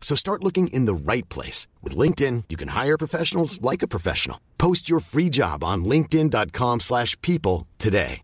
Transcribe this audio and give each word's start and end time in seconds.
So 0.00 0.16
start 0.16 0.42
looking 0.42 0.66
in 0.72 0.86
the 0.86 0.94
right 0.94 1.28
place. 1.28 1.68
With 1.84 1.96
LinkedIn, 1.96 2.46
you 2.48 2.56
can 2.56 2.70
hire 2.70 2.98
professionals 2.98 3.62
like 3.62 3.84
a 3.84 3.88
professional. 3.88 4.38
Post 4.58 4.90
your 4.90 4.98
free 4.98 5.28
job 5.28 5.62
on 5.62 5.84
linkedin.com 5.84 6.80
slash 6.80 7.16
people 7.20 7.68
today. 7.78 8.22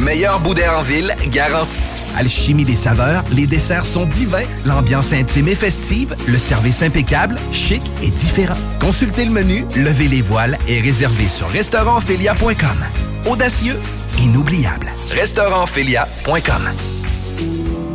Meilleur 0.00 0.40
bout 0.40 0.54
d'air 0.54 0.76
en 0.76 0.82
ville, 0.82 1.14
garanti. 1.30 1.84
Alchimie 2.16 2.64
des 2.64 2.76
saveurs, 2.76 3.22
les 3.30 3.46
desserts 3.46 3.84
sont 3.84 4.06
divins, 4.06 4.46
l'ambiance 4.64 5.12
intime 5.12 5.48
et 5.48 5.54
festive, 5.54 6.16
le 6.26 6.38
service 6.38 6.82
impeccable, 6.82 7.36
chic 7.52 7.82
et 8.02 8.08
différent. 8.08 8.56
Consultez 8.80 9.24
le 9.24 9.30
menu, 9.30 9.64
levez 9.76 10.08
les 10.08 10.22
voiles 10.22 10.58
et 10.66 10.80
réservez 10.80 11.28
sur 11.28 11.48
restaurantphilia.com. 11.48 13.30
Audacieux, 13.30 13.78
inoubliable. 14.18 14.90
Restaurantphilia.com. 15.10 16.70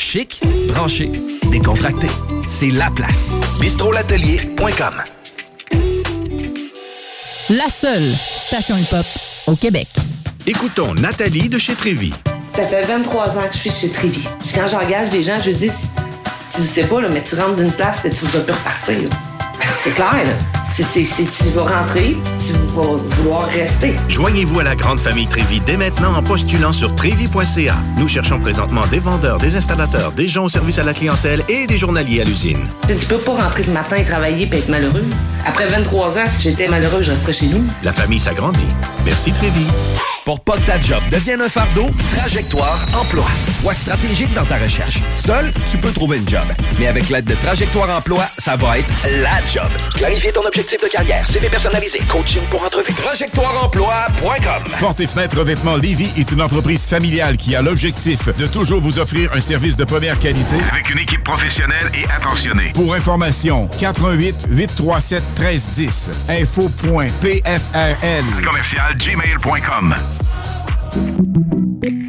Chic, 0.00 0.40
branché, 0.68 1.10
décontracté. 1.50 2.06
C'est 2.46 2.70
la 2.70 2.88
place. 2.88 3.32
bistrolatelier.com. 3.60 5.02
La 7.50 7.68
seule 7.68 8.14
station 8.14 8.76
hip-hop 8.76 9.04
au 9.48 9.56
Québec. 9.56 9.88
Écoutons 10.46 10.94
Nathalie 10.94 11.48
de 11.48 11.58
chez 11.58 11.74
Trévy. 11.74 12.12
Ça 12.54 12.64
fait 12.68 12.82
23 12.82 13.38
ans 13.38 13.48
que 13.48 13.54
je 13.54 13.58
suis 13.58 13.70
chez 13.70 13.88
Trévy. 13.90 14.24
Quand 14.54 14.68
j'engage 14.68 15.10
des 15.10 15.24
gens, 15.24 15.40
je 15.40 15.50
dis, 15.50 15.72
tu 16.54 16.62
sais 16.62 16.84
pas, 16.84 17.00
là, 17.00 17.08
mais 17.08 17.22
tu 17.24 17.34
rentres 17.34 17.56
d'une 17.56 17.72
place 17.72 18.04
et 18.04 18.10
tu 18.10 18.24
vas 18.26 18.38
plus 18.38 18.52
repartir. 18.52 19.10
C'est 19.82 19.94
clair, 19.94 20.12
là. 20.14 20.67
C'est- 20.84 21.02
tu 21.04 21.50
vas 21.54 21.62
rentrer, 21.62 22.16
tu 22.38 22.52
vas 22.74 22.82
vouloir 22.96 23.48
rester. 23.48 23.94
Joignez-vous 24.08 24.60
à 24.60 24.62
la 24.62 24.76
grande 24.76 25.00
famille 25.00 25.26
Trévy 25.26 25.60
dès 25.60 25.76
maintenant 25.76 26.14
en 26.14 26.22
postulant 26.22 26.72
sur 26.72 26.94
trévy.ca. 26.94 27.74
Nous 27.96 28.06
cherchons 28.06 28.38
présentement 28.38 28.86
des 28.86 29.00
vendeurs, 29.00 29.38
des 29.38 29.56
installateurs, 29.56 30.12
des 30.12 30.28
gens 30.28 30.44
au 30.44 30.48
service 30.48 30.78
à 30.78 30.84
la 30.84 30.94
clientèle 30.94 31.42
et 31.48 31.66
des 31.66 31.78
journaliers 31.78 32.20
à 32.20 32.24
l'usine. 32.24 32.64
Tu 32.86 33.06
peux 33.06 33.18
pas 33.18 33.34
rentrer 33.42 33.64
le 33.64 33.72
matin 33.72 33.96
et 33.96 34.04
travailler 34.04 34.48
et 34.52 34.56
être 34.56 34.68
malheureux. 34.68 35.04
Après 35.44 35.66
23 35.66 36.16
ans, 36.18 36.26
si 36.28 36.42
j'étais 36.42 36.68
malheureux, 36.68 37.02
je 37.02 37.10
resterais 37.10 37.32
chez 37.32 37.46
nous. 37.46 37.64
La 37.82 37.92
famille 37.92 38.20
s'agrandit. 38.20 38.66
Merci 39.04 39.32
Trévy. 39.32 39.66
Pour 40.24 40.40
pas 40.40 40.58
que 40.58 40.66
ta 40.66 40.78
job 40.78 41.02
devienne 41.10 41.40
un 41.40 41.48
fardeau, 41.48 41.88
Trajectoire 42.14 42.84
Emploi. 42.94 43.24
Sois 43.62 43.72
stratégique 43.72 44.32
dans 44.34 44.44
ta 44.44 44.58
recherche. 44.58 44.98
Seul, 45.16 45.50
tu 45.70 45.78
peux 45.78 45.90
trouver 45.90 46.18
une 46.18 46.28
job. 46.28 46.42
Mais 46.78 46.86
avec 46.86 47.08
l'aide 47.08 47.24
de 47.24 47.34
Trajectoire 47.34 47.88
Emploi, 47.96 48.24
ça 48.36 48.54
va 48.56 48.78
être 48.78 48.88
la 49.22 49.38
job. 49.50 49.68
Clarifier 49.96 50.30
ton 50.30 50.42
objectif 50.46 50.67
de 50.76 50.88
carrière, 50.88 51.26
CV 51.30 51.48
personnalisé, 51.48 51.98
coaching 52.08 52.42
pour 52.50 52.62
entrevue. 52.62 52.92
TrajectoireEmploi.com 52.92 54.64
Porte 54.80 55.00
et 55.00 55.06
fenêtres 55.06 55.38
revêtement 55.38 55.76
Lévis 55.76 56.12
est 56.18 56.30
une 56.30 56.42
entreprise 56.42 56.86
familiale 56.86 57.36
qui 57.38 57.56
a 57.56 57.62
l'objectif 57.62 58.28
de 58.36 58.46
toujours 58.46 58.80
vous 58.80 58.98
offrir 58.98 59.32
un 59.32 59.40
service 59.40 59.76
de 59.76 59.84
première 59.84 60.18
qualité 60.18 60.56
Avec 60.70 60.90
une 60.90 60.98
équipe 60.98 61.24
professionnelle 61.24 61.90
et 61.94 62.04
attentionnée. 62.10 62.72
Pour 62.74 62.94
information, 62.94 63.68
88 63.80 64.46
837 64.50 65.22
1310 65.38 66.10
info.pfrl 66.28 68.44
Commercial 68.44 68.94
gmail.com. 68.96 69.94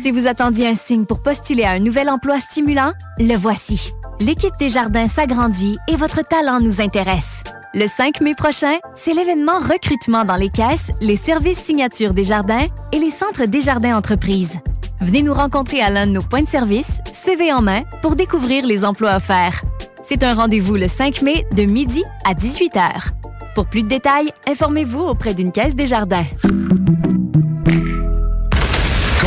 Si 0.02 0.12
vous 0.12 0.28
attendiez 0.28 0.68
un 0.68 0.76
signe 0.76 1.06
pour 1.06 1.22
postuler 1.22 1.64
à 1.64 1.72
un 1.72 1.80
nouvel 1.80 2.10
emploi 2.10 2.40
stimulant, 2.40 2.94
le 3.20 3.36
voici. 3.36 3.94
L'équipe 4.22 4.54
des 4.60 4.68
jardins 4.68 5.08
s'agrandit 5.08 5.78
et 5.88 5.96
votre 5.96 6.28
talent 6.28 6.60
nous 6.60 6.82
intéresse. 6.82 7.42
Le 7.74 7.88
5 7.88 8.20
mai 8.20 8.36
prochain, 8.36 8.76
c'est 8.94 9.14
l'événement 9.14 9.60
recrutement 9.60 10.26
dans 10.26 10.36
les 10.36 10.50
caisses, 10.50 10.92
les 11.00 11.16
services 11.16 11.60
signatures 11.64 12.14
des 12.14 12.26
jardins 12.26 12.66
et 12.92 13.00
les 13.00 13.12
centres 13.12 13.46
des 13.46 13.62
jardins 13.62 13.96
entreprises. 13.96 14.60
Venez 15.00 15.22
nous 15.22 15.34
rencontrer 15.34 15.80
à 15.80 15.90
l'un 15.90 16.06
de 16.06 16.12
nos 16.12 16.22
points 16.22 16.42
de 16.42 16.50
service, 16.50 17.00
CV 17.14 17.54
en 17.54 17.62
main, 17.62 17.84
pour 18.02 18.18
découvrir 18.18 18.66
les 18.66 18.84
emplois 18.84 19.16
offerts. 19.16 19.62
C'est 20.04 20.24
un 20.24 20.34
rendez-vous 20.34 20.76
le 20.76 20.90
5 20.90 21.22
mai 21.22 21.46
de 21.56 21.64
midi 21.64 22.04
à 22.26 22.34
18h. 22.34 23.12
Pour 23.56 23.68
plus 23.68 23.84
de 23.84 23.88
détails, 23.88 24.34
informez-vous 24.50 25.00
auprès 25.00 25.34
d'une 25.34 25.54
caisse 25.54 25.76
des 25.76 25.88
jardins. 25.88 26.26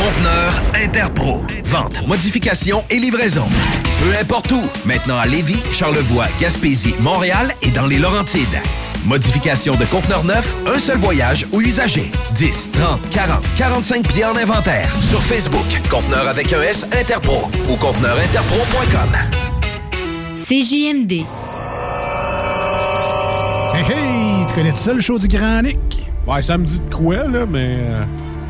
Conteneur 0.03 0.61
Interpro. 0.73 1.45
Vente, 1.63 2.05
modification 2.05 2.83
et 2.89 2.99
livraison. 2.99 3.45
Peu 4.01 4.19
importe 4.19 4.51
où. 4.51 4.61
Maintenant 4.85 5.17
à 5.17 5.25
Lévis, 5.25 5.63
Charlevoix, 5.71 6.25
Gaspésie, 6.41 6.93
Montréal 6.99 7.53
et 7.61 7.71
dans 7.71 7.85
les 7.85 7.99
Laurentides. 7.99 8.59
Modification 9.05 9.75
de 9.75 9.85
conteneur 9.85 10.25
neuf, 10.25 10.57
un 10.67 10.77
seul 10.77 10.97
voyage 10.97 11.47
ou 11.53 11.61
usager. 11.61 12.11
10, 12.35 12.71
30, 12.73 13.09
40, 13.11 13.45
45 13.55 14.05
pieds 14.05 14.25
en 14.25 14.35
inventaire. 14.35 14.93
Sur 15.01 15.23
Facebook, 15.23 15.63
conteneur 15.89 16.27
avec 16.27 16.51
un 16.51 16.61
S 16.63 16.85
Interpro 16.91 17.49
ou 17.71 17.77
conteneurinterpro.com. 17.77 19.09
CJMD. 20.35 21.13
Hey, 23.73 23.85
hey! 23.89 24.45
Tu 24.49 24.53
connais 24.53 24.71
tout 24.73 24.79
ça, 24.79 24.93
le 24.93 24.99
show 24.99 25.17
du 25.17 25.29
Grand 25.29 25.61
Nick? 25.61 25.79
Ouais, 26.27 26.41
ça 26.41 26.57
me 26.57 26.65
dit 26.65 26.79
de 26.79 26.93
quoi, 26.93 27.25
là, 27.25 27.45
mais... 27.45 27.77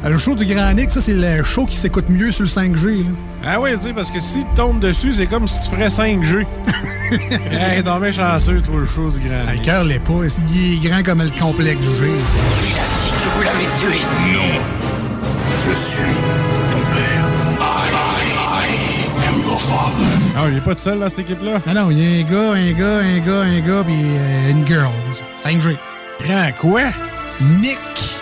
Euh, 0.05 0.09
Le 0.09 0.17
show 0.17 0.35
du 0.35 0.45
Grand 0.45 0.73
Nick, 0.73 0.91
ça, 0.91 1.01
c'est 1.01 1.13
le 1.13 1.43
show 1.43 1.65
qui 1.65 1.77
s'écoute 1.77 2.09
mieux 2.09 2.31
sur 2.31 2.43
le 2.43 2.49
5G. 2.49 3.03
Là. 3.03 3.09
Ah 3.45 3.59
oui, 3.61 3.71
tu 3.79 3.87
sais, 3.87 3.93
parce 3.93 4.11
que 4.11 4.19
si 4.19 4.39
tu 4.39 4.53
tombes 4.55 4.79
dessus, 4.79 5.13
c'est 5.13 5.27
comme 5.27 5.47
si 5.47 5.57
tu 5.63 5.75
ferais 5.75 5.87
5G. 5.87 6.45
hey, 7.11 7.75
t'es 7.77 7.83
tombé 7.83 8.11
chanceux, 8.11 8.61
toi, 8.61 8.79
le 8.79 8.85
chose 8.85 9.19
grand. 9.19 9.43
Ah, 9.47 9.53
Le 9.53 9.59
cœur 9.59 9.83
l'est 9.83 9.99
pas. 9.99 10.13
Il 10.53 10.73
est 10.73 10.89
grand 10.89 11.03
comme 11.03 11.21
le 11.23 11.29
complexe 11.39 11.79
du 11.81 11.85
G. 11.87 11.91
Que 11.91 13.29
vous 13.35 13.43
l'avez 13.43 13.65
tué. 13.79 13.99
Non. 14.33 14.61
Je 15.65 15.71
suis 15.75 16.03
ton 16.71 16.79
père. 16.93 17.25
I, 17.59 17.63
I 18.65 19.27
am 19.29 19.41
your 19.41 19.59
father. 19.61 20.07
Ah, 20.35 20.47
il 20.51 20.57
est 20.57 20.61
pas 20.61 20.75
tout 20.75 20.81
seul, 20.81 20.99
dans 20.99 21.09
cette 21.09 21.19
équipe-là? 21.19 21.61
Non, 21.67 21.73
non, 21.73 21.91
il 21.91 21.99
y 21.99 22.05
a 22.05 22.25
un 22.25 22.29
gars, 22.29 22.53
un 22.53 22.71
gars, 22.71 22.97
un 22.99 23.19
gars, 23.19 23.41
un 23.41 23.59
gars, 23.59 23.83
puis 23.85 23.95
euh, 23.95 24.51
une 24.51 24.67
girl. 24.67 24.89
5G. 25.45 25.75
Grand 26.25 26.51
quoi? 26.59 26.81
Nick. 27.41 27.79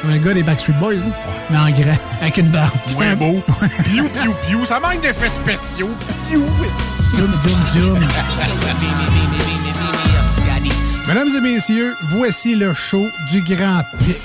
Un 0.07 0.17
gars 0.17 0.33
des 0.33 0.43
Backstreet 0.43 0.73
Boys, 0.79 0.95
là. 0.95 1.01
mais 1.49 1.57
en 1.57 1.69
grand, 1.69 1.97
avec 2.21 2.37
une 2.37 2.49
barbe. 2.49 2.71
Ouais, 2.97 3.09
C'est 3.09 3.15
beau. 3.15 3.41
Piou, 3.85 4.07
piou, 4.09 4.33
piou. 4.47 4.65
Ça 4.65 4.79
manque 4.79 5.01
d'effets 5.01 5.29
spéciaux. 5.29 5.91
Piou. 6.27 6.45
Zoom, 7.15 7.31
zoom, 7.43 7.59
zoom. 7.73 7.99
Mesdames 11.07 11.29
et 11.35 11.41
messieurs, 11.41 11.95
voici 12.03 12.55
le 12.55 12.73
show 12.73 13.05
du 13.31 13.41
Grand 13.41 13.81
Pic. 13.99 14.17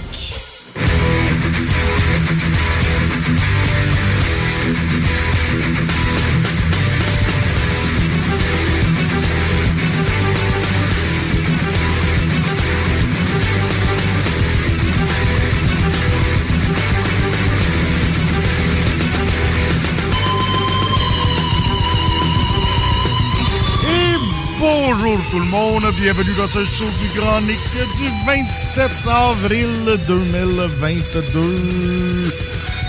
Tout 25.36 25.42
le 25.42 25.50
monde. 25.50 25.84
Bienvenue 26.00 26.32
dans 26.38 26.48
ce 26.48 26.64
show 26.64 26.86
du 27.02 27.08
Grand 27.18 27.42
Nick 27.42 27.58
du 27.98 28.08
27 28.24 28.90
avril 29.06 29.68
2022. 30.06 32.32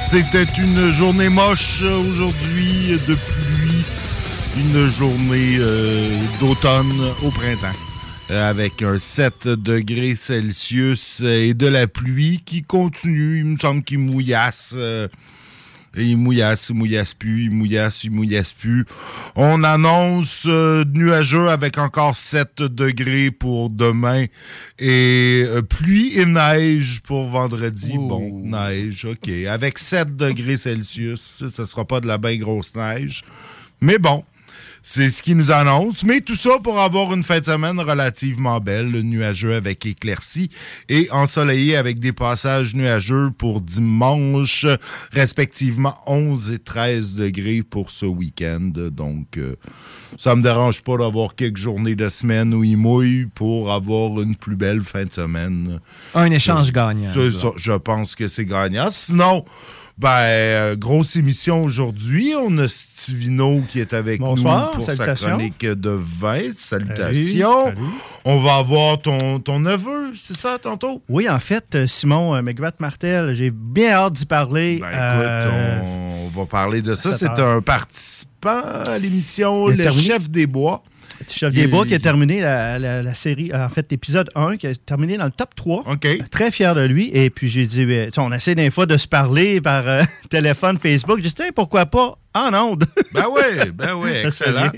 C'était 0.09 0.47
une 0.57 0.89
journée 0.89 1.27
moche 1.27 1.81
aujourd'hui 1.81 2.97
de 3.05 3.15
pluie. 3.15 3.83
Une 4.55 4.88
journée 4.88 5.57
euh, 5.59 6.07
d'automne 6.39 7.11
au 7.21 7.31
printemps. 7.31 7.75
Euh, 8.31 8.50
avec 8.50 8.81
un 8.81 8.97
7 8.97 9.50
degrés 9.50 10.15
Celsius 10.15 11.19
et 11.21 11.53
de 11.53 11.67
la 11.67 11.88
pluie 11.88 12.41
qui 12.45 12.63
continue. 12.63 13.39
Il 13.39 13.45
me 13.45 13.57
semble 13.57 13.83
qu'il 13.83 14.00
mouillasse. 14.00 14.73
euh, 14.77 15.09
et 15.95 16.04
il 16.04 16.18
mouillasse, 16.18 16.69
il 16.69 16.75
mouillasse 16.75 17.13
plus, 17.13 17.45
il 17.45 17.51
mouillasse, 17.51 18.04
il 18.04 18.12
mouillasse 18.12 18.54
plus. 18.54 18.86
On 19.36 19.63
annonce 19.63 20.44
euh, 20.48 20.84
nuageux 20.86 21.50
avec 21.50 21.78
encore 21.78 22.16
7 22.16 22.62
degrés 22.62 23.31
pour 23.31 23.69
demain 23.69 24.25
et 24.80 25.44
euh, 25.48 25.62
pluie 25.62 26.18
et 26.19 26.25
neige 26.25 27.01
pour 27.01 27.28
vendredi. 27.28 27.98
Bon, 27.98 28.42
neige, 28.44 29.06
OK. 29.06 29.30
Avec 29.48 29.80
7 29.80 30.16
degrés 30.16 30.57
Celsius, 30.57 31.36
ça, 31.39 31.50
ça 31.50 31.66
sera 31.66 31.86
pas 31.86 32.00
de 32.00 32.07
la 32.07 32.18
bien 32.18 32.38
grosse 32.38 32.75
neige. 32.75 33.24
Mais 33.81 33.98
bon, 33.98 34.24
c'est 34.89 35.10
ce 35.10 35.22
qui 35.22 35.36
nous 35.36 35.51
annonce. 35.51 36.04
Mais 36.06 36.22
tout 36.22 36.38
ça 36.38 36.60
pour 36.63 36.80
avoir 36.80 37.13
une 37.13 37.22
fin 37.22 37.42
de 37.42 37.45
semaine 37.45 37.78
relativement 37.78 38.62
belle, 38.62 39.01
nuageux 39.01 39.54
avec 39.54 39.86
éclaircies 39.86 40.50
et 40.88 41.10
ensoleillé 41.12 41.75
avec 41.75 42.00
des 42.00 42.13
passages 42.13 42.74
nuageux 42.74 43.30
pour 43.38 43.60
dimanche, 43.60 44.66
respectivement 45.12 45.94
11 46.07 46.51
et 46.51 46.60
13 46.60 47.16
degrés 47.16 47.63
pour 47.63 47.92
ce 47.92 48.06
week-end. 48.06 48.72
Donc, 48.74 49.38
euh, 49.38 49.57
ça 50.16 50.38
me 50.38 50.42
dérange 50.42 50.81
pas 50.81 50.95
d'avoir 50.95 51.36
quelques 51.36 51.57
journées 51.57 51.95
de 51.95 52.07
semaine 52.07 52.54
où 52.54 52.63
il 52.63 52.78
mouille 52.78 53.25
pour 53.25 53.74
avoir 53.74 54.22
une 54.22 54.38
plus 54.38 54.56
belle 54.56 54.80
fin 54.80 55.04
de 55.04 55.12
semaine. 55.12 55.81
Un 56.16 56.31
échange 56.31 56.72
gagnant. 56.72 57.12
C'est 57.13 57.31
ça. 57.31 57.39
ça, 57.39 57.48
je 57.57 57.74
pense 57.74 58.16
que 58.16 58.30
c'est 58.30 58.45
gagnant. 58.45 58.88
Sinon, 58.92 59.44
ben, 59.97 60.09
euh, 60.21 60.75
grosse 60.75 61.15
émission 61.15 61.63
aujourd'hui. 61.63 62.33
On 62.39 62.55
a 62.59 62.67
Stivino 62.67 63.61
qui 63.69 63.79
est 63.79 63.94
avec 63.94 64.19
Bonsoir, 64.19 64.71
nous 64.77 64.83
pour 64.83 64.91
sa 64.91 65.15
chronique 65.15 65.65
de 65.65 65.89
vin. 65.89 66.51
Salutations. 66.53 67.63
Salut, 67.65 67.75
salut. 67.77 67.88
On 68.25 68.38
va 68.39 68.57
avoir 68.57 69.01
ton, 69.01 69.39
ton 69.39 69.59
neveu, 69.59 70.11
c'est 70.15 70.35
ça, 70.35 70.57
tantôt? 70.61 71.01
Oui, 71.09 71.27
en 71.29 71.39
fait, 71.39 71.75
euh, 71.75 71.88
Simon 71.88 72.35
euh, 72.35 72.41
McGrath-Martel, 72.41 73.33
j'ai 73.33 73.49
bien 73.51 73.91
hâte 73.91 74.13
d'y 74.13 74.25
parler. 74.25 74.79
Ben, 74.81 74.88
Euh, 74.94 75.77
écoute, 75.79 76.33
on 76.35 76.39
va 76.39 76.45
parler 76.45 76.81
de 76.81 76.93
ça. 76.93 77.13
C'est 77.13 77.39
un 77.39 77.61
participant 77.61 78.61
à 78.88 78.97
l'émission 79.00 79.67
Le. 79.67 79.89
Chef 79.89 80.29
des 80.29 80.45
Bois. 80.45 80.83
Chef 81.30 81.54
des 81.54 81.68
Bois 81.68 81.86
qui 81.86 81.94
a 81.95 82.00
terminé 82.00 82.42
la, 82.42 82.77
la- 82.80 83.01
la 83.01 83.13
série, 83.13 83.51
en 83.54 83.69
fait, 83.69 83.88
l'épisode 83.92 84.30
1, 84.36 84.57
qui 84.57 84.68
a 84.68 84.75
terminé 84.75 85.18
dans 85.18 85.25
le 85.25 85.31
top 85.31 85.56
3. 85.56 85.83
Très 86.31 86.51
fier 86.51 86.75
de 86.75 86.81
lui. 86.86 87.09
Et 87.13 87.30
puis, 87.30 87.50
j'ai 87.50 87.65
dit, 87.65 87.86
ben, 87.86 88.09
on 88.18 88.31
essaie 88.31 88.56
des 88.56 88.69
fois 88.69 88.86
de 88.86 88.98
se 88.98 89.07
parler 89.07 89.59
par 89.59 89.88
euh, 89.88 90.04
téléphone, 90.30 90.77
Facebook. 90.77 91.18
J'ai 91.18 91.30
dit, 91.30 91.36
Tiens, 91.36 91.50
pourquoi 91.56 91.86
pas 91.88 92.18
en 92.33 92.54
ondes? 92.54 92.86
Ben 93.13 93.25
oui, 93.31 93.71
ben 93.74 93.94
oui, 93.95 94.12
excellent. 94.25 94.69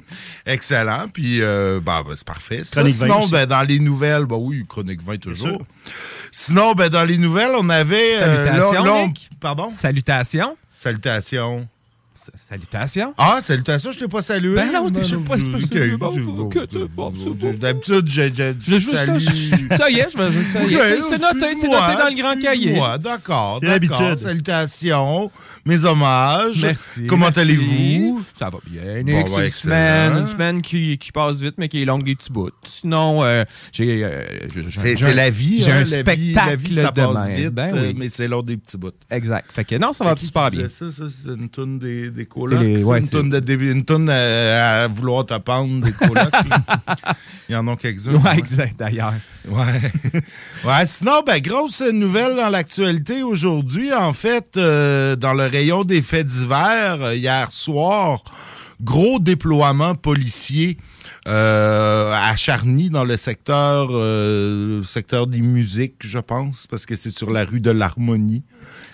Excellent. 0.45 1.07
Puis, 1.11 1.41
euh, 1.41 1.79
ben, 1.85 2.03
ben, 2.07 2.13
c'est 2.15 2.25
parfait. 2.25 2.63
ça. 2.63 2.79
Chronique 2.81 2.95
20 2.95 3.05
Sinon, 3.05 3.27
ben, 3.27 3.45
dans 3.45 3.61
les 3.63 3.79
nouvelles, 3.79 4.25
ben 4.25 4.37
oui, 4.39 4.63
Chronique 4.67 5.03
20 5.03 5.17
toujours. 5.17 5.61
Sinon, 6.31 6.71
ben, 6.73 6.89
dans 6.89 7.03
les 7.03 7.17
nouvelles, 7.17 7.51
on 7.57 7.67
avait. 7.69 8.15
euh, 8.21 8.45
Salutations, 8.45 8.83
là- 8.83 8.89
là, 8.89 8.93
on- 8.95 9.07
Nick. 9.07 9.29
Pardon? 9.41 9.69
Salutations. 9.69 10.55
Salutations. 10.73 11.67
Salutations. 12.35 13.13
Ah, 13.17 13.39
salutations, 13.43 13.91
je 13.91 13.99
t'ai 13.99 14.07
pas 14.07 14.21
salué. 14.21 14.55
Ben 14.55 14.71
non, 14.73 14.89
t'es- 14.89 15.01
je 15.03 15.07
sais 15.07 15.15
pas, 15.17 15.35
c'est 15.37 15.51
D'habitude, 17.57 18.07
je, 18.09 18.21
je, 18.29 18.53
Je- 18.59 18.79
je- 18.79 19.75
ça 19.77 19.89
y 19.89 19.99
est, 19.99 20.07
je 20.11 20.17
ça 20.17 20.63
y 20.63 20.73
est, 20.75 21.01
c'est- 21.01 21.17
noté, 21.17 21.55
c'est 21.59 21.67
noté 21.67 21.95
dans 21.97 22.09
le 22.09 22.21
grand 22.21 22.35
cahier. 22.41 22.73
D'accord, 23.01 23.61
d'accord. 23.61 24.17
Salutations, 24.17 25.31
mes 25.69 25.85
hommages. 25.85 26.61
Merci. 26.63 27.05
Comment 27.07 27.27
allez-vous? 27.27 28.21
Ça 28.33 28.49
va 28.49 28.57
bien. 28.65 28.81
Bon, 28.81 29.03
ben, 29.05 29.37
une 29.37 29.43
excellent. 29.45 29.49
semaine, 29.51 30.13
une 30.17 30.27
semaine 30.27 30.61
qui, 30.61 30.97
qui 30.97 31.11
passe 31.11 31.41
vite, 31.41 31.55
mais 31.57 31.67
qui 31.69 31.81
est 31.81 31.85
longue 31.85 32.03
des 32.03 32.15
petits 32.15 32.31
bouts. 32.31 32.49
Sinon, 32.65 33.23
euh, 33.23 33.43
j'ai. 33.71 34.03
euh, 34.03 34.25
C'est 34.69 35.13
la 35.13 35.29
vie, 35.29 35.63
J'ai 35.63 35.71
hein, 35.71 35.81
un 35.81 35.85
spectacle 35.85 36.49
la 36.49 36.55
vie, 36.55 36.75
ça 36.75 36.91
demain. 36.91 37.13
passe 37.13 37.29
vite, 37.29 37.49
Ben 37.49 37.69
oui. 37.73 37.95
mais 37.97 38.09
c'est 38.09 38.27
l'autre 38.27 38.47
des 38.47 38.57
petits 38.57 38.77
bouts. 38.77 38.91
Exact. 39.09 39.51
Fait 39.51 39.63
que 39.63 39.75
non, 39.75 39.93
ça 39.93 40.03
va 40.03 40.15
super 40.17 40.49
bien. 40.51 40.67
Ça, 40.69 40.91
ça, 40.91 41.03
c'est 41.07 41.29
une 41.29 41.49
toune 41.49 41.79
des, 41.79 42.09
des 42.09 42.25
colocs. 42.25 42.59
Les- 42.61 42.83
ouais, 42.83 42.99
une 42.99 43.09
toune 43.09 43.29
de 43.29 43.39
une 43.59 44.09
à, 44.09 44.83
à 44.83 44.87
vouloir 44.87 45.25
te 45.25 45.37
pendre 45.37 45.83
des 45.85 45.91
colocs. 45.91 46.33
Il 47.49 47.53
y 47.53 47.55
en 47.55 47.67
a 47.67 47.75
quelques-uns. 47.75 48.13
Ouais, 48.15 48.37
exact, 48.37 48.77
d'ailleurs. 48.79 49.13
Ouais. 49.47 49.91
ouais. 50.65 50.85
Sinon, 50.85 51.21
ben, 51.25 51.39
grosse 51.41 51.81
nouvelle 51.81 52.35
dans 52.35 52.49
l'actualité 52.49 53.23
aujourd'hui. 53.23 53.91
En 53.93 54.13
fait, 54.13 54.55
euh, 54.57 55.15
dans 55.15 55.33
le 55.33 55.47
rayon 55.59 55.83
des 55.83 56.01
faits 56.01 56.25
divers, 56.25 57.13
hier 57.13 57.51
soir, 57.51 58.23
gros 58.81 59.19
déploiement 59.19 59.93
policier 59.93 60.77
euh, 61.27 62.13
à 62.13 62.33
Charny, 62.37 62.89
dans 62.89 63.03
le 63.03 63.17
secteur, 63.17 63.89
euh, 63.91 64.81
secteur 64.83 65.27
des 65.27 65.41
musiques, 65.41 65.95
je 65.99 66.19
pense, 66.19 66.65
parce 66.65 66.85
que 66.85 66.95
c'est 66.95 67.09
sur 67.09 67.29
la 67.29 67.43
rue 67.43 67.59
de 67.59 67.71
l'Harmonie. 67.71 68.43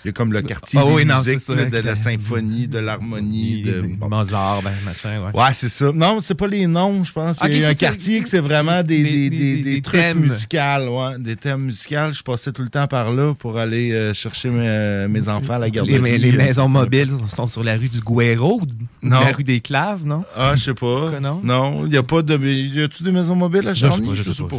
Il 0.05 0.09
y 0.09 0.09
a 0.09 0.13
comme 0.13 0.31
le 0.33 0.43
quartier 0.43 0.79
Ah 0.79 0.85
des 0.85 0.93
oui, 0.93 1.03
non, 1.03 1.17
musiques, 1.17 1.39
c'est 1.39 1.53
ça, 1.53 1.55
là, 1.55 1.65
de 1.65 1.77
la 1.79 1.95
symphonie, 1.95 2.67
de 2.67 2.77
l'harmonie. 2.77 3.63
de 3.63 3.81
bon. 3.81 4.07
Mozart, 4.07 4.61
ben, 4.61 4.71
machin, 4.85 5.19
ouais. 5.19 5.39
Ouais, 5.41 5.49
c'est 5.53 5.67
ça. 5.67 5.91
Non, 5.95 6.19
c'est 6.21 6.35
pas 6.35 6.45
les 6.45 6.67
noms, 6.67 7.03
je 7.03 7.11
pense. 7.11 7.39
Il 7.47 7.57
y 7.57 7.65
a 7.65 7.69
un 7.69 7.73
quartier 7.73 8.21
que 8.21 8.29
c'est 8.29 8.39
vraiment 8.39 8.83
des, 8.83 9.03
des- 9.03 9.29
des, 9.31 9.57
des- 9.63 9.81
trucs 9.81 9.99
thèmes. 9.99 10.19
musicaux, 10.19 10.57
ouais, 10.57 11.17
des 11.17 11.35
thèmes 11.35 11.63
musicaux. 11.63 12.13
Je 12.13 12.21
passais 12.21 12.51
tout 12.51 12.61
le 12.61 12.69
temps 12.69 12.85
par 12.85 13.11
là 13.11 13.33
pour 13.33 13.57
aller 13.57 13.91
euh, 13.93 14.13
chercher 14.13 14.49
mes, 14.49 15.07
mes 15.09 15.27
enfants 15.27 15.53
à 15.53 15.59
la 15.59 15.69
garderie. 15.71 15.99
Les, 15.99 16.17
les 16.19 16.33
euh, 16.33 16.37
maisons 16.37 16.69
mobiles 16.69 17.09
sont 17.27 17.47
sur 17.47 17.63
la 17.63 17.75
rue 17.75 17.89
du 17.89 17.99
Guéro 18.01 18.61
ou 18.61 18.67
la 19.09 19.31
rue 19.31 19.43
des 19.43 19.59
Claves, 19.59 20.05
non? 20.05 20.23
Ah, 20.37 20.53
je 20.55 20.63
sais 20.65 20.73
pas. 20.75 21.11
Non, 21.43 21.85
il 21.85 21.91
n'y 21.91 21.97
a 21.97 22.03
pas 22.03 22.21
de. 22.21 22.37
Y 22.37 22.83
a-tu 22.83 23.01
des 23.01 23.11
maisons 23.11 23.35
mobiles 23.35 23.67
à 23.67 23.73
Charny? 23.73 24.11
je 24.13 24.23
sais 24.31 24.43
pas, 24.43 24.57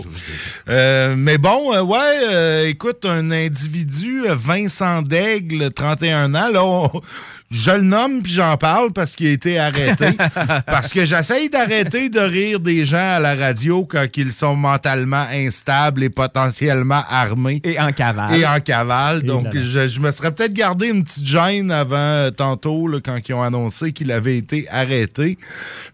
Euh, 0.69 1.15
mais 1.17 1.39
bon, 1.39 1.73
euh, 1.75 1.83
ouais, 1.83 1.99
euh, 2.31 2.69
écoute, 2.69 3.05
un 3.05 3.31
individu, 3.31 4.23
euh, 4.29 4.35
Vincent 4.35 5.03
Daigle, 5.41 5.71
31 5.73 6.35
ans, 6.35 6.49
là, 6.53 6.65
on- 6.65 7.01
je 7.49 7.71
le 7.71 7.83
nomme 7.83 8.23
puis 8.23 8.33
j'en 8.33 8.57
parle 8.57 8.93
parce 8.93 9.15
qu'il 9.15 9.29
a 9.29 9.31
été 9.31 9.57
arrêté. 9.57 10.07
parce 10.67 10.93
que 10.93 11.07
j'essaye 11.07 11.49
d'arrêter 11.49 12.09
de 12.09 12.19
rire 12.19 12.59
des 12.59 12.85
gens 12.85 12.97
à 13.17 13.21
la 13.21 13.37
radio 13.37 13.85
quand 13.89 14.05
ils 14.17 14.33
sont 14.33 14.57
mentalement 14.57 15.25
instables 15.33 16.03
et 16.03 16.11
potentiellement 16.11 17.03
armés. 17.09 17.61
Et 17.63 17.79
en 17.79 17.93
cavale. 17.93 18.35
Et 18.35 18.45
en 18.45 18.59
cavale. 18.59 19.21
Et 19.23 19.27
Donc, 19.29 19.47
je, 19.55 19.87
je 19.87 20.01
me 20.01 20.11
serais 20.11 20.33
peut-être 20.33 20.55
gardé 20.55 20.89
une 20.89 21.05
petite 21.05 21.25
gêne 21.27 21.71
avant 21.71 21.97
euh, 21.97 22.31
tantôt, 22.33 22.89
là, 22.89 22.99
quand 23.05 23.17
ils 23.29 23.33
ont 23.35 23.43
annoncé 23.45 23.93
qu'il 23.93 24.11
avait 24.11 24.39
été 24.39 24.67
arrêté. 24.69 25.39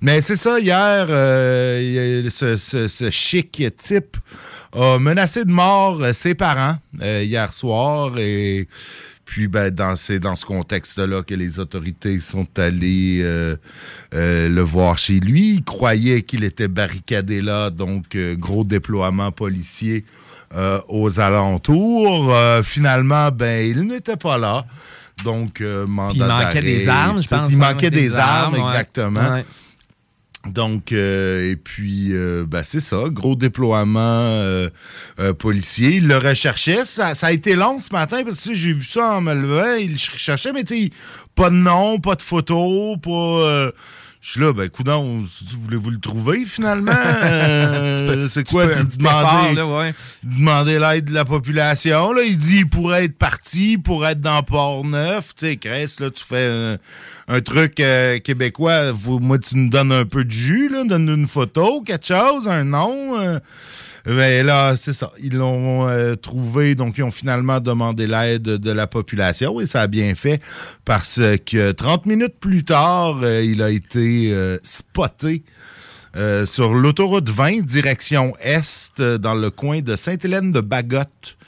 Mais 0.00 0.22
c'est 0.22 0.36
ça, 0.36 0.58
hier, 0.58 1.06
euh, 1.10 2.30
ce, 2.30 2.56
ce- 2.56 2.88
ce 2.88 3.10
chic 3.10 3.62
type 3.76 4.16
a 4.74 4.98
menacé 4.98 5.44
de 5.44 5.50
mort 5.50 5.98
euh, 6.02 6.14
ses 6.14 6.34
parents 6.34 6.76
euh, 7.02 7.22
hier 7.22 7.52
soir 7.52 8.12
et 8.16 8.66
puis 9.32 9.48
ben, 9.48 9.70
dans, 9.70 9.96
c'est 9.96 10.18
dans 10.18 10.36
ce 10.36 10.44
contexte-là 10.44 11.22
que 11.22 11.34
les 11.34 11.58
autorités 11.58 12.20
sont 12.20 12.46
allées 12.58 13.22
euh, 13.22 13.56
euh, 14.12 14.46
le 14.50 14.60
voir 14.60 14.98
chez 14.98 15.20
lui. 15.20 15.54
Ils 15.54 15.64
croyaient 15.64 16.20
qu'il 16.20 16.44
était 16.44 16.68
barricadé 16.68 17.40
là, 17.40 17.70
donc 17.70 18.14
euh, 18.14 18.36
gros 18.36 18.62
déploiement 18.62 19.32
policier 19.32 20.04
aux 20.88 21.18
alentours. 21.18 22.30
Finalement, 22.62 23.30
ben, 23.30 23.66
il 23.66 23.84
n'était 23.84 24.18
pas 24.18 24.36
là. 24.36 24.66
Donc, 25.24 25.62
mandat 25.62 26.14
il 26.14 26.24
manquait 26.26 26.60
des 26.60 26.88
armes, 26.90 27.22
je 27.22 27.28
pense, 27.28 27.50
Il 27.50 27.54
hein, 27.54 27.72
manquait 27.72 27.90
des 27.90 28.10
des 28.10 28.14
armes, 28.16 28.54
armes, 28.54 28.62
ouais. 28.62 28.70
exactement. 28.70 29.30
Ouais. 29.32 29.44
Donc, 30.46 30.90
euh, 30.90 31.52
et 31.52 31.56
puis, 31.56 32.08
euh, 32.12 32.44
ben, 32.46 32.62
c'est 32.64 32.80
ça, 32.80 33.04
gros 33.08 33.36
déploiement 33.36 34.00
euh, 34.00 34.70
euh, 35.20 35.32
policier. 35.32 35.96
Il 35.96 36.08
le 36.08 36.18
recherchait. 36.18 36.84
Ça, 36.84 37.12
a 37.20 37.32
été 37.32 37.54
long 37.54 37.78
ce 37.78 37.92
matin 37.92 38.24
parce 38.24 38.44
que 38.48 38.54
j'ai 38.54 38.72
vu 38.72 38.82
ça 38.82 39.16
en 39.16 39.20
me 39.20 39.34
levant. 39.34 39.74
Il 39.78 39.96
cherchait, 39.98 40.52
mais 40.52 40.64
tu 40.64 40.84
sais, 40.84 40.90
pas 41.36 41.48
de 41.48 41.54
nom, 41.54 42.00
pas 42.00 42.16
de 42.16 42.22
photo, 42.22 42.96
pas. 42.96 43.70
Je 44.22 44.30
suis 44.30 44.40
là, 44.40 44.52
ben, 44.52 44.68
coudon, 44.70 45.26
voulez-vous 45.62 45.90
le 45.90 45.98
trouver 45.98 46.44
finalement? 46.46 46.92
Euh, 47.22 48.28
c'est 48.28 48.48
quoi? 48.48 48.68
tu 48.68 49.02
là, 49.54 49.66
ouais. 49.66 49.94
demander 50.22 50.78
l'aide 50.78 51.06
de 51.06 51.12
la 51.14 51.24
population. 51.24 52.12
Là, 52.12 52.22
il 52.22 52.36
dit 52.36 52.58
il 52.58 52.68
pourrait 52.68 53.04
être 53.06 53.18
parti, 53.18 53.72
il 53.72 53.82
pourrait 53.82 54.12
être 54.12 54.20
dans 54.20 54.42
Port-Neuf. 54.42 55.34
Tu 55.36 55.46
sais, 55.46 55.56
Cress, 55.56 55.98
là, 56.00 56.10
tu 56.10 56.24
fais 56.24 56.46
un, 56.48 56.78
un 57.34 57.40
truc 57.40 57.80
euh, 57.80 58.18
québécois. 58.20 58.92
Vous- 58.92 59.18
moi, 59.18 59.38
tu 59.38 59.56
nous 59.56 59.68
donnes 59.70 59.92
un 59.92 60.04
peu 60.04 60.24
de 60.24 60.30
jus, 60.30 60.68
là, 60.68 60.84
donne 60.84 61.08
une 61.08 61.26
photo, 61.28 61.82
quelque 61.82 62.06
chose, 62.06 62.46
un 62.48 62.64
nom. 62.64 63.20
euh. 63.20 63.38
Mais 64.06 64.42
là, 64.42 64.76
c'est 64.76 64.92
ça. 64.92 65.12
Ils 65.22 65.36
l'ont 65.36 65.88
euh, 65.88 66.16
trouvé, 66.16 66.74
donc 66.74 66.98
ils 66.98 67.02
ont 67.02 67.10
finalement 67.10 67.60
demandé 67.60 68.06
l'aide 68.06 68.42
de 68.42 68.70
la 68.70 68.86
population 68.86 69.60
et 69.60 69.66
ça 69.66 69.82
a 69.82 69.86
bien 69.86 70.14
fait 70.14 70.40
parce 70.84 71.20
que 71.46 71.72
30 71.72 72.06
minutes 72.06 72.34
plus 72.40 72.64
tard, 72.64 73.20
euh, 73.22 73.42
il 73.42 73.62
a 73.62 73.70
été 73.70 74.32
euh, 74.32 74.58
spoté 74.62 75.44
sur 76.44 76.74
l'autoroute 76.74 77.30
20, 77.30 77.62
direction 77.64 78.34
Est, 78.38 79.00
dans 79.00 79.34
le 79.34 79.50
coin 79.50 79.80
de 79.80 79.96
Sainte-Hélène-de-Bagotte. 79.96 81.38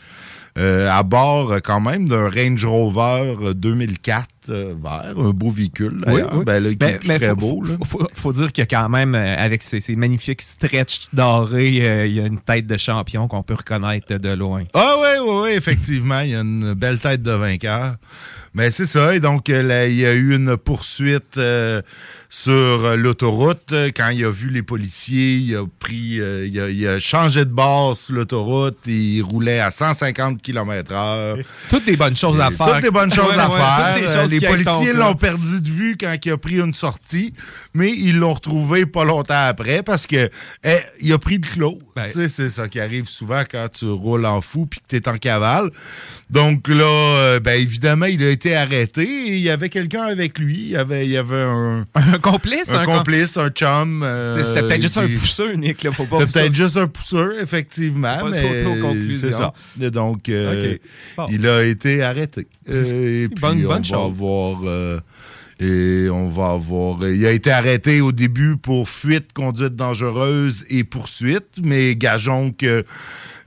Euh, 0.57 0.89
à 0.89 1.03
bord 1.03 1.53
quand 1.65 1.81
même 1.81 2.09
d'un 2.09 2.31
Range 2.31 2.65
Rover 2.65 3.35
euh, 3.43 3.55
2004 3.55 4.21
euh, 4.21 4.23
vert, 4.49 5.15
un 5.17 5.31
beau 5.31 5.51
véhicule 5.51 6.03
d'ailleurs, 6.05 6.45
Ben, 6.45 6.63
là, 6.63 6.71
qui 6.75 6.85
est 6.85 7.05
mais 7.07 7.19
très 7.19 7.29
faut, 7.31 7.37
beau. 7.37 7.63
là. 7.63 7.75
Faut, 7.85 7.99
faut- 7.99 8.09
faut 8.15 8.33
dire 8.33 8.53
qu'il 8.53 8.63
y 8.63 8.67
a 8.67 8.67
quand 8.67 8.89
même, 8.89 9.15
euh, 9.15 9.37
avec 9.39 9.63
ces, 9.63 9.81
ces 9.81 9.97
magnifiques 9.97 10.43
stretch 10.43 11.09
dorés, 11.13 11.87
euh, 11.89 12.07
il 12.07 12.15
y 12.15 12.21
a 12.21 12.27
une 12.27 12.41
tête 12.41 12.67
de 12.67 12.77
champion 12.77 13.29
qu'on 13.29 13.43
peut 13.43 13.55
reconnaître 13.55 14.17
de 14.19 14.29
loin. 14.31 14.65
Ah 14.75 14.97
oui, 15.01 15.09
oui, 15.29 15.37
oui, 15.45 15.51
effectivement, 15.57 16.21
il 16.21 16.31
y 16.31 16.35
a 16.35 16.41
une 16.41 16.75
belle 16.75 16.99
tête 16.99 17.23
de 17.23 17.33
vainqueur. 17.33 17.97
Mais 18.57 18.71
c'est 18.71 18.87
ça, 18.87 19.17
et 19.17 19.21
donc 19.21 19.51
euh, 19.51 19.63
là, 19.63 19.89
il 19.89 19.97
y 19.97 20.07
a 20.07 20.13
eu 20.13 20.35
une 20.37 20.57
poursuite 20.57 21.39
euh, 21.39 21.83
sur 22.35 22.53
euh, 22.53 22.97
l'autoroute. 22.97 23.73
Quand 23.97 24.09
il 24.09 24.25
a 24.25 24.31
vu 24.31 24.49
les 24.51 24.63
policiers, 24.63 25.35
il 25.35 25.57
a 25.57 25.65
pris, 25.79 26.21
euh, 26.21 26.45
il, 26.47 26.59
a, 26.61 26.69
il 26.69 26.89
a 26.89 26.99
changé 26.99 27.45
de 27.45 27.51
bord 27.51 27.97
sur 27.97 28.15
l'autoroute, 28.15 28.79
et 28.89 28.93
il 28.93 29.23
roulait 29.23 29.61
à 29.61 29.71
150 29.71 30.43
km 30.43 30.93
heure. 30.93 31.37
Toutes 31.71 31.85
des 31.85 31.97
bonnes 31.97 32.17
choses 32.17 32.41
à 32.41 32.51
faire. 32.51 32.67
Toutes 32.75 32.83
des 32.83 32.91
bonnes 32.91 33.13
choses 33.13 33.25
Ouais, 33.29 33.39
à 33.39 33.49
ouais, 33.49 34.07
faire. 34.09 34.27
les 34.27 34.41
policiers 34.41 34.93
l'ont 34.93 35.15
perdu 35.15 35.61
de 35.61 35.69
vue 35.71 35.97
quand 35.99 36.13
il 36.25 36.33
a 36.33 36.37
pris 36.37 36.57
une 36.59 36.75
sortie, 36.75 37.33
mais 37.75 37.91
ils 37.91 38.17
l'ont 38.17 38.33
retrouvé 38.35 38.87
pas 38.87 39.05
longtemps 39.05 39.47
après 39.47 39.83
parce 39.83 40.07
que 40.07 40.31
eh, 40.65 40.77
il 41.01 41.13
a 41.13 41.19
pris 41.19 41.39
le 41.39 41.47
clos. 41.47 41.79
Ben. 41.97 42.07
Tu 42.07 42.13
sais, 42.13 42.29
c'est 42.29 42.49
ça 42.49 42.69
qui 42.69 42.79
arrive 42.81 43.09
souvent 43.09 43.43
quand 43.51 43.67
tu 43.73 43.87
roules 43.87 44.27
en 44.27 44.41
fou 44.41 44.67
puis 44.67 44.81
que 44.81 44.85
tu 44.89 44.97
es 44.97 45.09
en 45.09 45.19
cavale. 45.19 45.71
Donc 46.31 46.69
là, 46.69 46.85
euh, 46.85 47.41
ben 47.41 47.61
évidemment, 47.61 48.07
il 48.07 48.23
a 48.23 48.31
été 48.31 48.55
arrêté 48.57 49.03
et 49.03 49.33
il 49.35 49.41
y 49.41 49.51
avait 49.51 49.69
quelqu'un 49.69 50.03
avec 50.05 50.39
lui. 50.39 50.57
Il 50.57 50.69
y 50.71 50.77
avait, 50.77 51.05
il 51.05 51.11
y 51.13 51.17
avait 51.17 51.37
un, 51.43 51.85
Un 51.95 52.19
complice? 52.19 52.71
un 52.71 52.85
com- 52.85 52.97
complice, 52.99 53.37
un 53.37 53.51
chum. 53.51 54.03
euh, 54.05 54.45
C'était 54.45 54.63
peut-être 54.63 54.83
juste 54.83 54.97
un 54.99 55.09
pousseur, 55.09 55.57
Nick. 55.57 55.83
Là, 55.83 55.93
faut 55.93 56.05
pas 56.07 56.27
C'était 56.27 56.41
peut-être 56.43 56.55
juste 56.55 56.77
un 56.77 56.87
pousseur, 56.89 57.33
effectivement. 57.41 58.19
Pas 58.19 58.31
mais. 58.31 59.17
C'est 59.17 59.33
ça. 59.33 59.53
Et 59.81 59.91
donc, 59.91 60.29
euh, 60.29 60.75
Ok. 60.75 60.81
Bon. 61.17 61.27
il 61.31 61.47
a 61.47 61.63
été 61.65 62.03
arrêté. 62.03 62.47
Euh, 62.71 63.25
et 63.25 63.29
puis, 63.29 63.41
Bonne- 63.41 63.65
on 63.65 63.69
bonne 63.69 63.83
va 63.83 63.83
chose. 63.83 63.93
avoir... 64.17 64.61
euh, 65.63 66.07
et 66.07 66.11
on 66.11 66.29
va 66.29 66.51
avoir... 66.53 67.07
Il 67.09 67.25
a 67.27 67.31
été 67.33 67.51
arrêté 67.51 68.01
au 68.01 68.13
début 68.13 68.57
pour 68.57 68.89
fuite, 68.89 69.33
conduite 69.33 69.77
dangereuse 69.77 70.65
et 70.71 70.85
poursuite, 70.85 71.61
mais 71.63 71.97
gageons 71.97 72.53
que 72.53 72.85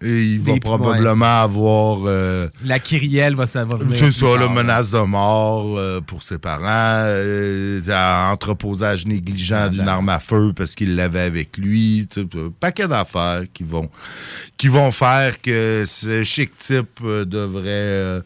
euh, 0.03 0.21
il 0.23 0.39
va 0.41 0.53
Des- 0.53 0.59
probablement 0.59 1.41
avoir... 1.41 2.01
euh, 2.05 2.45
La 2.63 2.77
kyrielle 2.77 3.33
va, 3.33 3.47
ça 3.47 3.65
va 3.65 3.77
c'est 3.95 4.11
ça, 4.11 4.37
la 4.37 4.47
menace 4.47 4.91
de 4.91 4.99
mort 4.99 5.75
euh, 5.75 6.01
pour 6.01 6.21
ses 6.21 6.37
parents, 6.37 6.61
euh, 7.07 7.81
entreposage 8.31 9.07
négligent 9.07 9.69
d'une 9.71 9.87
arme 9.87 10.09
à 10.09 10.19
feu 10.19 10.53
parce 10.55 10.75
qu'il 10.75 10.95
l'avait 10.95 11.21
avec 11.21 11.57
lui, 11.57 12.07
un 12.15 12.51
paquet 12.59 12.87
d'affaires 12.87 13.43
qui 13.53 13.63
vont 13.63 13.89
qui 14.57 14.67
vont 14.67 14.91
faire 14.91 15.41
que 15.41 15.83
ce 15.85 16.23
chic 16.23 16.55
type 16.57 16.99
euh, 17.03 17.25
devrait 17.25 17.63
euh, 17.67 18.21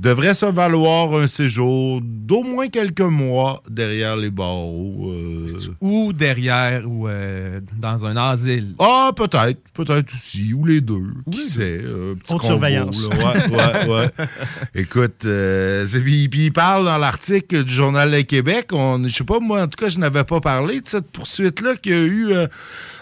devrait 0.00 0.34
se 0.34 0.46
valoir 0.46 1.12
un 1.14 1.26
séjour 1.26 2.00
d'au 2.02 2.42
moins 2.42 2.68
quelques 2.68 3.00
mois 3.00 3.62
derrière 3.68 4.16
les 4.16 4.30
barreaux. 4.30 5.12
euh. 5.12 5.46
Ou 5.80 6.12
derrière, 6.14 6.82
ou 6.90 7.06
euh, 7.06 7.60
dans 7.78 8.06
un 8.06 8.16
asile. 8.16 8.74
Ah, 8.78 9.10
peut-être, 9.14 9.60
peut-être 9.74 10.14
aussi, 10.14 10.54
ou 10.54 10.64
les 10.64 10.80
deux, 10.80 11.02
qui 11.30 11.40
sait. 11.40 11.80
euh, 11.84 12.14
petit 12.14 12.32
Haute 12.32 12.40
convo, 12.40 12.52
surveillance. 12.52 13.08
là. 13.10 13.16
Ouais, 13.16 13.56
ouais, 13.56 13.94
ouais. 13.94 14.26
Écoute, 14.74 15.24
euh, 15.26 15.86
puis, 16.02 16.28
puis 16.28 16.44
il 16.46 16.52
parle 16.52 16.86
dans 16.86 16.98
l'article 16.98 17.64
du 17.64 17.72
Journal 17.72 18.10
de 18.10 18.20
Québec, 18.22 18.68
on, 18.72 19.02
je 19.06 19.12
sais 19.14 19.24
pas, 19.24 19.38
moi, 19.40 19.62
en 19.62 19.66
tout 19.68 19.78
cas, 19.82 19.90
je 19.90 19.98
n'avais 19.98 20.24
pas 20.24 20.40
parlé 20.40 20.80
de 20.80 20.88
cette 20.88 21.10
poursuite-là 21.10 21.76
qu'il 21.76 21.92
y 21.92 21.94
a 21.94 21.98
eu 22.04 22.32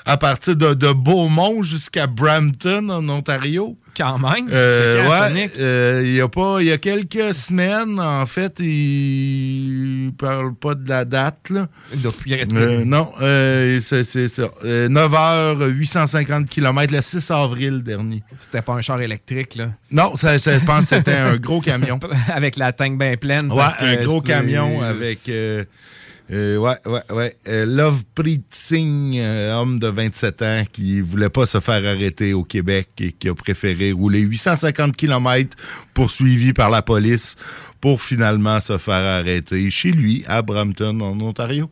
à 0.09 0.17
partir 0.17 0.57
de, 0.57 0.73
de 0.73 0.91
Beaumont 0.91 1.61
jusqu'à 1.63 2.07
Brampton, 2.07 2.89
en 2.89 3.07
Ontario. 3.11 3.77
Quand 3.95 4.19
même. 4.19 4.49
Euh, 4.51 5.05
c'est 5.05 5.35
ouais, 5.35 5.51
euh, 5.59 6.03
il 6.03 6.15
y 6.15 6.21
a 6.23 6.29
pas, 6.29 6.59
il 6.61 6.67
y 6.67 6.73
a 6.73 6.79
quelques 6.79 7.35
semaines, 7.35 8.01
en 8.01 8.25
fait, 8.25 8.59
il 8.61 10.13
parle 10.17 10.55
pas 10.55 10.75
de 10.75 10.89
la 10.89 11.05
date, 11.05 11.51
là. 11.51 11.69
Depuis 11.95 12.35
Euh, 12.55 12.85
non, 12.87 13.13
c'est 13.81 14.29
ça. 14.29 14.49
Euh, 14.65 14.89
9 14.89 15.13
h 15.13 15.67
850 15.67 16.49
km 16.49 16.95
le 16.95 17.03
6 17.03 17.31
avril 17.31 17.83
dernier. 17.83 18.23
C'était 18.39 18.63
pas 18.63 18.73
un 18.75 18.81
char 18.81 19.03
électrique, 19.03 19.57
là. 19.57 19.73
Non, 19.91 20.17
ça, 20.17 20.39
ça, 20.39 20.59
je 20.59 20.65
pense 20.65 20.89
que 20.89 20.97
c'était 20.97 21.17
un 21.17 21.37
gros 21.49 21.61
camion. 21.61 21.99
Avec 22.33 22.57
la 22.57 22.73
tank 22.73 22.99
bien 22.99 23.15
pleine. 23.17 23.51
Ouais, 23.51 23.59
parce 23.59 23.75
que 23.77 23.85
un 23.85 23.97
gros 24.05 24.23
camion 24.23 24.81
avec. 24.81 25.29
euh, 25.29 25.65
euh, 26.31 26.57
ouais, 26.59 26.75
ouais, 26.87 27.01
ouais. 27.11 27.37
Euh, 27.49 27.65
Love 27.65 28.03
Preet 28.15 28.43
Singh, 28.51 29.17
euh, 29.19 29.55
homme 29.55 29.79
de 29.79 29.89
27 29.89 30.43
ans 30.43 30.63
qui 30.71 31.01
voulait 31.01 31.31
pas 31.31 31.47
se 31.47 31.59
faire 31.61 31.85
arrêter 31.87 32.35
au 32.35 32.45
Québec 32.45 32.89
et 33.01 33.13
qui 33.13 33.29
a 33.29 33.35
préféré 33.35 33.93
rouler 33.93 34.21
850 34.21 34.95
km 34.97 35.57
poursuivi 35.95 36.53
par 36.53 36.69
la 36.71 36.83
police 36.83 37.37
pour 37.81 38.03
finalement 38.03 38.61
se 38.61 38.77
faire 38.77 38.95
arrêter 39.21 39.71
chez 39.71 39.91
lui 39.93 40.25
à 40.27 40.43
Brampton, 40.43 41.01
en 41.01 41.19
Ontario. 41.21 41.71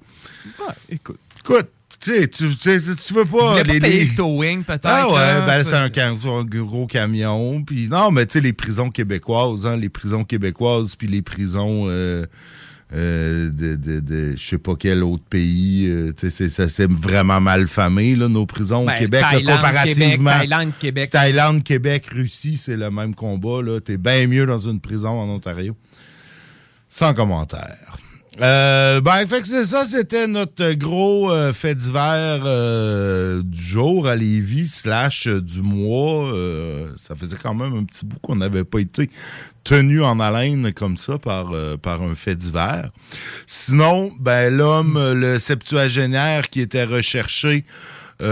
Ouais, 0.61 0.75
écoute. 0.91 1.19
Écoute, 1.41 1.67
tu 2.01 2.13
sais, 2.13 2.29
tu, 2.29 2.57
tu, 2.57 2.81
tu 2.97 3.15
veux 3.15 3.25
pas... 3.25 3.57
pas 3.57 3.63
les- 3.63 3.81
payer 3.81 3.99
les- 4.01 4.05
le 4.07 4.15
towing, 4.15 4.65
peut-être? 4.65 4.85
Ah 4.85 5.07
ouais, 5.09 5.15
là, 5.15 5.41
ben 5.47 5.65
c'est 5.65 5.75
un, 5.75 5.89
cam- 5.91 6.17
un 6.25 6.45
gros 6.45 6.87
camion. 6.87 7.63
Puis 7.63 7.89
non, 7.89 8.11
mais 8.11 8.27
tu 8.27 8.35
sais, 8.35 8.41
les 8.41 8.53
prisons 8.53 8.91
québécoises, 8.91 9.67
hein, 9.67 9.77
les 9.77 9.89
prisons 9.89 10.25
québécoises, 10.25 10.95
puis 10.97 11.09
les 11.09 11.23
prisons 11.23 11.87
euh, 11.89 12.27
euh, 12.95 13.51
de, 13.51 13.75
de, 13.75 14.01
de 14.01 14.37
je 14.37 14.47
sais 14.47 14.59
pas 14.59 14.75
quel 14.77 15.03
autre 15.03 15.25
pays. 15.29 15.87
euh, 15.89 16.13
tu 16.17 16.31
ça, 16.31 16.69
c'est 16.69 16.91
vraiment 16.91 17.41
mal 17.41 17.67
famé, 17.67 18.15
là, 18.15 18.29
nos 18.29 18.47
prisons 18.47 18.85
Ben, 18.87 18.95
au 18.95 18.99
Québec, 18.99 19.23
là, 19.23 19.31
Thaïlande, 19.33 19.57
comparativement. 19.57 20.31
Québec, 20.31 20.49
Thaïlande, 20.51 20.73
Québec. 20.79 21.11
Thaïlande, 21.11 21.63
Québec, 21.65 22.07
Russie, 22.13 22.57
c'est 22.57 22.77
le 22.77 22.91
même 22.91 23.15
combat. 23.15 23.63
là. 23.63 23.81
T'es 23.81 23.97
bien 23.97 24.27
mieux 24.27 24.47
dans 24.47 24.59
une 24.59 24.81
prison 24.81 25.09
en 25.21 25.29
Ontario. 25.29 25.77
Sans 26.89 27.13
commentaire. 27.15 27.97
Euh, 28.43 29.01
ben, 29.01 29.27
fait 29.27 29.41
que 29.41 29.49
c'est 29.49 29.65
ça, 29.65 29.85
c'était 29.85 30.27
notre 30.27 30.73
gros 30.73 31.33
euh, 31.33 31.55
fait 31.55 31.75
divers 31.75 32.43
euh, 32.45 33.43
du 33.43 33.63
jour 33.63 34.07
à 34.07 34.15
Lévis, 34.15 34.69
slash 34.69 35.27
euh, 35.27 35.41
du 35.41 35.63
mois. 35.63 36.31
Euh, 36.35 36.89
ça 36.97 37.17
faisait 37.17 37.39
quand 37.43 37.55
même 37.55 37.75
un 37.75 37.85
petit 37.85 38.05
bout 38.05 38.19
qu'on 38.21 38.37
n'avait 38.37 38.65
pas 38.65 38.81
été 38.81 39.09
tenu 39.65 40.03
en 40.03 40.21
haleine 40.21 40.75
comme 40.75 40.99
ça 40.99 41.19
par, 41.19 41.53
euh, 41.53 41.79
par 41.79 42.03
un 42.03 42.15
fait 42.15 42.35
divers. 42.35 42.91
Sinon, 43.47 44.13
ben, 44.21 44.55
l'homme, 44.55 44.99
le 45.15 45.39
septuagénaire 45.39 46.51
qui 46.51 46.61
était 46.61 46.85
recherché 46.85 47.65
dans 48.19 48.27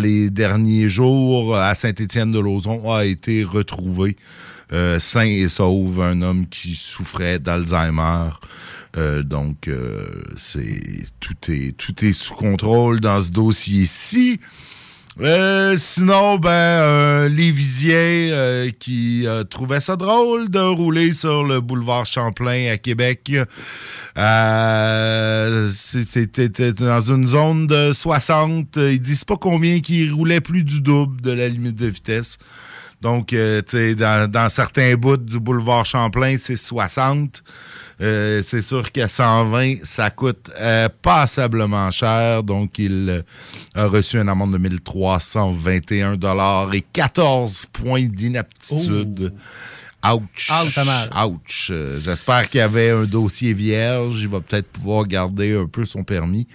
les 0.00 0.30
derniers 0.30 0.88
jours 0.88 1.56
à 1.56 1.74
Saint-Étienne-de-Lauzon 1.74 2.92
a 2.92 3.04
été 3.04 3.42
retrouvé 3.42 4.16
euh, 4.72 4.98
sain 4.98 5.24
et 5.24 5.48
sauf, 5.48 5.98
un 5.98 6.22
homme 6.22 6.46
qui 6.48 6.74
souffrait 6.74 7.38
d'Alzheimer. 7.38 8.30
Euh, 8.96 9.22
donc, 9.22 9.68
euh, 9.68 10.22
c'est 10.36 10.80
tout 11.20 11.36
est 12.04 12.12
sous 12.12 12.34
contrôle 12.34 13.00
dans 13.00 13.20
ce 13.20 13.30
dossier-ci. 13.30 14.40
Sinon, 15.76 16.38
ben, 16.38 16.82
un 16.82 17.28
Lévisien 17.28 18.70
qui 18.78 19.26
trouvait 19.50 19.80
ça 19.80 19.96
drôle 19.96 20.48
de 20.50 20.60
rouler 20.60 21.12
sur 21.12 21.44
le 21.44 21.60
boulevard 21.60 22.06
Champlain 22.06 22.70
à 22.72 22.78
Québec. 22.78 23.30
C'était 25.70 26.72
dans 26.72 27.00
une 27.00 27.26
zone 27.26 27.66
de 27.66 27.92
60. 27.92 28.76
euh, 28.76 28.92
Ils 28.92 29.00
disent 29.00 29.24
pas 29.24 29.36
combien 29.36 29.80
qui 29.80 30.08
roulait 30.10 30.40
plus 30.40 30.64
du 30.64 30.80
double 30.80 31.20
de 31.20 31.32
la 31.32 31.48
limite 31.48 31.76
de 31.76 31.86
vitesse. 31.86 32.38
Donc, 33.00 33.32
euh, 33.32 33.62
tu 33.62 33.76
sais, 33.76 33.94
dans, 33.94 34.30
dans 34.30 34.48
certains 34.48 34.94
bouts 34.94 35.16
du 35.16 35.40
boulevard 35.40 35.86
Champlain, 35.86 36.36
c'est 36.38 36.56
60. 36.56 37.42
Euh, 38.02 38.40
c'est 38.42 38.62
sûr 38.62 38.90
qu'à 38.92 39.08
120, 39.08 39.84
ça 39.84 40.10
coûte 40.10 40.50
euh, 40.58 40.88
passablement 41.02 41.90
cher. 41.90 42.42
Donc, 42.42 42.78
il 42.78 43.24
a 43.74 43.86
reçu 43.86 44.18
une 44.18 44.28
amende 44.28 44.52
de 44.52 44.58
1321 44.58 46.18
et 46.72 46.80
14 46.80 47.66
points 47.72 48.06
d'inaptitude. 48.06 49.32
Ouch. 50.02 50.50
Ouch. 50.50 50.78
Ouch. 51.26 51.72
J'espère 52.02 52.48
qu'il 52.48 52.58
y 52.58 52.62
avait 52.62 52.90
un 52.90 53.04
dossier 53.04 53.52
vierge. 53.52 54.18
Il 54.20 54.28
va 54.28 54.40
peut-être 54.40 54.68
pouvoir 54.68 55.06
garder 55.06 55.54
un 55.54 55.66
peu 55.66 55.84
son 55.84 56.04
permis. 56.04 56.46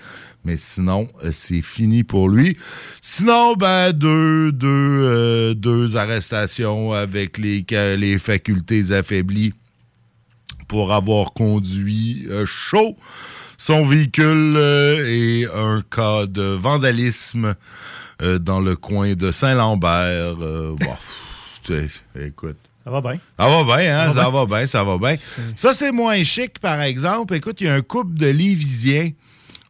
Mais 0.46 0.58
sinon, 0.58 1.08
euh, 1.24 1.32
c'est 1.32 1.64
fini 1.64 2.04
pour 2.04 2.30
lui. 2.30 2.56
Sinon, 3.02 3.56
ben, 3.56 3.92
deux, 3.92 4.52
deux, 4.52 4.68
euh, 4.68 5.54
deux 5.56 5.98
arrestations 5.98 6.94
avec 6.94 7.40
les, 7.40 8.18
facultés 8.20 8.92
affaiblies 8.92 9.54
pour 10.68 10.94
avoir 10.94 11.34
conduit 11.34 12.28
euh, 12.30 12.46
chaud 12.46 12.96
son 13.58 13.86
véhicule 13.88 14.56
euh, 14.58 15.08
et 15.08 15.48
un 15.52 15.82
cas 15.90 16.28
de 16.28 16.44
vandalisme 16.44 17.56
dans 18.22 18.62
le 18.62 18.78
coin 18.78 19.14
de 19.14 19.32
Saint-Lambert. 19.32 20.36
Bon, 20.36 20.78
écoute. 22.20 22.58
Ça 22.86 22.92
va 22.92 23.02
bien. 23.02 23.20
Ça 23.38 23.48
va 23.48 23.64
bien, 23.64 24.00
hein? 24.00 24.14
Ça 24.14 24.20
va 24.20 24.24
Ça 24.24 24.30
va 24.30 24.46
bien, 24.46 24.68
ça 24.68 24.84
va 24.84 24.98
bien. 24.98 25.16
Ça, 25.56 25.74
c'est 25.74 25.92
moins 25.92 26.24
chic, 26.24 26.60
par 26.60 26.82
exemple. 26.82 27.34
Écoute, 27.34 27.60
il 27.62 27.68
y 27.68 27.70
a 27.70 27.74
un 27.74 27.82
couple 27.82 28.14
de 28.14 28.28
Lévisiens 28.28 29.10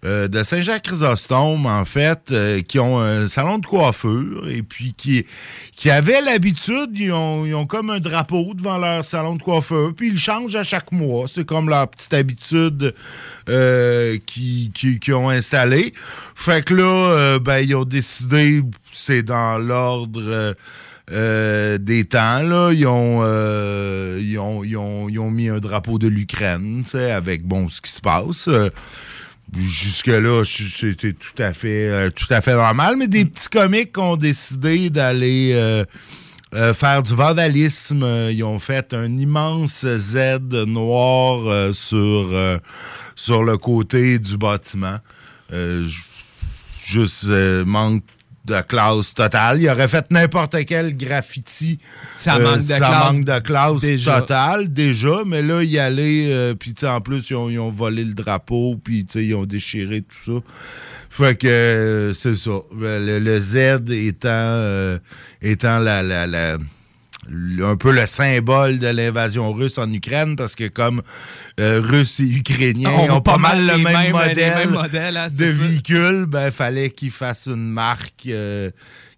euh, 0.06 0.28
de 0.28 0.44
Saint-Jacques-Chrysostome, 0.44 1.66
en 1.66 1.84
fait, 1.84 2.32
euh, 2.32 2.62
qui 2.62 2.78
ont 2.78 3.00
un 3.00 3.26
salon 3.26 3.58
de 3.58 3.66
coiffure 3.66 4.48
et 4.48 4.62
puis 4.62 4.94
qui, 4.96 5.26
avaient 5.90 6.22
l'habitude, 6.22 6.92
ils 6.94 7.12
ont, 7.12 7.66
comme 7.66 7.90
un 7.90 8.00
drapeau 8.00 8.54
devant 8.54 8.78
leur 8.78 9.04
salon 9.04 9.36
de 9.36 9.42
coiffure, 9.42 9.96
puis 9.96 10.10
ils 10.10 10.20
changent 10.20 10.56
à 10.56 10.64
chaque 10.64 10.92
mois. 10.92 11.26
C'est 11.28 11.46
comme 11.46 11.70
leur 11.70 11.88
petite 11.88 12.14
habitude 12.14 12.94
euh, 13.50 14.20
qui, 14.28 14.72
qui, 14.74 15.12
ont 15.12 15.30
installé. 15.30 15.92
Fait 16.36 16.64
que 16.64 16.76
là, 16.76 17.40
ben, 17.40 17.58
ils 17.58 17.74
ont 17.76 17.86
décidé, 17.86 18.62
c'est 18.92 19.24
dans 19.24 19.58
l'ordre... 19.58 20.56
des 21.10 22.06
temps, 22.06 22.44
là, 22.44 22.72
ils 22.72 22.86
ont, 22.88 23.22
mis 25.32 25.50
un 25.50 25.58
drapeau 25.58 25.98
de 25.98 26.08
l'Ukraine, 26.08 26.84
avec, 26.94 27.44
bon, 27.44 27.70
ce 27.70 27.82
qui 27.82 27.90
se 27.92 28.02
passe. 28.02 28.48
Jusque-là, 29.54 30.44
c'était 30.44 31.14
tout 31.14 31.42
à 31.42 31.54
fait 31.54 31.88
euh, 31.88 32.10
tout 32.10 32.32
à 32.34 32.42
fait 32.42 32.56
normal, 32.56 32.96
mais 32.98 33.08
des 33.08 33.26
petits 33.26 33.50
comiques 33.50 33.98
ont 33.98 34.18
décidé 34.18 34.90
d'aller 34.90 35.52
euh, 35.54 35.86
euh, 36.56 36.74
faire 36.74 37.04
du 37.04 37.14
vandalisme. 37.14 38.04
Ils 38.32 38.44
ont 38.44 38.60
fait 38.60 38.94
un 38.94 39.18
immense 39.18 39.86
Z 39.86 40.40
noir 40.68 41.74
sur, 41.74 42.60
sur 43.16 43.44
le 43.44 43.58
côté 43.58 44.20
du 44.20 44.36
bâtiment. 44.38 44.98
Juste 46.84 47.26
manque 47.66 48.04
de 48.46 48.62
classe 48.62 49.14
totale. 49.14 49.62
Il 49.62 49.70
aurait 49.70 49.88
fait 49.88 50.06
n'importe 50.12 50.56
quel 50.68 50.96
graffiti. 50.96 51.80
Ça 52.08 52.36
Euh, 52.36 52.40
manque 52.44 52.58
de 52.60 52.66
ça 52.66 52.78
classe 52.78 53.14
manque 53.14 53.24
de 53.26 53.40
classe 53.40 53.82
déjà. 53.82 54.20
totale 54.22 54.72
déjà, 54.72 55.24
mais 55.26 55.42
là, 55.42 55.64
y 55.64 55.78
aller, 55.80 56.30
euh, 56.32 56.54
puis 56.54 56.74
tu 56.74 56.82
sais, 56.82 56.88
en 56.88 57.02
plus, 57.02 57.30
ils 57.30 57.36
ont, 57.36 57.50
ils 57.50 57.60
ont 57.60 57.70
volé 57.72 58.04
le 58.04 58.14
drapeau, 58.14 58.80
puis 58.84 59.06
tu 59.06 59.14
sais, 59.14 59.26
ils 59.26 59.34
ont 59.36 59.46
déchiré 59.46 60.02
tout 60.04 60.40
ça. 60.40 60.44
Fait 61.10 61.36
que 61.38 61.48
euh, 61.48 62.14
c'est 62.14 62.36
ça. 62.36 62.52
Le, 62.78 63.20
le 63.20 63.40
Z 63.40 63.90
étant, 63.92 64.28
euh, 64.30 65.00
étant 65.42 65.80
la, 65.80 66.04
la, 66.04 66.28
la- 66.28 66.58
un 67.28 67.76
peu 67.76 67.92
le 67.92 68.06
symbole 68.06 68.80
de 68.80 68.88
l'invasion 68.88 69.52
russe 69.52 69.78
en 69.78 69.92
Ukraine, 69.92 70.36
parce 70.36 70.56
que 70.56 70.68
comme 70.68 71.02
euh, 71.60 71.82
Russes 71.84 72.20
et 72.20 72.24
Ukrainiens 72.28 72.92
On 72.92 73.16
ont 73.16 73.22
pas 73.22 73.38
mal 73.38 73.66
le 73.66 73.78
même 73.78 74.12
modèle, 74.12 74.70
modèles, 74.70 75.18
hein, 75.18 75.28
de 75.28 75.46
véhicule, 75.46 76.26
ben 76.28 76.52
fallait 76.52 76.90
qu'ils 76.90 77.12
fassent 77.12 77.48
une 77.48 77.70
marque 77.70 78.28
euh, 78.28 78.70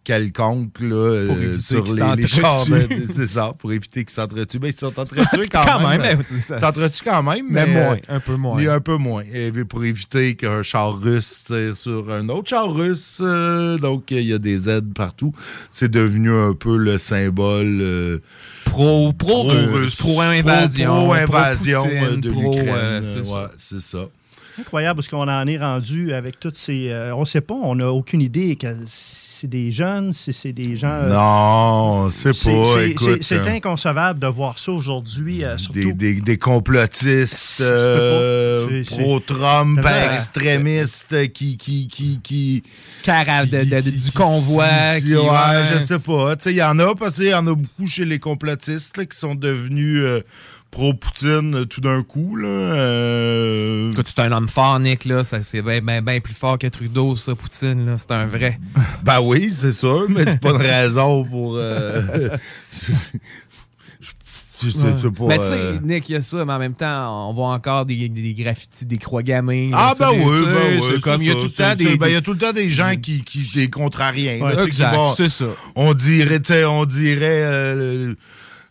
quelconque 0.07 0.79
là, 0.79 1.25
Pour 1.27 1.35
euh, 1.35 1.41
éviter 1.41 1.57
sur 1.57 1.83
les, 1.83 2.27
chars. 2.27 2.65
de- 2.65 2.87
C'est 3.13 3.27
ça, 3.27 3.53
pour 3.59 3.73
éviter 3.73 4.05
qu'ils 4.05 4.13
s'entretuent. 4.13 4.57
Ben, 4.57 4.69
ils 4.73 4.79
sont 4.79 4.87
entretués 4.99 5.49
quand, 5.51 5.65
Quand 5.65 5.87
même. 5.89 6.01
même, 6.01 6.21
c'est 6.23 6.39
ça. 6.39 6.55
Ils 6.55 6.59
s'entretuent 6.59 7.03
quand 7.03 7.23
même, 7.23 7.45
Mais 7.49 7.65
mais, 7.65 7.73
moins, 7.73 7.93
euh, 7.95 8.15
un 8.15 8.19
peu 8.21 8.35
moins. 8.37 8.55
oui, 8.57 8.67
Un 8.69 8.79
peu 8.79 8.95
moins. 8.95 9.23
Et 9.33 9.51
pour 9.65 9.83
éviter 9.83 10.35
qu'un 10.35 10.63
char 10.63 10.97
russe 10.97 11.43
tire 11.45 11.75
sur 11.75 12.09
un 12.09 12.29
autre 12.29 12.47
char 12.49 12.73
russe. 12.73 13.17
euh, 13.21 13.77
donc, 13.77 14.09
il 14.11 14.21
y 14.21 14.33
a 14.33 14.37
des 14.37 14.69
aides 14.69 14.93
partout. 14.93 15.33
C'est 15.71 15.91
devenu 15.91 16.31
un 16.31 16.53
peu 16.53 16.77
le 16.77 16.97
symbole... 16.97 17.79
euh, 17.81 18.19
Pro, 18.65 19.11
pro, 19.13 19.43
russe, 19.47 19.95
pro 19.95 20.21
invasion, 20.21 21.03
Pro 21.05 21.13
invasion 21.13 21.79
pro 21.81 21.89
Poutine, 21.89 22.21
de 22.21 22.29
pro, 22.31 22.41
l'Ukraine. 22.41 22.67
euh, 22.75 23.01
c'est 23.03 23.19
Ouais, 23.19 23.25
ça. 23.25 23.51
c'est 23.57 23.79
ça. 23.81 24.05
Incroyable 24.59 24.97
parce 24.97 25.07
qu'on 25.07 25.27
en 25.27 25.47
est 25.47 25.57
rendu 25.57 26.13
avec 26.13 26.39
toutes 26.39 26.57
ces. 26.57 26.89
euh, 26.89 27.13
on 27.15 27.21
ne 27.21 27.25
sait 27.25 27.41
pas, 27.41 27.53
on 27.55 27.75
n'a 27.75 27.91
aucune 27.91 28.21
idée 28.21 28.55
que 28.55 28.67
c'est 29.39 29.47
des 29.47 29.71
jeunes, 29.71 30.13
si 30.13 30.33
c'est 30.33 30.51
des 30.53 30.75
gens. 30.75 30.87
euh, 30.89 31.09
Non, 31.13 32.09
c'est 32.09 32.29
pas. 32.31 32.33
c'est- 32.73 32.89
écoute, 32.89 33.07
c'est- 33.21 33.23
C'est 33.41 33.47
euh, 33.47 33.55
inconcevable 33.55 34.19
de 34.19 34.27
voir 34.27 34.57
ça 34.57 34.71
aujourd'hui, 34.71 35.43
euh, 35.43 35.57
surtout. 35.57 35.77
des, 35.79 35.93
des, 35.93 36.21
des 36.21 36.37
complotistes 36.37 37.61
euh, 37.61 38.83
pro-Trump, 38.85 39.85
extrémistes 40.11 41.31
qui. 41.33 41.57
qui, 41.57 41.87
qui, 41.87 42.19
qui 42.23 42.63
Cara 43.03 43.45
de- 43.45 43.63
de- 43.63 43.81
de- 43.81 43.89
du 43.91 44.11
convoi. 44.11 44.65
qui- 44.99 45.15
ouais, 45.15 45.21
ouais. 45.21 45.63
je 45.73 45.85
sais 45.85 45.99
pas. 45.99 46.35
Tu 46.35 46.43
sais, 46.43 46.51
il 46.53 46.57
y 46.57 46.63
en 46.63 46.77
a 46.79 46.95
parce 46.95 47.15
qu'il 47.15 47.25
y 47.25 47.33
en 47.33 47.45
a 47.47 47.55
beaucoup 47.55 47.87
chez 47.87 48.05
les 48.05 48.19
complotistes 48.19 48.97
là, 48.97 49.05
qui 49.05 49.17
sont 49.17 49.35
devenus 49.35 49.99
euh, 50.01 50.21
pro-Poutine 50.77 51.55
euh, 51.55 51.65
tout 51.65 51.81
d'un 51.81 52.03
coup. 52.03 52.35
Là. 52.35 52.47
Euh, 52.47 53.91
Écoute, 53.91 54.05
c'est 54.07 54.21
un 54.21 54.31
homme 54.31 54.47
fort, 54.47 54.79
Nick, 54.79 55.05
là. 55.05 55.23
Ça, 55.23 55.41
c'est 55.41 55.61
bien 55.63 55.81
ben, 55.81 56.01
ben 56.03 56.21
plus 56.21 56.35
fort 56.35 56.59
que 56.59 56.67
Trudeau, 56.67 57.15
ça, 57.15 57.33
Poutine, 57.33 57.85
là. 57.87 57.97
C'est 57.97 58.11
un 58.11 58.25
vrai. 58.27 58.59
Ben 59.03 59.19
oui, 59.21 59.49
c'est 59.49 59.71
sûr, 59.71 60.05
mais 60.09 60.25
c'est 60.25 60.39
pas 60.39 60.51
une 60.51 60.57
raison 60.57 61.23
pour. 61.23 61.55
euh, 61.57 62.29
je, 62.73 62.91
je- 64.01 64.69
je 64.69 64.69
sais 64.71 65.11
pas. 65.11 65.25
Mais 65.27 65.37
tu 65.37 65.43
sais, 65.45 65.53
euh, 65.53 65.77
Nick, 65.83 66.09
il 66.09 66.13
y 66.13 66.15
a 66.15 66.21
ça, 66.21 66.43
mais 66.43 66.53
en 66.53 66.59
même 66.59 66.73
temps, 66.73 67.29
on 67.29 67.33
voit 67.33 67.49
encore 67.49 67.85
des, 67.85 68.09
des, 68.09 68.21
des 68.21 68.33
graffitis, 68.33 68.85
des 68.85 68.97
croix 68.97 69.21
gammées. 69.23 69.69
Ah, 69.73 69.93
ben 69.99 70.11
des- 70.11 70.19
oui, 70.19 70.41
ben 70.43 70.79
oui. 70.81 71.01
Comme, 71.01 71.21
il 71.21 71.27
y 71.27 71.31
a 71.31 71.35
tout 71.35 71.43
le 71.43 71.49
temps 71.51 71.75
des. 71.75 71.95
ben, 71.95 72.07
il 72.07 72.13
y 72.13 72.17
a 72.17 72.21
tout 72.21 72.33
le 72.33 72.39
temps 72.39 72.53
des 72.53 72.69
gens 72.69 72.93
qui, 73.01 73.23
qui 73.23 73.49
des 73.55 73.69
contrariens. 73.69 74.39
Ouais, 74.41 74.65
exact, 74.65 74.97
c'est 75.15 75.29
ça. 75.29 75.45
On 75.75 75.93
dirait, 75.93 76.41
on 76.65 76.85
dirait. 76.85 77.41
euh, 77.45 78.13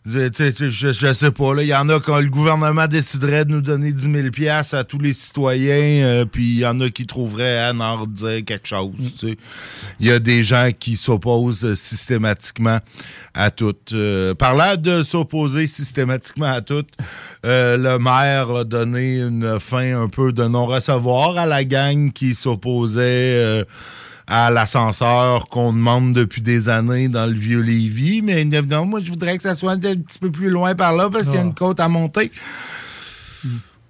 je, 0.09 1.13
sais, 1.13 1.31
pas, 1.31 1.53
là. 1.53 1.63
Il 1.63 1.67
y 1.67 1.75
en 1.75 1.89
a 1.89 1.99
quand 1.99 2.19
le 2.19 2.29
gouvernement 2.29 2.87
déciderait 2.87 3.43
de 3.43 3.51
nous 3.51 3.61
donner 3.61 3.91
10 3.91 4.11
000 4.11 4.29
piastres 4.31 4.75
à 4.75 4.83
tous 4.85 4.99
les 4.99 5.13
citoyens, 5.13 6.05
euh, 6.05 6.25
puis 6.25 6.45
il 6.45 6.59
y 6.59 6.65
en 6.65 6.79
a 6.79 6.89
qui 6.89 7.05
trouveraient 7.05 7.59
à 7.59 7.73
en 7.73 8.05
dire 8.05 8.45
quelque 8.45 8.67
chose. 8.67 8.91
Il 9.99 10.07
y 10.07 10.11
a 10.11 10.19
des 10.19 10.43
gens 10.43 10.69
qui 10.77 10.95
s'opposent 10.95 11.65
euh, 11.65 11.75
systématiquement 11.75 12.79
à 13.33 13.51
tout. 13.51 13.75
Euh, 13.91 14.33
parlant 14.33 14.77
de 14.77 15.03
s'opposer 15.03 15.67
systématiquement 15.67 16.53
à 16.53 16.61
tout, 16.61 16.85
euh, 17.45 17.77
le 17.77 17.99
maire 17.99 18.49
a 18.49 18.63
donné 18.63 19.19
une 19.19 19.59
fin 19.59 20.03
un 20.03 20.07
peu 20.07 20.31
de 20.31 20.43
non-recevoir 20.45 21.37
à 21.37 21.45
la 21.45 21.65
gang 21.65 22.13
qui 22.13 22.33
s'opposait 22.33 23.65
à 24.27 24.49
l'ascenseur 24.49 25.47
qu'on 25.47 25.71
demande 25.71 26.13
depuis 26.13 26.41
des 26.41 26.69
années 26.69 27.07
dans 27.07 27.25
le 27.25 27.33
vieux 27.33 27.61
Lévis. 27.61 28.21
Mais 28.21 28.43
non, 28.43 28.85
moi, 28.85 28.99
je 29.01 29.09
voudrais 29.09 29.37
que 29.37 29.43
ça 29.43 29.55
soit 29.55 29.71
un 29.71 29.77
petit 29.77 30.19
peu 30.19 30.29
plus 30.31 30.49
loin 30.49 30.75
par 30.75 30.93
là 30.93 31.09
parce 31.09 31.25
qu'il 31.25 31.35
y 31.35 31.37
a 31.37 31.41
une 31.41 31.55
côte 31.55 31.79
à 31.79 31.87
monter. 31.87 32.31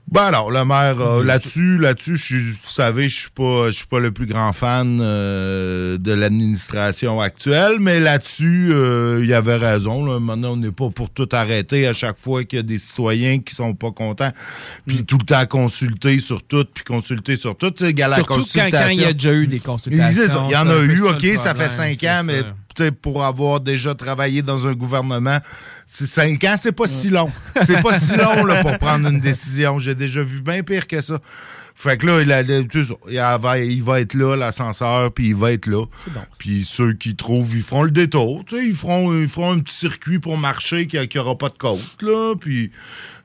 Ben 0.09 0.21
alors, 0.23 0.51
le 0.51 0.63
maire, 0.63 1.01
euh, 1.01 1.21
là-dessus, 1.21 1.77
là-dessus, 1.79 2.17
suis- 2.17 2.39
vous 2.51 2.69
savez, 2.69 3.09
je 3.09 3.15
suis 3.19 3.29
pas, 3.29 3.65
je 3.67 3.71
suis 3.75 3.87
pas 3.87 3.99
le 3.99 4.11
plus 4.11 4.25
grand 4.25 4.53
fan 4.53 4.99
euh, 5.01 5.97
de 5.97 6.13
l'administration 6.13 7.19
actuelle, 7.19 7.73
mais 7.81 7.99
là-dessus, 7.99 8.69
euh, 8.71 9.19
il 9.21 9.27
y 9.27 9.33
avait 9.33 9.57
raison. 9.57 10.05
Là. 10.05 10.17
Maintenant, 10.21 10.53
on 10.53 10.57
n'est 10.57 10.71
pas 10.71 10.89
pour 10.91 11.09
tout 11.09 11.27
arrêter 11.33 11.87
à 11.87 11.93
chaque 11.93 12.17
fois 12.19 12.45
qu'il 12.45 12.55
y 12.55 12.59
a 12.61 12.63
des 12.63 12.77
citoyens 12.77 13.39
qui 13.39 13.53
sont 13.53 13.73
pas 13.73 13.91
contents, 13.91 14.31
puis 14.85 15.03
tout 15.03 15.17
le 15.17 15.25
temps 15.25 15.45
consulter 15.45 16.19
sur 16.21 16.41
tout, 16.41 16.65
puis 16.73 16.85
consulter 16.85 17.35
sur 17.35 17.57
tout. 17.57 17.73
La 17.81 18.15
Surtout 18.15 18.23
quand, 18.23 18.35
consultation. 18.35 18.79
quand 18.79 18.89
il 18.89 19.01
y 19.01 19.05
a 19.05 19.11
déjà 19.11 19.33
eu 19.33 19.47
des 19.47 19.59
consultations. 19.59 20.47
Il 20.47 20.53
y 20.53 20.55
en 20.55 20.69
a 20.69 20.79
eu, 20.83 21.01
OK, 21.01 21.25
ça 21.35 21.53
fait 21.53 21.69
cinq 21.69 22.01
ans, 22.05 22.21
mais 22.23 22.43
pour 23.01 23.23
avoir 23.23 23.59
déjà 23.59 23.93
travaillé 23.95 24.41
dans 24.41 24.67
un 24.67 24.73
gouvernement, 24.73 25.39
c'est 25.85 26.05
cinq 26.07 26.43
ans, 26.43 26.55
c'est 26.57 26.71
pas 26.71 26.87
si 26.87 27.09
long. 27.09 27.31
C'est 27.65 27.81
pas 27.81 27.99
si 27.99 28.15
long 28.17 28.45
là, 28.45 28.61
pour 28.63 28.77
prendre 28.77 29.07
une 29.09 29.19
décision. 29.19 29.79
J'ai 29.79 29.95
déjà 29.95 30.21
vu 30.23 30.41
bien 30.41 30.63
pire 30.63 30.87
que 30.87 31.01
ça. 31.01 31.19
Fait 31.79 31.95
que 31.97 32.07
là, 32.07 32.21
il, 32.23 32.31
a- 32.31 32.41
il 32.41 33.39
va, 33.39 33.59
il 33.59 33.83
va 33.83 34.01
être 34.01 34.15
là, 34.15 34.35
l'ascenseur, 34.35 35.11
puis 35.11 35.27
il 35.27 35.35
va 35.35 35.51
être 35.51 35.67
là. 35.67 35.85
Puis 36.39 36.63
ceux 36.67 36.93
qui 36.93 37.15
trouvent, 37.15 37.55
ils 37.55 37.61
feront 37.61 37.83
le 37.83 37.91
détour. 37.91 38.43
Tu 38.47 38.55
sais, 38.55 38.65
ils 38.65 38.73
feront, 38.75 39.13
ils 39.15 39.29
feront 39.29 39.51
un 39.53 39.59
petit 39.59 39.75
circuit 39.75 40.17
pour 40.17 40.37
marcher 40.37 40.87
qui 40.87 40.97
n'aura 41.15 41.37
pas 41.37 41.49
de 41.49 41.57
côte, 41.57 42.01
là. 42.01 42.33
Puis 42.39 42.71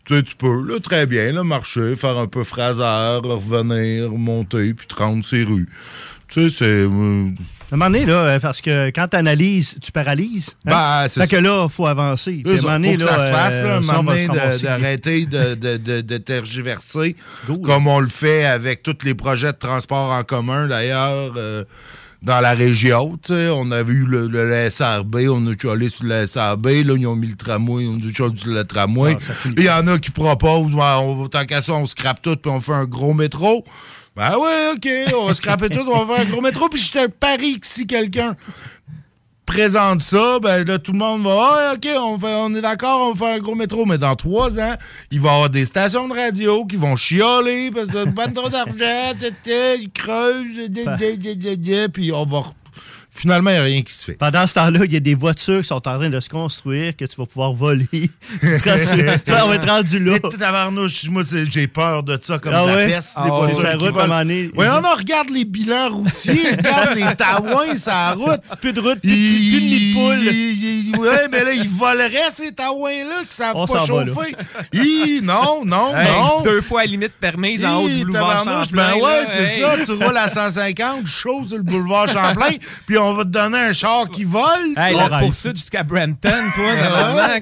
tu 0.05 0.23
peux, 0.37 0.63
là, 0.67 0.81
très 0.81 1.07
bien, 1.07 1.33
là, 1.33 1.45
marcher, 1.45 1.97
faire 1.97 2.19
un 2.19 2.27
peu 2.27 2.45
phraseur, 2.45 3.23
revenir, 3.23 4.11
monter, 4.11 4.75
puis 4.75 4.87
te 4.87 4.97
rendre 4.97 5.25
ces 5.25 5.45
rues. 5.45 5.69
Tu 6.33 6.49
sais, 6.49 6.57
c'est... 6.59 6.65
euh, 6.65 6.87
À 6.89 7.75
un 7.75 7.77
moment 7.77 7.87
donné, 7.91 8.07
là, 8.07 8.15
euh, 8.15 8.41
parce 8.41 8.61
que 8.61 8.89
quand 8.91 9.07
tu 9.09 9.17
analyses, 9.17 9.77
tu 9.83 9.93
paralyses. 9.93 10.51
hein? 10.67 10.71
Ben, 11.03 11.09
c'est 11.09 11.21
fait 11.27 11.37
que 11.37 11.43
là, 11.43 11.65
il 11.69 11.71
faut 11.71 11.87
avancer. 11.87 12.41
Puis 12.45 12.53
à 12.53 12.53
un 12.53 12.55
Il 12.55 12.59
faut 12.61 12.67
moment 12.67 12.79
donné, 12.81 12.97
que 12.97 13.03
là, 13.05 13.07
ça 13.19 13.27
se 13.27 13.33
fasse, 13.33 13.63
là, 13.63 13.69
euh, 13.69 13.77
un 13.79 13.81
moment 13.81 14.03
donné, 14.03 14.29
d'arrêter 14.63 15.27
de, 15.27 15.55
de, 15.55 15.77
de, 15.77 16.01
de 16.01 16.17
tergiverser, 16.19 17.17
comme 17.65 17.87
on 17.87 18.01
le 18.01 18.09
fait 18.09 18.45
avec 18.47 18.83
tous 18.83 18.97
les 19.05 19.15
projets 19.15 19.53
de 19.53 19.59
transport 19.59 20.11
en 20.13 20.23
commun, 20.25 20.67
d'ailleurs, 20.69 21.35
euh, 21.37 21.65
dans 22.23 22.41
la 22.41 22.53
région. 22.55 23.19
tu 23.23 23.35
sais. 23.35 23.49
On 23.49 23.71
a 23.73 23.83
vu 23.83 24.05
le, 24.07 24.27
le- 24.29 24.49
le 24.49 24.71
SRB, 24.71 25.17
on 25.29 25.45
a 25.49 25.73
allé 25.73 25.89
sur 25.91 26.05
le 26.05 26.27
SRB, 26.27 26.67
là, 26.85 26.95
ils 26.97 27.07
ont 27.07 27.17
mis 27.17 27.27
le 27.27 27.37
tramway, 27.37 27.85
on 27.89 27.97
a 27.97 28.01
déjà 28.01 28.25
sur 28.35 28.51
le 28.53 28.65
tramway. 28.65 29.17
Il 29.59 29.65
y 29.65 29.71
en 29.71 29.87
a 29.89 29.99
qui 29.99 30.11
proposent, 30.13 30.73
on, 30.75 31.27
tant 31.29 31.45
qu'à 31.45 31.61
ça, 31.63 31.73
on 31.75 31.85
scrape 31.85 32.23
tout, 32.23 32.37
puis 32.37 32.51
on 32.51 32.61
fait 32.61 32.73
un 32.73 32.85
gros 32.85 33.13
métro. 33.13 33.65
Ben 34.15 34.37
ouais, 34.37 34.73
OK, 34.75 34.89
on 35.17 35.27
va 35.27 35.35
scraper 35.35 35.69
tout, 35.71 35.85
on 35.87 36.05
va 36.05 36.17
faire 36.17 36.27
un 36.27 36.31
gros 36.31 36.41
métro, 36.43 36.69
puis 36.69 36.81
je 36.81 36.93
te 36.93 37.07
parie 37.07 37.59
que 37.59 37.67
si 37.67 37.87
quelqu'un 37.87 38.37
présente 39.47 40.03
ça, 40.03 40.39
ben 40.39 40.67
là, 40.67 40.79
tout 40.79 40.93
le 40.93 40.99
monde 40.99 41.23
va 41.25 41.37
Ah, 41.71 41.73
OK, 41.75 41.89
on, 41.99 42.19
fait- 42.19 42.27
on 42.35 42.55
est 42.55 42.61
d'accord, 42.61 43.09
on 43.09 43.13
va 43.13 43.27
faire 43.27 43.37
un 43.37 43.41
gros 43.41 43.55
métro. 43.55 43.85
Mais 43.87 43.99
dans 43.99 44.15
trois 44.15 44.59
ans, 44.59 44.75
il 45.11 45.21
va 45.21 45.31
y 45.31 45.35
avoir 45.35 45.51
des 45.51 45.65
stations 45.65 46.09
de 46.09 46.15
radio 46.15 46.65
qui 46.67 46.77
vont 46.77 46.95
chialer 46.97 47.71
parce 47.71 47.91
que 47.91 48.09
pas 48.15 48.29
trop 48.29 48.49
d'argent, 48.49 49.13
ils 49.47 49.91
creusent, 49.93 50.71
puis 51.93 52.13
on 52.13 52.25
va. 52.25 52.45
Finalement, 53.15 53.51
il 53.51 53.55
n'y 53.55 53.59
a 53.59 53.63
rien 53.65 53.83
qui 53.83 53.93
se 53.93 54.05
fait. 54.07 54.15
Pendant 54.15 54.47
ce 54.47 54.55
temps-là, 54.55 54.81
il 54.87 54.93
y 54.93 54.97
a 54.97 55.01
des 55.01 55.15
voitures 55.15 55.61
qui 55.61 55.67
sont 55.69 55.75
en 55.77 55.81
train 55.99 56.09
de 56.09 56.19
se 56.19 56.31
construire 56.31 56.97
que 56.97 57.05
tu 57.05 57.15
vas 57.17 57.27
pouvoir 57.27 57.53
voler. 57.53 57.87
on 58.43 59.49
va 59.49 59.55
être 59.55 59.69
rendu 59.69 59.99
là. 59.99 60.13
Mais 60.23 60.31
tabarnouche, 60.39 61.09
moi, 61.11 61.23
j'ai 61.51 61.67
peur 61.67 62.03
de 62.03 62.19
ça 62.23 62.39
comme 62.39 62.55
Ah 62.55 62.63
de 62.63 62.69
la 62.69 62.75
ouais? 62.77 62.87
peste. 62.89 63.13
Ah 63.15 63.25
des 63.25 63.31
ouais. 63.31 63.39
voitures 63.53 63.71
qui 63.79 63.85
route, 63.85 63.95
volent. 63.95 64.13
à 64.15 64.25
Ouais, 64.25 64.51
il- 64.51 64.51
on 64.57 64.85
en 64.85 64.95
regarde 64.97 65.29
les 65.29 65.45
bilans 65.45 65.91
routiers, 65.91 66.51
regarde 66.57 66.95
les 66.97 67.15
taouins 67.15 67.77
sur 67.77 67.91
la 67.93 68.13
route. 68.15 68.41
Plus 68.61 68.73
de 68.73 68.81
route, 68.81 69.01
plus, 69.01 69.11
Il- 69.11 69.51
plus 69.51 69.61
de 69.61 69.67
nid 69.67 69.91
de 69.91 69.95
poule. 69.95 70.35
il- 70.35 70.89
il- 70.89 70.97
Ouais, 70.99 71.29
mais 71.31 71.45
là, 71.45 71.53
ils 71.53 71.69
voleraient 71.69 72.31
ces 72.31 72.53
taouins-là 72.53 73.25
qui 73.29 73.37
savent 73.37 73.57
On 73.57 73.67
pas 73.67 73.85
chauffer. 73.87 74.35
Hi, 74.73 75.21
non, 75.23 75.63
non, 75.65 75.95
Hey, 75.97 76.09
non. 76.13 76.43
Deux 76.43 76.61
fois 76.63 76.81
la 76.83 76.87
limite 76.87 77.13
permise 77.21 77.65
en 77.65 77.83
haut 77.83 77.89
du 77.89 78.05
boulevard 78.05 78.43
tabarnouche, 78.45 78.69
Champlain. 78.69 78.93
Ben 78.97 79.03
ouais, 79.03 79.25
c'est 79.27 79.57
hey. 79.57 79.61
ça. 79.61 79.77
Tu 79.85 79.93
roules 80.03 80.17
à 80.17 80.29
150, 80.29 81.07
chaud 81.07 81.45
sur 81.47 81.57
le 81.59 81.63
boulevard 81.63 82.09
Champlain, 82.13 82.57
puis 82.87 82.99
on 83.03 83.15
va 83.15 83.25
te 83.25 83.29
donner 83.31 83.59
un 83.59 83.73
char 83.73 84.09
qui 84.11 84.25
vole. 84.25 84.43
Hey, 84.77 84.95
la 84.97 85.19
poursuite 85.19 85.57
jusqu'à 85.57 85.83
Brampton, 85.83 86.31
toi, 86.55 86.75
normalement. 86.77 87.35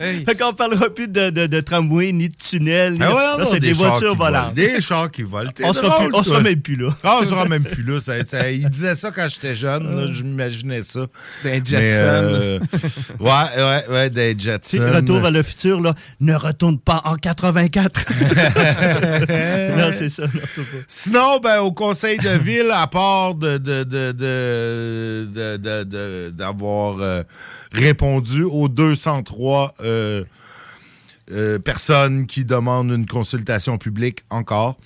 Hey. 0.00 0.24
Fait 0.24 0.36
qu'on 0.36 0.52
parlera 0.52 0.88
plus 0.90 1.08
de, 1.08 1.30
de, 1.30 1.46
de 1.46 1.60
tramway 1.60 2.12
ni 2.12 2.28
de 2.28 2.34
tunnel. 2.36 2.94
ni- 2.94 2.98
Ah 3.02 3.14
ouais, 3.14 3.42
là, 3.42 3.44
c'est 3.50 3.58
des, 3.60 3.74
chars 3.74 3.90
voitures 3.90 4.12
qui 4.12 4.16
volent. 4.16 4.30
volantes. 4.40 4.54
Des 4.54 4.80
chars 4.80 5.10
qui 5.10 5.22
volent. 5.22 5.50
On 5.62 5.72
sera, 5.72 5.88
drôle, 5.88 5.98
plus, 5.98 6.06
on 6.18 6.22
toi. 6.22 6.24
sera 6.24 6.40
même 6.40 6.60
plus 6.62 6.76
là. 6.76 6.90
Ah, 7.02 7.18
on 7.20 7.24
sera 7.24 7.44
même 7.46 7.64
plus 7.64 7.82
là. 7.82 7.98
Ça, 8.00 8.24
ça- 8.24 8.50
il 8.50 8.68
disait 8.70 8.94
ça 8.94 9.10
quand 9.10 9.26
j'étais 9.28 9.54
jeune. 9.54 9.94
là, 9.96 10.06
je 10.12 10.22
m'imaginais 10.22 10.82
ça. 10.82 11.00
Des 11.42 11.50
Mais, 11.50 11.62
Jetsons. 11.64 12.04
euh, 12.04 12.58
ouais, 13.20 13.30
ouais, 13.56 13.84
ouais, 13.90 14.10
des 14.10 14.36
Jetsons. 14.38 14.78
retour 14.94 15.18
vers 15.20 15.30
le 15.32 15.42
futur, 15.42 15.80
là, 15.80 15.94
ne 16.20 16.34
retourne 16.34 16.78
pas 16.78 17.02
en 17.04 17.16
84. 17.16 18.04
non, 19.76 19.90
c'est 19.98 20.08
ça. 20.08 20.24
Sinon, 20.86 21.38
ben, 21.42 21.58
au 21.60 21.72
conseil 21.72 22.18
de 22.18 22.30
ville, 22.38 22.70
à 22.72 22.86
part 22.86 23.34
de- 23.34 23.58
de- 23.58 23.82
d'avoir 26.30 26.98
euh, 27.00 27.22
répondu 27.72 28.44
aux 28.44 28.68
203 28.68 29.74
euh, 31.30 31.58
personnes 31.58 32.26
qui 32.26 32.44
demandent 32.44 32.90
une 32.90 33.06
consultation 33.06 33.78
publique 33.78 34.20
encore, 34.30 34.76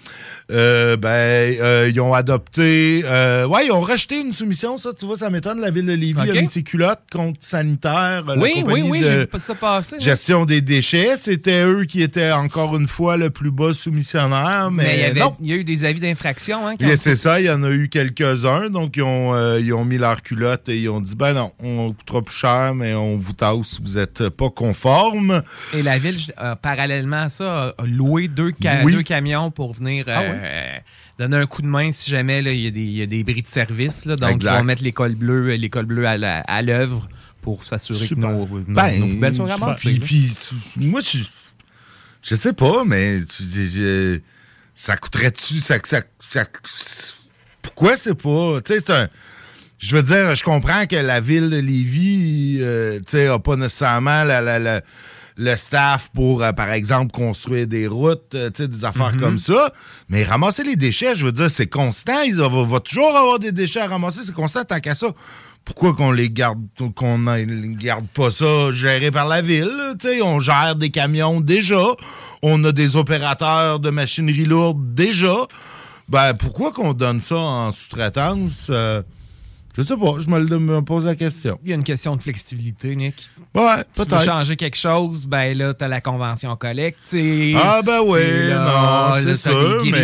euh, 0.51 0.97
ben, 0.97 1.09
euh, 1.11 1.91
ils 1.93 2.01
ont 2.01 2.13
adopté. 2.15 3.03
euh, 3.05 3.47
ouais, 3.47 3.67
ils 3.67 3.73
ont 3.73 3.81
rejeté 3.81 4.21
une 4.21 4.33
soumission, 4.33 4.77
ça, 4.79 4.91
tu 4.93 5.07
vois, 5.07 5.17
ça 5.17 5.31
m'étonne. 5.31 5.61
La 5.61 5.71
ville 5.71 5.87
de 5.87 5.93
Lévis 5.95 6.21
Ok. 6.21 6.37
a 6.37 6.41
mis 6.41 6.49
ses 6.49 6.63
culottes 6.63 7.03
contre 7.11 7.39
sanitaire. 7.41 8.25
la 8.27 8.37
Oui, 8.37 8.63
oui, 8.67 8.83
oui, 8.87 9.01
de- 9.01 9.05
j'ai 9.05 9.19
vu 9.21 9.27
ça 9.39 9.55
passer. 9.55 9.97
là. 9.97 10.01
Gestion 10.03 10.45
des 10.45 10.61
déchets, 10.61 11.17
c'était 11.17 11.65
eux 11.65 11.85
qui 11.85 12.03
étaient 12.03 12.33
encore 12.33 12.77
une 12.77 12.87
fois 12.89 13.17
le 13.17 13.31
plus 13.31 13.51
bas 13.51 13.73
soumissionnaire, 13.73 14.71
mais, 14.71 14.85
Mais 14.85 14.95
il 14.95 15.01
y, 15.01 15.05
avait- 15.05 15.21
non. 15.21 15.37
il 15.41 15.49
y 15.49 15.53
a 15.53 15.57
eu 15.57 15.65
des 15.65 15.85
avis 15.85 16.01
d'infraction. 16.01 16.69
Hein, 16.69 16.75
c'est 16.97 17.17
ça, 17.17 17.41
il 17.41 17.47
y 17.47 17.51
en 17.51 17.63
a 17.63 17.71
eu 17.71 17.89
quelques-uns, 17.89 18.69
donc 18.71 18.97
ils 18.97 19.03
ont, 19.03 19.57
ils 19.59 19.73
ont 19.73 19.85
mis 19.85 19.99
leur 19.99 20.23
culotte 20.23 20.69
et 20.69 20.79
ils 20.79 20.89
ont 20.89 21.01
dit 21.01 21.15
ben 21.17 21.33
non, 21.33 21.53
on 21.63 21.93
coûtera 21.93 22.23
plus 22.23 22.37
cher, 22.37 22.75
mais 22.75 22.95
on 22.95 23.17
vous 23.17 23.33
tasse, 23.33 23.79
vous 23.83 23.99
êtes 23.99 24.29
pas 24.29 24.51
conforme. 24.51 25.43
Et 25.75 25.83
la 25.83 25.99
ville, 25.99 26.19
euh, 26.41 26.55
parallèlement 26.57 27.23
à 27.23 27.29
ça, 27.29 27.75
a 27.79 27.85
loué 27.87 28.29
deux, 28.29 28.53
ca- 28.61 28.83
Oui. 28.85 28.93
deux 28.95 29.03
camions 29.03 29.51
pour 29.51 29.73
venir 29.73 30.05
Ah 30.09 30.23
euh, 30.23 30.79
donner 31.19 31.37
un 31.39 31.47
coup 31.47 31.63
de 31.63 31.67
main 31.67 31.93
si 31.93 32.11
jamais 32.11 32.41
il 32.41 32.61
y, 32.61 32.67
a 32.67 32.71
des- 32.71 32.81
il 32.83 32.97
y 32.97 33.03
a 33.03 33.07
des 33.07 33.23
bris 33.25 33.43
de 33.43 33.47
service. 33.47 34.05
Là, 34.05 34.17
donc, 34.17 34.31
Exact. 34.33 34.53
ils 34.55 34.59
vont 34.59 34.65
mettre 34.65 34.83
l'école 34.83 35.15
bleue, 35.15 35.55
l'école 35.57 35.87
bleue 35.87 36.07
à 36.07 36.63
l'œuvre 36.63 37.09
pour 37.43 37.65
s'assurer 37.65 38.09
que 38.09 38.15
nos, 38.17 38.47
nos, 38.47 38.47
Ben, 38.69 38.99
nos 39.01 39.07
poubelles 39.09 39.35
sont 39.35 39.45
ramassées. 39.45 39.99
Puis, 40.01 40.33
moi, 40.77 41.01
je, 41.01 41.19
je 42.23 42.35
sais 42.35 42.53
pas, 42.53 42.85
mais 42.85 43.21
tu- 43.25 43.45
je- 43.49 43.67
je- 43.69 44.21
ça 44.75 44.97
coûterait-tu, 44.97 45.59
ça, 45.59 45.77
ça, 45.85 46.03
ça- 46.21 46.45
pourquoi 47.63 47.97
c'est 47.97 48.15
pas, 48.15 48.61
tu 48.65 48.75
sais, 48.75 48.81
c'est 48.85 48.93
un, 48.93 49.09
je 49.79 49.95
veux 49.97 50.03
dire, 50.03 50.35
je 50.35 50.43
comprends 50.45 50.87
que 50.87 50.97
la 50.97 51.21
ville 51.21 51.51
de 51.51 51.59
Lévis, 51.59 52.59
euh, 52.61 52.99
tu 52.99 53.05
sais, 53.13 53.27
a 53.27 53.39
pas 53.39 53.57
nécessairement 53.57 54.25
la, 54.25 54.41
la- 54.41 54.59
la- 54.59 54.81
le 55.37 55.55
staff 55.57 56.11
pour, 56.15 56.43
euh, 56.43 56.53
par 56.53 56.71
exemple, 56.71 57.13
construire 57.13 57.67
des 57.67 57.87
routes, 57.87 58.35
euh, 58.35 58.49
des 58.51 58.85
affaires 58.85 59.13
Mhm. 59.15 59.21
comme 59.21 59.39
ça. 59.39 59.71
Mais 60.09 60.23
ramasser 60.25 60.65
les 60.65 60.77
déchets, 60.77 61.15
je 61.15 61.27
veux 61.27 61.33
dire, 61.33 61.51
c'est 61.51 61.67
constant. 61.67 62.23
Il 62.23 62.37
va, 62.37 62.49
va 62.49 62.81
toujours 62.81 63.15
avoir 63.17 63.39
des 63.39 63.53
déchets 63.53 63.81
à 63.81 63.89
ramasser, 63.89 64.21
c'est 64.25 64.35
constant 64.35 64.65
tant 64.65 64.81
qu'à 64.81 64.95
ça. 64.95 65.09
Pourquoi 65.65 65.95
qu'on 65.95 66.13
les 66.13 66.31
garde, 66.31 66.61
qu'on 66.95 67.19
ne 67.19 67.75
garde 67.75 68.07
pas 68.15 68.31
ça 68.31 68.71
géré 68.71 69.11
par 69.11 69.27
la 69.27 69.43
ville? 69.43 69.69
on 70.23 70.39
gère 70.39 70.77
des 70.77 70.91
camions 70.91 71.41
déjà. 71.41 71.83
On 72.41 72.63
a 72.65 72.71
des 72.73 72.95
opérateurs 72.95 73.81
de 73.81 73.91
machinerie 73.91 74.45
lourde 74.45 74.95
déjà. 74.95 75.35
Ben, 76.09 76.35
pourquoi 76.35 76.71
qu'on 76.71 76.93
donne 76.95 77.21
ça 77.21 77.37
en 77.37 77.73
sous-traitance? 77.73 78.69
Euh, 78.71 79.03
je 79.77 79.83
sais 79.83 79.97
pas, 79.97 80.15
je 80.19 80.29
me, 80.31 80.39
le- 80.43 80.59
me 80.59 80.81
pose 80.83 81.05
la 81.05 81.15
question. 81.15 81.59
Il 81.65 81.71
y 81.71 81.73
a 81.73 81.77
une 81.77 81.85
question 81.85 82.17
de 82.17 82.21
flexibilité, 82.23 82.97
Nick. 82.97 83.29
Ouais, 83.55 83.85
Si 83.93 84.07
tu 84.07 84.15
veux 84.15 84.19
changer 84.25 84.57
quelque 84.57 84.77
chose, 84.77 85.27
ben 85.27 85.57
là, 85.57 85.75
t'as 85.75 85.89
la 85.89 86.01
convention 86.01 86.55
collective. 86.57 87.59
Ah, 87.63 87.83
ben 87.85 88.01
oui, 88.05 88.21
là, 88.49 89.13
non, 89.13 89.21
c'est 89.23 89.35
sûr, 89.37 89.83
des 89.83 89.91
mais- 89.91 89.99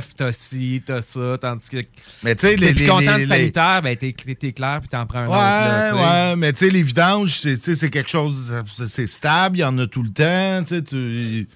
griefs, 0.00 0.14
t'as 0.16 0.32
ci, 0.32 0.82
t'as 0.84 1.02
ça, 1.02 1.36
tandis 1.40 1.68
que... 1.68 1.78
Mais 2.22 2.34
tu 2.34 2.46
sais, 2.46 2.56
les- 2.56 2.72
les- 2.72 2.86
content 2.86 3.16
les- 3.16 3.26
sanitaire, 3.26 3.80
ben 3.82 3.96
t'es 3.96 4.12
t'es 4.12 4.52
clair, 4.52 4.80
puis 4.80 4.88
t'en 4.88 5.06
prends 5.06 5.20
un 5.20 5.26
Ouais, 5.28 5.30
autre. 5.30 5.96
là, 6.02 6.30
ouais, 6.30 6.36
mais 6.36 6.52
tu 6.52 6.66
sais, 6.66 6.70
les 6.70 6.82
vidanges, 6.82 7.38
c'est 7.40 7.62
c'est 7.74 7.90
quelque 7.90 8.10
chose, 8.10 8.52
c'est- 8.76 8.86
c'est 8.88 9.06
stable, 9.06 9.56
il 9.58 9.60
y 9.60 9.64
en 9.64 9.76
a 9.78 9.86
tout 9.86 10.02
le 10.02 10.10
temps, 10.10 10.62
tu 10.66 10.74
sais, 10.76 10.82
tu- 10.82 11.48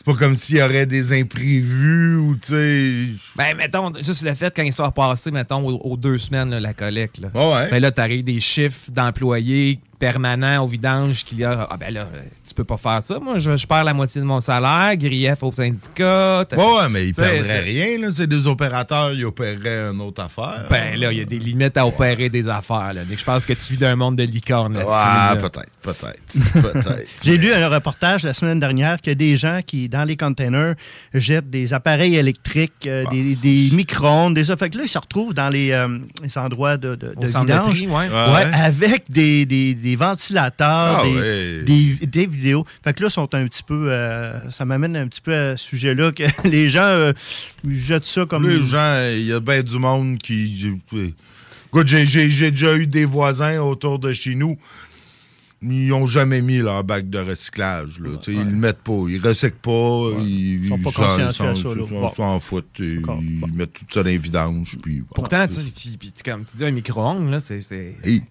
c'est 0.00 0.06
pas 0.06 0.14
comme 0.14 0.34
s'il 0.34 0.56
y 0.56 0.62
aurait 0.62 0.86
des 0.86 1.12
imprévus 1.20 2.16
ou, 2.16 2.34
tu 2.36 2.48
sais... 2.48 3.04
Ben, 3.36 3.54
mettons, 3.54 3.92
juste 4.00 4.22
le 4.22 4.34
fait, 4.34 4.50
quand 4.56 4.62
il 4.62 4.72
sort 4.72 4.94
passé, 4.94 5.30
mettons, 5.30 5.62
aux, 5.68 5.76
aux 5.76 5.98
deux 5.98 6.16
semaines, 6.16 6.48
là, 6.48 6.58
la 6.58 6.72
collecte, 6.72 7.18
là. 7.18 7.28
Ouais. 7.34 7.68
Ben 7.70 7.82
là, 7.82 7.90
t'arrives 7.90 8.24
des 8.24 8.40
chiffres 8.40 8.90
d'employés 8.90 9.78
permanents 10.00 10.64
au 10.64 10.66
vidange 10.66 11.24
qu'il 11.24 11.38
y 11.38 11.44
a. 11.44 11.68
Ah, 11.70 11.76
ben 11.76 11.92
là, 11.94 12.08
tu 12.46 12.54
peux 12.54 12.64
pas 12.64 12.76
faire 12.78 13.00
ça. 13.02 13.20
Moi, 13.20 13.38
je, 13.38 13.56
je 13.56 13.66
perds 13.66 13.84
la 13.84 13.94
moitié 13.94 14.20
de 14.20 14.26
mon 14.26 14.40
salaire, 14.40 14.96
grief 14.96 15.42
au 15.42 15.52
syndicat. 15.52 16.44
Ouais, 16.50 16.56
ouais, 16.58 16.88
mais 16.90 17.06
ils 17.08 17.14
perdraient 17.14 17.60
rien, 17.60 17.98
là, 17.98 18.08
c'est 18.12 18.26
des 18.26 18.46
opérateurs, 18.46 19.12
ils 19.12 19.24
opéreraient 19.24 19.92
une 19.92 20.00
autre 20.00 20.22
affaire. 20.22 20.66
Ben 20.68 20.98
là, 20.98 21.12
il 21.12 21.18
y 21.18 21.22
a 21.22 21.24
des 21.24 21.38
limites 21.38 21.76
à 21.76 21.86
opérer 21.86 22.28
des 22.30 22.48
affaires, 22.48 22.92
là. 22.94 23.02
Mais 23.08 23.16
je 23.16 23.24
pense 23.24 23.46
que 23.46 23.52
tu 23.52 23.74
vis 23.74 23.78
d'un 23.78 23.94
monde 23.94 24.16
de 24.16 24.22
licorne 24.24 24.72
là-dessus. 24.74 24.88
Ouais, 24.90 24.94
là. 24.94 25.36
peut-être, 25.36 25.70
peut-être, 25.82 26.62
peut-être. 26.72 27.06
J'ai 27.22 27.36
lu 27.38 27.52
un 27.52 27.68
reportage 27.68 28.24
la 28.24 28.34
semaine 28.34 28.58
dernière 28.58 29.00
qu'il 29.00 29.10
y 29.10 29.12
a 29.12 29.14
des 29.16 29.36
gens 29.36 29.60
qui, 29.64 29.88
dans 29.88 30.04
les 30.04 30.16
containers, 30.16 30.74
jettent 31.14 31.50
des 31.50 31.74
appareils 31.74 32.16
électriques, 32.16 32.86
euh, 32.86 33.04
Ah. 33.06 33.10
des, 33.10 33.36
des 33.36 33.68
micro-ondes, 33.76 34.34
des 34.34 34.44
ça. 34.44 34.56
Fait 34.56 34.70
que 34.70 34.78
là, 34.78 34.84
ils 34.84 34.88
se 34.88 34.98
retrouvent 34.98 35.34
dans 35.34 35.50
les, 35.50 35.72
euh, 35.72 35.98
les 36.22 36.38
endroits 36.38 36.76
de, 36.78 36.94
de, 36.94 37.08
de 37.08 37.14
de 37.20 37.26
vidange. 37.26 37.74
tri, 37.74 37.86
ouais. 37.86 38.08
Ouais. 38.08 38.46
avec 38.54 39.10
des, 39.10 39.44
des, 39.44 39.74
des 39.74 39.89
ventilateurs, 39.96 41.00
Ah 41.00 41.02
des, 41.04 41.14
ouais. 41.14 41.62
des, 41.64 42.06
des 42.06 42.26
vidéos. 42.26 42.64
Fait 42.84 42.92
que 42.94 43.02
là, 43.04 43.10
sont 43.10 43.34
un 43.34 43.46
petit 43.46 43.62
peu. 43.62 43.86
euh, 43.90 44.32
ça 44.50 44.64
m'amène 44.64 44.96
un 44.96 45.08
petit 45.08 45.20
peu 45.20 45.34
à 45.34 45.56
ce 45.56 45.64
sujet-là 45.68 46.12
que 46.12 46.24
les 46.48 46.70
gens 46.70 46.82
euh, 46.82 47.12
jettent 47.68 48.04
ça 48.04 48.26
comme. 48.26 48.48
Les 48.48 48.64
gens, 48.66 49.00
il 49.12 49.26
y 49.26 49.32
a 49.32 49.40
bien 49.40 49.62
du 49.62 49.78
monde 49.78 50.18
qui. 50.18 50.74
Écoute, 51.68 51.86
j'ai 51.86 52.04
déjà 52.50 52.74
eu 52.74 52.86
des 52.86 53.04
voisins 53.04 53.60
autour 53.60 53.98
de 53.98 54.12
chez 54.12 54.34
nous. 54.34 54.58
Ils 55.62 55.88
n'ont 55.88 56.06
jamais 56.06 56.40
mis 56.40 56.58
leur 56.58 56.82
bac 56.84 57.10
de 57.10 57.18
recyclage. 57.18 57.98
Là. 58.00 58.10
Ils 58.28 58.38
le 58.38 58.56
mettent 58.56 58.78
pas. 58.82 58.92
Ils 59.08 59.20
ne 59.20 59.28
recyclent 59.28 59.56
pas. 59.58 60.08
Ils 60.22 60.68
sont 60.68 60.78
pas 60.78 60.90
à 60.90 61.32
ça, 61.32 61.44
là. 61.74 61.84
s'en- 62.14 62.40
foutent. 62.40 62.78
Ils 62.78 63.02
mettent 63.54 63.72
tout 63.74 63.84
ça 63.90 64.02
dans 64.02 64.08
les 64.08 64.16
vidanges. 64.18 64.78
Puis. 64.82 65.02
Pourtant, 65.14 65.46
tu 65.46 65.60
comme 66.24 66.44
tu 66.46 66.56
dis, 66.56 66.64
un 66.64 66.70
micro-ondes, 66.70 67.30
là, 67.30 67.40
c'est. 67.40 67.60
c'est- 67.60 67.94
Hey, 68.02 68.22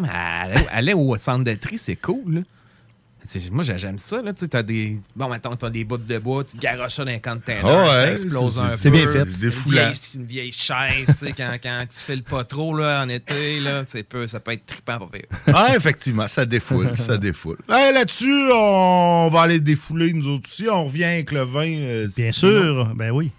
mais 0.00 0.08
aller, 0.08 0.66
aller 0.70 0.92
au 0.94 1.16
centre 1.16 1.42
de 1.44 1.54
tri, 1.54 1.78
c'est 1.78 1.96
cool, 1.96 2.34
là. 2.34 2.40
Moi, 3.52 3.62
j'ai- 3.64 3.78
j'aime 3.78 3.98
ça. 3.98 4.22
Là. 4.22 4.32
Tu 4.32 4.40
sais, 4.40 4.48
t'as 4.48 4.62
des... 4.62 4.98
Bon, 5.14 5.28
maintenant, 5.28 5.54
t'as 5.56 5.70
des 5.70 5.84
bouts 5.84 5.98
de 5.98 6.18
bois, 6.18 6.44
tu 6.44 6.56
garoches 6.56 6.94
ça 6.94 7.04
dans 7.04 7.10
un 7.10 7.18
container, 7.18 7.62
Ah 7.66 7.82
ouais, 7.82 7.86
ça 7.88 8.12
explose 8.12 8.54
c'est- 8.54 8.60
un 8.60 8.76
c'est 8.76 8.90
peu. 8.90 8.90
bien 8.90 9.08
fait. 9.08 9.18
Une 9.24 9.32
Défoulant. 9.32 9.76
vieille, 9.82 9.94
une 10.16 10.24
vieille 10.26 10.52
chaise, 10.52 11.06
tu 11.06 11.12
sais, 11.26 11.32
quand, 11.36 11.52
quand 11.62 11.84
tu 11.88 12.04
files 12.04 12.22
pas 12.22 12.44
trop 12.44 12.74
là, 12.76 13.02
en 13.04 13.08
été, 13.08 13.60
là, 13.60 13.82
c'est 13.86 14.02
peu, 14.02 14.26
ça 14.26 14.40
peut 14.40 14.52
être 14.52 14.64
trippant 14.66 14.98
pour 14.98 15.10
pire. 15.10 15.26
Ah, 15.52 15.74
effectivement, 15.76 16.26
ça 16.28 16.46
défoule, 16.46 16.96
ça 16.96 17.16
défoule. 17.18 17.58
Hey, 17.68 17.92
Là-dessus, 17.94 18.48
on 18.52 19.28
va 19.32 19.42
aller 19.42 19.60
défouler 19.60 20.12
nous 20.12 20.28
autres 20.28 20.48
aussi. 20.48 20.66
On 20.70 20.84
revient 20.86 21.04
avec 21.04 21.32
le 21.32 21.42
vin. 21.42 21.66
euh, 21.68 22.08
Bien 22.16 22.30
sûr, 22.30 22.92
ben 22.94 23.10
oui. 23.10 23.30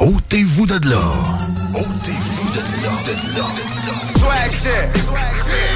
Ôtez-vous 0.00 0.66
de 0.66 0.88
là. 0.88 1.02
Ôtez-vous 1.74 2.50
de 2.50 2.62
là. 2.84 2.92
De 3.06 3.38
là. 3.38 3.46
Swag 4.04 4.50
shit. 4.50 5.02
Swag 5.04 5.34
shit. 5.34 5.69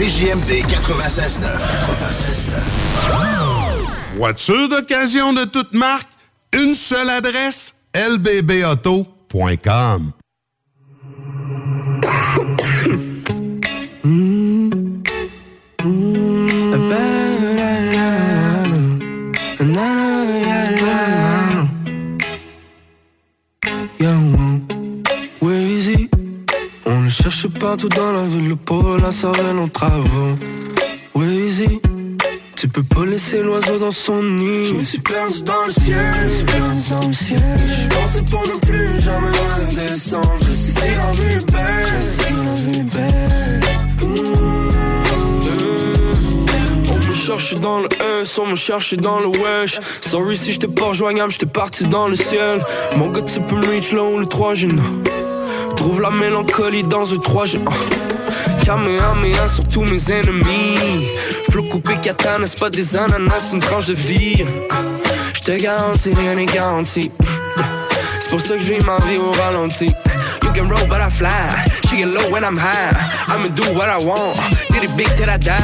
CJMD 0.00 0.64
96.9. 0.64 1.44
96.9. 1.44 4.16
Voiture 4.16 4.70
d'occasion 4.70 5.34
de 5.34 5.44
toute 5.44 5.74
marque, 5.74 6.08
une 6.54 6.74
seule 6.74 7.10
adresse, 7.10 7.82
lbbauto.com. 7.94 9.12
Cherche 27.40 27.54
partout 27.54 27.88
dans 27.88 28.12
la 28.12 28.24
ville, 28.26 28.48
le 28.48 28.56
pauvre 28.56 28.98
la 28.98 29.10
cervelle 29.10 29.56
en 29.56 29.68
travaux. 29.68 30.36
Weezy. 31.14 31.80
Tu 32.54 32.68
peux 32.68 32.82
pas 32.82 33.06
laisser 33.06 33.42
l'oiseau 33.42 33.78
dans 33.78 33.90
son 33.90 34.22
nid. 34.22 34.66
Je 34.66 34.74
me 34.74 34.82
suis 34.82 34.98
perdu 34.98 35.42
dans 35.44 35.64
le 35.64 35.72
ciel, 35.72 36.14
je 36.22 36.28
suis 36.28 36.44
dans 36.90 37.06
le 37.06 37.12
ciel. 37.14 37.40
Je 37.40 37.96
pensais 37.96 38.22
pour 38.30 38.42
ne 38.42 38.58
plus 38.66 39.00
jamais 39.00 39.30
redescendre. 39.56 40.38
Je 40.46 40.52
sais 40.52 40.80
si 40.80 40.94
la 40.94 41.10
vie 41.12 41.36
est 41.36 41.50
belle, 41.50 41.86
je 41.98 42.22
sais 42.22 42.30
la 42.44 42.54
vie 42.54 42.80
est 42.80 42.94
belle. 42.94 43.60
Mmh. 44.02 44.30
On 46.92 47.06
me 47.06 47.12
cherche 47.12 47.54
dans 47.56 47.80
le 47.80 47.88
S, 48.20 48.38
on 48.38 48.46
me 48.48 48.56
cherche 48.56 48.94
dans 48.96 49.20
le 49.20 49.28
wesh. 49.28 49.80
Sorry 50.02 50.36
si 50.36 50.52
j'étais 50.52 50.68
pas 50.68 50.88
rejoignable, 50.88 51.32
j'étais 51.32 51.46
parti 51.46 51.86
dans 51.86 52.06
le 52.06 52.16
ciel. 52.16 52.60
Mon 52.98 53.10
gars, 53.10 53.22
tu 53.22 53.40
peux 53.40 53.56
me 53.56 53.66
reach 53.66 53.94
là 53.94 54.02
où 54.02 54.18
le 54.18 54.26
3 54.26 54.52
g 54.52 54.68
Trouve 55.76 56.00
la 56.00 56.10
mélancolie 56.10 56.82
dans 56.82 57.12
un 57.12 57.18
3 57.18 57.46
g 57.46 57.60
Kamehameha 58.64 59.48
sur 59.48 59.66
tous 59.68 59.82
mes 59.82 60.10
ennemis. 60.10 61.06
Flou 61.50 61.64
coupé 61.64 61.96
katana, 62.00 62.46
c'est 62.46 62.58
pas 62.58 62.70
des 62.70 62.96
ananas, 62.96 63.50
une 63.52 63.60
tranche 63.60 63.86
de 63.86 63.94
vie. 63.94 64.44
Je 65.34 65.40
te 65.40 65.52
garantis, 65.52 66.14
rien 66.14 66.34
n'est 66.34 66.46
garanti. 66.46 67.10
C'est 68.20 68.30
pour 68.30 68.40
ça 68.40 68.54
que 68.54 68.60
je 68.60 68.74
vis 68.74 68.84
ma 68.84 68.98
vie 69.06 69.18
au 69.18 69.32
ralenti. 69.32 69.92
You 70.42 70.52
can 70.52 70.68
roll, 70.68 70.86
but 70.88 71.00
I 71.00 71.10
fly. 71.10 71.30
She 71.88 71.96
get 71.96 72.06
low 72.06 72.30
when 72.30 72.44
I'm 72.44 72.56
high. 72.56 72.92
I'ma 73.28 73.48
do 73.48 73.62
what 73.74 73.88
I 73.88 73.98
want. 74.04 74.36
Did 74.72 74.84
it 74.84 74.96
big 74.96 75.08
till 75.16 75.28
I 75.28 75.38
die. 75.38 75.58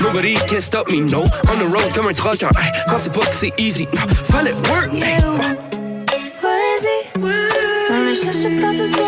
Nobody 0.00 0.34
can 0.48 0.60
stop 0.60 0.90
me, 0.90 1.00
no. 1.00 1.22
On 1.22 1.58
the 1.58 1.66
road 1.66 1.92
comme 1.94 2.08
un 2.08 2.14
trucker. 2.14 2.48
Pensez 2.88 3.10
pas 3.10 3.26
que 3.26 3.34
c'est 3.34 3.52
easy. 3.58 3.86
Fallait 4.30 4.54
work. 4.68 4.90
Yeah, 4.92 5.18
cherche 8.14 8.60
partout 8.60 9.07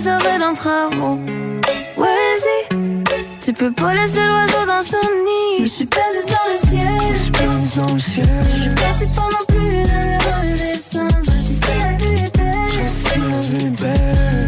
sauver 0.00 0.38
dans 0.38 0.54
travaux. 0.54 1.18
Where 1.96 2.34
is 2.34 2.44
he? 2.46 2.58
Tu 3.40 3.52
peux 3.52 3.72
pas 3.72 3.92
laisser 3.94 4.24
l'oiseau 4.24 4.64
dans 4.66 4.82
son 4.82 4.98
nid. 4.98 5.62
Je 5.62 5.66
suis 5.66 5.86
perdu 5.86 6.18
dans 6.26 6.48
le 6.50 6.56
ciel. 6.56 6.98
Je 7.12 7.18
suis 7.18 7.32
perdu 7.32 7.68
dans 7.76 7.94
le 7.94 8.00
ciel. 8.00 8.26
Je 8.54 8.60
suis 8.62 8.74
passé 8.74 9.06
pas 9.06 9.28
non 9.34 9.44
plus. 9.48 9.84
Je 10.54 10.66
sais 10.66 11.36
si 11.36 11.78
la 11.80 11.92
vie 12.00 12.22
est 12.22 12.36
belle. 12.36 12.70
Je 12.70 12.86
sais 12.88 13.18
la 13.18 13.40
vie 13.40 13.66
est 13.66 13.80
belle. 13.82 14.46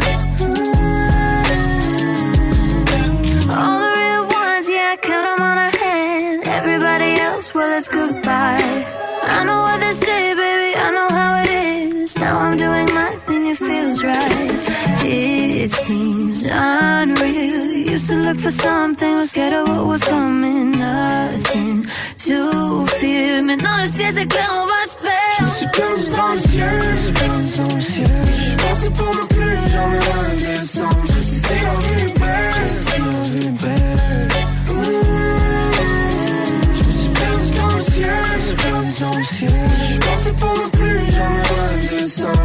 All 3.57 3.79
the 3.79 3.89
real 3.99 4.23
ones, 4.27 4.67
yeah, 4.69 4.93
I 4.93 4.97
count 5.01 5.23
them 5.25 5.41
on 5.41 5.57
a 5.57 5.69
hand. 5.81 6.43
Everybody 6.45 7.19
else, 7.19 7.53
well, 7.53 7.71
it's 7.77 7.89
goodbye. 7.89 8.85
I 9.27 9.43
know 9.43 9.61
what 9.61 9.79
they 9.79 9.93
say, 9.93 10.35
baby, 10.35 10.77
I 10.77 10.91
know 10.91 11.09
how 11.09 11.43
it 11.43 11.49
is. 11.49 12.17
Now 12.17 12.39
I'm 12.39 12.57
doing 12.57 12.93
my 12.93 13.15
thing, 13.25 13.47
it 13.47 13.57
feels 13.57 14.03
right. 14.03 14.34
It 15.65 15.71
seems 15.71 16.43
unreal. 16.47 17.65
Used 17.93 18.09
to 18.09 18.17
look 18.17 18.37
for 18.37 18.51
something, 18.51 19.15
was 19.15 19.31
scared 19.31 19.53
of 19.53 19.67
what 19.67 19.87
was 19.87 20.03
coming. 20.03 20.77
Nothing 20.77 21.87
to 22.25 22.85
fear. 22.97 23.41
Maintenant, 23.41 23.77
le 23.81 23.87
ciel 23.87 24.13
s'éclaire, 24.13 24.51
on 24.61 24.67
va 24.67 24.85
se 24.85 24.97
perdre. 24.99 25.39
Je 25.39 25.43
me 25.43 25.49
suis 25.49 25.69
perdu 25.73 26.05
dans 26.15 26.33
le 26.33 26.37
ciel, 26.37 26.81
je 27.03 27.11
perdu 27.19 27.49
dans 27.57 27.75
le 27.75 27.81
ciel. 27.81 28.25
Je 28.45 28.51
pensais 28.61 28.91
pour 28.91 29.09
ne 29.09 29.25
plus 29.33 29.57
jamais 29.73 30.01
redescendre. 30.13 31.03
Je 31.07 31.19
suis 31.29 31.41
perdu 31.41 31.95
dans 37.59 37.73
le 37.73 37.79
ciel, 37.79 38.13
je 38.47 38.53
perdu 38.53 38.91
dans 39.01 39.17
le 39.17 39.23
ciel. 39.23 39.51
Je 39.89 39.97
pensais 39.97 40.33
pour 40.33 40.53
ne 40.53 40.69
plus 40.77 41.01
jamais 41.11 41.45
redescendre. 41.55 42.44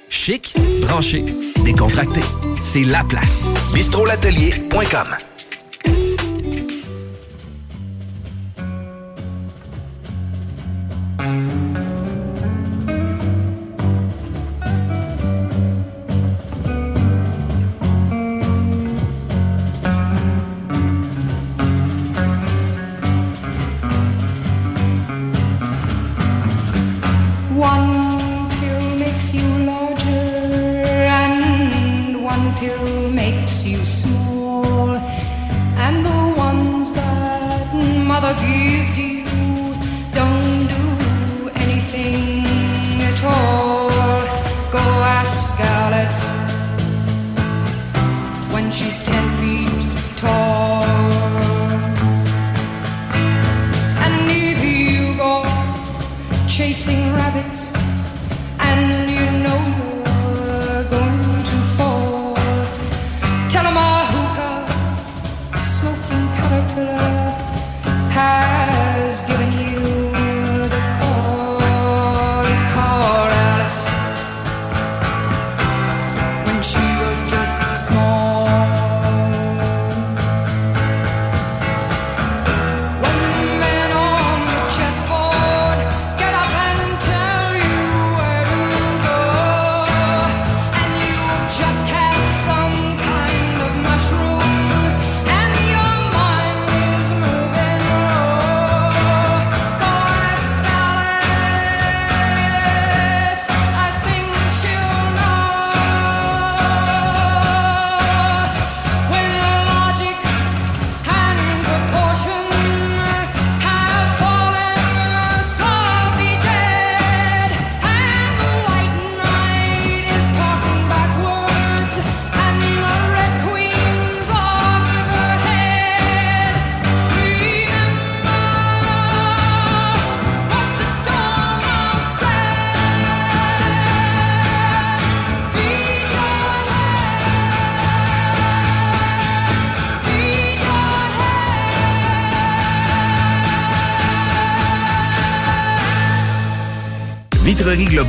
Chic, 0.11 0.53
branché, 0.81 1.23
décontracté. 1.63 2.19
C'est 2.59 2.83
la 2.83 3.01
place. 3.05 3.47
Bistrolatelier.com 3.73 5.30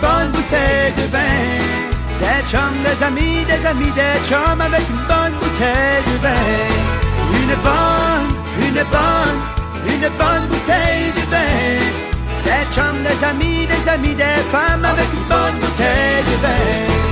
bonne 0.00 0.30
bouteille 0.30 0.92
de 0.96 1.06
vin. 1.12 1.76
Des 2.20 2.42
chums, 2.50 2.82
des 2.84 3.02
amis, 3.04 3.44
des 3.44 3.66
amis, 3.66 3.92
des 3.94 4.18
chums 4.28 4.60
avec 4.60 4.82
une 4.88 5.04
bonne 5.10 5.34
bouteille 5.40 6.02
de 6.06 6.16
vin. 6.24 6.96
Une 7.40 7.54
bonne, 7.66 8.28
une 8.66 8.82
bonne, 8.94 9.38
une 9.86 10.08
bonne 10.20 10.46
bouteille 10.48 11.12
de 11.16 11.24
vin. 11.32 12.06
Des 12.44 12.74
chums, 12.74 13.02
des 13.02 13.24
amis, 13.24 13.66
des 13.66 13.88
amis, 13.88 14.14
des 14.14 14.40
femmes 14.52 14.84
avec 14.84 15.06
une 15.12 15.28
bonne 15.28 15.58
bouteille 15.60 16.24
de 16.30 16.36
vin. 16.42 17.06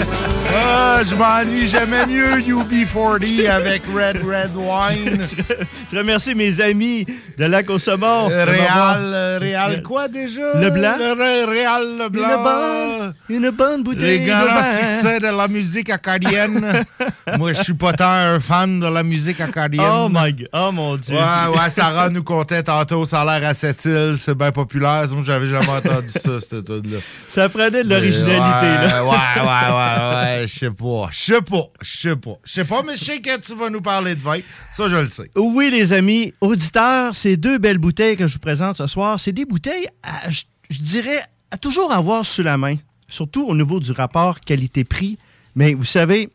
Ah, 0.52 1.02
je 1.04 1.14
m'ennuie, 1.14 1.68
j'aimais 1.68 2.06
mieux 2.06 2.36
UB40 2.40 3.48
avec 3.48 3.82
Red 3.86 4.16
Red 4.24 4.56
Wine. 4.56 5.22
Je 5.92 5.96
remercie 5.96 6.34
mes 6.34 6.60
amis 6.60 7.06
de 7.40 7.46
Lac 7.46 7.70
au 7.70 7.78
Saumon. 7.78 8.28
de 8.28 8.34
Réal, 8.34 8.98
euh, 9.00 9.38
Réal 9.40 9.82
quoi 9.82 10.08
déjà? 10.08 10.60
Le 10.60 10.68
Blanc. 10.68 10.96
Le 10.98 11.12
Ré- 11.18 11.44
Réal 11.46 11.82
Le 11.98 12.08
Blanc. 12.10 12.28
Une 12.28 12.42
bonne, 12.42 13.14
une 13.30 13.50
bonne 13.50 13.82
bouteille 13.82 14.18
Les 14.18 14.26
de 14.26 14.30
grands 14.30 14.62
succès 14.78 15.18
de 15.20 15.34
la 15.34 15.48
musique 15.48 15.88
acadienne. 15.88 16.84
Moi, 17.38 17.54
je 17.54 17.62
suis 17.62 17.72
pas 17.72 17.94
tant 17.94 18.10
un 18.10 18.40
fan 18.40 18.78
de 18.80 18.86
la 18.88 19.02
musique 19.02 19.40
acadienne. 19.40 19.86
Oh 19.90 20.08
my 20.12 20.34
God. 20.34 20.48
Oh 20.52 20.70
mon 20.70 20.96
Dieu. 20.96 21.16
Ouais, 21.16 21.58
ouais, 21.58 21.70
Sarah 21.70 22.10
nous 22.10 22.22
contait 22.22 22.62
tantôt, 22.62 23.06
ça 23.06 23.22
a 23.22 23.38
l'air 23.38 23.48
à 23.48 23.54
cette 23.54 23.86
île, 23.86 24.16
c'est 24.18 24.34
bien 24.34 24.52
populaire. 24.52 25.06
Moi, 25.12 25.22
j'avais 25.24 25.46
jamais 25.46 25.66
entendu 25.66 26.08
ça, 26.10 26.40
cette 26.40 26.66
tune-là. 26.66 26.98
Ça 27.28 27.48
prenait 27.48 27.82
de 27.84 27.88
l'originalité, 27.88 28.66
ouais, 28.66 28.86
là. 28.86 29.02
Ouais, 29.02 29.10
ouais, 29.40 29.46
ouais, 29.46 30.40
ouais, 30.42 30.46
je 30.46 30.58
sais 30.58 30.70
pas. 30.70 31.08
Je 31.10 31.18
sais 31.18 31.40
pas, 31.40 31.70
je 31.80 31.96
sais 31.98 32.16
pas. 32.16 32.36
Je 32.44 32.52
sais 32.52 32.64
pas, 32.64 32.82
mais 32.86 32.96
je 32.96 33.04
sais 33.04 33.20
que 33.20 33.38
tu 33.40 33.54
vas 33.54 33.70
nous 33.70 33.80
parler 33.80 34.14
de 34.14 34.20
vin. 34.20 34.40
Ça, 34.70 34.88
je 34.90 34.96
le 34.96 35.08
sais. 35.08 35.30
Oui, 35.36 35.70
les 35.70 35.94
amis, 35.94 36.34
auditeurs, 36.42 37.14
ces 37.30 37.36
deux 37.36 37.58
belles 37.58 37.78
bouteilles 37.78 38.16
que 38.16 38.26
je 38.26 38.32
vous 38.34 38.40
présente 38.40 38.76
ce 38.76 38.86
soir, 38.88 39.20
c'est 39.20 39.30
des 39.32 39.44
bouteilles, 39.44 39.86
à- 40.02 40.28
je, 40.30 40.42
dirais, 40.80 41.20
à 41.52 41.56
toujours 41.58 41.92
avoir 41.92 42.26
sous 42.26 42.42
la 42.42 42.56
main, 42.56 42.74
surtout 43.08 43.44
au 43.46 43.54
niveau 43.54 43.78
du 43.78 43.92
rapport 43.92 44.40
qualité-prix. 44.40 45.16
Mais 45.54 45.74
vous 45.74 45.84
savez, 45.84 46.28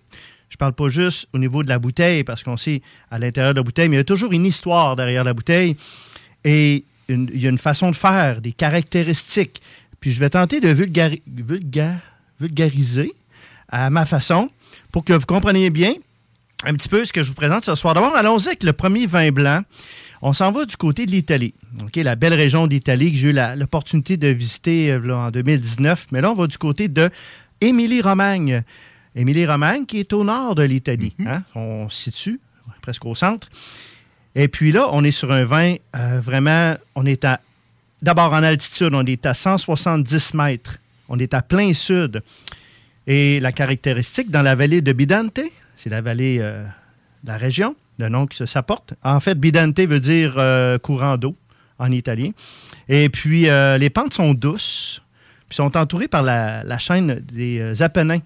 je 0.50 0.56
parle 0.56 0.72
pas 0.74 0.88
juste 0.88 1.28
au 1.34 1.38
niveau 1.38 1.64
de 1.64 1.68
la 1.70 1.80
bouteille, 1.80 2.24
parce 2.24 2.43
qu'on 2.43 2.56
sait 2.56 2.82
à 3.12 3.20
l'intérieur 3.20 3.54
de 3.54 3.60
la 3.60 3.64
bouteille, 3.64 3.89
mais 3.89 3.98
il 3.98 4.00
y 4.00 4.02
a 4.02 4.06
toujours 4.06 4.32
une 4.32 4.46
histoire 4.46 4.96
derrière 4.96 5.26
la 5.26 5.34
bouteille. 5.34 5.76
Et 6.46 6.86
il 7.10 7.41
y 7.41 7.46
a 7.46 7.50
une 7.50 7.58
façon 7.58 7.91
de 7.91 7.96
faire, 7.96 8.39
des 8.39 8.54
caractéristiques. 8.54 9.62
Puis 10.00 10.14
je 10.14 10.20
vais 10.22 10.30
tenter 10.30 10.62
de 10.62 10.70
vulgari- 10.74 11.22
vulga- 11.30 12.00
vulgariser 12.39 13.14
à 13.68 13.89
ma 13.89 14.06
façon 14.06 14.50
pour 14.93 15.04
que 15.04 15.12
vous 15.12 15.26
compreniez 15.26 15.72
bien 15.72 15.93
un 16.64 16.74
petit 16.74 16.88
peu 16.88 17.04
ce 17.04 17.12
que 17.12 17.22
je 17.22 17.28
vous 17.28 17.36
présente 17.36 17.66
ce 17.66 17.76
soir. 17.76 17.93
D'abord, 17.96 18.16
allons-y 18.16 18.48
avec 18.48 18.64
le 18.64 18.72
premier 18.72 19.08
vin 19.08 19.30
blanc. 19.32 19.62
On 20.28 20.34
s'en 20.34 20.51
va 20.51 20.65
du 20.65 20.76
côté 20.76 21.05
de 21.05 21.11
l'Italie. 21.11 21.53
La 21.95 22.15
belle 22.15 22.34
région 22.34 22.65
d'Italie 22.65 23.11
que 23.11 23.17
j'ai 23.19 23.30
eu 23.30 23.38
l'opportunité 23.57 24.17
de 24.17 24.30
visiter 24.30 24.89
euh, 24.89 24.97
là, 24.97 25.17
en 25.17 25.30
2019. 25.30 26.07
Mais 26.11 26.19
là, 26.19 26.32
on 26.32 26.34
va 26.34 26.47
du 26.47 26.57
côté 26.57 26.88
de 26.88 27.11
Émilie-Romagne. 27.61 28.63
Émilie-Romagne 29.15 29.86
qui 29.86 29.99
est 29.99 30.11
au 30.13 30.23
nord 30.23 30.55
de 30.55 30.63
l'Italie. 30.63 31.15
hein? 31.28 31.43
On 31.53 31.89
se 31.89 32.09
situe 32.09 32.39
presque 32.82 33.05
au 33.05 33.13
centre. 33.13 33.49
Et 34.34 34.47
puis 34.47 34.71
là, 34.71 34.89
on 34.93 35.03
est 35.03 35.11
sur 35.11 35.32
un 35.32 35.43
vin 35.43 35.76
euh, 35.95 36.19
vraiment, 36.21 36.76
on 36.95 37.05
est 37.05 37.23
à, 37.23 37.39
d'abord 38.01 38.34
en 38.34 38.41
altitude, 38.41 38.95
on 38.95 39.05
est 39.05 39.28
à 39.28 39.36
170 39.36 40.34
mètres. 40.34 40.80
On 41.07 41.19
est 41.19 41.36
à 41.36 41.43
plein 41.43 41.71
sud. 41.73 42.23
Et 43.05 43.39
la 43.39 43.51
caractéristique 43.51 44.32
dans 44.32 44.41
la 44.41 44.55
vallée 44.55 44.82
de 44.82 44.91
Bidante, 44.91 45.39
c'est 45.78 45.91
la 45.91 46.01
vallée 46.01 46.39
euh, 46.41 46.63
de 47.23 47.28
la 47.28 47.38
région, 47.38 47.76
le 47.98 48.10
nom 48.10 48.26
qui 48.28 48.38
se 48.38 48.46
s'apporte. 48.46 48.93
En 49.04 49.20
fait, 49.20 49.39
Bidante 49.39 49.80
veut 49.80 50.00
dire 50.00 50.36
euh, 50.38 50.78
courant 50.78 51.18
d'eau 51.18 51.36
en 51.80 51.91
italien. 51.91 52.32
Et 52.88 53.10
puis, 53.10 53.50
euh, 53.50 53.78
les 53.78 53.89
pentes 53.89 54.14
sont 54.14 54.34
douces, 54.34 55.02
puis 55.50 55.56
sont 55.56 55.76
entourées 55.78 56.08
par 56.08 56.24
la, 56.24 56.78
chaîne 56.78 57.22
des 57.32 57.60
euh, 57.60 57.84
Apennins, 57.84 58.22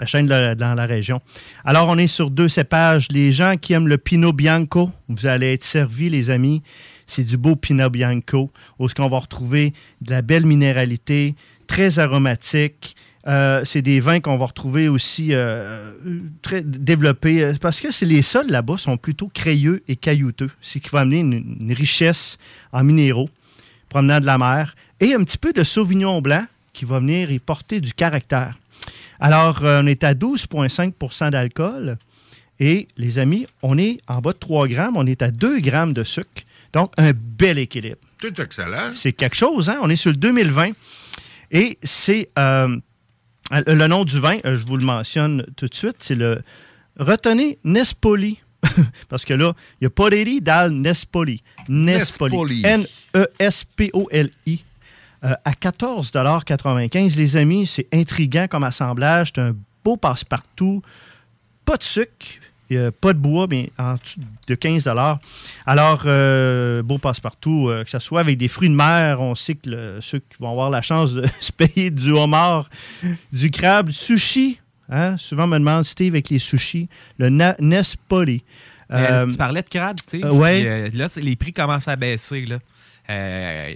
la 0.00 0.06
chaîne 0.06 0.26
dans 0.26 0.74
la 0.74 0.86
région. 0.86 1.20
Alors, 1.64 1.88
on 1.88 1.98
est 1.98 2.06
sur 2.06 2.30
deux 2.30 2.48
cépages. 2.48 3.08
Les 3.10 3.32
gens 3.32 3.56
qui 3.56 3.74
aiment 3.74 3.88
le 3.88 3.98
Pinot 3.98 4.32
Bianco, 4.32 4.90
vous 5.08 5.26
allez 5.26 5.52
être 5.52 5.64
servis, 5.64 6.08
les 6.08 6.30
amis. 6.30 6.62
C'est 7.06 7.24
du 7.24 7.36
beau 7.36 7.56
Pinot 7.56 7.90
Bianco, 7.90 8.50
où 8.78 8.88
ce 8.88 8.94
qu'on 8.94 9.08
va 9.08 9.18
retrouver 9.18 9.74
de 10.00 10.12
la 10.12 10.22
belle 10.22 10.46
minéralité, 10.46 11.34
très 11.66 11.98
aromatique. 11.98 12.96
Euh, 13.28 13.64
c'est 13.64 13.82
des 13.82 14.00
vins 14.00 14.20
qu'on 14.20 14.36
va 14.36 14.46
retrouver 14.46 14.88
aussi 14.88 15.28
euh, 15.30 15.92
très 16.42 16.62
développés, 16.62 17.44
euh, 17.44 17.54
parce 17.60 17.80
que 17.80 17.92
c'est 17.92 18.06
les 18.06 18.22
sols 18.22 18.48
là-bas 18.48 18.78
sont 18.78 18.96
plutôt 18.96 19.28
crayeux 19.28 19.82
et 19.86 19.94
caillouteux, 19.94 20.50
ce 20.60 20.78
qui 20.78 20.90
va 20.90 21.00
amener 21.00 21.20
une, 21.20 21.56
une 21.60 21.72
richesse 21.72 22.36
en 22.72 22.82
minéraux 22.82 23.30
provenant 23.88 24.18
de 24.18 24.26
la 24.26 24.38
mer, 24.38 24.74
et 24.98 25.14
un 25.14 25.22
petit 25.22 25.38
peu 25.38 25.52
de 25.52 25.62
sauvignon 25.62 26.20
blanc 26.20 26.46
qui 26.72 26.84
va 26.84 26.98
venir 26.98 27.30
y 27.30 27.38
porter 27.38 27.80
du 27.80 27.92
caractère. 27.92 28.58
Alors, 29.20 29.60
on 29.62 29.86
est 29.86 30.02
à 30.02 30.14
12,5% 30.14 31.30
d'alcool. 31.30 31.98
Et 32.58 32.88
les 32.96 33.18
amis, 33.18 33.46
on 33.62 33.78
est 33.78 33.98
en 34.08 34.20
bas 34.20 34.32
de 34.32 34.38
3 34.38 34.68
grammes, 34.68 34.96
on 34.96 35.06
est 35.06 35.22
à 35.22 35.30
2 35.30 35.60
grammes 35.60 35.92
de 35.92 36.02
sucre. 36.02 36.42
Donc, 36.72 36.92
un 36.96 37.12
bel 37.12 37.58
équilibre. 37.58 37.98
C'est 38.20 38.38
excellent. 38.38 38.92
C'est 38.92 39.12
quelque 39.12 39.36
chose, 39.36 39.68
hein? 39.68 39.78
On 39.82 39.90
est 39.90 39.96
sur 39.96 40.10
le 40.10 40.16
2020. 40.16 40.70
Et 41.50 41.78
c'est 41.82 42.30
euh, 42.38 42.78
le 43.52 43.86
nom 43.86 44.04
du 44.04 44.18
vin, 44.18 44.38
euh, 44.44 44.56
je 44.56 44.66
vous 44.66 44.76
le 44.76 44.84
mentionne 44.84 45.46
tout 45.56 45.66
de 45.66 45.74
suite, 45.74 45.96
c'est 46.00 46.14
le 46.14 46.42
Retenez 46.98 47.58
Nespoli. 47.64 48.38
Parce 49.08 49.24
que 49.24 49.34
là, 49.34 49.54
il 49.80 49.84
n'y 49.84 49.86
a 49.86 49.90
pas 49.90 50.10
d'Eri 50.10 50.40
dans 50.40 50.72
Nespoli. 50.72 51.42
Nespoli. 51.68 52.36
Nespoli. 52.36 52.62
N-E-S-P-O-L-I. 52.64 54.64
Euh, 55.24 55.34
à 55.44 55.52
14,95 55.52 57.16
les 57.16 57.36
amis, 57.36 57.66
c'est 57.66 57.86
intriguant 57.92 58.46
comme 58.48 58.64
assemblage. 58.64 59.32
C'est 59.34 59.40
un 59.40 59.54
beau 59.84 59.96
passe-partout. 59.96 60.82
Pas 61.64 61.76
de 61.76 61.82
sucre, 61.82 62.26
euh, 62.76 62.90
pas 62.90 63.12
de 63.12 63.18
bois, 63.18 63.46
mais 63.48 63.70
en 63.78 63.94
dessous 63.94 64.20
de 64.46 64.54
15 64.54 64.88
Alors, 65.66 66.02
euh, 66.06 66.82
beau 66.82 66.98
passe-partout, 66.98 67.68
euh, 67.68 67.84
que 67.84 67.90
ce 67.90 67.98
soit 67.98 68.20
avec 68.20 68.38
des 68.38 68.48
fruits 68.48 68.68
de 68.68 68.74
mer, 68.74 69.20
on 69.20 69.34
sait 69.34 69.54
que 69.54 69.70
le- 69.70 70.00
ceux 70.00 70.18
qui 70.18 70.38
vont 70.40 70.50
avoir 70.50 70.70
la 70.70 70.82
chance 70.82 71.12
de 71.12 71.24
se 71.40 71.52
payer 71.52 71.90
du 71.90 72.12
homard, 72.12 72.68
du 73.32 73.50
crabe, 73.50 73.88
du 73.88 73.92
sushi. 73.94 74.60
Hein? 74.90 75.16
Souvent, 75.16 75.44
on 75.44 75.48
me 75.48 75.58
demande, 75.58 75.84
Steve, 75.84 76.14
avec 76.14 76.28
les 76.28 76.38
sushis, 76.38 76.88
le 77.18 77.28
Nespoli. 77.60 78.42
Tu 78.90 79.36
parlais 79.38 79.62
de 79.62 79.68
crabe, 79.68 79.96
euh, 80.14 80.30
ouais. 80.32 80.88
puis, 80.90 80.98
là, 80.98 81.08
les 81.16 81.36
prix 81.36 81.52
commencent 81.52 81.88
à 81.88 81.96
baisser. 81.96 82.44
Là. 82.44 82.58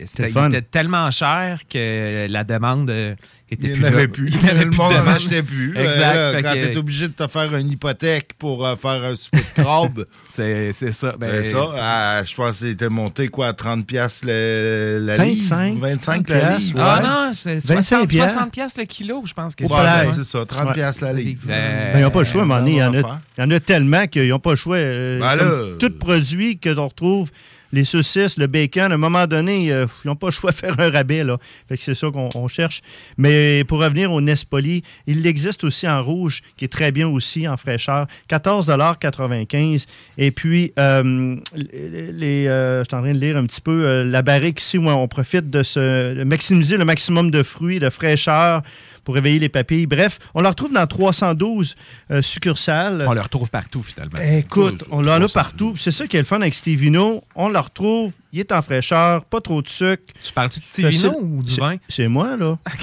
C'était, 0.04 0.62
tellement 0.62 1.10
cher 1.10 1.60
que 1.68 2.26
la 2.28 2.44
demande 2.44 3.16
était 3.50 3.68
Il 3.68 3.72
plus 3.74 3.80
n'y 3.82 3.84
en 3.88 3.92
avait 3.92 4.02
là. 4.02 4.08
plus. 4.08 4.28
Il 4.34 4.46
y 4.46 4.50
avait 4.50 4.64
le 4.64 4.70
plus 4.70 4.76
de 4.76 4.82
monde 4.82 4.92
n'en 4.92 5.00
demande. 5.00 5.14
achetait 5.16 5.42
plus. 5.42 5.76
Exact. 5.76 6.16
Euh, 6.16 6.32
là, 6.32 6.36
Fait 6.38 6.42
quand 6.42 6.52
que- 6.54 6.58
tu 6.66 6.72
es 6.72 6.76
obligé 6.76 7.08
de 7.08 7.12
te 7.12 7.26
faire 7.28 7.54
une 7.54 7.70
hypothèque 7.70 8.30
pour 8.38 8.66
euh, 8.66 8.74
faire 8.76 9.04
un 9.04 9.14
souper 9.14 9.38
de 9.56 9.62
crabe. 9.62 10.04
c'est, 10.26 10.72
c'est 10.72 10.92
ça. 10.92 11.14
Ben, 11.18 11.44
c'est 11.44 11.52
ça. 11.52 11.68
Ah, 11.78 12.22
je 12.24 12.34
pense 12.34 12.60
que 12.60 12.66
c'était 12.68 12.88
monté 12.88 13.28
quoi, 13.28 13.48
à 13.48 13.52
30$ 13.52 13.84
piastres 13.84 14.26
le- 14.26 14.98
la 15.02 15.16
livre? 15.18 15.48
25, 15.48 15.78
25 15.78 16.26
30 16.26 16.28
la 16.30 16.58
livre. 16.58 16.78
Ah 16.80 16.96
Ouais. 16.96 17.02
non, 17.06 17.30
c'est 17.34 17.54
25 17.66 17.74
60, 17.82 18.08
piastres. 18.08 18.32
60 18.38 18.52
piastres 18.52 18.80
le 18.80 18.86
kilo, 18.86 19.22
je 19.24 19.32
pense. 19.32 19.54
Que 19.54 19.64
Ouais, 19.64 19.70
j'ai- 19.70 19.76
ben, 19.76 20.06
Ouais. 20.08 20.12
c'est 20.16 20.24
ça, 20.24 20.44
30$ 20.44 20.66
Ouais. 20.68 20.74
piastres 20.74 21.04
la 21.04 21.12
livre. 21.12 21.42
Euh, 21.48 21.92
Ben, 21.92 21.98
ils 22.00 22.02
n'ont 22.02 22.10
pas 22.10 22.20
le 22.20 22.24
choix, 22.26 22.40
à 22.40 22.44
un 22.44 22.46
moment 22.46 22.60
donné. 22.60 22.72
Il 22.72 22.78
y, 22.78 22.82
en 22.82 22.94
a, 22.94 23.00
faire. 23.00 23.20
il 23.38 23.40
y 23.40 23.44
en 23.44 23.50
a 23.52 23.60
tellement 23.60 24.06
qu'ils 24.06 24.28
n'ont 24.28 24.38
pas 24.38 24.50
le 24.50 24.56
choix. 24.56 24.76
euh, 24.76 25.20
Ben 25.20 25.34
là. 25.36 25.76
tout 25.78 25.90
produit 25.96 26.58
que 26.58 26.68
l'on 26.70 26.88
retrouve, 26.88 27.30
les 27.72 27.84
saucisses, 27.84 28.38
le 28.38 28.46
bacon, 28.46 28.92
à 28.92 28.94
un 28.94 28.98
moment 28.98 29.26
donné, 29.26 29.72
euh, 29.72 29.86
ils 30.04 30.08
n'ont 30.08 30.16
pas 30.16 30.28
le 30.28 30.32
choix 30.32 30.50
de 30.50 30.56
faire 30.56 30.78
un 30.78 30.90
rabais. 30.90 31.24
Là. 31.24 31.38
Fait 31.68 31.76
c'est 31.76 31.94
ça 31.94 32.10
qu'on 32.10 32.28
on 32.34 32.48
cherche. 32.48 32.82
Mais 33.16 33.64
pour 33.64 33.78
revenir 33.78 34.12
au 34.12 34.20
Nespoli, 34.20 34.82
il 35.06 35.26
existe 35.26 35.64
aussi 35.64 35.88
en 35.88 36.02
rouge, 36.02 36.42
qui 36.56 36.64
est 36.64 36.72
très 36.72 36.92
bien 36.92 37.08
aussi 37.08 37.46
en 37.48 37.56
fraîcheur. 37.56 38.06
14,95 38.30 39.86
Et 40.18 40.30
puis, 40.30 40.72
euh, 40.78 41.36
les, 41.54 42.46
euh, 42.46 42.80
je 42.80 42.88
suis 42.88 42.96
en 42.96 43.02
train 43.02 43.12
de 43.12 43.18
lire 43.18 43.36
un 43.36 43.46
petit 43.46 43.60
peu 43.60 44.02
la 44.02 44.22
barrique 44.22 44.60
ici 44.60 44.78
où 44.78 44.88
on 44.88 45.08
profite 45.08 45.50
de, 45.50 45.62
se, 45.62 46.14
de 46.14 46.24
maximiser 46.24 46.76
le 46.76 46.84
maximum 46.84 47.30
de 47.30 47.42
fruits, 47.42 47.78
de 47.78 47.90
fraîcheur 47.90 48.62
pour 49.06 49.14
réveiller 49.14 49.38
les 49.38 49.48
papilles. 49.48 49.86
Bref, 49.86 50.18
on 50.34 50.40
le 50.40 50.48
retrouve 50.48 50.72
dans 50.72 50.84
312 50.84 51.76
euh, 52.10 52.20
succursales. 52.20 53.06
On 53.08 53.12
le 53.12 53.20
retrouve 53.20 53.48
partout, 53.48 53.80
finalement. 53.80 54.18
Écoute, 54.20 54.82
on 54.90 55.00
l'en 55.00 55.22
a 55.22 55.28
partout. 55.28 55.74
C'est 55.76 55.92
ça 55.92 56.08
qui 56.08 56.16
est 56.16 56.20
le 56.20 56.26
fun 56.26 56.40
avec 56.40 56.54
Stevino. 56.54 57.22
On 57.36 57.48
le 57.48 57.58
retrouve, 57.60 58.12
il 58.32 58.40
est 58.40 58.50
en 58.50 58.62
fraîcheur, 58.62 59.24
pas 59.24 59.40
trop 59.40 59.62
de 59.62 59.68
sucre. 59.68 60.02
Tu 60.20 60.32
parles-tu 60.32 60.58
de 60.58 60.64
Stevino 60.64 61.16
ou 61.20 61.42
du 61.44 61.54
vin? 61.54 61.76
C'est 61.88 62.08
moi, 62.08 62.36
là. 62.36 62.58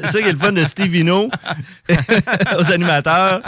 c'est 0.00 0.06
ça 0.06 0.22
qui 0.22 0.28
est 0.28 0.32
le 0.32 0.38
fun 0.38 0.52
de 0.52 0.64
Stevino 0.64 1.28
aux 2.58 2.72
animateurs, 2.72 3.42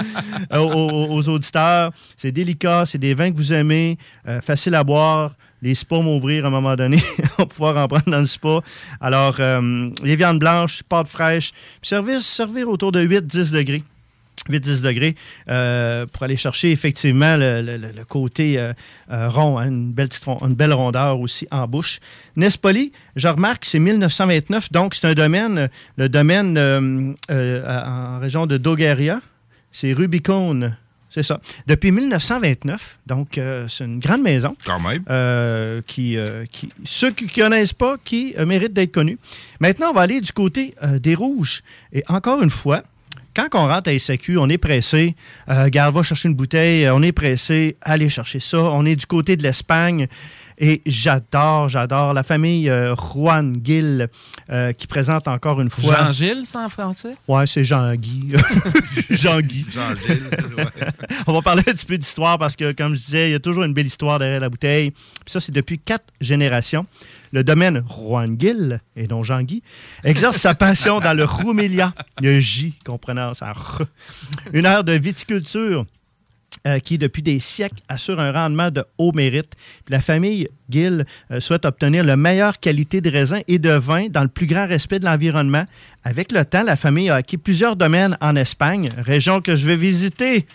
euh, 0.53 0.59
aux, 0.59 1.09
aux 1.11 1.29
auditeurs. 1.31 1.91
C'est 2.19 2.33
délicat, 2.33 2.85
c'est 2.85 2.99
des 2.99 3.15
vins 3.15 3.33
que 3.33 3.37
vous 3.39 3.55
aimez, 3.55 3.97
euh, 4.29 4.43
facile 4.43 4.75
à 4.75 4.85
boire. 4.85 5.33
Les 5.65 5.75
spas 5.75 6.03
vont 6.03 6.19
ouvrir 6.19 6.45
à 6.45 6.49
un 6.49 6.51
moment 6.51 6.77
donné. 6.77 6.99
on 7.39 7.43
va 7.45 7.47
pouvoir 7.47 7.77
en 7.79 7.89
prendre 7.89 8.11
dans 8.11 8.21
le 8.21 8.27
spa. 8.27 8.61
Alors, 9.01 9.37
euh, 9.41 9.89
les 10.03 10.15
viandes 10.15 10.39
blanches, 10.39 10.83
pâtes 10.83 11.09
fraîches, 11.09 11.53
puis 11.81 11.89
servir, 11.89 12.21
servir 12.21 12.69
autour 12.69 12.93
de 12.93 13.03
8-10 13.03 13.51
degrés. 13.51 13.83
8-10 14.51 14.83
degrés 14.83 15.15
euh, 15.49 16.05
pour 16.05 16.25
aller 16.25 16.37
chercher 16.37 16.71
effectivement 16.71 17.37
le, 17.39 18.05
côté 18.07 18.59
euh, 18.59 18.75
rond, 19.09 19.57
hein, 19.57 19.69
une, 19.69 19.91
belle 19.91 20.11
une 20.43 20.55
belle 20.55 20.75
rondeur 20.75 21.19
aussi 21.19 21.49
en 21.51 21.67
bouche. 21.67 21.99
Nespoli, 22.37 22.93
je 23.17 23.29
remarque 23.29 23.61
que 23.61 23.67
c'est 23.67 23.79
1929, 23.79 24.71
donc 24.71 24.95
c'est 24.95 25.07
un 25.07 25.15
domaine, 25.15 25.71
le 25.97 26.09
domaine 26.11 26.59
en 27.31 28.19
région 28.19 28.45
de 28.45 28.59
Dogaria, 28.59 29.23
c'est 29.73 29.95
Rubicon. 29.95 30.73
C'est 31.15 31.23
ça. 31.23 31.41
Depuis 31.69 31.93
1929, 31.93 32.99
donc 33.07 33.39
euh, 33.39 33.69
c'est 33.69 33.85
une 33.85 34.01
grande 34.01 34.23
maison. 34.23 34.57
Quand 34.67 34.81
même. 34.81 35.05
Euh, 35.09 35.81
qui, 35.87 36.17
euh, 36.17 36.45
qui- 36.51 36.71
ceux 36.85 37.13
qui 37.13 37.27
ne 37.27 37.31
connaissent 37.31 37.73
pas, 37.73 37.99
qui 38.05 38.35
méritent 38.45 38.73
d'être 38.73 38.91
connus. 38.91 39.19
Maintenant, 39.61 39.91
on 39.91 39.93
va 39.95 40.01
aller 40.01 40.21
du 40.21 40.33
côté 40.33 40.75
des 41.01 41.15
rouges. 41.15 41.63
Et 41.93 42.03
encore 42.09 42.43
une 42.43 42.51
fois, 42.51 42.83
quand 43.37 43.47
on 43.55 43.69
rentre 43.69 43.91
à 43.91 43.93
SAQ, 43.97 44.39
on 44.39 44.49
est 44.49 44.59
pressé. 44.59 45.15
Euh, 45.49 45.69
garde, 45.69 45.95
va 45.95 46.03
chercher 46.03 46.29
une 46.29 46.35
bouteille. 46.35 46.89
On 46.91 47.01
est 47.03 47.13
pressé. 47.13 47.77
Allez 47.83 48.09
chercher 48.09 48.41
ça. 48.41 48.59
On 48.59 48.85
est 48.85 48.97
du 48.97 49.07
côté 49.07 49.37
de 49.37 49.43
l'Espagne. 49.45 50.09
Et 50.59 50.83
j'adore, 50.87 51.69
j'adore 51.69 52.15
la 52.15 52.23
famille 52.23 52.71
euh, 52.71 52.95
Juan 52.95 53.59
Gil 53.63 54.09
euh, 54.51 54.73
qui 54.73 54.87
présente 54.87 55.27
encore 55.27 55.61
une 55.61 55.71
fois. 55.71 56.05
Jean-Gilles, 56.05 56.47
ça 56.47 56.61
en 56.61 56.69
français? 56.69 57.17
Ouais, 57.27 57.47
c'est 57.47 57.65
Jean-Guy. 57.65 58.35
Jean-Guy. 59.11 59.67
Jean-Gilles, 59.71 60.31
On 61.27 61.33
va 61.33 61.43
parler 61.43 61.63
un 61.67 61.73
petit 61.73 61.87
peu 61.87 61.99
d'histoire 61.99 62.39
parce 62.39 62.55
que, 62.55 62.73
comme 62.73 62.95
je 62.95 63.05
disais, 63.05 63.29
il 63.31 63.33
y 63.33 63.37
a 63.37 63.41
toujours 63.41 63.65
une 63.65 63.75
belle 63.75 63.87
histoire 63.87 64.19
derrière 64.19 64.41
la 64.41 64.49
bouteille. 64.49 64.91
Puis 64.91 65.33
ça, 65.33 65.41
c'est 65.41 65.53
depuis 65.53 65.79
quatre 65.79 66.07
générations. 66.21 66.87
Le 67.33 67.43
domaine 67.43 67.83
Juan 67.89 68.37
Gil, 68.39 68.81
et 68.95 69.09
non 69.09 69.25
Jean-Guy, 69.25 69.63
exerce 70.05 70.37
sa 70.37 70.55
passion 70.55 71.01
dans 71.01 71.15
le 71.15 71.25
Roumélia. 71.25 71.93
Il 72.21 72.27
y 72.27 72.29
a 72.29 72.37
un 72.37 72.41
J 72.41 72.75
qu'on 72.87 72.99
prononce 72.99 73.43
en 73.43 73.51
R. 73.51 73.83
Une 74.53 74.67
ère 74.67 74.85
de 74.85 74.93
viticulture 74.93 75.85
euh, 76.67 76.79
qui, 76.79 76.97
depuis 76.97 77.21
des 77.21 77.41
siècles, 77.41 77.83
assure 77.89 78.19
un 78.21 78.33
rendement 78.33 78.71
de 78.71 78.85
haut 78.97 79.13
mérite. 79.13 79.53
La 79.91 80.01
famille 80.01 80.49
Gill 80.71 81.05
euh, 81.31 81.39
souhaite 81.39 81.67
obtenir 81.67 82.05
la 82.05 82.17
meilleure 82.17 82.59
qualité 82.59 83.03
de 83.03 83.11
raisin 83.11 83.41
et 83.49 83.59
de 83.59 83.73
vin 83.73 84.09
dans 84.09 84.23
le 84.23 84.29
plus 84.29 84.47
grand 84.47 84.67
respect 84.67 84.99
de 84.99 85.05
l'environnement. 85.05 85.67
Avec 86.05 86.33
le 86.33 86.43
temps, 86.43 86.63
la 86.63 86.77
famille 86.77 87.11
a 87.11 87.17
acquis 87.17 87.37
plusieurs 87.37 87.77
domaines 87.77 88.17
en 88.23 88.35
Espagne, 88.35 88.89
région 88.97 89.43
que 89.43 89.57
je 89.57 89.67
vais 89.67 89.77
visiter 89.77 90.47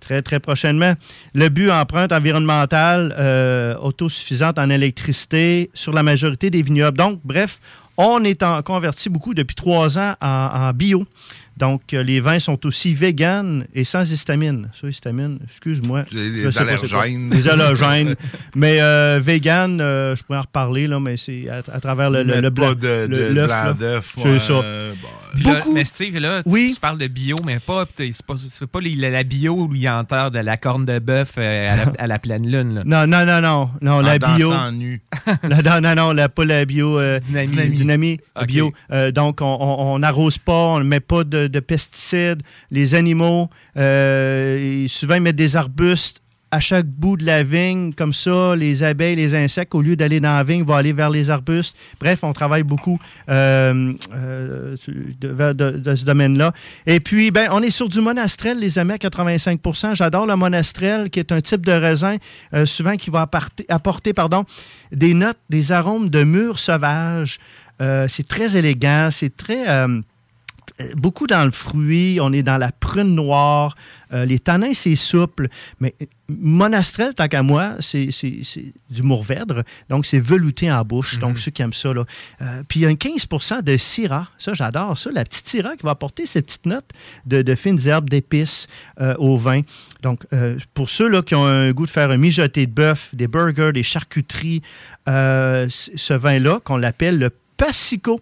très, 0.00 0.22
très 0.22 0.40
prochainement. 0.40 0.94
Le 1.34 1.48
but, 1.48 1.70
empreinte 1.70 2.10
environnementale 2.10 3.14
euh, 3.16 3.76
autosuffisante 3.78 4.58
en 4.58 4.70
électricité 4.70 5.70
sur 5.72 5.92
la 5.92 6.02
majorité 6.02 6.50
des 6.50 6.62
vignobles. 6.62 6.98
Donc, 6.98 7.20
bref, 7.22 7.60
on 7.96 8.24
est 8.24 8.42
en, 8.42 8.60
converti 8.62 9.08
beaucoup 9.08 9.34
depuis 9.34 9.54
trois 9.54 10.00
ans 10.00 10.14
en 10.20 10.72
bio. 10.72 11.06
Donc, 11.56 11.94
euh, 11.94 12.02
les 12.02 12.18
vins 12.20 12.38
sont 12.40 12.66
aussi 12.66 12.94
véganes 12.94 13.66
et 13.74 13.84
sans 13.84 14.10
histamine. 14.10 14.68
Ça, 14.78 14.88
histamine, 14.88 15.38
excuse-moi. 15.44 16.04
Les 16.12 16.58
allergènes. 16.58 17.30
Les 17.30 17.46
allergènes. 17.48 18.16
mais 18.56 18.80
euh, 18.80 19.20
vegan, 19.22 19.80
euh, 19.80 20.16
je 20.16 20.24
pourrais 20.24 20.38
en 20.38 20.42
reparler, 20.42 20.86
là, 20.88 20.98
mais 20.98 21.16
c'est 21.16 21.48
à, 21.48 21.58
à 21.72 21.80
travers 21.80 22.10
le, 22.10 22.24
le, 22.24 22.34
le 22.34 22.40
le- 22.40 22.50
blanc 22.50 23.74
d'œuf, 23.78 24.16
C'est 24.20 24.40
ça. 24.40 24.52
euh, 24.54 24.92
Là, 25.42 25.60
mais 25.72 25.84
Steve, 25.84 26.18
là, 26.18 26.42
tu, 26.42 26.50
Oui. 26.50 26.72
tu 26.74 26.80
parles 26.80 26.98
de 26.98 27.06
bio, 27.06 27.36
mais 27.44 27.58
pas, 27.58 27.84
c'est 27.96 28.10
pas, 28.26 28.34
c'est 28.36 28.66
pas 28.66 28.80
les- 28.80 28.94
la 28.94 29.22
bio 29.24 29.54
où 29.54 29.74
il 29.74 29.88
enterre 29.88 30.30
de 30.30 30.38
la 30.38 30.56
corne 30.56 30.84
de 30.84 30.98
bœuf 30.98 31.32
euh, 31.38 31.72
à, 31.72 31.76
la, 31.76 31.92
à 31.98 32.06
la 32.06 32.18
pleine 32.18 32.46
lune. 32.50 32.74
là. 32.74 32.82
Non, 32.84 33.06
non, 33.06 33.24
non, 33.26 33.40
non. 33.40 33.70
Non, 33.80 34.00
la 34.00 34.18
dansant 34.18 34.36
bio. 34.36 34.70
nu. 34.72 35.02
non, 35.42 35.58
non, 35.64 35.80
non, 35.80 35.94
non, 35.94 36.12
la, 36.12 36.28
pas 36.28 36.44
la 36.44 36.64
bio. 36.64 36.98
euh, 36.98 37.18
Dynamie. 37.20 38.18
Bio. 38.46 38.72
Euh, 38.92 39.10
donc, 39.10 39.38
on- 39.40 39.98
n'arrose 39.98 40.38
pas, 40.38 40.52
on 40.52 40.78
ne 40.80 40.84
met 40.84 41.00
pas 41.00 41.24
de, 41.24 41.46
de 41.46 41.60
pesticides. 41.60 42.42
Les 42.70 42.94
animaux, 42.94 43.48
euh, 43.76 44.86
souvent, 44.88 45.14
ils 45.14 45.20
mettent 45.22 45.36
des 45.36 45.56
arbustes 45.56 46.20
à 46.54 46.60
chaque 46.60 46.86
bout 46.86 47.16
de 47.16 47.26
la 47.26 47.42
vigne, 47.42 47.92
comme 47.92 48.12
ça, 48.12 48.54
les 48.54 48.84
abeilles, 48.84 49.16
les 49.16 49.34
insectes, 49.34 49.74
au 49.74 49.82
lieu 49.82 49.96
d'aller 49.96 50.20
dans 50.20 50.36
la 50.36 50.44
vigne, 50.44 50.62
vont 50.62 50.74
aller 50.74 50.92
vers 50.92 51.10
les 51.10 51.28
arbustes. 51.28 51.76
Bref, 51.98 52.22
on 52.22 52.32
travaille 52.32 52.62
beaucoup 52.62 53.00
euh, 53.28 53.92
euh, 54.14 54.76
de, 55.20 55.94
ce 55.96 56.04
domaine-là. 56.04 56.52
Et 56.86 57.00
puis, 57.00 57.32
ben, 57.32 57.48
on 57.50 57.60
est 57.60 57.70
sur 57.70 57.88
du 57.88 58.00
monastrel, 58.00 58.60
les 58.60 58.78
amis, 58.78 58.92
à 58.92 58.98
85% 58.98 59.96
J'adore 59.96 60.26
le 60.26 60.36
monastrel, 60.36 61.10
qui 61.10 61.18
est 61.18 61.32
un 61.32 61.40
type 61.40 61.66
de 61.66 61.72
raisin, 61.72 62.18
euh, 62.54 62.66
souvent 62.66 62.96
qui 62.96 63.10
va 63.10 63.22
apporter, 63.22 63.66
apporter 63.68 64.12
pardon, 64.12 64.44
des 64.92 65.12
notes, 65.12 65.40
des 65.50 65.72
arômes 65.72 66.08
de 66.08 66.22
mûres 66.22 66.60
sauvages. 66.60 67.40
C'est 67.80 68.28
très 68.28 68.56
élégant, 68.56 69.08
c'est 69.10 69.36
très... 69.36 69.66
euh, 70.80 70.84
beaucoup 70.96 71.26
dans 71.26 71.44
le 71.44 71.50
fruit, 71.50 72.18
on 72.20 72.32
est 72.32 72.42
dans 72.42 72.58
la 72.58 72.72
prune 72.72 73.14
noire. 73.14 73.76
Euh, 74.12 74.24
les 74.24 74.38
tanins, 74.38 74.74
c'est 74.74 74.94
souple. 74.94 75.48
Mais 75.80 75.94
euh, 76.02 76.06
monastrel, 76.28 77.14
tant 77.14 77.28
qu'à 77.28 77.42
moi, 77.42 77.72
c'est 77.80 78.10
c'est- 78.10 78.40
c'est 78.42 78.72
du 78.90 79.02
mourvèdre. 79.02 79.62
Donc, 79.88 80.06
c'est 80.06 80.18
velouté 80.18 80.70
en 80.70 80.84
bouche. 80.84 81.18
Donc, 81.18 81.38
ceux 81.38 81.50
qui 81.50 81.62
aiment 81.62 81.72
ça. 81.72 81.92
Là. 81.92 82.04
Euh, 82.42 82.62
puis, 82.68 82.80
il 82.80 82.82
y 82.84 82.86
a 82.86 82.88
un 82.88 82.94
15 82.96 83.26
de 83.62 83.76
syrah. 83.76 84.28
Ça, 84.38 84.54
j'adore 84.54 84.96
ça. 84.96 85.10
La 85.12 85.24
petite 85.24 85.46
syrah 85.48 85.76
qui 85.76 85.84
va 85.84 85.90
apporter 85.90 86.26
ces 86.26 86.42
petites 86.42 86.66
notes 86.66 86.90
de, 87.26 87.42
de 87.42 87.54
fines 87.54 87.80
herbes, 87.86 88.08
d'épices 88.10 88.66
euh, 89.00 89.14
au 89.18 89.36
vin. 89.36 89.60
Donc, 90.02 90.26
pour 90.74 90.90
ceux 90.90 91.08
là, 91.08 91.22
qui 91.22 91.34
ont 91.34 91.46
un 91.46 91.72
goût 91.72 91.86
de 91.86 91.90
faire 91.90 92.10
un 92.10 92.18
mijoté 92.18 92.66
de 92.66 92.72
bœuf, 92.72 93.14
des 93.14 93.26
burgers, 93.26 93.72
des 93.72 93.82
charcuteries, 93.82 94.60
ce 95.06 96.12
vin-là, 96.14 96.60
qu'on 96.62 96.76
l'appelle 96.76 97.18
le 97.18 97.30
Passico. 97.56 98.20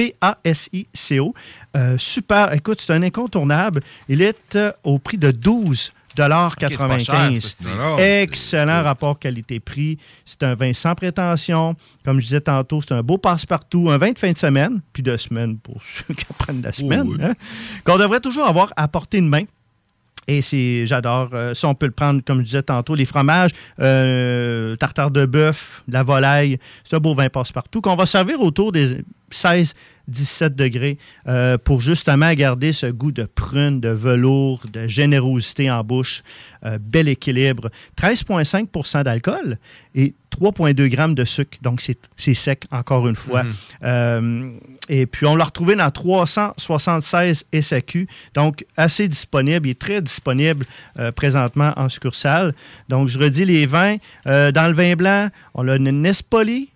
P-A-S-I-C-O. 0.00 1.34
Euh, 1.76 1.98
super. 1.98 2.52
Écoute, 2.54 2.80
c'est 2.80 2.92
un 2.92 3.02
incontournable. 3.02 3.82
Il 4.08 4.22
est 4.22 4.56
euh, 4.56 4.72
au 4.82 4.98
prix 4.98 5.18
de 5.18 5.30
12 5.30 5.92
c'est 6.68 6.76
pas 6.88 6.98
cher, 6.98 7.30
Excellent 7.98 8.82
rapport 8.82 9.18
qualité-prix. 9.18 9.98
C'est 10.24 10.42
un 10.42 10.54
vin 10.54 10.72
sans 10.72 10.94
prétention. 10.94 11.76
Comme 12.04 12.18
je 12.18 12.24
disais 12.26 12.40
tantôt, 12.40 12.80
c'est 12.80 12.92
un 12.92 13.02
beau 13.02 13.18
passe-partout. 13.18 13.90
Un 13.90 13.98
vin 13.98 14.10
de 14.12 14.18
fin 14.18 14.32
de 14.32 14.36
semaine, 14.38 14.80
puis 14.92 15.02
de 15.02 15.16
semaine 15.16 15.58
pour 15.58 15.80
ceux 15.82 16.14
qui 16.14 16.24
prennent 16.38 16.62
la 16.62 16.72
semaine. 16.72 17.02
oui. 17.06 17.16
hein, 17.22 17.34
Qu'on 17.84 17.98
devrait 17.98 18.20
toujours 18.20 18.46
avoir 18.46 18.72
à 18.76 18.88
portée 18.88 19.20
de 19.20 19.26
main. 19.26 19.44
Et 20.26 20.42
c'est, 20.42 20.86
j'adore. 20.86 21.30
euh, 21.32 21.54
ça, 21.54 21.68
on 21.68 21.74
peut 21.74 21.86
le 21.86 21.92
prendre, 21.92 22.22
comme 22.24 22.40
je 22.40 22.44
disais 22.44 22.62
tantôt, 22.62 22.94
les 22.94 23.04
fromages, 23.04 23.50
euh, 23.80 24.76
tartare 24.76 25.10
de 25.10 25.26
bœuf, 25.26 25.82
la 25.88 26.02
volaille. 26.02 26.58
C'est 26.84 26.96
un 26.96 27.00
beau 27.00 27.14
vin 27.14 27.28
passe-partout 27.28 27.80
qu'on 27.80 27.96
va 27.96 28.06
servir 28.06 28.40
autour 28.40 28.70
des 28.72 28.98
16, 29.30 29.74
17 30.10 30.54
degrés 30.54 30.98
euh, 31.26 31.56
pour 31.58 31.80
justement 31.80 32.32
garder 32.34 32.72
ce 32.72 32.86
goût 32.86 33.12
de 33.12 33.24
prune, 33.24 33.80
de 33.80 33.88
velours, 33.88 34.64
de 34.72 34.86
générosité 34.86 35.70
en 35.70 35.82
bouche. 35.84 36.22
Euh, 36.64 36.78
bel 36.78 37.08
équilibre. 37.08 37.70
13,5% 37.96 39.04
d'alcool 39.04 39.58
et 39.94 40.14
3,2 40.30 40.88
grammes 40.88 41.14
de 41.14 41.24
sucre. 41.24 41.58
Donc, 41.62 41.80
c'est 41.80 42.34
sec, 42.34 42.66
encore 42.70 43.08
une 43.08 43.16
fois. 43.16 43.44
Mhm. 43.44 43.52
Euh, 43.84 44.50
et 44.88 45.06
puis, 45.06 45.26
on 45.26 45.36
l'a 45.36 45.44
retrouvé 45.44 45.74
dans 45.74 45.90
376 45.90 47.46
SAQ. 47.60 48.08
Donc, 48.34 48.64
assez 48.76 49.08
disponible. 49.08 49.68
Il 49.68 49.70
est 49.70 49.80
très 49.80 50.00
disponible 50.00 50.66
euh, 50.98 51.12
présentement 51.12 51.72
en 51.76 51.88
succursale. 51.88 52.54
Donc, 52.88 53.08
je 53.08 53.18
redis 53.18 53.44
les 53.44 53.66
vins. 53.66 53.96
Euh, 54.26 54.52
dans 54.52 54.66
le 54.68 54.74
vin 54.74 54.94
blanc, 54.96 55.28
on 55.54 55.68
a 55.68 55.76
une 55.76 56.02
Nespoli. 56.02 56.69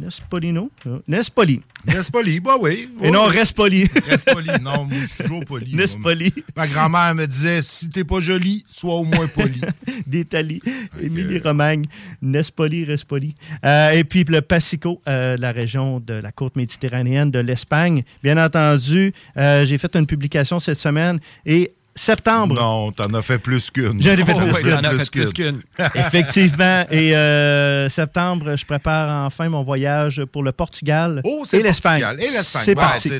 Non, 0.00 0.06
Nespolino. 0.06 0.70
Non, 0.86 1.02
Nespoli. 1.06 1.60
Nespoli, 1.86 2.40
bah 2.40 2.56
oui. 2.60 2.88
Et 3.00 3.06
oui, 3.06 3.10
non, 3.10 3.26
oui. 3.26 3.36
reste 3.36 3.54
poli. 3.54 3.86
Reste 4.06 4.32
poli. 4.32 4.48
Non, 4.62 4.84
moi, 4.84 4.96
je 5.00 5.06
suis 5.06 5.24
toujours 5.24 5.44
poli. 5.44 5.74
Nespoli. 5.74 6.32
Ma 6.56 6.66
grand-mère 6.66 7.14
me 7.14 7.26
disait 7.26 7.60
si 7.62 7.88
t'es 7.88 8.04
pas 8.04 8.20
joli, 8.20 8.64
sois 8.66 8.94
au 8.94 9.04
moins 9.04 9.26
poli. 9.26 9.60
d'Italie, 10.06 10.60
Émilie-Romagne, 11.00 11.84
Nespoli, 12.22 12.84
Respoli. 12.84 13.34
Euh, 13.64 13.90
et 13.90 14.04
puis 14.04 14.24
le 14.24 14.40
Passico, 14.40 15.02
euh, 15.06 15.36
la 15.36 15.52
région 15.52 16.00
de 16.00 16.14
la 16.14 16.32
côte 16.32 16.56
méditerranéenne 16.56 17.30
de 17.30 17.38
l'Espagne. 17.38 18.02
Bien 18.22 18.42
entendu, 18.42 19.12
euh, 19.36 19.66
j'ai 19.66 19.78
fait 19.78 19.94
une 19.96 20.06
publication 20.06 20.58
cette 20.58 20.78
semaine 20.80 21.20
et 21.44 21.74
septembre. 21.94 22.54
Non, 22.54 22.92
t'en 22.92 23.12
as 23.14 23.22
fait 23.22 23.38
plus 23.38 23.70
qu'une. 23.70 24.00
J'en 24.00 24.12
ai 24.12 24.16
fait 24.24 24.32
Oh, 24.34 24.88
plus 24.90 25.10
plus 25.10 25.32
qu'une. 25.32 25.60
Effectivement. 25.94 26.84
Et 26.90 27.14
euh, 27.16 27.88
septembre, 27.88 28.56
je 28.56 28.64
prépare 28.64 29.26
enfin 29.26 29.48
mon 29.48 29.62
voyage 29.62 30.22
pour 30.32 30.42
le 30.42 30.52
Portugal 30.52 31.20
Oh, 31.24 31.42
c'est 31.44 31.58
et 31.58 31.62
l'Espagne. 31.62 32.02
Et 32.18 32.30
l'Espagne. 32.30 32.62
C'est 32.64 32.70
Ouais, 32.70 32.74
parti. 32.74 33.10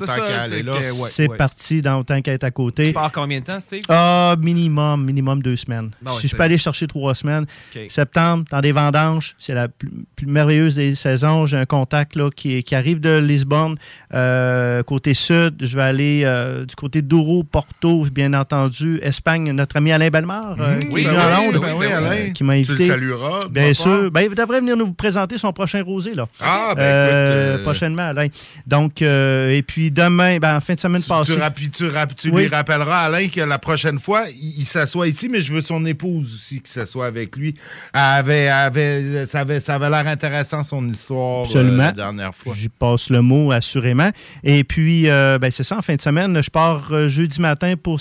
c'est 1.10 1.28
parti 1.36 1.80
dans 1.82 1.98
autant 2.00 2.20
qu'à 2.22 2.32
être 2.32 2.44
à 2.44 2.50
côté. 2.50 2.88
Tu 2.88 2.92
pars 2.92 3.12
combien 3.12 3.40
de 3.40 3.44
temps, 3.44 3.60
Steve? 3.60 3.82
Ah, 3.88 4.36
minimum, 4.40 5.04
minimum 5.04 5.42
deux 5.42 5.56
semaines. 5.56 5.90
Bon, 6.00 6.12
si 6.16 6.22
je 6.22 6.28
c'est- 6.28 6.36
peux 6.36 6.42
aller 6.44 6.58
chercher 6.58 6.86
trois 6.86 7.14
semaines, 7.14 7.46
septembre, 7.88 8.44
dans 8.50 8.60
des 8.60 8.72
vendanges, 8.72 9.34
c'est 9.38 9.54
la 9.54 9.68
plus, 9.68 9.90
plus 10.16 10.26
merveilleuse 10.26 10.76
des 10.76 10.94
saisons. 10.94 11.46
J'ai 11.46 11.56
un 11.58 11.66
contact 11.66 12.16
là, 12.16 12.30
qui, 12.34 12.62
qui 12.62 12.74
arrive 12.74 13.00
de 13.00 13.18
Lisbonne, 13.18 13.76
euh, 14.14 14.82
côté 14.82 15.14
sud. 15.14 15.56
Je 15.60 15.76
vais 15.76 15.82
aller 15.82 16.22
euh, 16.24 16.64
du 16.64 16.74
côté 16.76 17.02
Douro, 17.02 17.42
Porto, 17.44 18.06
bien 18.12 18.32
entendu. 18.32 18.59
Espagne, 19.02 19.52
notre 19.52 19.76
ami 19.76 19.92
Alain 19.92 20.08
Bellemare, 20.10 20.56
euh, 20.60 20.74
Mhm. 20.74 20.80
qui 20.80 20.86
Oui, 20.90 21.00
est 21.02 21.04
ben 21.04 21.10
oui, 21.12 21.46
Londres, 21.46 21.60
ben 21.60 21.74
oui, 21.76 21.86
euh, 21.90 21.96
Alain. 21.98 22.30
qui 22.32 22.44
m'a 22.44 22.54
Tu 22.62 22.62
le 22.68 22.74
invité. 22.74 22.88
salueras, 22.88 23.40
Bien 23.50 23.74
sûr. 23.74 24.10
Ben, 24.10 24.22
il 24.30 24.34
devrait 24.34 24.60
venir 24.60 24.76
nous 24.76 24.92
présenter 24.92 25.38
son 25.38 25.52
prochain 25.52 25.82
rosé. 25.82 26.14
Là. 26.14 26.26
Ah, 26.40 26.72
ben 26.76 26.82
Euh, 26.82 27.50
écoute, 27.54 27.60
euh, 27.60 27.62
Prochainement, 27.64 28.08
Alain. 28.08 28.28
Donc, 28.66 29.02
et 29.02 29.62
puis 29.66 29.90
demain, 29.90 30.38
ben, 30.38 30.56
en 30.56 30.60
fin 30.60 30.74
de 30.74 30.80
semaine 30.80 31.02
passée. 31.02 31.34
Tu, 31.34 31.38
rapi- 31.38 32.14
tu 32.16 32.30
lui 32.30 32.46
rappelleras, 32.48 33.04
Alain, 33.06 33.28
que 33.28 33.40
la 33.40 33.58
prochaine 33.58 33.98
fois, 33.98 34.24
il, 34.30 34.60
il 34.60 34.64
s'assoit 34.64 35.06
ici, 35.08 35.28
mais 35.28 35.40
je 35.40 35.52
veux 35.52 35.62
son 35.62 35.84
épouse 35.84 36.34
aussi 36.34 36.60
qui 36.60 36.70
s'assoit 36.70 37.06
avec 37.06 37.36
lui. 37.36 37.54
Elle 37.94 38.00
avait, 38.00 38.38
elle 38.44 38.52
avait- 38.52 39.26
ça 39.26 39.40
avait, 39.40 39.60
ça 39.60 39.74
avait 39.76 39.90
l'air 39.90 40.06
intéressant, 40.06 40.62
son 40.62 40.86
histoire, 40.88 41.46
la 41.54 41.92
dernière 41.92 42.34
fois. 42.34 42.54
J'y 42.56 42.68
passe 42.68 43.10
le 43.10 43.22
mot, 43.22 43.52
assurément. 43.52 44.10
Et 44.42 44.64
puis, 44.64 45.04
ben, 45.04 45.50
c'est 45.50 45.64
ça, 45.64 45.78
en 45.78 45.82
fin 45.82 45.94
de 45.94 46.00
semaine, 46.00 46.42
je 46.42 46.50
pars 46.50 47.08
jeudi 47.08 47.40
matin 47.40 47.74
pour 47.80 48.00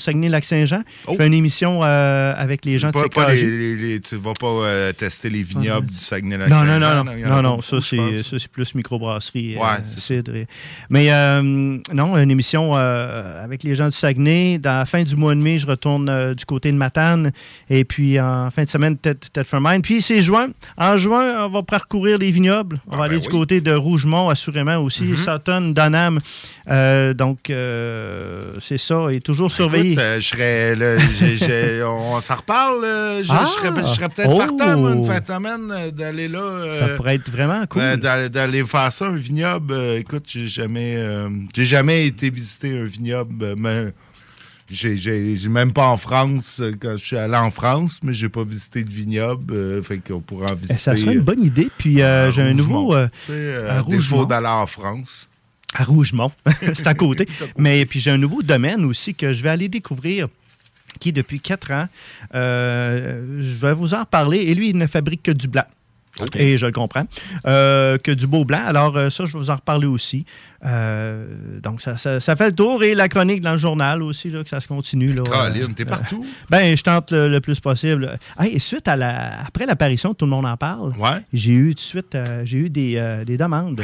Je 0.49 1.15
fais 1.15 1.27
une 1.27 1.33
émission 1.33 1.81
euh, 1.83 2.33
avec 2.37 2.65
les 2.65 2.77
gens 2.79 2.89
de 2.89 2.93
Oh. 2.97 3.07
Pas, 3.09 3.33
les- 3.33 3.41
les- 3.49 3.75
les- 3.75 3.99
tu 3.99 4.15
vas 4.17 4.33
pas 4.39 4.47
euh, 4.47 4.93
tester 4.93 5.29
les 5.29 5.43
vignobles 5.43 5.87
du 5.87 5.93
Non, 5.93 5.99
Saguenay-Lac-Saint-Jean. 5.99 6.65
non, 6.79 6.79
non, 6.79 7.03
non, 7.03 7.27
non, 7.27 7.41
non, 7.41 7.55
pas 7.57 7.61
ça 7.63 7.69
beaucoup, 7.77 7.85
c'est 7.85 7.97
pense. 7.97 8.21
ça, 8.23 8.39
c'est 8.39 8.51
plus 8.51 8.75
microbrasserie, 8.75 9.55
Ouais, 9.57 9.63
euh, 9.63 9.77
c'est 9.83 9.99
cidre 9.99 10.35
et- 10.35 10.47
Mais 10.89 11.07
non, 11.93 12.17
une 12.17 12.31
émission 12.31 12.73
avec 12.75 13.63
les 13.63 13.75
gens 13.75 13.85
du 13.87 13.95
Saguenay. 13.95 14.57
Dans 14.59 14.77
la 14.79 14.85
fin 14.85 15.03
du 15.03 15.15
mois 15.15 15.35
de 15.35 15.41
mai, 15.41 15.57
je 15.57 15.67
retourne 15.67 16.33
du 16.33 16.45
côté 16.45 16.71
de 16.71 16.77
Matane. 16.77 17.31
Et 17.69 17.85
puis 17.85 18.19
en 18.19 18.49
fin 18.51 18.63
de 18.63 18.69
semaine, 18.69 18.97
peut-être 18.97 19.29
peut-être 19.31 19.47
for 19.47 19.61
Mine. 19.61 19.81
Puis 19.81 20.01
c'est 20.01 20.21
juin. 20.21 20.47
En 20.77 20.97
juin, 20.97 21.45
on 21.45 21.49
va 21.49 21.63
parcourir 21.63 22.17
les 22.17 22.31
vignobles. 22.31 22.79
On 22.87 22.97
va 22.97 23.05
aller 23.05 23.19
du 23.19 23.29
côté 23.29 23.61
de 23.61 23.71
Rougemont, 23.73 24.29
assurément 24.29 24.77
aussi. 24.77 25.03
Mhm. 25.03 25.17
Sutton, 25.17 25.61
Donham. 25.75 26.19
Donc 27.15 27.39
c'est 28.59 28.77
ça. 28.77 29.07
Et 29.11 29.19
toujours. 29.19 29.49
Écoute, 29.49 29.99
euh, 29.99 30.19
je 30.19 30.35
serais 30.39 30.75
là, 30.75 30.97
j'ai- 31.19 31.37
j'ai- 31.37 31.83
on 31.87 32.19
s'en 32.21 32.35
reparle. 32.35 32.83
euh, 32.83 33.23
je, 33.23 33.31
Ah! 33.31 33.43
je 33.45 33.49
serais, 33.51 33.81
je 33.81 33.87
serais 33.87 34.09
peut-être 34.09 34.29
Oh! 34.31 34.37
partant, 34.37 34.77
moi, 34.77 34.91
une 34.93 35.03
fin 35.05 35.19
de 35.19 35.25
semaine, 35.25 35.71
euh, 35.71 35.91
d'aller 35.91 36.27
là. 36.27 36.39
euh, 36.39 36.79
Ça 36.79 36.95
pourrait 36.95 37.15
être 37.15 37.29
vraiment 37.29 37.65
cool. 37.67 37.97
d'aller, 37.97 38.29
d'aller 38.29 38.63
faire 38.65 38.91
ça, 38.93 39.05
un 39.07 39.15
vignoble. 39.15 39.73
Euh, 39.73 39.97
écoute, 39.99 40.23
j'ai 40.27 40.47
jamais, 40.47 40.95
euh, 40.97 41.29
j'ai 41.55 41.65
jamais 41.65 42.07
été 42.07 42.29
visiter 42.29 42.79
un 42.79 42.83
vignoble. 42.85 43.55
mais 43.57 43.93
j'ai, 44.71 44.97
j'ai, 44.97 45.35
j'ai 45.35 45.49
même 45.49 45.73
pas 45.73 45.87
en 45.87 45.97
France, 45.97 46.61
quand 46.79 46.95
je 46.97 47.03
suis 47.03 47.17
allé 47.17 47.35
en 47.35 47.49
France, 47.49 47.99
mais 48.03 48.13
j'ai 48.13 48.29
pas 48.29 48.43
visité 48.43 48.83
de 48.83 48.91
vignoble. 48.91 49.53
euh, 49.53 49.81
fait 49.81 49.97
qu'on 49.97 50.19
pourra 50.21 50.45
en 50.45 50.53
Eh, 50.53 50.55
visiter. 50.61 50.75
Ça 50.79 50.95
serait 50.95 51.13
une 51.15 51.21
bonne 51.21 51.43
idée. 51.43 51.69
Puis 51.77 52.01
euh, 52.03 52.31
j'ai 52.31 52.43
un 52.43 52.53
nouveau. 52.53 52.93
euh, 52.95 53.07
Tu 53.25 53.31
sais, 53.33 53.83
défaut 53.87 54.25
d'aller 54.27 54.47
en 54.47 54.67
France. 54.67 55.27
À 55.75 55.83
Rougemont. 55.83 56.31
c'est 56.59 56.87
à 56.87 56.93
côté. 56.93 57.27
Mais 57.57 57.85
puis 57.85 57.99
j'ai 57.99 58.11
un 58.11 58.17
nouveau 58.17 58.41
domaine 58.41 58.85
aussi 58.85 59.13
que 59.13 59.33
je 59.33 59.43
vais 59.43 59.49
aller 59.49 59.69
découvrir 59.69 60.27
qui, 60.99 61.13
depuis 61.13 61.39
quatre 61.39 61.71
ans, 61.71 61.87
euh, 62.35 63.41
je 63.41 63.59
vais 63.59 63.73
vous 63.73 63.93
en 63.93 64.01
reparler. 64.01 64.39
Et 64.39 64.55
lui, 64.55 64.69
il 64.69 64.77
ne 64.77 64.87
fabrique 64.87 65.23
que 65.23 65.31
du 65.31 65.47
blanc. 65.47 65.65
Et 66.35 66.57
je 66.57 66.65
le 66.65 66.71
comprends. 66.71 67.05
Euh, 67.45 67.97
que 67.97 68.11
du 68.11 68.27
beau 68.27 68.43
blanc. 68.43 68.61
Alors, 68.65 68.97
euh, 68.97 69.09
ça, 69.09 69.25
je 69.25 69.33
vais 69.33 69.39
vous 69.39 69.49
en 69.49 69.55
reparler 69.55 69.87
aussi. 69.87 70.25
Euh, 70.65 71.25
donc, 71.63 71.81
ça, 71.81 71.97
ça- 71.97 72.19
ça 72.19 72.35
fait 72.35 72.47
le 72.49 72.55
tour. 72.55 72.83
Et 72.83 72.93
la 72.95 73.07
chronique 73.07 73.41
dans 73.41 73.53
le 73.53 73.57
journal 73.57 74.03
aussi, 74.03 74.29
là, 74.29 74.43
que 74.43 74.49
ça 74.49 74.59
se 74.59 74.67
continue. 74.67 75.13
Là, 75.13 75.23
Colin, 75.23 75.71
t'es 75.73 75.83
Euh, 75.83 75.85
partout. 75.85 76.25
ben, 76.49 76.75
je 76.75 76.83
tente 76.83 77.11
le, 77.11 77.29
le 77.29 77.39
plus 77.41 77.59
possible. 77.59 78.17
Et 78.45 78.59
suite 78.59 78.87
à 78.87 78.95
la, 78.95 79.39
après 79.47 79.65
l'apparition, 79.65 80.13
tout 80.13 80.25
le 80.25 80.31
monde 80.31 80.45
en 80.45 80.57
parle. 80.57 80.93
J'ai 81.33 81.53
eu 81.53 81.69
tout 81.69 81.75
de 81.75 81.79
suite, 81.79 82.15
euh, 82.15 82.41
j'ai 82.45 82.57
eu 82.57 82.69
des, 82.69 83.21
des 83.25 83.37
demandes. 83.37 83.75
Bon. 83.77 83.83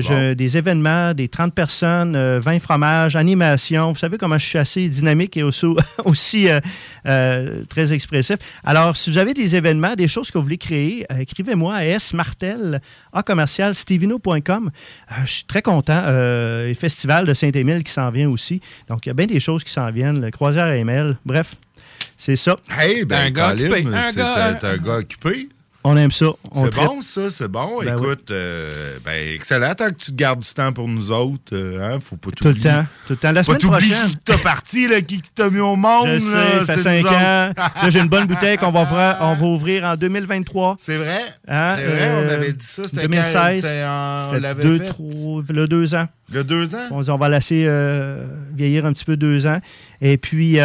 je- 0.00 0.34
des 0.34 0.56
événements, 0.56 1.12
des 1.14 1.28
30 1.28 1.54
personnes, 1.54 2.14
euh, 2.16 2.40
20 2.42 2.60
fromages, 2.60 3.16
animation. 3.16 3.92
Vous 3.92 3.98
savez 3.98 4.16
comment 4.18 4.38
je 4.38 4.46
suis 4.46 4.58
assez 4.58 4.88
dynamique 4.88 5.36
et 5.36 5.42
aussi, 5.42 5.66
aussi 6.04 6.48
très 7.04 7.92
expressif. 7.92 8.36
Alors, 8.64 8.96
si 8.96 9.10
vous 9.10 9.18
avez 9.18 9.34
des 9.34 9.56
événements, 9.56 9.94
des 9.94 10.08
choses 10.08 10.30
que 10.30 10.38
vous 10.38 10.44
voulez 10.44 10.58
créer, 10.58 11.06
écrivez-moi 11.18 11.74
à 11.74 11.98
smartel 11.98 12.80
à 13.14 13.22
commercial 13.22 13.74
stevino.com. 13.74 14.70
Euh, 15.10 15.14
je 15.24 15.30
suis 15.30 15.44
très 15.44 15.62
content. 15.62 16.02
Euh, 16.06 16.68
le 16.68 16.74
festival 16.74 17.26
de 17.26 17.32
Saint-Émile 17.34 17.82
qui 17.84 17.92
s'en 17.92 18.10
vient 18.10 18.28
aussi. 18.28 18.60
Donc, 18.88 19.06
il 19.06 19.08
y 19.08 19.10
a 19.10 19.14
bien 19.14 19.26
des 19.26 19.40
choses 19.40 19.64
qui 19.64 19.72
s'en 19.72 19.90
viennent. 19.90 20.20
Le 20.20 20.30
croisière 20.30 20.64
à 20.64 20.76
ML. 20.76 21.16
Bref, 21.24 21.54
c'est 22.18 22.36
ça. 22.36 22.56
Hey, 22.70 23.04
ben, 23.04 23.26
Un 23.26 23.30
gars 23.30 23.50
Colin, 23.54 23.70
occupé. 23.70 23.88
Un 23.96 24.10
c'est 24.10 24.16
gars- 24.18 24.58
un, 24.62 24.68
un 24.68 24.76
gars 24.78 24.96
occupé. 24.98 25.48
On 25.86 25.98
aime 25.98 26.10
ça. 26.10 26.26
C'est 26.54 26.74
bon, 26.74 27.02
ça, 27.02 27.28
c'est 27.28 27.46
bon. 27.48 27.80
Ben 27.84 27.94
Écoute, 27.98 28.30
euh, 28.30 28.96
ben, 29.04 29.34
excellent. 29.34 29.74
Tant 29.74 29.88
que 29.88 29.94
tu 29.96 30.12
te 30.12 30.16
gardes 30.16 30.40
du 30.40 30.48
temps 30.48 30.72
pour 30.72 30.88
nous 30.88 31.12
autres, 31.12 31.52
euh, 31.52 31.78
hein, 31.96 31.98
faut 32.00 32.16
pas 32.16 32.30
Tout 32.30 32.48
le 32.48 32.54
temps. 32.54 32.86
Tout 33.06 33.12
le 33.12 33.16
temps. 33.18 33.32
La 33.32 33.40
Pas 33.42 33.44
semaine 33.44 33.58
prochaine. 33.58 34.08
qui 34.08 34.16
t'a 34.24 34.38
parti, 34.38 34.88
là, 34.88 35.02
qui 35.02 35.20
t'a 35.34 35.50
mis 35.50 35.60
au 35.60 35.76
monde. 35.76 36.08
Je 36.14 36.18
sais, 36.20 36.64
ça 36.64 36.64
fait 36.64 36.76
c'est 36.76 36.82
5 36.82 37.02
nous 37.02 37.08
ans. 37.08 37.12
Là, 37.82 37.90
j'ai 37.90 38.00
une 38.00 38.08
bonne 38.08 38.24
bouteille 38.26 38.56
qu'on 38.56 38.70
va, 38.70 38.82
ouvrir, 38.84 39.16
on 39.20 39.34
va 39.34 39.46
ouvrir 39.46 39.84
en 39.84 39.96
2023. 39.96 40.76
C'est 40.78 40.96
vrai? 40.96 41.20
Hein, 41.48 41.74
C'est 41.76 41.86
vrai, 41.86 42.10
on 42.14 42.28
euh, 42.30 42.34
avait 42.34 42.52
dit 42.54 42.64
ça. 42.64 42.84
C'était 42.88 43.02
2016. 43.02 43.60
quand- 43.60 43.68
c'est 43.68 43.84
en- 43.84 44.28
on 44.30 44.40
l'avait 44.40 44.62
deux, 44.62 44.78
fait. 44.78 44.86
trois- 44.86 45.42
le 45.50 45.68
deux 45.68 45.94
ans. 45.94 46.06
Le 46.32 46.44
deux 46.44 46.74
ans? 46.74 46.78
On, 46.92 47.02
dit, 47.02 47.10
on 47.10 47.18
va 47.18 47.28
laisser 47.28 47.64
euh, 47.66 48.24
vieillir 48.54 48.86
un 48.86 48.94
petit 48.94 49.04
peu 49.04 49.18
deux 49.18 49.46
ans. 49.46 49.60
Et 50.00 50.16
puis, 50.16 50.58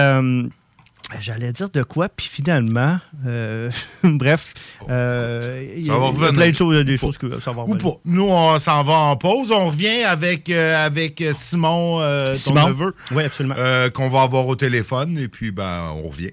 j'allais 1.19 1.51
dire 1.51 1.69
de 1.69 1.83
quoi, 1.83 2.09
puis 2.09 2.27
finalement, 2.27 2.99
euh, 3.25 3.71
bref, 4.03 4.53
euh, 4.89 5.65
il 5.75 5.85
y 5.87 5.89
a, 5.89 6.31
plein 6.31 6.49
de 6.49 6.55
choses, 6.55 6.85
des 6.85 6.97
choses 6.97 7.17
que 7.17 7.39
ça 7.39 7.51
va 7.51 7.63
Ou 7.63 7.75
pas. 7.75 7.93
Nous, 8.05 8.27
on 8.27 8.59
s'en 8.59 8.83
va 8.83 8.93
en 8.93 9.15
pause. 9.15 9.51
On 9.51 9.67
revient 9.67 10.03
avec, 10.03 10.49
euh, 10.49 10.85
avec 10.85 11.23
Simon, 11.33 11.99
euh, 12.01 12.33
ton 12.33 12.39
Simon? 12.39 12.67
neveu. 12.69 12.95
Oui, 13.11 13.23
absolument. 13.23 13.55
euh, 13.57 13.89
qu'on 13.89 14.09
va 14.09 14.21
avoir 14.21 14.47
au 14.47 14.55
téléphone. 14.55 15.17
Et 15.17 15.27
puis, 15.27 15.51
ben, 15.51 15.91
on 15.95 16.09
revient. 16.09 16.31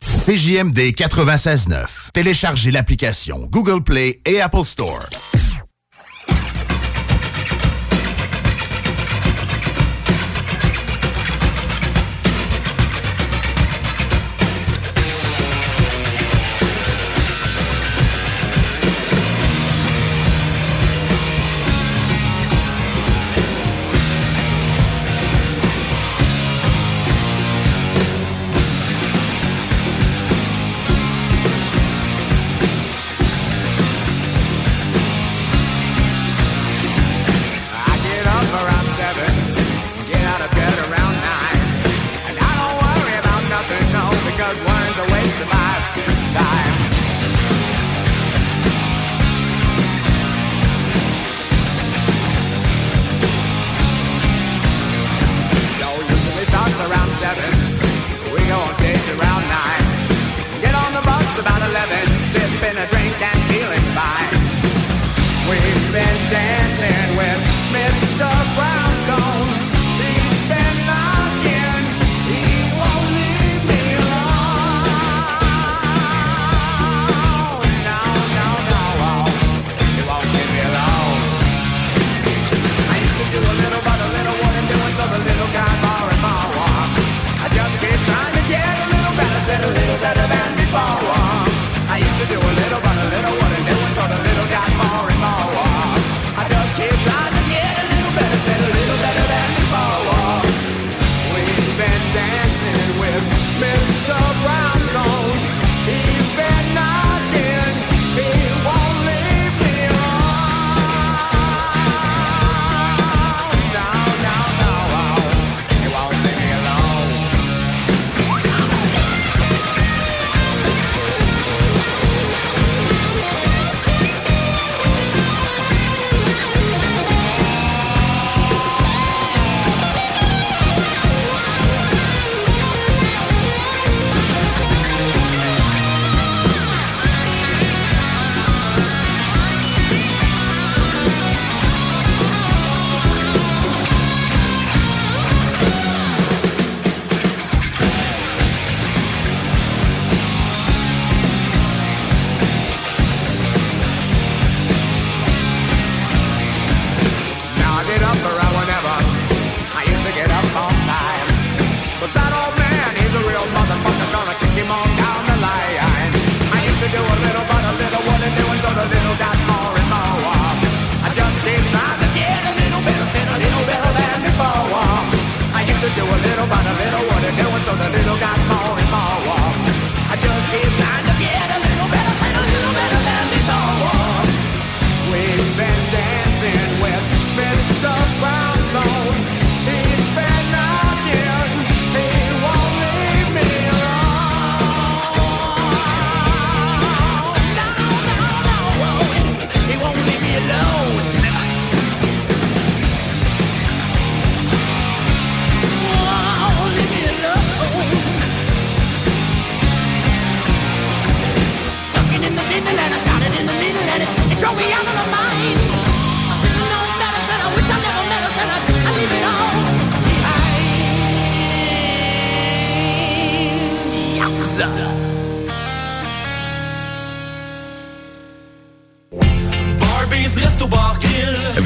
CJMD 0.00 0.78
96.9. 0.94 2.10
Téléchargez 2.12 2.70
l'application 2.72 3.46
Google 3.50 3.82
Play 3.82 4.20
et 4.26 4.40
Apple 4.40 4.64
Store. 4.64 5.06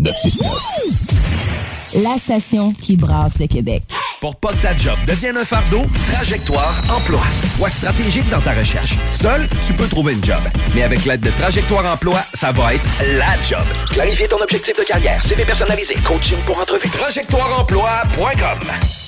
969. 0.00 2.02
La 2.02 2.18
station 2.18 2.72
qui 2.72 2.96
brasse 2.96 3.38
le 3.38 3.46
Québec. 3.46 3.82
Pour 4.20 4.36
pas 4.36 4.52
que 4.52 4.62
ta 4.62 4.76
job 4.76 4.96
devienne 5.06 5.36
un 5.36 5.44
fardeau, 5.44 5.82
Trajectoire 6.12 6.82
Emploi. 6.90 7.20
Sois 7.56 7.70
stratégique 7.70 8.28
dans 8.30 8.40
ta 8.40 8.52
recherche. 8.52 8.96
Seul, 9.12 9.48
tu 9.66 9.72
peux 9.72 9.86
trouver 9.86 10.14
une 10.14 10.24
job. 10.24 10.40
Mais 10.74 10.82
avec 10.82 11.04
l'aide 11.04 11.20
de 11.20 11.30
Trajectoire 11.30 11.92
Emploi, 11.92 12.20
ça 12.34 12.52
va 12.52 12.74
être 12.74 12.84
la 13.16 13.34
job. 13.48 13.64
Clarifier 13.90 14.28
ton 14.28 14.40
objectif 14.42 14.76
de 14.76 14.84
carrière, 14.84 15.22
CV 15.24 15.44
personnalisé, 15.44 15.94
coaching 16.06 16.38
pour 16.46 16.60
entrevue. 16.60 16.88
TrajectoireEmploi.com 16.90 19.07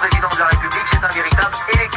président 0.00 0.28
de 0.32 0.38
la 0.38 0.46
République, 0.46 0.86
c'est 0.90 1.04
un 1.04 1.08
véritable 1.08 1.54
électrochoc. 1.74 1.89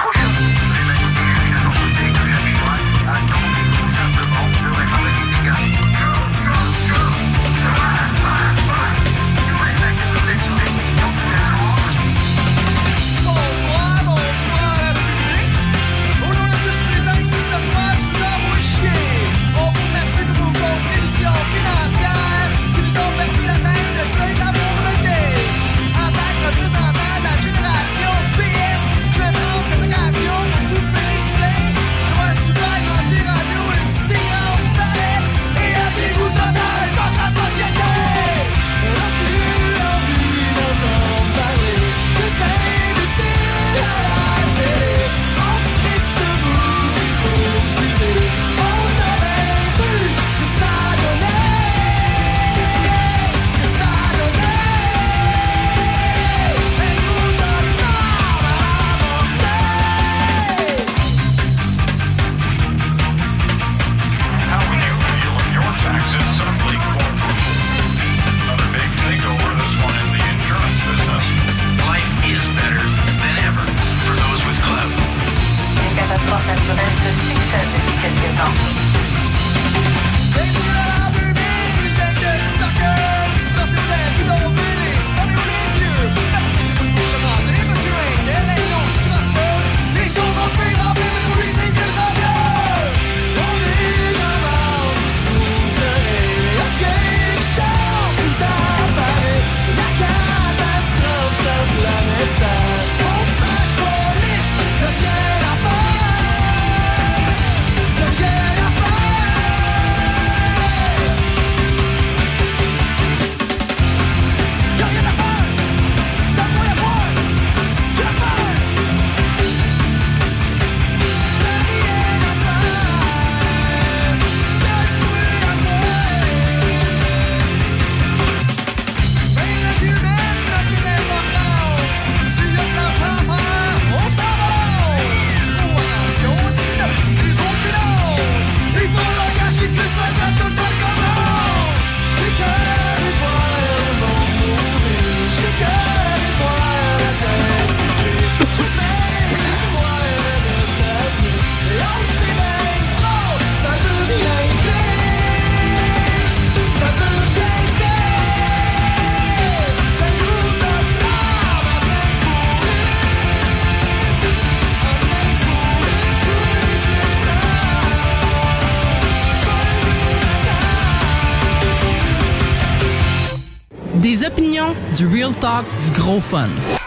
Opinions, 174.34 174.74
du 174.98 175.06
real 175.08 175.34
talk, 175.36 175.66
du 175.86 175.92
gros 175.92 176.20
fun. 176.20 176.83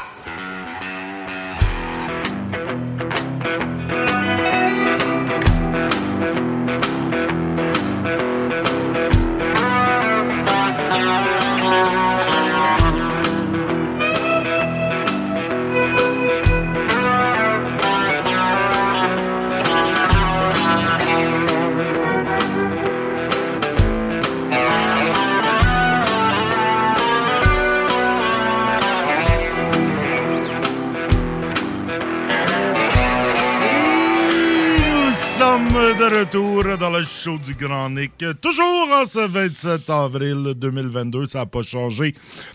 Dans 36.79 36.91
le 36.91 37.05
show 37.05 37.39
du 37.39 37.55
Grand 37.55 37.91
Nick. 37.91 38.13
Toujours 38.41 38.89
en 38.93 39.05
ce 39.07 39.27
27 39.27 39.89
avril 39.89 40.53
2022. 40.57 41.27
Ça 41.27 41.41
n'a 41.41 41.47
pas 41.47 41.63
changé 41.63 42.15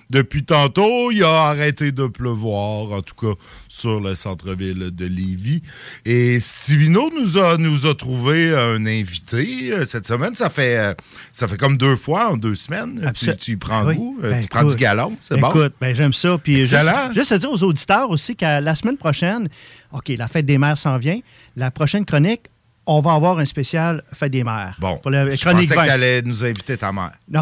depuis 0.09 0.43
tantôt. 0.43 1.11
Il 1.11 1.23
a 1.23 1.45
arrêté 1.49 1.91
de 1.91 2.05
pleuvoir, 2.07 2.91
en 2.91 3.01
tout 3.01 3.15
cas 3.15 3.33
sur 3.67 3.99
le 3.99 4.13
centre-ville 4.15 4.91
de 4.91 5.05
Lévis. 5.05 5.61
Et 6.05 6.39
Stivino 6.39 7.09
nous 7.19 7.37
a, 7.37 7.57
nous 7.57 7.85
a 7.87 7.95
trouvé 7.95 8.55
un 8.55 8.85
invité 8.85 9.71
euh, 9.71 9.85
cette 9.85 10.05
semaine. 10.07 10.35
Ça 10.35 10.49
fait, 10.49 10.77
euh, 10.77 10.93
ça 11.31 11.47
fait 11.47 11.57
comme 11.57 11.77
deux 11.77 11.95
fois 11.95 12.31
en 12.31 12.37
deux 12.37 12.55
semaines. 12.55 12.99
Tu, 13.15 13.25
Absol- 13.29 13.37
tu 13.37 13.51
y 13.51 13.55
prends 13.55 13.85
Oui. 13.85 13.95
goût. 13.95 14.19
euh, 14.23 14.31
Ben, 14.31 14.41
tu 14.41 14.47
prends 14.47 14.63
du 14.63 14.75
galon. 14.75 15.15
C'est 15.19 15.39
bon. 15.39 15.49
Écoute, 15.49 15.73
ben, 15.81 15.95
j'aime 15.95 16.13
ça. 16.13 16.37
Puis 16.37 16.57
juste, 16.65 16.75
juste 17.13 17.31
à 17.31 17.37
dire 17.37 17.51
aux 17.51 17.63
auditeurs 17.63 18.09
aussi 18.09 18.35
qu'à 18.35 18.61
la 18.61 18.75
semaine 18.75 18.97
prochaine, 18.97 19.47
OK, 19.91 20.09
la 20.09 20.27
fête 20.27 20.45
des 20.45 20.57
mères 20.57 20.77
s'en 20.77 20.97
vient. 20.97 21.19
La 21.55 21.71
prochaine 21.71 22.05
chronique, 22.05 22.41
on 22.85 22.99
va 23.01 23.13
avoir 23.13 23.37
un 23.39 23.45
spécial 23.45 24.03
Fête 24.13 24.31
des 24.31 24.43
mères. 24.43 24.75
Bon, 24.79 24.97
Pour 24.97 25.11
la 25.11 25.29
je 25.33 25.39
chronique 25.41 25.69
pensais 25.69 25.87
que 25.87 25.91
allais 25.91 26.21
nous 26.23 26.43
inviter 26.43 26.77
ta 26.77 26.91
mère. 26.91 27.11
Non. 27.29 27.41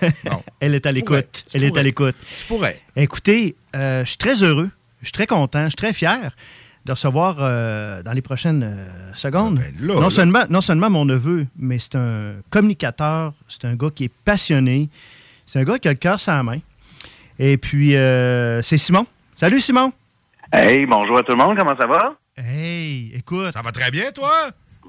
Elle 0.60 0.74
est 0.74 0.86
à 0.86 0.92
l'écoute. 0.92 1.44
pourrais, 1.46 1.54
Elle 1.54 1.64
est 1.64 1.66
à 1.66 1.70
pourrais. 1.70 1.82
l'écoute. 1.82 2.16
Tu 2.38 2.44
pourrais. 2.46 2.80
Écoutez, 2.96 3.56
euh, 3.74 4.04
je 4.04 4.08
suis 4.10 4.18
très 4.18 4.42
heureux, 4.42 4.70
je 5.00 5.06
suis 5.06 5.12
très 5.12 5.26
content, 5.26 5.64
je 5.64 5.68
suis 5.70 5.76
très 5.76 5.92
fier 5.92 6.34
de 6.84 6.92
recevoir 6.92 7.36
euh, 7.40 8.02
dans 8.02 8.12
les 8.12 8.20
prochaines 8.20 8.62
euh, 8.62 9.14
secondes 9.14 9.58
là, 9.80 9.94
non, 9.94 10.00
là. 10.02 10.10
Seulement, 10.10 10.44
non 10.50 10.60
seulement 10.60 10.90
mon 10.90 11.04
neveu, 11.06 11.46
mais 11.56 11.78
c'est 11.78 11.94
un 11.94 12.34
communicateur, 12.50 13.32
c'est 13.48 13.64
un 13.64 13.74
gars 13.74 13.88
qui 13.94 14.04
est 14.04 14.12
passionné, 14.24 14.90
c'est 15.46 15.60
un 15.60 15.64
gars 15.64 15.78
qui 15.78 15.88
a 15.88 15.92
le 15.92 15.98
cœur 15.98 16.18
la 16.26 16.42
main. 16.42 16.58
Et 17.38 17.56
puis, 17.56 17.96
euh, 17.96 18.60
c'est 18.62 18.78
Simon. 18.78 19.06
Salut 19.36 19.60
Simon. 19.60 19.92
Hey, 20.52 20.84
bonjour 20.86 21.18
à 21.18 21.22
tout 21.22 21.32
le 21.32 21.38
monde, 21.38 21.56
comment 21.58 21.76
ça 21.76 21.86
va? 21.86 22.14
Hey, 22.36 23.12
écoute. 23.14 23.52
Ça 23.52 23.62
va 23.62 23.72
très 23.72 23.90
bien, 23.90 24.10
toi? 24.12 24.30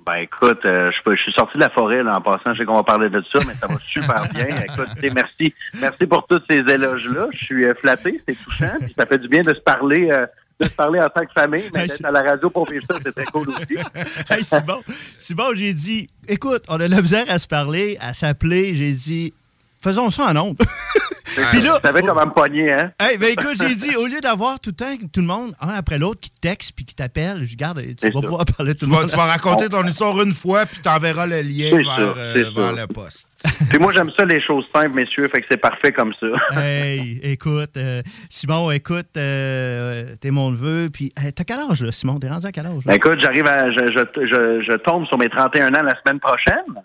Ben 0.06 0.18
écoute, 0.18 0.64
euh, 0.66 0.91
je, 0.91 1.16
je 1.16 1.22
suis 1.22 1.34
sorti 1.34 1.58
de 1.58 1.64
la 1.64 1.70
forêt 1.72 2.03
là, 2.03 2.18
en 2.18 2.22
passant, 2.22 2.53
je 2.53 2.60
sais 2.60 2.66
qu'on 2.66 2.76
va 2.76 2.84
parler 2.84 3.10
de 3.10 3.24
ça, 3.32 3.39
mais 3.47 3.53
ça 3.53 3.66
va 3.66 3.80
super 3.80 4.28
bien. 4.34 4.47
Écoute, 4.47 4.89
merci, 5.14 5.53
merci 5.82 6.06
pour 6.06 6.28
tous 6.28 6.41
ces 6.47 6.60
éloges-là. 6.60 7.28
Je 7.34 7.43
suis 7.43 7.66
euh, 7.66 7.74
flatté, 7.74 8.22
c'est 8.28 8.36
touchant, 8.36 8.78
puis 8.80 8.93
ça 8.95 9.08
fait 9.08 9.18
du 9.18 9.28
bien 9.28 9.41
de 9.41 9.53
se 9.53 9.62
parler, 9.62 10.12
euh, 10.12 10.28
de 10.60 10.68
se 10.68 10.76
parler 10.76 10.99
en 10.99 11.10
tant 11.10 11.26
que 11.26 11.32
famille, 11.34 11.64
mais 11.74 11.88
d'être 11.88 12.06
à 12.06 12.12
la 12.12 12.22
radio 12.22 12.51
pour 12.51 12.70
vivre 12.70 12.86
ça, 12.88 12.99
c'est 13.03 13.14
très 13.14 13.26
cool 13.26 13.49
aussi. 13.49 13.78
hey, 14.30 14.43
Simon, 14.43 14.84
Simon, 15.18 15.56
j'ai 15.56 15.74
dit, 15.74 16.08
écoute, 16.28 16.62
on 16.68 16.80
a 16.80 16.88
de 16.88 16.93
la 16.93 17.01
misère 17.01 17.26
à 17.28 17.39
se 17.39 17.47
parler, 17.47 17.97
à 17.99 18.14
s'appeler. 18.14 18.76
J'ai 18.76 18.91
dit, 18.91 19.34
faisons 19.82 20.12
ça 20.12 20.26
en 20.26 20.36
ondes. 20.36 20.58
Puis 21.52 21.62
là, 21.62 21.76
tu 21.82 21.88
savais 21.88 22.02
comment 22.02 22.26
me 22.26 22.32
pogner, 22.32 22.72
hein? 22.72 22.92
Hey, 23.00 23.18
ben 23.18 23.30
écoute, 23.32 23.56
j'ai 23.60 23.76
dit, 23.76 23.96
au 23.96 24.08
lieu 24.08 24.20
d'avoir 24.22 24.60
tout 24.60 24.72
le 24.72 24.76
temps 24.76 24.86
tout 25.14 25.22
le 25.22 25.28
monde, 25.28 25.54
un 25.62 25.70
après 25.70 25.98
l'autre, 25.98 26.20
qui 26.22 26.30
te 26.30 26.40
texte 26.40 26.74
puis 26.76 26.86
qui 26.86 26.96
t'appelle, 26.96 27.44
je 27.44 27.56
garde, 27.56 27.82
tu 28.00 28.10
vas 28.10 28.22
pouvoir 28.22 28.46
parler 28.58 28.74
tout 28.74 28.86
Tu 28.86 28.92
le 28.92 28.98
monde. 28.98 29.10
tu 29.10 29.16
vas 29.16 29.26
raconter 29.26 29.70
ton 29.70 29.86
histoire 29.86 30.20
une 30.22 30.34
fois, 30.34 30.66
puis 30.66 30.80
t'enverras 30.82 31.26
le 31.28 31.42
lien 31.42 31.76
vers, 31.78 32.14
euh, 32.18 32.52
vers 32.56 32.74
le 32.74 32.88
poste. 32.88 33.28
Puis 33.70 33.78
moi, 33.80 33.92
j'aime 33.94 34.10
ça, 34.18 34.26
les 34.26 34.42
choses 34.42 34.66
simples, 34.74 34.90
messieurs, 34.96 35.28
fait 35.28 35.42
que 35.42 35.48
c'est 35.50 35.58
parfait 35.58 35.92
comme 35.92 36.14
ça. 36.20 36.28
Hey, 36.60 37.20
écoute, 37.24 37.78
euh, 37.78 38.02
Simon, 38.30 38.72
écoute, 38.72 39.08
euh, 39.18 40.06
t'es 40.20 40.32
mon 40.32 40.52
neveu, 40.52 40.90
puis 40.92 41.12
hey, 41.22 41.32
t'as 41.34 41.44
quel 41.44 41.60
âge, 41.60 41.84
là, 41.84 41.92
Simon? 41.92 42.20
T'es 42.20 42.28
rendu 42.30 42.48
à 42.48 42.52
quel 42.52 42.66
âge? 42.66 42.86
là? 42.86 42.92
Ben, 42.92 42.94
écoute, 42.96 43.20
j'arrive 43.20 43.48
à. 43.48 43.70
Je, 43.72 43.86
je, 43.88 44.26
je, 44.26 44.64
je 44.72 44.78
tombe 44.78 45.06
sur 45.08 45.18
mes 45.18 45.30
31 45.30 45.70
ans 45.76 45.84
la 45.84 45.96
semaine 46.04 46.20
prochaine. 46.20 46.82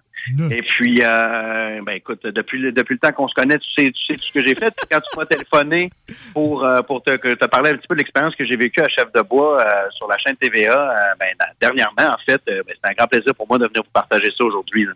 Et 0.51 0.63
puis, 0.63 1.01
euh, 1.03 1.81
ben 1.85 1.93
écoute, 1.93 2.23
depuis 2.25 2.59
le, 2.59 2.73
depuis 2.73 2.95
le 2.95 2.99
temps 2.99 3.13
qu'on 3.13 3.29
se 3.29 3.35
connaît, 3.35 3.59
tu 3.59 3.69
sais, 3.77 3.91
tu 3.93 4.07
sais 4.07 4.15
tout 4.17 4.25
ce 4.25 4.33
que 4.33 4.43
j'ai 4.43 4.55
fait. 4.55 4.75
Quand 4.91 5.01
tu 5.01 5.19
m'as 5.19 5.27
téléphoné 5.27 5.91
pour, 6.33 6.65
euh, 6.65 6.83
pour 6.83 7.03
te, 7.03 7.11
parler 7.47 7.71
un 7.71 7.75
petit 7.75 7.87
peu 7.89 7.95
de 7.95 8.01
l'expérience 8.01 8.35
que 8.35 8.45
j'ai 8.45 8.57
vécue 8.57 8.81
à 8.81 8.89
Chef 8.89 9.13
de 9.15 9.21
Bois 9.23 9.61
euh, 9.61 9.65
sur 9.97 10.07
la 10.09 10.19
chaîne 10.19 10.37
TVA, 10.37 10.73
euh, 10.91 10.95
ben, 11.19 11.29
dans- 11.39 11.47
dernièrement, 11.61 12.15
en 12.15 12.19
fait, 12.25 12.41
euh, 12.49 12.63
ben, 12.67 12.75
c'est 12.83 12.91
un 12.91 12.95
grand 12.95 13.07
plaisir 13.07 13.35
pour 13.35 13.47
moi 13.49 13.59
de 13.59 13.67
venir 13.67 13.83
vous 13.83 13.91
partager 13.93 14.31
ça 14.37 14.45
aujourd'hui. 14.45 14.87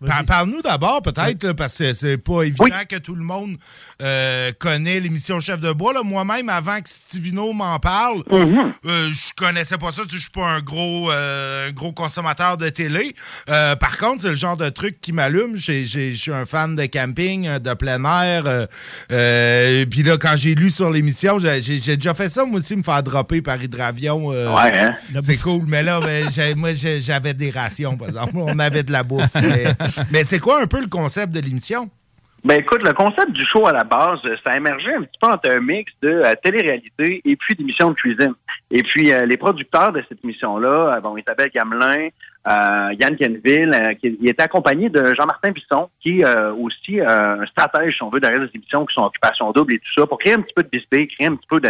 Ben, 0.00 0.06
par- 0.08 0.24
Parle-nous 0.26 0.62
d'abord, 0.62 1.00
peut-être, 1.02 1.52
parce 1.52 1.78
que 1.78 1.92
c'est 1.92 2.18
pas 2.18 2.42
évident 2.42 2.66
que 2.88 2.96
tout 2.98 3.14
le 3.14 3.24
monde 3.24 3.56
euh, 4.02 4.50
connaît 4.58 5.00
l'émission 5.00 5.40
Chef 5.40 5.60
de 5.60 5.72
Bois. 5.72 5.92
là. 5.92 6.02
Moi-même, 6.02 6.48
avant 6.48 6.80
que 6.80 6.88
Stivino 6.88 7.52
m'en 7.52 7.78
parle, 7.78 8.22
Mm-hmm. 8.30 8.72
euh, 8.86 9.08
je 9.12 9.32
connaissais 9.36 9.78
pas 9.78 9.92
ça. 9.92 10.02
Je 10.10 10.16
suis 10.18 10.30
pas 10.30 10.46
un 10.46 10.60
gros, 10.60 11.10
euh, 11.10 11.68
un 11.68 11.72
gros 11.72 11.92
consommateur 11.92 12.56
de 12.56 12.68
télé. 12.68 13.14
Euh, 13.48 13.76
par 13.76 13.96
contre, 13.98 14.23
c'est 14.24 14.30
le 14.30 14.36
genre 14.36 14.56
de 14.56 14.68
truc 14.70 15.00
qui 15.00 15.12
m'allume. 15.12 15.56
Je 15.56 15.84
suis 15.84 16.32
un 16.32 16.44
fan 16.46 16.74
de 16.74 16.86
camping, 16.86 17.46
euh, 17.46 17.58
de 17.58 17.74
plein 17.74 18.02
air. 18.04 18.44
euh, 18.46 18.66
euh, 19.12 19.84
Puis 19.90 20.02
là, 20.02 20.16
quand 20.18 20.34
j'ai 20.36 20.54
lu 20.54 20.70
sur 20.70 20.90
l'émission, 20.90 21.38
j'ai 21.38 21.78
déjà 21.96 22.14
fait 22.14 22.28
ça, 22.30 22.44
moi 22.44 22.58
aussi, 22.60 22.76
me 22.76 22.82
faire 22.82 23.02
dropper 23.02 23.42
par 23.42 23.62
hydravion. 23.62 24.32
euh, 24.32 24.54
Ouais, 24.54 24.72
hein? 24.78 24.94
C'est 25.20 25.36
cool. 25.36 25.64
Mais 25.66 25.82
là, 25.82 26.00
ben, 26.00 26.26
moi, 26.56 26.70
j'avais 26.72 27.34
des 27.34 27.50
rations, 27.50 27.96
par 27.96 28.08
exemple. 28.08 28.32
On 28.36 28.58
avait 28.58 28.82
de 28.82 28.92
la 28.92 29.02
bouffe. 29.02 29.34
Mais, 29.34 29.64
mais 30.10 30.24
c'est 30.24 30.38
quoi 30.38 30.60
un 30.62 30.66
peu 30.66 30.80
le 30.80 30.88
concept 30.88 31.32
de 31.34 31.40
l'émission? 31.40 31.90
Ben 32.46 32.60
écoute, 32.60 32.82
le 32.86 32.92
concept 32.92 33.30
du 33.32 33.40
show 33.46 33.66
à 33.66 33.72
la 33.72 33.84
base, 33.84 34.18
ça 34.44 34.50
a 34.50 34.56
émergé 34.58 34.92
un 34.94 35.00
petit 35.00 35.18
peu 35.18 35.28
entre 35.28 35.50
un 35.50 35.60
mix 35.60 35.90
de 36.02 36.10
euh, 36.10 36.34
télé-réalité 36.42 37.22
et 37.24 37.36
puis 37.36 37.54
d'émissions 37.56 37.88
de 37.88 37.94
cuisine. 37.94 38.34
Et 38.70 38.82
puis 38.82 39.10
euh, 39.14 39.24
les 39.24 39.38
producteurs 39.38 39.92
de 39.94 40.04
cette 40.06 40.22
émission-là, 40.22 40.94
euh, 40.96 41.00
bon, 41.00 41.16
Isabelle 41.16 41.48
Gamelin, 41.54 42.08
Yann 42.46 43.16
Kenville, 43.16 43.72
euh, 43.74 43.94
qui 43.94 44.16
il 44.20 44.28
était 44.28 44.42
accompagné 44.42 44.88
de 44.90 45.14
Jean-Martin 45.14 45.50
Bisson, 45.50 45.88
qui 46.00 46.20
est 46.20 46.24
euh, 46.24 46.52
aussi 46.52 47.00
euh, 47.00 47.40
un 47.40 47.46
stratège, 47.46 47.96
si 47.96 48.02
on 48.02 48.10
veut, 48.10 48.20
derrière 48.20 48.40
les 48.40 48.50
émissions 48.54 48.84
qui 48.84 48.94
sont 48.94 49.02
occupation 49.02 49.50
double 49.52 49.74
et 49.74 49.78
tout 49.78 50.00
ça, 50.00 50.06
pour 50.06 50.18
créer 50.18 50.34
un 50.34 50.40
petit 50.40 50.54
peu 50.54 50.62
de 50.62 50.68
bisbee, 50.68 51.08
créer 51.08 51.28
un 51.28 51.36
petit 51.36 51.46
peu 51.48 51.60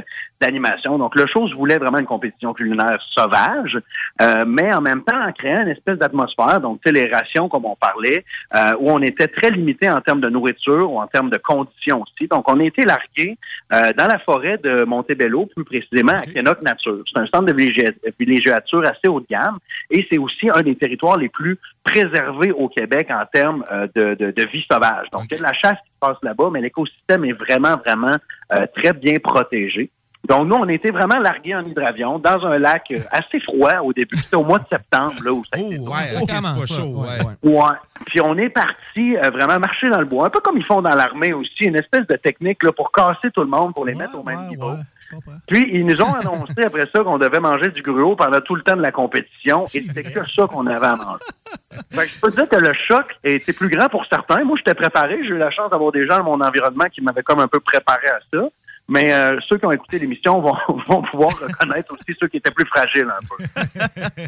d'animation. 0.41 0.99
Donc 0.99 1.15
le 1.15 1.27
show 1.27 1.49
voulait 1.57 1.79
vraiment 1.79 1.99
une 1.99 2.07
compétition 2.07 2.53
culinaire 2.53 2.99
sauvage, 3.11 3.79
euh, 4.21 4.45
mais 4.47 4.73
en 4.75 4.81
même 4.81 5.03
temps 5.05 5.21
en 5.21 5.33
créant 5.33 5.63
une 5.63 5.69
espèce 5.69 5.99
d'atmosphère, 5.99 6.61
donc 6.61 6.81
tu 6.85 6.89
sais, 6.89 6.93
les 6.93 7.11
rations 7.11 7.49
comme 7.49 7.67
on 7.67 7.77
parlait, 7.77 8.25
euh, 8.55 8.73
où 8.81 8.91
on 8.91 9.01
était 9.03 9.29
très 9.29 9.51
limité 9.51 9.89
en 9.89 10.01
termes 10.01 10.21
de 10.21 10.29
nourriture 10.29 10.91
ou 10.93 11.01
en 11.01 11.07
termes 11.07 11.31
de 11.31 11.39
conditions 11.39 12.03
aussi. 12.03 12.29
Donc 12.29 12.51
on 12.51 12.59
a 12.59 12.65
été 12.65 12.85
largué 12.85 13.39
euh, 13.73 13.93
dans 13.97 14.07
la 14.07 14.19
forêt 14.19 14.59
de 14.59 14.85
Montebello, 14.85 15.47
plus 15.55 15.65
précisément 15.65 16.15
à 16.15 16.23
Kenok 16.23 16.63
Nature. 16.63 17.03
C'est 17.13 17.21
un 17.21 17.27
centre 17.27 17.47
de 17.47 17.53
villégia- 17.53 17.93
villégiature 18.19 18.85
assez 18.85 19.09
haut 19.09 19.21
de 19.21 19.27
gamme 19.31 19.59
et 19.91 20.07
c'est 20.11 20.19
aussi 20.19 20.51
un 20.51 20.64
des 20.65 20.77
territoires 20.77 21.17
les 21.17 21.29
plus 21.29 21.59
préservés 21.85 22.51
au 22.53 22.69
Québec 22.69 23.09
en 23.11 23.25
termes 23.33 23.65
euh, 23.71 23.87
de, 23.95 24.15
de- 24.15 24.31
de 24.33 24.43
vie 24.49 24.65
sauvage. 24.71 25.09
Donc, 25.13 25.25
il 25.31 25.33
y 25.33 25.35
a 25.35 25.39
de 25.39 25.43
la 25.43 25.53
chasse 25.53 25.79
qui 25.85 25.93
se 25.93 25.99
passe 26.01 26.17
là-bas, 26.23 26.49
mais 26.53 26.61
l'écosystème 26.61 27.25
est 27.25 27.33
vraiment, 27.33 27.77
vraiment 27.77 28.17
euh, 28.53 28.67
très 28.77 28.93
bien 28.93 29.17
protégé. 29.23 29.91
Donc, 30.27 30.49
nous, 30.49 30.55
on 30.55 30.67
était 30.71 30.91
vraiment 30.91 31.19
largués 31.19 31.55
en 31.55 31.67
hydravion 31.67 32.19
dans 32.19 32.47
un 32.47 32.59
lac 32.59 32.85
euh, 32.93 32.99
assez 33.11 33.41
froid 33.41 33.81
au 33.83 33.93
début. 33.93 34.17
C'était 34.17 34.37
au 34.37 34.43
mois 34.45 34.59
de 34.59 34.65
septembre, 34.71 35.13
là, 35.23 35.33
où 35.35 35.45
ça 35.45 35.59
a 35.59 35.61
été 35.61 35.77
Oh, 35.79 35.83
ouais, 35.91 36.23
ok, 36.23 36.31
c'est 36.31 36.41
pas 36.61 36.67
chaud, 36.67 37.05
ouais. 37.43 37.51
Ouais. 37.51 37.75
Puis 38.07 38.21
on 38.23 38.35
est 38.39 38.49
parti 38.49 39.17
euh, 39.19 39.29
vraiment 39.31 39.59
marcher 39.61 39.91
dans 39.91 40.01
le 40.01 40.07
bois, 40.07 40.27
un 40.27 40.31
peu 40.31 40.41
comme 40.41 40.57
ils 40.57 40.65
font 40.65 40.81
dans 40.81 40.95
l'armée 40.95 41.35
aussi, 41.35 41.65
une 41.65 41.77
espèce 41.77 42.07
de 42.07 42.17
technique 42.17 42.63
là, 42.63 42.73
pour 42.73 42.91
casser 42.91 43.31
tout 43.35 43.43
le 43.43 43.49
monde, 43.49 43.75
pour 43.75 43.85
les 43.85 43.95
mettre 43.95 44.19
au 44.19 44.23
même 44.23 44.47
niveau. 44.49 44.71
Puis 45.47 45.71
ils 45.73 45.87
nous 45.87 46.01
ont 46.01 46.13
annoncé 46.13 46.63
après 46.65 46.87
ça 46.95 47.03
qu'on 47.03 47.19
devait 47.19 47.41
manger 47.41 47.69
du 47.69 47.83
gruau 47.83 48.17
pendant 48.17 48.41
tout 48.41 48.55
le 48.55 48.63
temps 48.63 48.77
de 48.77 48.83
la 48.83 48.93
compétition, 48.93 49.65
et 49.67 49.81
c'était 49.81 50.03
que 50.03 50.29
ça 50.31 50.47
qu'on 50.47 50.67
avait 50.67 50.87
à 50.87 50.95
manger. 50.95 51.25
Fait 51.93 52.03
que 52.03 52.09
je 52.09 52.21
peux 52.21 52.31
te 52.31 52.37
dire 52.37 52.49
que 52.49 52.57
le 52.57 52.73
choc 52.75 53.17
était 53.23 53.53
plus 53.53 53.69
grand 53.69 53.89
pour 53.89 54.07
certains. 54.07 54.45
Moi, 54.45 54.57
j'étais 54.59 54.75
préparé, 54.75 55.19
j'ai 55.23 55.31
eu 55.31 55.39
la 55.39 55.51
chance 55.51 55.71
d'avoir 55.71 55.93
des 55.93 56.07
gens 56.07 56.19
dans 56.19 56.37
mon 56.37 56.41
environnement 56.41 56.87
qui 56.87 57.01
m'avaient 57.01 57.23
comme 57.23 57.41
un 57.41 57.49
peu 57.49 57.61
préparé 57.61 58.07
à 58.09 58.21
ça. 58.33 58.49
Mais 58.87 59.13
euh, 59.15 59.39
ceux 59.49 59.57
qui 59.57 59.65
ont 59.65 59.73
écouté 59.73 59.99
l'émission 59.99 60.41
vont, 60.43 60.55
vont 60.89 61.03
pouvoir 61.11 61.31
reconnaître 61.41 61.93
aussi 61.93 62.15
ceux 62.21 62.29
qui 62.29 62.37
étaient 62.37 62.51
plus 62.51 62.67
fragiles 62.67 63.09
un 63.09 63.27
peu. 63.27 63.45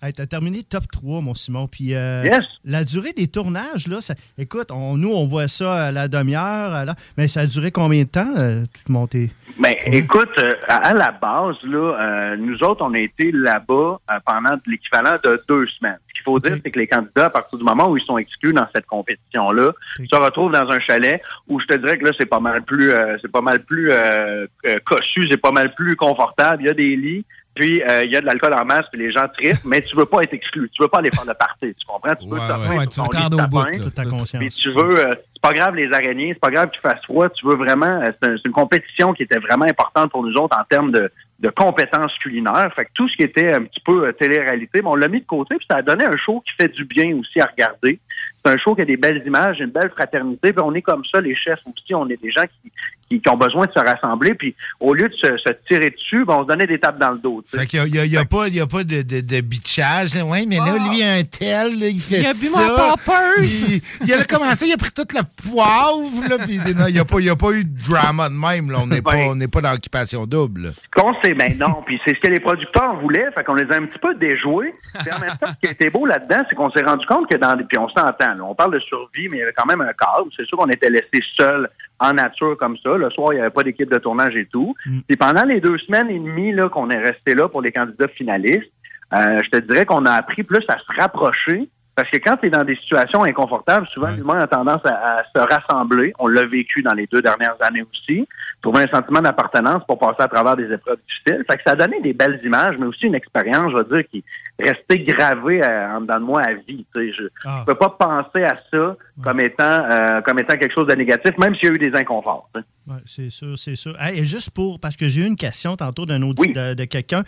Hey, 0.00 0.12
t'as 0.12 0.26
terminé 0.26 0.62
top 0.62 0.84
3, 0.92 1.20
mon 1.20 1.34
Simon. 1.34 1.66
Puis 1.66 1.94
euh, 1.94 2.22
Yes. 2.24 2.44
la 2.64 2.84
durée 2.84 3.12
des 3.12 3.26
tournages, 3.26 3.88
là, 3.88 4.00
ça- 4.00 4.14
écoute, 4.38 4.70
on- 4.70 4.96
nous, 4.96 5.10
on 5.10 5.26
voit 5.26 5.48
ça 5.48 5.86
à 5.86 5.90
la 5.92 6.06
demi-heure, 6.06 6.84
la- 6.84 6.94
mais 7.16 7.26
ça 7.26 7.40
a 7.40 7.46
duré 7.46 7.72
combien 7.72 8.04
de 8.04 8.08
temps, 8.08 8.32
euh, 8.36 8.64
tout 8.66 8.92
monté? 8.92 9.30
Ben, 9.58 9.74
écoute, 9.86 10.30
euh, 10.38 10.54
à, 10.68 10.88
à 10.90 10.94
la 10.94 11.10
base, 11.10 11.56
là, 11.64 11.78
euh, 12.00 12.36
nous 12.36 12.62
autres, 12.62 12.84
on 12.84 12.94
a 12.94 12.98
été 12.98 13.32
là-bas 13.32 13.98
euh, 14.10 14.14
pendant 14.24 14.56
l'équivalent 14.66 15.16
de 15.24 15.42
deux 15.48 15.66
semaines. 15.66 15.98
Qu'il 16.18 16.24
faut 16.24 16.38
dire, 16.40 16.56
c'est 16.62 16.70
que 16.70 16.78
les 16.78 16.88
candidats, 16.88 17.26
à 17.26 17.30
partir 17.30 17.58
du 17.58 17.64
moment 17.64 17.88
où 17.88 17.96
ils 17.96 18.04
sont 18.04 18.18
exclus 18.18 18.52
dans 18.52 18.66
cette 18.74 18.86
compétition-là, 18.86 19.72
se 19.98 20.16
retrouvent 20.16 20.52
dans 20.52 20.68
un 20.68 20.80
chalet 20.80 21.22
où 21.46 21.60
je 21.60 21.66
te 21.66 21.74
dirais 21.74 21.96
que 21.96 22.06
là, 22.06 22.10
c'est 22.18 22.26
pas 22.26 22.40
mal 22.40 22.62
plus, 22.62 22.90
euh, 22.90 23.16
c'est 23.22 23.30
pas 23.30 23.40
mal 23.40 23.60
plus 23.60 23.92
euh, 23.92 24.46
euh, 24.66 24.76
cossu, 24.84 25.28
c'est 25.30 25.36
pas 25.36 25.52
mal 25.52 25.72
plus 25.74 25.94
confortable. 25.94 26.62
Il 26.62 26.66
y 26.66 26.70
a 26.70 26.74
des 26.74 26.96
lits. 26.96 27.24
Puis 27.58 27.82
euh, 27.82 28.04
il 28.04 28.12
y 28.12 28.16
a 28.16 28.20
de 28.20 28.26
l'alcool 28.26 28.54
en 28.54 28.64
masse, 28.64 28.84
puis 28.92 29.00
les 29.00 29.10
gens 29.10 29.26
trippent, 29.36 29.64
mais 29.64 29.80
tu 29.80 29.96
veux 29.96 30.04
pas 30.04 30.22
être 30.22 30.32
exclu. 30.32 30.70
Tu 30.72 30.80
veux 30.80 30.88
pas 30.88 30.98
aller 30.98 31.10
faire 31.10 31.24
le 31.26 31.34
party, 31.34 31.74
tu 31.74 31.86
comprends? 31.86 32.14
Tu 32.14 32.28
veux 32.28 32.36
Ouais, 32.36 32.78
ouais. 32.78 32.86
Tu 32.86 33.00
veux 33.00 33.06
au 33.06 33.46
bout, 33.48 33.64
là. 33.64 33.78
Toute 33.82 33.94
ta 33.94 34.04
conscience. 34.04 34.40
puis 34.40 34.48
tu 34.48 34.70
veux, 34.70 35.06
euh, 35.06 35.10
c'est 35.10 35.42
pas 35.42 35.52
grave 35.52 35.74
les 35.74 35.92
araignées, 35.92 36.34
c'est 36.34 36.40
pas 36.40 36.52
grave 36.52 36.70
qu'il 36.70 36.80
fasse 36.80 37.02
froid, 37.02 37.28
tu 37.30 37.46
veux 37.46 37.56
vraiment, 37.56 38.00
euh, 38.00 38.12
c'est 38.22 38.44
une 38.44 38.52
compétition 38.52 39.12
qui 39.12 39.24
était 39.24 39.40
vraiment 39.40 39.64
importante 39.64 40.12
pour 40.12 40.22
nous 40.22 40.34
autres 40.34 40.56
en 40.56 40.62
termes 40.70 40.92
de, 40.92 41.10
de 41.38 41.48
compétences 41.50 42.16
culinaires. 42.18 42.72
Fait 42.74 42.84
que 42.86 42.90
tout 42.94 43.08
ce 43.08 43.16
qui 43.16 43.22
était 43.22 43.52
un 43.52 43.62
petit 43.62 43.80
peu 43.80 44.06
euh, 44.06 44.12
télé-réalité, 44.12 44.82
ben, 44.82 44.90
on 44.90 44.96
l'a 44.96 45.08
mis 45.08 45.20
de 45.20 45.26
côté, 45.26 45.56
puis 45.56 45.66
ça 45.70 45.78
a 45.78 45.82
donné 45.82 46.04
un 46.04 46.16
show 46.16 46.42
qui 46.44 46.52
fait 46.60 46.68
du 46.68 46.84
bien 46.84 47.16
aussi 47.16 47.40
à 47.40 47.46
regarder. 47.46 48.00
C'est 48.44 48.52
un 48.52 48.56
show 48.56 48.74
qui 48.74 48.82
a 48.82 48.84
des 48.84 48.96
belles 48.96 49.22
images, 49.24 49.60
une 49.60 49.70
belle 49.70 49.90
fraternité, 49.90 50.52
puis 50.52 50.62
on 50.64 50.74
est 50.74 50.82
comme 50.82 51.04
ça, 51.04 51.20
les 51.20 51.36
chefs 51.36 51.60
aussi, 51.66 51.94
on 51.94 52.08
est 52.08 52.20
des 52.20 52.30
gens 52.30 52.42
qui, 52.42 52.72
qui, 53.10 53.20
qui 53.20 53.28
ont 53.30 53.36
besoin 53.36 53.66
de 53.66 53.72
se 53.72 53.78
rassembler, 53.78 54.34
puis 54.34 54.54
au 54.80 54.94
lieu 54.94 55.08
de 55.08 55.14
se, 55.14 55.28
se 55.38 55.52
tirer 55.66 55.90
dessus, 55.90 56.24
ben, 56.24 56.34
on 56.34 56.42
se 56.42 56.48
donnait 56.48 56.66
des 56.66 56.78
tapes 56.78 56.98
dans 56.98 57.10
le 57.12 57.18
dos. 57.18 57.42
tu 57.44 57.50
sais. 57.50 57.60
Fait 57.60 57.66
qu'il 57.66 57.82
n'y 57.92 57.98
a, 57.98 58.04
il 58.04 58.12
y 58.12 58.16
a 58.16 58.24
pas, 58.24 58.48
il 58.48 58.54
y 58.54 58.60
a 58.60 58.66
pas 58.66 58.84
de, 58.84 59.02
de, 59.02 59.20
de 59.20 59.40
bitchage. 59.40 60.14
là. 60.14 60.24
Ouais, 60.24 60.44
mais 60.46 60.56
là, 60.58 60.76
lui, 60.90 61.02
un 61.02 61.22
tel, 61.24 61.78
là, 61.78 61.88
il 61.88 62.00
fait 62.00 62.20
Il 62.20 62.26
a 62.26 62.34
ça. 62.34 62.94
bu. 62.98 63.44
Il, 63.44 63.80
il 64.04 64.12
a 64.14 64.24
commencé, 64.24 64.66
il 64.66 64.72
a 64.72 64.76
pris 64.76 64.90
toute 64.90 65.12
la 65.12 65.22
poivre. 65.24 66.28
Là, 66.28 66.38
puis 66.38 66.58
non, 66.76 66.86
il 66.88 66.94
n'y 66.94 66.98
a, 66.98 67.04
pas- 67.04 67.20
il 67.20 67.26
y 67.26 67.30
a 67.30 67.36
pas 67.36 67.52
eu 67.52 67.64
de 67.64 67.82
drama 67.88 68.28
de 68.28 68.34
même. 68.34 68.70
Là. 68.70 68.78
On 68.82 68.86
n'est 68.86 69.02
pas, 69.02 69.14
on 69.16 69.34
n'est 69.34 69.48
pas 69.48 69.60
dans 69.60 69.72
l'occupation 69.72 70.26
double. 70.26 70.72
qu'on 70.94 71.14
sait, 71.22 71.34
ben 71.34 71.56
non, 71.58 71.82
puis 71.86 72.00
c'est 72.06 72.14
ce 72.14 72.20
que 72.20 72.28
les 72.28 72.40
producteurs 72.40 72.98
voulaient, 73.00 73.30
fait 73.34 73.44
qu'on 73.44 73.54
les 73.54 73.70
a 73.70 73.76
un 73.76 73.86
petit 73.86 73.98
peu 73.98 74.14
déjoués. 74.14 74.74
Puis 75.00 75.12
en 75.12 75.18
même 75.18 75.36
temps, 75.38 75.48
ce 75.48 75.66
qui 75.66 75.72
était 75.72 75.90
beau 75.90 76.06
là-dedans, 76.06 76.42
c'est 76.48 76.56
qu'on 76.56 76.70
s'est 76.70 76.82
rendu 76.82 77.06
compte 77.06 77.28
que 77.30 77.36
dans 77.36 77.54
les, 77.54 77.64
puis 77.64 77.78
on 77.78 77.88
s'entend, 77.88 78.34
là, 78.34 78.42
on 78.42 78.54
parle 78.54 78.74
de 78.74 78.80
survie, 78.80 79.28
mais 79.28 79.38
il 79.38 79.40
y 79.40 79.42
avait 79.42 79.52
quand 79.56 79.66
même 79.66 79.80
un 79.80 79.92
cadre. 79.92 80.26
C'est 80.36 80.46
sûr 80.46 80.58
qu'on 80.58 80.68
était 80.68 80.90
laissé 80.90 81.22
seul 81.36 81.68
en 82.00 82.12
nature 82.12 82.56
comme 82.56 82.76
ça. 82.78 82.96
Le 82.96 83.10
soir, 83.10 83.32
il 83.32 83.36
n'y 83.36 83.40
avait 83.40 83.50
pas 83.50 83.62
d'équipe 83.64 83.90
de 83.90 83.98
tournage 83.98 84.36
et 84.36 84.46
tout. 84.46 84.74
Puis 85.06 85.16
pendant 85.16 85.44
les 85.44 85.60
deux 85.60 85.78
semaines 85.78 86.10
et 86.10 86.18
demie 86.18 86.52
là 86.52 86.68
qu'on 86.68 86.90
est 86.90 86.98
resté 86.98 87.34
là 87.34 87.48
pour 87.48 87.62
les 87.62 87.72
candidats 87.72 88.08
finalistes, 88.08 88.72
Euh, 89.14 89.40
je 89.42 89.48
te 89.48 89.56
dirais 89.56 89.86
qu'on 89.86 90.04
a 90.04 90.12
appris 90.12 90.42
plus 90.42 90.64
à 90.68 90.76
se 90.76 91.00
rapprocher. 91.00 91.66
Parce 91.96 92.10
que 92.10 92.18
quand 92.18 92.36
tu 92.36 92.46
es 92.46 92.50
dans 92.50 92.62
des 92.62 92.76
situations 92.76 93.24
inconfortables, 93.24 93.86
souvent 93.88 94.10
l'humain 94.16 94.38
a 94.38 94.46
tendance 94.46 94.84
à, 94.84 94.94
à 95.20 95.22
se 95.34 95.40
rassembler. 95.54 96.12
On 96.18 96.28
l'a 96.28 96.44
vécu 96.44 96.82
dans 96.82 96.92
les 96.92 97.06
deux 97.06 97.22
dernières 97.22 97.56
années 97.60 97.84
aussi. 97.90 98.28
Trouver 98.60 98.82
un 98.82 98.88
sentiment 98.88 99.20
d'appartenance 99.20 99.84
pour 99.86 99.98
passer 100.00 100.16
à 100.20 100.26
travers 100.26 100.56
des 100.56 100.64
épreuves 100.64 100.98
difficiles. 101.06 101.44
Fait 101.48 101.56
que 101.58 101.62
ça 101.64 101.72
a 101.74 101.76
donné 101.76 102.00
des 102.00 102.12
belles 102.12 102.40
images, 102.44 102.74
mais 102.78 102.86
aussi 102.86 103.06
une 103.06 103.14
expérience, 103.14 103.70
je 103.70 103.76
veux 103.76 103.84
dire, 103.84 104.02
qui 104.10 104.24
est 104.58 104.68
restée 104.70 104.98
gravée 105.04 105.62
euh, 105.62 105.96
en 105.96 106.00
dedans 106.00 106.18
de 106.18 106.24
moi 106.24 106.42
à 106.42 106.54
vie. 106.54 106.84
tu 106.92 107.00
sais. 107.00 107.12
Je 107.12 107.24
Ah. 107.44 107.60
ne 107.60 107.72
peux 107.72 107.78
pas 107.78 107.90
penser 107.90 108.42
à 108.44 108.56
ça 108.70 108.96
comme 109.22 109.40
étant 109.40 109.62
euh, 109.88 110.20
comme 110.22 110.40
étant 110.40 110.56
quelque 110.56 110.74
chose 110.74 110.88
de 110.88 110.94
négatif, 110.94 111.38
même 111.38 111.54
s'il 111.54 111.68
y 111.68 111.70
a 111.70 111.74
eu 111.74 111.78
des 111.78 111.94
inconforts. 111.96 112.50
Ouais, 112.56 112.96
c'est 113.04 113.30
sûr, 113.30 113.56
c'est 113.56 113.76
sûr. 113.76 113.94
Hey, 114.00 114.18
et 114.20 114.24
juste 114.24 114.50
pour, 114.50 114.80
parce 114.80 114.96
que 114.96 115.08
j'ai 115.08 115.22
eu 115.22 115.26
une 115.26 115.36
question 115.36 115.76
tantôt 115.76 116.04
d'un 116.06 116.22
autre 116.22 116.42
de, 116.44 116.74
de 116.74 116.84
quelqu'un. 116.84 117.22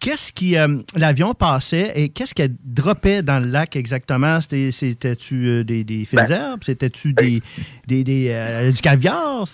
Qu'est-ce 0.00 0.32
qui, 0.32 0.56
euh, 0.56 0.78
l'avion 0.96 1.32
passait 1.34 1.92
et 1.94 2.08
qu'est-ce 2.08 2.34
qu'elle 2.34 2.54
droppait 2.64 3.22
dans 3.22 3.38
le 3.38 3.46
lac 3.46 3.76
exactement? 3.76 4.40
C'était- 4.40 4.70
C'était-tu 4.72 5.46
euh, 5.46 5.64
des, 5.64 5.84
des 5.84 6.04
fines 6.06 6.24
Ben? 6.28 6.56
C'était-tu 6.60 7.12
des, 7.12 7.40
des, 7.86 8.02
des, 8.02 8.30
euh, 8.32 8.72
du 8.72 8.80
caviar? 8.80 9.44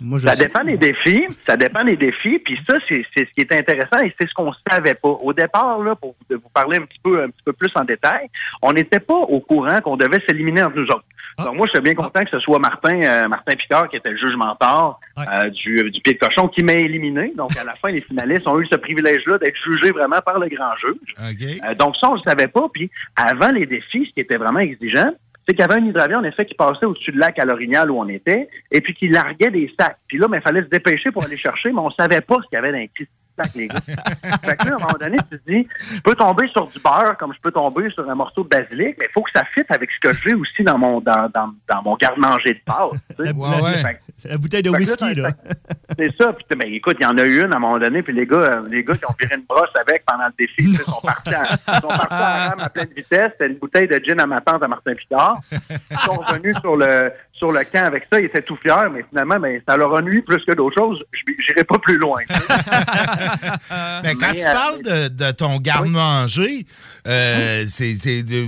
Moi, 0.00 0.20
Ça 0.20 0.34
sais. 0.34 0.44
dépend 0.46 0.64
des 0.64 0.76
défis. 0.76 1.26
Ça 1.46 1.56
dépend 1.56 1.82
des 1.84 1.96
défis. 1.96 2.38
Puis 2.38 2.58
ça, 2.68 2.76
c'est 2.88 3.04
c'est 3.16 3.26
ce 3.28 3.32
qui 3.34 3.40
est 3.40 3.52
intéressant 3.52 3.98
et 4.04 4.14
c'est 4.18 4.28
ce 4.28 4.34
qu'on 4.34 4.52
savait 4.70 4.94
pas. 4.94 5.08
Au 5.08 5.32
départ, 5.32 5.80
là, 5.82 5.94
pour 5.94 6.14
vous, 6.30 6.38
parler 6.52 6.78
un 6.78 6.82
petit 6.82 6.98
peu, 7.02 7.22
un 7.22 7.28
petit 7.28 7.42
peu 7.44 7.52
plus 7.52 7.70
en 7.74 7.84
détail, 7.84 8.28
on 8.62 8.72
n'était 8.72 9.00
pas 9.00 9.14
au 9.14 9.40
courant 9.40 9.80
qu'on 9.80 9.96
devait 9.96 10.20
s'éliminer 10.28 10.62
entre 10.62 10.76
nous 10.76 10.86
autres. 10.86 11.04
Donc 11.38 11.54
moi, 11.56 11.66
je 11.66 11.72
suis 11.72 11.82
bien 11.82 11.94
content 11.94 12.24
que 12.24 12.30
ce 12.30 12.38
soit 12.38 12.58
Martin, 12.58 13.02
euh, 13.02 13.28
Martin 13.28 13.56
Picard, 13.56 13.88
qui 13.90 13.96
était 13.96 14.10
le 14.10 14.16
juge 14.16 14.36
mentor 14.36 15.00
euh, 15.18 15.50
du, 15.50 15.90
du 15.90 16.00
pied 16.00 16.14
de 16.14 16.18
cochon, 16.18 16.48
qui 16.48 16.62
m'a 16.62 16.72
éliminé. 16.74 17.32
Donc 17.36 17.54
à 17.58 17.64
la 17.64 17.74
fin, 17.74 17.90
les 17.90 18.00
finalistes 18.00 18.46
ont 18.48 18.58
eu 18.58 18.66
ce 18.66 18.76
privilège-là 18.76 19.36
d'être 19.38 19.56
jugés 19.62 19.90
vraiment 19.92 20.20
par 20.24 20.38
le 20.38 20.48
grand 20.48 20.74
juge. 20.76 21.14
Euh, 21.18 21.74
donc 21.74 21.96
ça, 21.96 22.10
on 22.10 22.14
le 22.14 22.20
savait 22.22 22.46
pas. 22.48 22.66
Puis 22.72 22.90
avant 23.16 23.50
les 23.50 23.66
défis, 23.66 24.06
ce 24.08 24.14
qui 24.14 24.20
était 24.20 24.38
vraiment 24.38 24.60
exigeant, 24.60 25.12
c'est 25.46 25.54
qu'il 25.54 25.60
y 25.60 25.64
avait 25.64 25.80
un 25.80 25.84
hydravion, 25.84 26.18
en 26.18 26.24
effet, 26.24 26.44
qui 26.44 26.54
passait 26.54 26.86
au-dessus 26.86 27.12
du 27.12 27.18
lac 27.18 27.38
à 27.38 27.44
l'Orignal 27.44 27.90
où 27.90 27.98
on 27.98 28.08
était, 28.08 28.48
et 28.72 28.80
puis 28.80 28.94
qui 28.94 29.08
larguait 29.08 29.50
des 29.50 29.72
sacs. 29.78 29.98
Puis 30.08 30.18
là, 30.18 30.26
ben, 30.26 30.38
il 30.38 30.42
fallait 30.42 30.62
se 30.62 30.68
dépêcher 30.68 31.12
pour 31.12 31.24
aller 31.24 31.36
chercher, 31.36 31.70
mais 31.70 31.78
on 31.78 31.90
savait 31.90 32.20
pas 32.20 32.36
ce 32.42 32.48
qu'il 32.48 32.54
y 32.54 32.56
avait 32.56 32.72
dans 32.72 33.06
les 33.54 33.68
gars. 33.68 33.80
fait 33.80 34.56
que 34.56 34.64
là, 34.68 34.72
à 34.72 34.74
un 34.74 34.78
moment 34.78 34.98
donné, 35.00 35.16
tu 35.30 35.38
te 35.38 35.50
dis, 35.50 35.68
je 35.94 36.00
peux 36.00 36.14
tomber 36.14 36.48
sur 36.48 36.66
du 36.66 36.78
beurre 36.80 37.16
comme 37.18 37.32
je 37.34 37.40
peux 37.40 37.52
tomber 37.52 37.88
sur 37.90 38.08
un 38.08 38.14
morceau 38.14 38.44
de 38.44 38.48
basilic, 38.48 38.96
mais 38.98 39.06
il 39.08 39.12
faut 39.12 39.22
que 39.22 39.30
ça 39.34 39.44
fitte 39.54 39.66
avec 39.70 39.90
ce 39.90 40.08
que 40.08 40.16
j'ai 40.18 40.34
aussi 40.34 40.62
dans 40.62 40.78
mon 40.78 41.00
dans, 41.00 41.28
dans, 41.34 41.50
dans 41.68 41.82
mon 41.82 41.96
garde-manger 41.96 42.54
de 42.54 42.60
pâte. 42.64 42.90
tu 43.16 43.24
sais. 43.24 43.32
Fait 43.82 43.94
que- 43.94 44.28
La 44.28 44.38
bouteille 44.38 44.62
de 44.62 44.70
whisky, 44.70 45.14
là, 45.14 45.28
là. 45.28 45.30
c'est 45.98 46.16
ça. 46.16 46.32
Puis, 46.32 46.44
ben, 46.58 46.72
écoute, 46.72 46.96
il 47.00 47.02
y 47.02 47.06
en 47.06 47.16
a 47.18 47.24
eu 47.24 47.42
une 47.44 47.52
à 47.52 47.56
un 47.56 47.58
moment 47.58 47.78
donné, 47.78 48.02
puis 48.02 48.12
les 48.14 48.26
gars, 48.26 48.36
euh, 48.36 48.62
les 48.70 48.82
gars 48.84 48.94
qui 48.94 49.04
ont 49.06 49.14
viré 49.18 49.34
une 49.36 49.44
brosse 49.44 49.70
avec 49.80 50.04
pendant 50.06 50.26
le 50.26 50.32
défi, 50.38 50.74
sais, 50.74 50.82
sont 50.84 51.00
partis, 51.02 51.34
à, 51.34 51.44
sont 51.80 51.88
partis 51.88 52.06
à 52.10 52.18
la 52.18 52.48
rame 52.50 52.60
à 52.60 52.68
pleine 52.70 52.88
vitesse. 52.96 53.30
C'était 53.32 53.46
une 53.52 53.58
bouteille 53.58 53.88
de 53.88 54.00
gin 54.04 54.18
à 54.20 54.26
ma 54.26 54.40
tante 54.40 54.62
à 54.62 54.68
Martin 54.68 54.94
Picard. 54.94 55.40
Ils 55.90 55.98
sont 55.98 56.12
revenus 56.14 56.56
sur 56.60 56.76
le 56.76 57.12
sur 57.38 57.52
le 57.52 57.60
camp 57.64 57.84
avec 57.84 58.06
ça. 58.12 58.18
Ils 58.20 58.26
étaient 58.26 58.42
tout 58.42 58.56
fiers, 58.62 58.88
mais 58.92 59.04
finalement, 59.08 59.38
ben, 59.38 59.60
ça 59.68 59.76
leur 59.76 59.94
a 59.96 60.02
nuit 60.02 60.22
plus 60.22 60.42
que 60.44 60.52
d'autres 60.54 60.76
choses. 60.76 61.02
Je 61.12 61.32
J'irai 61.46 61.64
pas 61.64 61.78
plus 61.78 61.96
loin. 61.98 62.18
tu. 62.28 62.34
Ben, 64.02 64.14
quand 64.18 64.32
Mais, 64.32 64.40
tu 64.40 64.46
euh, 64.46 64.52
parles 64.52 64.82
de, 64.82 65.08
de 65.08 65.30
ton 65.32 65.58
garde-manger, 65.58 66.66
euh, 67.06 67.64
c'est 67.66 67.94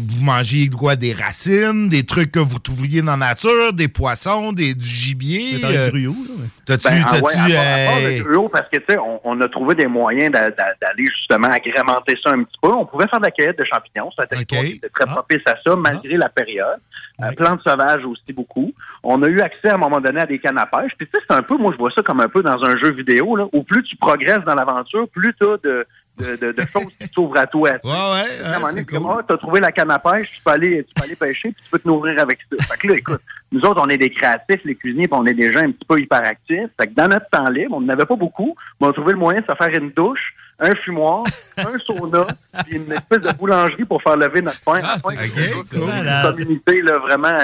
vous 0.01 0.21
mangez 0.23 0.69
quoi? 0.69 0.97
Des 0.97 1.13
racines, 1.13 1.89
des 1.89 2.05
trucs 2.05 2.33
que 2.33 2.39
vous 2.41 2.59
trouviez 2.59 3.03
dans 3.03 3.17
la 3.17 3.29
nature, 3.29 3.73
des 3.73 3.89
poissons, 3.89 4.53
des 4.53 4.75
du 4.75 4.87
gibier. 4.87 5.61
Dans 5.61 5.69
le 5.69 5.77
euh, 5.77 5.89
gruau, 5.91 6.17
là, 6.27 6.35
ouais. 6.43 6.49
T'as-tu 6.67 6.89
Ben, 6.89 7.05
ah 7.07 7.11
t'as-tu, 7.13 7.25
ouais, 7.25 7.33
à 7.35 7.37
part- 7.37 7.47
à 7.47 7.87
part 7.87 7.97
euh, 8.03 8.19
le 8.19 8.25
gruau, 8.25 8.49
parce 8.49 8.69
que 8.69 8.79
tu 8.79 8.85
sais, 8.89 8.99
on, 8.99 9.21
on 9.25 9.41
a 9.41 9.49
trouvé 9.49 9.75
des 9.75 9.87
moyens 9.87 10.33
d'a- 10.33 10.51
d'a- 10.51 10.75
d'aller 10.81 11.07
justement 11.07 11.49
agrémenter 11.49 12.17
ça 12.23 12.31
un 12.31 12.43
petit 12.43 12.59
peu. 12.61 12.73
On 12.73 12.85
pouvait 12.87 13.07
faire 13.09 13.21
de 13.21 13.25
la 13.27 13.31
cueillette 13.31 13.59
de 13.59 13.65
champignons, 13.65 14.11
ça 14.17 14.25
était 14.25 14.39
c'était 14.65 14.89
très 14.89 15.07
propice 15.07 15.43
à 15.47 15.55
ça, 15.65 15.77
malgré 15.77 16.17
la 16.17 16.29
période. 16.29 16.79
Euh, 17.21 17.33
plantes 17.33 17.63
sauvages 17.63 18.05
aussi 18.05 18.33
beaucoup. 18.33 18.73
On 19.03 19.21
a 19.25 19.29
eu 19.29 19.41
accès 19.41 19.71
à 19.71 19.75
un 19.75 19.79
moment 19.79 20.01
donné 20.01 20.21
à 20.21 20.27
des 20.27 20.39
cannes 20.39 20.59
à 20.59 20.67
pêche. 20.67 20.93
Puis 20.97 21.09
tu 21.09 21.19
sais, 21.19 21.25
c'est 21.29 21.35
un 21.35 21.43
peu, 21.43 21.57
moi 21.57 21.73
je 21.73 21.79
vois 21.79 21.91
ça 21.91 22.01
comme 22.03 22.21
un 22.21 22.29
peu 22.29 22.43
dans 22.43 22.63
un 22.63 22.77
jeu 22.77 22.93
vidéo, 22.93 23.35
là, 23.35 23.47
où 23.53 23.65
plus 23.65 23.83
tu 23.83 23.97
progresses 23.97 24.45
dans 24.45 24.55
l'aventure, 24.55 25.09
plus 25.09 25.35
tu 25.35 25.45
as 25.45 25.57
de, 25.57 25.85
de, 26.19 26.37
de, 26.37 26.53
de 26.53 26.61
choses 26.73 26.95
qui 26.97 27.09
s'ouvrent 27.13 27.39
à 27.39 27.49
toi. 27.49 27.71
Ouais, 27.71 27.91
ouais, 27.91 28.45
à 28.45 28.57
un 28.57 28.59
moment 28.61 28.69
donné, 28.69 28.85
tu 28.85 29.35
as 29.35 29.37
trouvé 29.37 29.59
la 29.59 29.73
canne 29.73 29.91
à 29.91 29.99
pêche, 29.99 30.29
tu 30.37 30.43
peux 30.45 30.53
aller, 30.53 30.85
tu 30.85 30.95
peux 30.95 31.03
aller 31.03 31.17
pêcher, 31.17 31.51
puis 31.51 31.65
tu 31.65 31.71
peux 31.71 31.79
te 31.81 31.89
nourrir 31.89 32.21
avec 32.21 32.39
ça. 32.51 32.65
Fait 32.65 32.79
que 32.81 32.93
là, 32.93 32.99
écoute, 32.99 33.21
nous 33.51 33.63
autres, 33.63 33.81
on 33.85 33.89
est 33.89 33.99
des 33.99 34.11
créatifs, 34.11 34.61
les 34.65 34.77
cuisiniers, 34.77 35.09
puis 35.09 35.19
on 35.19 35.27
est 35.27 35.35
des 35.35 35.53
gens 35.53 35.61
un 35.61 35.73
petit 35.73 35.87
peu 35.89 35.99
hyperactifs. 35.99 36.71
Fait 36.81 36.87
que 36.87 36.95
dans 36.95 37.09
notre 37.09 37.29
temps 37.31 37.49
libre, 37.51 37.77
on 37.77 37.81
n'avait 37.81 38.07
pas 38.07 38.17
beaucoup, 38.17 38.55
mais 38.81 38.87
on 38.87 38.91
a 38.91 38.93
trouvé 38.93 39.15
le 39.15 39.19
moyen 39.19 39.41
de 39.41 39.47
se 39.47 39.55
faire 39.57 39.77
une 39.77 39.91
douche, 39.91 40.35
un 40.61 40.75
fumoir, 40.75 41.23
un 41.57 41.79
sauna, 41.79 42.27
puis 42.67 42.77
une 42.77 42.91
espèce 42.93 43.21
de 43.21 43.33
boulangerie 43.37 43.85
pour 43.85 44.03
faire 44.03 44.17
lever 44.17 44.43
notre 44.43 44.61
pain. 44.63 44.81
Ah, 44.83 44.97
c'est 44.99 45.17
c'est 45.17 45.77
une 45.77 46.23
communauté 46.23 46.83
là, 46.83 46.99
vraiment, 46.99 47.39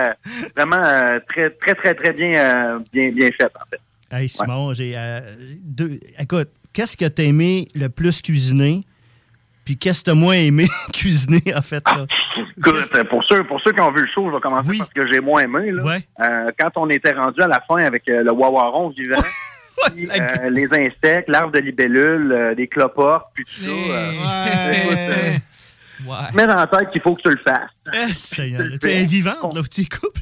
vraiment 0.57 0.83
euh, 0.83 1.21
très, 1.29 1.51
très, 1.51 1.75
très, 1.75 1.95
très 1.95 2.13
bien, 2.13 2.33
euh, 2.35 2.79
bien, 2.93 3.11
bien 3.13 3.31
faite, 3.31 3.53
en 3.55 3.67
fait. 3.71 3.81
Hey, 4.17 4.29
Simon, 4.29 4.73
j'ai. 4.75 4.95
euh, 4.97 5.21
deux- 5.63 5.99
Écoute, 6.19 6.49
qu'est-ce 6.73 6.97
que 6.97 7.07
t'as 7.07 7.23
aimé 7.25 7.67
le 7.75 7.89
plus 7.89 8.21
cuisiner? 8.23 8.85
Puis 9.65 9.79
qu'est-ce 9.79 10.01
que 10.01 10.11
t'as 10.11 10.15
moins 10.15 10.35
aimé 10.35 10.67
cuisiner, 10.93 11.43
en 11.57 11.63
fait? 11.63 11.83
là? 11.87 12.07
Écoute, 12.59 13.09
pour 13.09 13.25
ceux, 13.25 13.45
pour 13.45 13.61
ceux 13.63 13.73
qui 13.73 13.81
ont 13.81 13.91
vu 13.93 14.03
le 14.03 14.09
show, 14.09 14.29
je 14.29 14.35
vais 14.35 14.41
commencer 14.41 14.77
par 14.79 14.87
ce 14.89 14.93
que 14.93 15.11
j'ai 15.11 15.21
moins 15.21 15.43
aimé. 15.43 15.71
Là. 15.73 15.99
Euh, 16.21 16.51
quand 16.59 16.71
on 16.77 16.91
était 16.91 17.13
rendu 17.13 17.41
à 17.41 17.47
la 17.49 17.61
fin 17.67 17.77
avec 17.79 18.07
euh, 18.09 18.23
le 18.23 18.31
wawaron 18.33 18.91
vivant, 18.91 19.23
puis, 19.95 20.09
euh, 20.09 20.51
les 20.51 20.73
insectes, 20.73 21.29
l'arbre 21.29 21.53
de 21.53 21.61
libellule, 21.61 22.33
euh, 22.33 22.55
des 22.55 22.67
cloportes, 22.69 23.29
puis 23.35 23.45
tout 23.45 23.65
ça. 23.65 23.71
euh, 23.71 24.11
mets 26.35 26.47
dans 26.47 26.57
la 26.57 26.67
tête 26.67 26.91
qu'il 26.91 27.01
faut 27.01 27.15
que 27.15 27.23
tu 27.23 27.31
le 27.31 27.39
fasses. 27.39 27.71
Eh, 27.93 28.13
Seigneur, 28.15 28.67
tu 28.81 28.89
es 28.89 29.05
vivante, 29.05 29.55
là, 29.55 29.61
tu 29.71 29.85
coupes. 29.85 30.17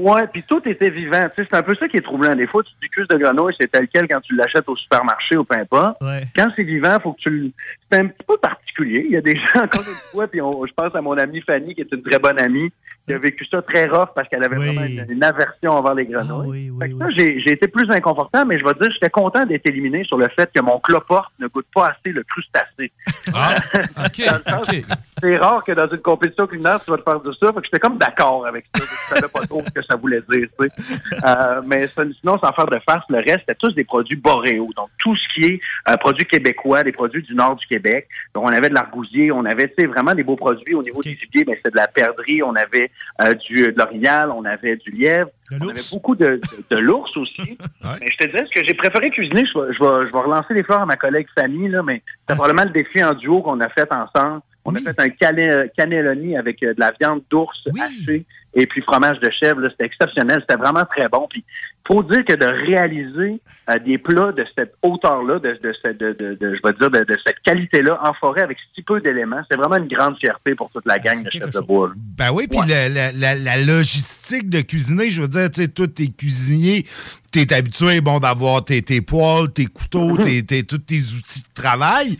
Ouais, 0.00 0.26
puis 0.30 0.42
tout 0.46 0.60
était 0.66 0.90
vivant. 0.90 1.26
C'est 1.34 1.54
un 1.54 1.62
peu 1.62 1.74
ça 1.74 1.88
qui 1.88 1.96
est 1.96 2.02
troublant. 2.02 2.34
Des 2.34 2.46
fois, 2.46 2.62
tu 2.62 2.70
dis 2.82 2.88
cuisse 2.88 3.08
de 3.08 3.16
grenouille, 3.16 3.54
c'est 3.58 3.70
tel 3.70 3.88
quel 3.92 4.06
quand 4.06 4.20
tu 4.20 4.34
l'achètes 4.36 4.68
au 4.68 4.76
supermarché 4.76 5.36
ou 5.36 5.44
peu 5.44 5.56
importe. 5.56 5.96
Quand 6.36 6.48
c'est 6.54 6.62
vivant, 6.62 6.98
faut 7.00 7.12
que 7.14 7.20
tu 7.20 7.30
le. 7.30 7.50
C'est 7.90 7.98
un 8.00 8.06
petit 8.06 8.24
peu 8.26 8.36
particulier. 8.36 9.06
Il 9.06 9.12
y 9.12 9.16
a 9.16 9.22
des 9.22 9.34
gens, 9.36 9.62
encore 9.62 9.80
une 9.80 10.10
fois, 10.10 10.28
puis 10.28 10.40
je 10.40 10.72
pense 10.74 10.94
à 10.94 11.00
mon 11.00 11.16
amie 11.16 11.40
Fanny, 11.40 11.74
qui 11.74 11.80
est 11.80 11.92
une 11.92 12.02
très 12.02 12.18
bonne 12.18 12.38
amie, 12.38 12.70
qui 13.06 13.12
a 13.12 13.18
vécu 13.18 13.44
ça 13.46 13.62
très 13.62 13.86
rough 13.86 14.08
parce 14.14 14.28
qu'elle 14.28 14.44
avait 14.44 14.56
vraiment 14.56 14.84
une, 14.84 15.06
une 15.08 15.24
aversion 15.24 15.72
envers 15.72 15.94
les 15.94 16.06
grenouilles. 16.06 16.72
Fait 16.80 16.90
que 16.90 16.98
ça, 16.98 17.10
j'ai 17.10 17.40
j'ai 17.40 17.52
été 17.52 17.68
plus 17.68 17.90
inconfortable, 17.90 18.48
mais 18.48 18.58
je 18.58 18.64
vais 18.64 18.74
te 18.74 18.82
dire, 18.82 18.92
j'étais 18.92 19.10
content 19.10 19.44
d'être 19.46 19.66
éliminé 19.66 20.04
sur 20.04 20.18
le 20.18 20.28
fait 20.28 20.50
que 20.52 20.60
mon 20.60 20.78
cloporte 20.80 21.32
ne 21.38 21.46
goûte 21.46 21.66
pas 21.74 21.88
assez 21.88 22.12
le 22.12 22.22
crustacé. 22.24 22.92
Dans 23.26 24.36
le 24.36 24.50
sens 24.50 24.66
que 24.66 24.76
C'est 25.20 25.36
rare 25.38 25.64
que 25.64 25.72
dans 25.72 25.88
une 25.88 25.98
compétition 25.98 26.46
culinaire, 26.46 26.78
tu 26.84 26.90
vas 26.90 26.98
te 26.98 27.02
faire 27.02 27.20
de 27.20 27.32
ça. 27.32 27.52
Fait 27.52 27.60
que 27.60 27.64
j'étais 27.64 27.78
comme 27.78 27.96
d'accord 27.96 28.46
avec 28.46 28.66
ça. 28.74 28.84
Je 28.84 29.14
savais 29.14 29.32
pas 29.32 29.40
trop 29.46 29.62
ce 29.66 29.72
que 29.72 29.82
ça 29.82 29.96
voulait 29.96 30.22
dire. 30.28 30.46
tu 30.58 30.68
sais. 30.68 31.20
Euh, 31.24 31.62
mais 31.66 31.88
sinon, 32.20 32.38
sans 32.38 32.52
faire 32.52 32.66
de 32.66 32.78
farce, 32.88 33.04
le 33.08 33.18
reste, 33.18 33.40
c'était 33.40 33.54
tous 33.54 33.74
des 33.74 33.84
produits 33.84 34.16
boréaux. 34.16 34.70
Donc, 34.76 34.90
tout 34.98 35.16
ce 35.16 35.34
qui 35.34 35.52
est 35.52 35.60
euh, 35.88 35.96
produits 35.96 36.26
québécois, 36.26 36.82
des 36.82 36.92
produits 36.92 37.22
du 37.22 37.34
nord 37.34 37.56
du 37.56 37.66
Québec. 37.66 38.08
Donc, 38.34 38.44
on 38.44 38.52
avait 38.52 38.68
de 38.68 38.74
l'argousier, 38.74 39.32
on 39.32 39.44
avait 39.44 39.68
tu 39.68 39.74
sais, 39.78 39.86
vraiment 39.86 40.14
des 40.14 40.22
beaux 40.22 40.36
produits. 40.36 40.74
Au 40.74 40.82
niveau 40.82 41.02
du 41.02 41.10
gibier, 41.10 41.44
ben, 41.44 41.54
c'était 41.56 41.70
de 41.70 41.76
la 41.76 41.88
perdrix, 41.88 42.42
on 42.42 42.54
avait 42.54 42.90
euh, 43.22 43.34
du, 43.34 43.62
de 43.62 43.74
l'orignal, 43.78 44.30
on 44.30 44.44
avait 44.44 44.76
du 44.76 44.90
lièvre. 44.90 45.30
On 45.52 45.68
avait 45.68 45.80
beaucoup 45.92 46.14
de, 46.14 46.26
de, 46.26 46.40
de 46.76 46.76
l'ours 46.80 47.16
aussi. 47.16 47.56
Mais 47.82 48.06
je 48.10 48.16
te 48.18 48.30
dirais, 48.30 48.44
ce 48.52 48.60
que 48.60 48.66
j'ai 48.66 48.74
préféré 48.74 49.10
cuisiner, 49.10 49.44
je 49.46 49.58
vais, 49.58 49.72
je 49.72 49.78
vais, 49.82 50.06
je 50.08 50.12
vais 50.12 50.18
relancer 50.20 50.54
les 50.54 50.62
fleurs 50.62 50.82
à 50.82 50.86
ma 50.86 50.96
collègue 50.96 51.26
Fanny, 51.38 51.68
là, 51.68 51.82
mais 51.82 52.02
c'est 52.28 52.34
probablement 52.34 52.64
le 52.64 52.70
défi 52.70 53.02
en 53.02 53.14
duo 53.14 53.40
qu'on 53.42 53.60
a 53.60 53.68
fait 53.70 53.88
ensemble. 53.92 54.40
On 54.64 54.74
a 54.74 54.80
fait 54.80 54.98
un 55.00 55.08
cane- 55.10 55.68
cannelloni 55.76 56.36
avec 56.36 56.62
euh, 56.62 56.74
de 56.74 56.80
la 56.80 56.92
viande 57.00 57.22
d'ours 57.30 57.62
hachée 57.80 58.26
et 58.56 58.66
puis 58.66 58.82
fromage 58.82 59.20
de 59.20 59.30
chèvre. 59.30 59.60
là. 59.60 59.68
C'était 59.70 59.84
exceptionnel. 59.84 60.40
C'était 60.40 60.60
vraiment 60.60 60.84
très 60.84 61.08
bon. 61.08 61.28
Puis, 61.30 61.44
faut 61.86 62.02
dire 62.02 62.24
que 62.24 62.32
de 62.32 62.46
réaliser 62.46 63.40
euh, 63.70 63.78
des 63.78 63.96
plats 63.98 64.32
de 64.32 64.44
cette 64.58 64.74
hauteur-là, 64.82 65.38
de, 65.38 65.58
de, 65.62 65.72
cette- 65.82 65.98
de, 65.98 66.12
de- 66.18 66.36
de- 66.40 66.54
je 66.56 66.60
vais 66.66 66.72
dire, 66.80 66.90
de, 66.90 67.16
cette 67.24 67.38
qualité-là 67.44 67.98
en 68.02 68.12
forêt 68.14 68.42
avec 68.42 68.58
si 68.74 68.82
peu 68.82 69.00
d'éléments, 69.00 69.42
c'est 69.50 69.56
vraiment 69.56 69.76
une 69.76 69.86
grande 69.88 70.16
fierté 70.18 70.54
pour 70.56 70.70
toute 70.70 70.86
la 70.86 70.98
gang 70.98 71.22
de 71.22 71.30
chefs 71.30 71.50
de 71.50 71.60
bois. 71.60 71.88
là. 71.88 71.94
Ben 72.18 72.30
oui, 72.32 72.46
puis 72.48 72.58
la, 72.68 72.88
la- 72.88 73.12
la- 73.12 73.34
la 73.36 73.56
logistique 73.64 74.48
de 74.48 74.60
cuisiner, 74.62 75.10
je 75.10 75.22
veux 75.22 75.28
dire, 75.28 75.50
tu 75.50 75.62
sais, 75.62 75.68
toi, 75.68 75.86
t'es 75.88 76.08
cuisinier, 76.08 76.86
t'es 77.32 77.52
habitué, 77.52 78.00
bon, 78.00 78.18
d'avoir 78.20 78.64
tes, 78.64 78.82
tes 78.82 79.00
poêles, 79.00 79.52
tes 79.52 79.66
couteaux, 79.66 80.16
tes, 80.16 80.44
tes- 80.44 80.62
tous 80.64 80.78
tes 80.78 80.98
outils 80.98 81.42
de 81.42 81.60
travail. 81.62 82.18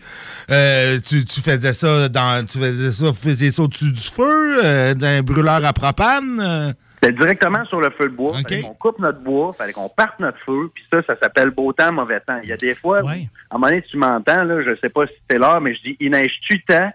Euh, 0.51 0.99
tu, 1.05 1.23
tu 1.25 1.41
faisais 1.41 1.73
ça 1.73 2.07
dans, 2.09 2.45
tu 2.45 2.57
faisais 2.59 2.91
ça, 2.91 3.11
faisais 3.13 3.51
ça 3.51 3.63
au-dessus 3.63 3.91
du 3.91 4.01
feu, 4.01 4.63
euh, 4.63 4.93
d'un 4.93 5.21
brûleur 5.23 5.63
à 5.65 5.73
propane. 5.73 6.26
Euh. 6.39 6.73
C'était 7.01 7.13
directement 7.13 7.63
sur 7.65 7.79
le 7.79 7.91
feu 7.91 8.05
de 8.05 8.15
bois. 8.15 8.33
Fallait 8.41 8.61
qu'on 8.61 8.73
coupe 8.73 8.99
notre 8.99 9.19
bois, 9.19 9.53
fallait 9.53 9.73
qu'on 9.73 9.87
parte 9.89 10.19
notre 10.19 10.39
feu, 10.39 10.71
puis 10.73 10.83
ça, 10.91 11.01
ça 11.07 11.15
s'appelle 11.21 11.51
beau 11.51 11.71
temps, 11.71 11.91
mauvais 11.91 12.19
temps. 12.21 12.39
Il 12.41 12.49
y 12.49 12.53
a 12.53 12.57
des 12.57 12.73
fois, 12.73 12.99
à 12.99 13.11
un 13.11 13.17
moment 13.53 13.67
donné, 13.67 13.83
tu 13.83 13.97
m'entends, 13.97 14.43
là, 14.43 14.61
je 14.67 14.75
sais 14.81 14.89
pas 14.89 15.05
si 15.05 15.13
c'est 15.29 15.37
l'heure, 15.37 15.61
mais 15.61 15.75
je 15.75 15.81
dis, 15.83 15.97
il 15.99 16.11
neige-tu 16.11 16.63
tant? 16.63 16.91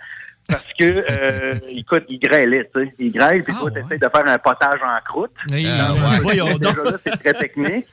Parce 0.49 0.73
que, 0.73 0.85
euh, 1.11 1.55
écoute, 1.69 2.05
il 2.09 2.19
grêlait, 2.19 2.69
tu 2.75 2.85
sais. 2.85 2.95
Il 2.99 3.13
grêle, 3.13 3.45
puis 3.45 3.55
toi, 3.55 3.71
t'essayes 3.71 4.01
de 4.01 4.09
faire 4.09 4.27
un 4.27 4.39
potage 4.39 4.81
en 4.83 5.01
croûte. 5.05 5.31
Oui, 5.53 5.67
Euh, 5.67 5.93
ouais. 5.93 6.19
Voyons 6.23 6.59
déjà 6.59 6.73
donc. 6.75 6.91
là, 6.91 6.99
c'est 7.05 7.17
très 7.23 7.35
technique. 7.35 7.87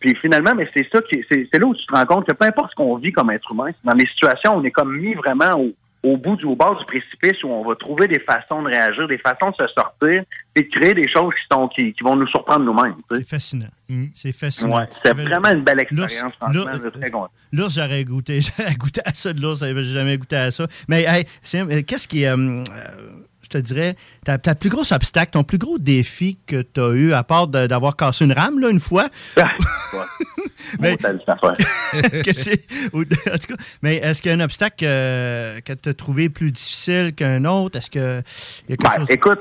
Puis 0.00 0.16
finalement, 0.16 0.54
mais 0.54 0.66
c'est 0.72 0.88
ça 0.90 1.02
qui, 1.02 1.22
c'est, 1.30 1.46
c'est 1.52 1.58
là 1.58 1.66
où 1.66 1.74
tu 1.74 1.84
te 1.84 1.94
rends 1.94 2.06
compte 2.06 2.26
que 2.26 2.32
peu 2.32 2.46
importe 2.46 2.70
ce 2.70 2.76
qu'on 2.76 2.96
vit 2.96 3.12
comme 3.12 3.30
être 3.30 3.52
humain, 3.52 3.66
c'est 3.66 3.86
dans 3.86 3.94
les 3.94 4.06
situations 4.06 4.54
où 4.54 4.60
on 4.60 4.64
est 4.64 4.70
comme 4.70 4.96
mis 4.96 5.12
vraiment 5.12 5.60
au, 5.60 5.72
au 6.02 6.16
bout 6.16 6.36
du 6.36 6.46
au 6.46 6.56
bord 6.56 6.78
du 6.78 6.84
précipice 6.86 7.42
où 7.44 7.48
on 7.48 7.62
va 7.68 7.74
trouver 7.76 8.08
des 8.08 8.20
façons 8.20 8.62
de 8.62 8.68
réagir, 8.68 9.06
des 9.06 9.18
façons 9.18 9.50
de 9.50 9.56
se 9.56 9.66
sortir 9.74 10.22
et 10.56 10.62
de 10.62 10.68
créer 10.70 10.94
des 10.94 11.08
choses 11.10 11.32
qui 11.34 11.46
sont 11.54 11.68
qui, 11.68 11.92
qui 11.92 12.02
vont 12.02 12.16
nous 12.16 12.26
surprendre 12.28 12.60
nous-mêmes. 12.64 12.94
tu 13.10 13.16
sais. 13.16 13.22
C'est 13.22 13.28
fascinant. 13.28 13.68
C'est 14.14 14.32
fascinant. 14.32 14.78
Ouais, 14.78 14.88
c'est 15.04 15.12
vraiment 15.12 15.50
une 15.50 15.62
belle 15.62 15.80
expérience, 15.80 16.32
franchement. 16.40 16.64
l'ours- 17.52 17.74
j'aurais 17.74 18.04
goûté, 18.04 18.40
j'aurais 18.58 18.74
goûté 18.76 19.00
à 19.04 19.12
ça 19.12 19.32
de 19.32 19.40
l'ours, 19.42 19.60
j'ai 19.60 19.82
jamais 19.82 20.16
goûté 20.16 20.36
à 20.36 20.50
ça. 20.50 20.66
Mais 20.88 21.02
hey, 21.02 21.24
qu'est-ce 21.84 22.08
qui 22.08 22.22
est, 22.22 22.28
euh, 22.28 22.36
euh, 22.36 22.62
je 23.42 23.48
te 23.48 23.58
dirais, 23.58 23.96
ta, 24.24 24.38
ta 24.38 24.54
plus 24.54 24.70
grosse 24.70 24.92
obstacle, 24.92 25.32
ton 25.32 25.42
plus 25.44 25.58
gros 25.58 25.78
défi 25.78 26.38
que 26.46 26.62
tu 26.62 26.80
as 26.80 26.92
eu, 26.94 27.12
à 27.12 27.24
part 27.24 27.48
d'avoir 27.48 27.96
cassé 27.96 28.24
une 28.24 28.32
rame, 28.32 28.58
là, 28.60 28.70
une 28.70 28.80
fois? 28.80 29.08
ou- 32.92 33.02
en 33.02 33.38
tout 33.38 33.56
cas, 33.56 33.62
mais 33.82 33.96
est-ce 33.96 34.22
qu'il 34.22 34.30
y 34.30 34.34
a 34.34 34.36
un 34.36 34.40
obstacle 34.44 34.84
euh, 34.86 35.60
que 35.60 35.72
tu 35.72 35.88
as 35.88 35.94
trouvé 35.94 36.28
plus 36.28 36.52
difficile 36.52 37.14
qu'un 37.14 37.44
autre? 37.44 37.78
Est-ce 37.78 37.90
que 37.90 38.22
il 38.68 38.70
y 38.70 38.72
a 38.74 38.76
quelque 38.76 38.82
Ben, 38.82 38.98
chose... 38.98 39.10
écoute, 39.10 39.40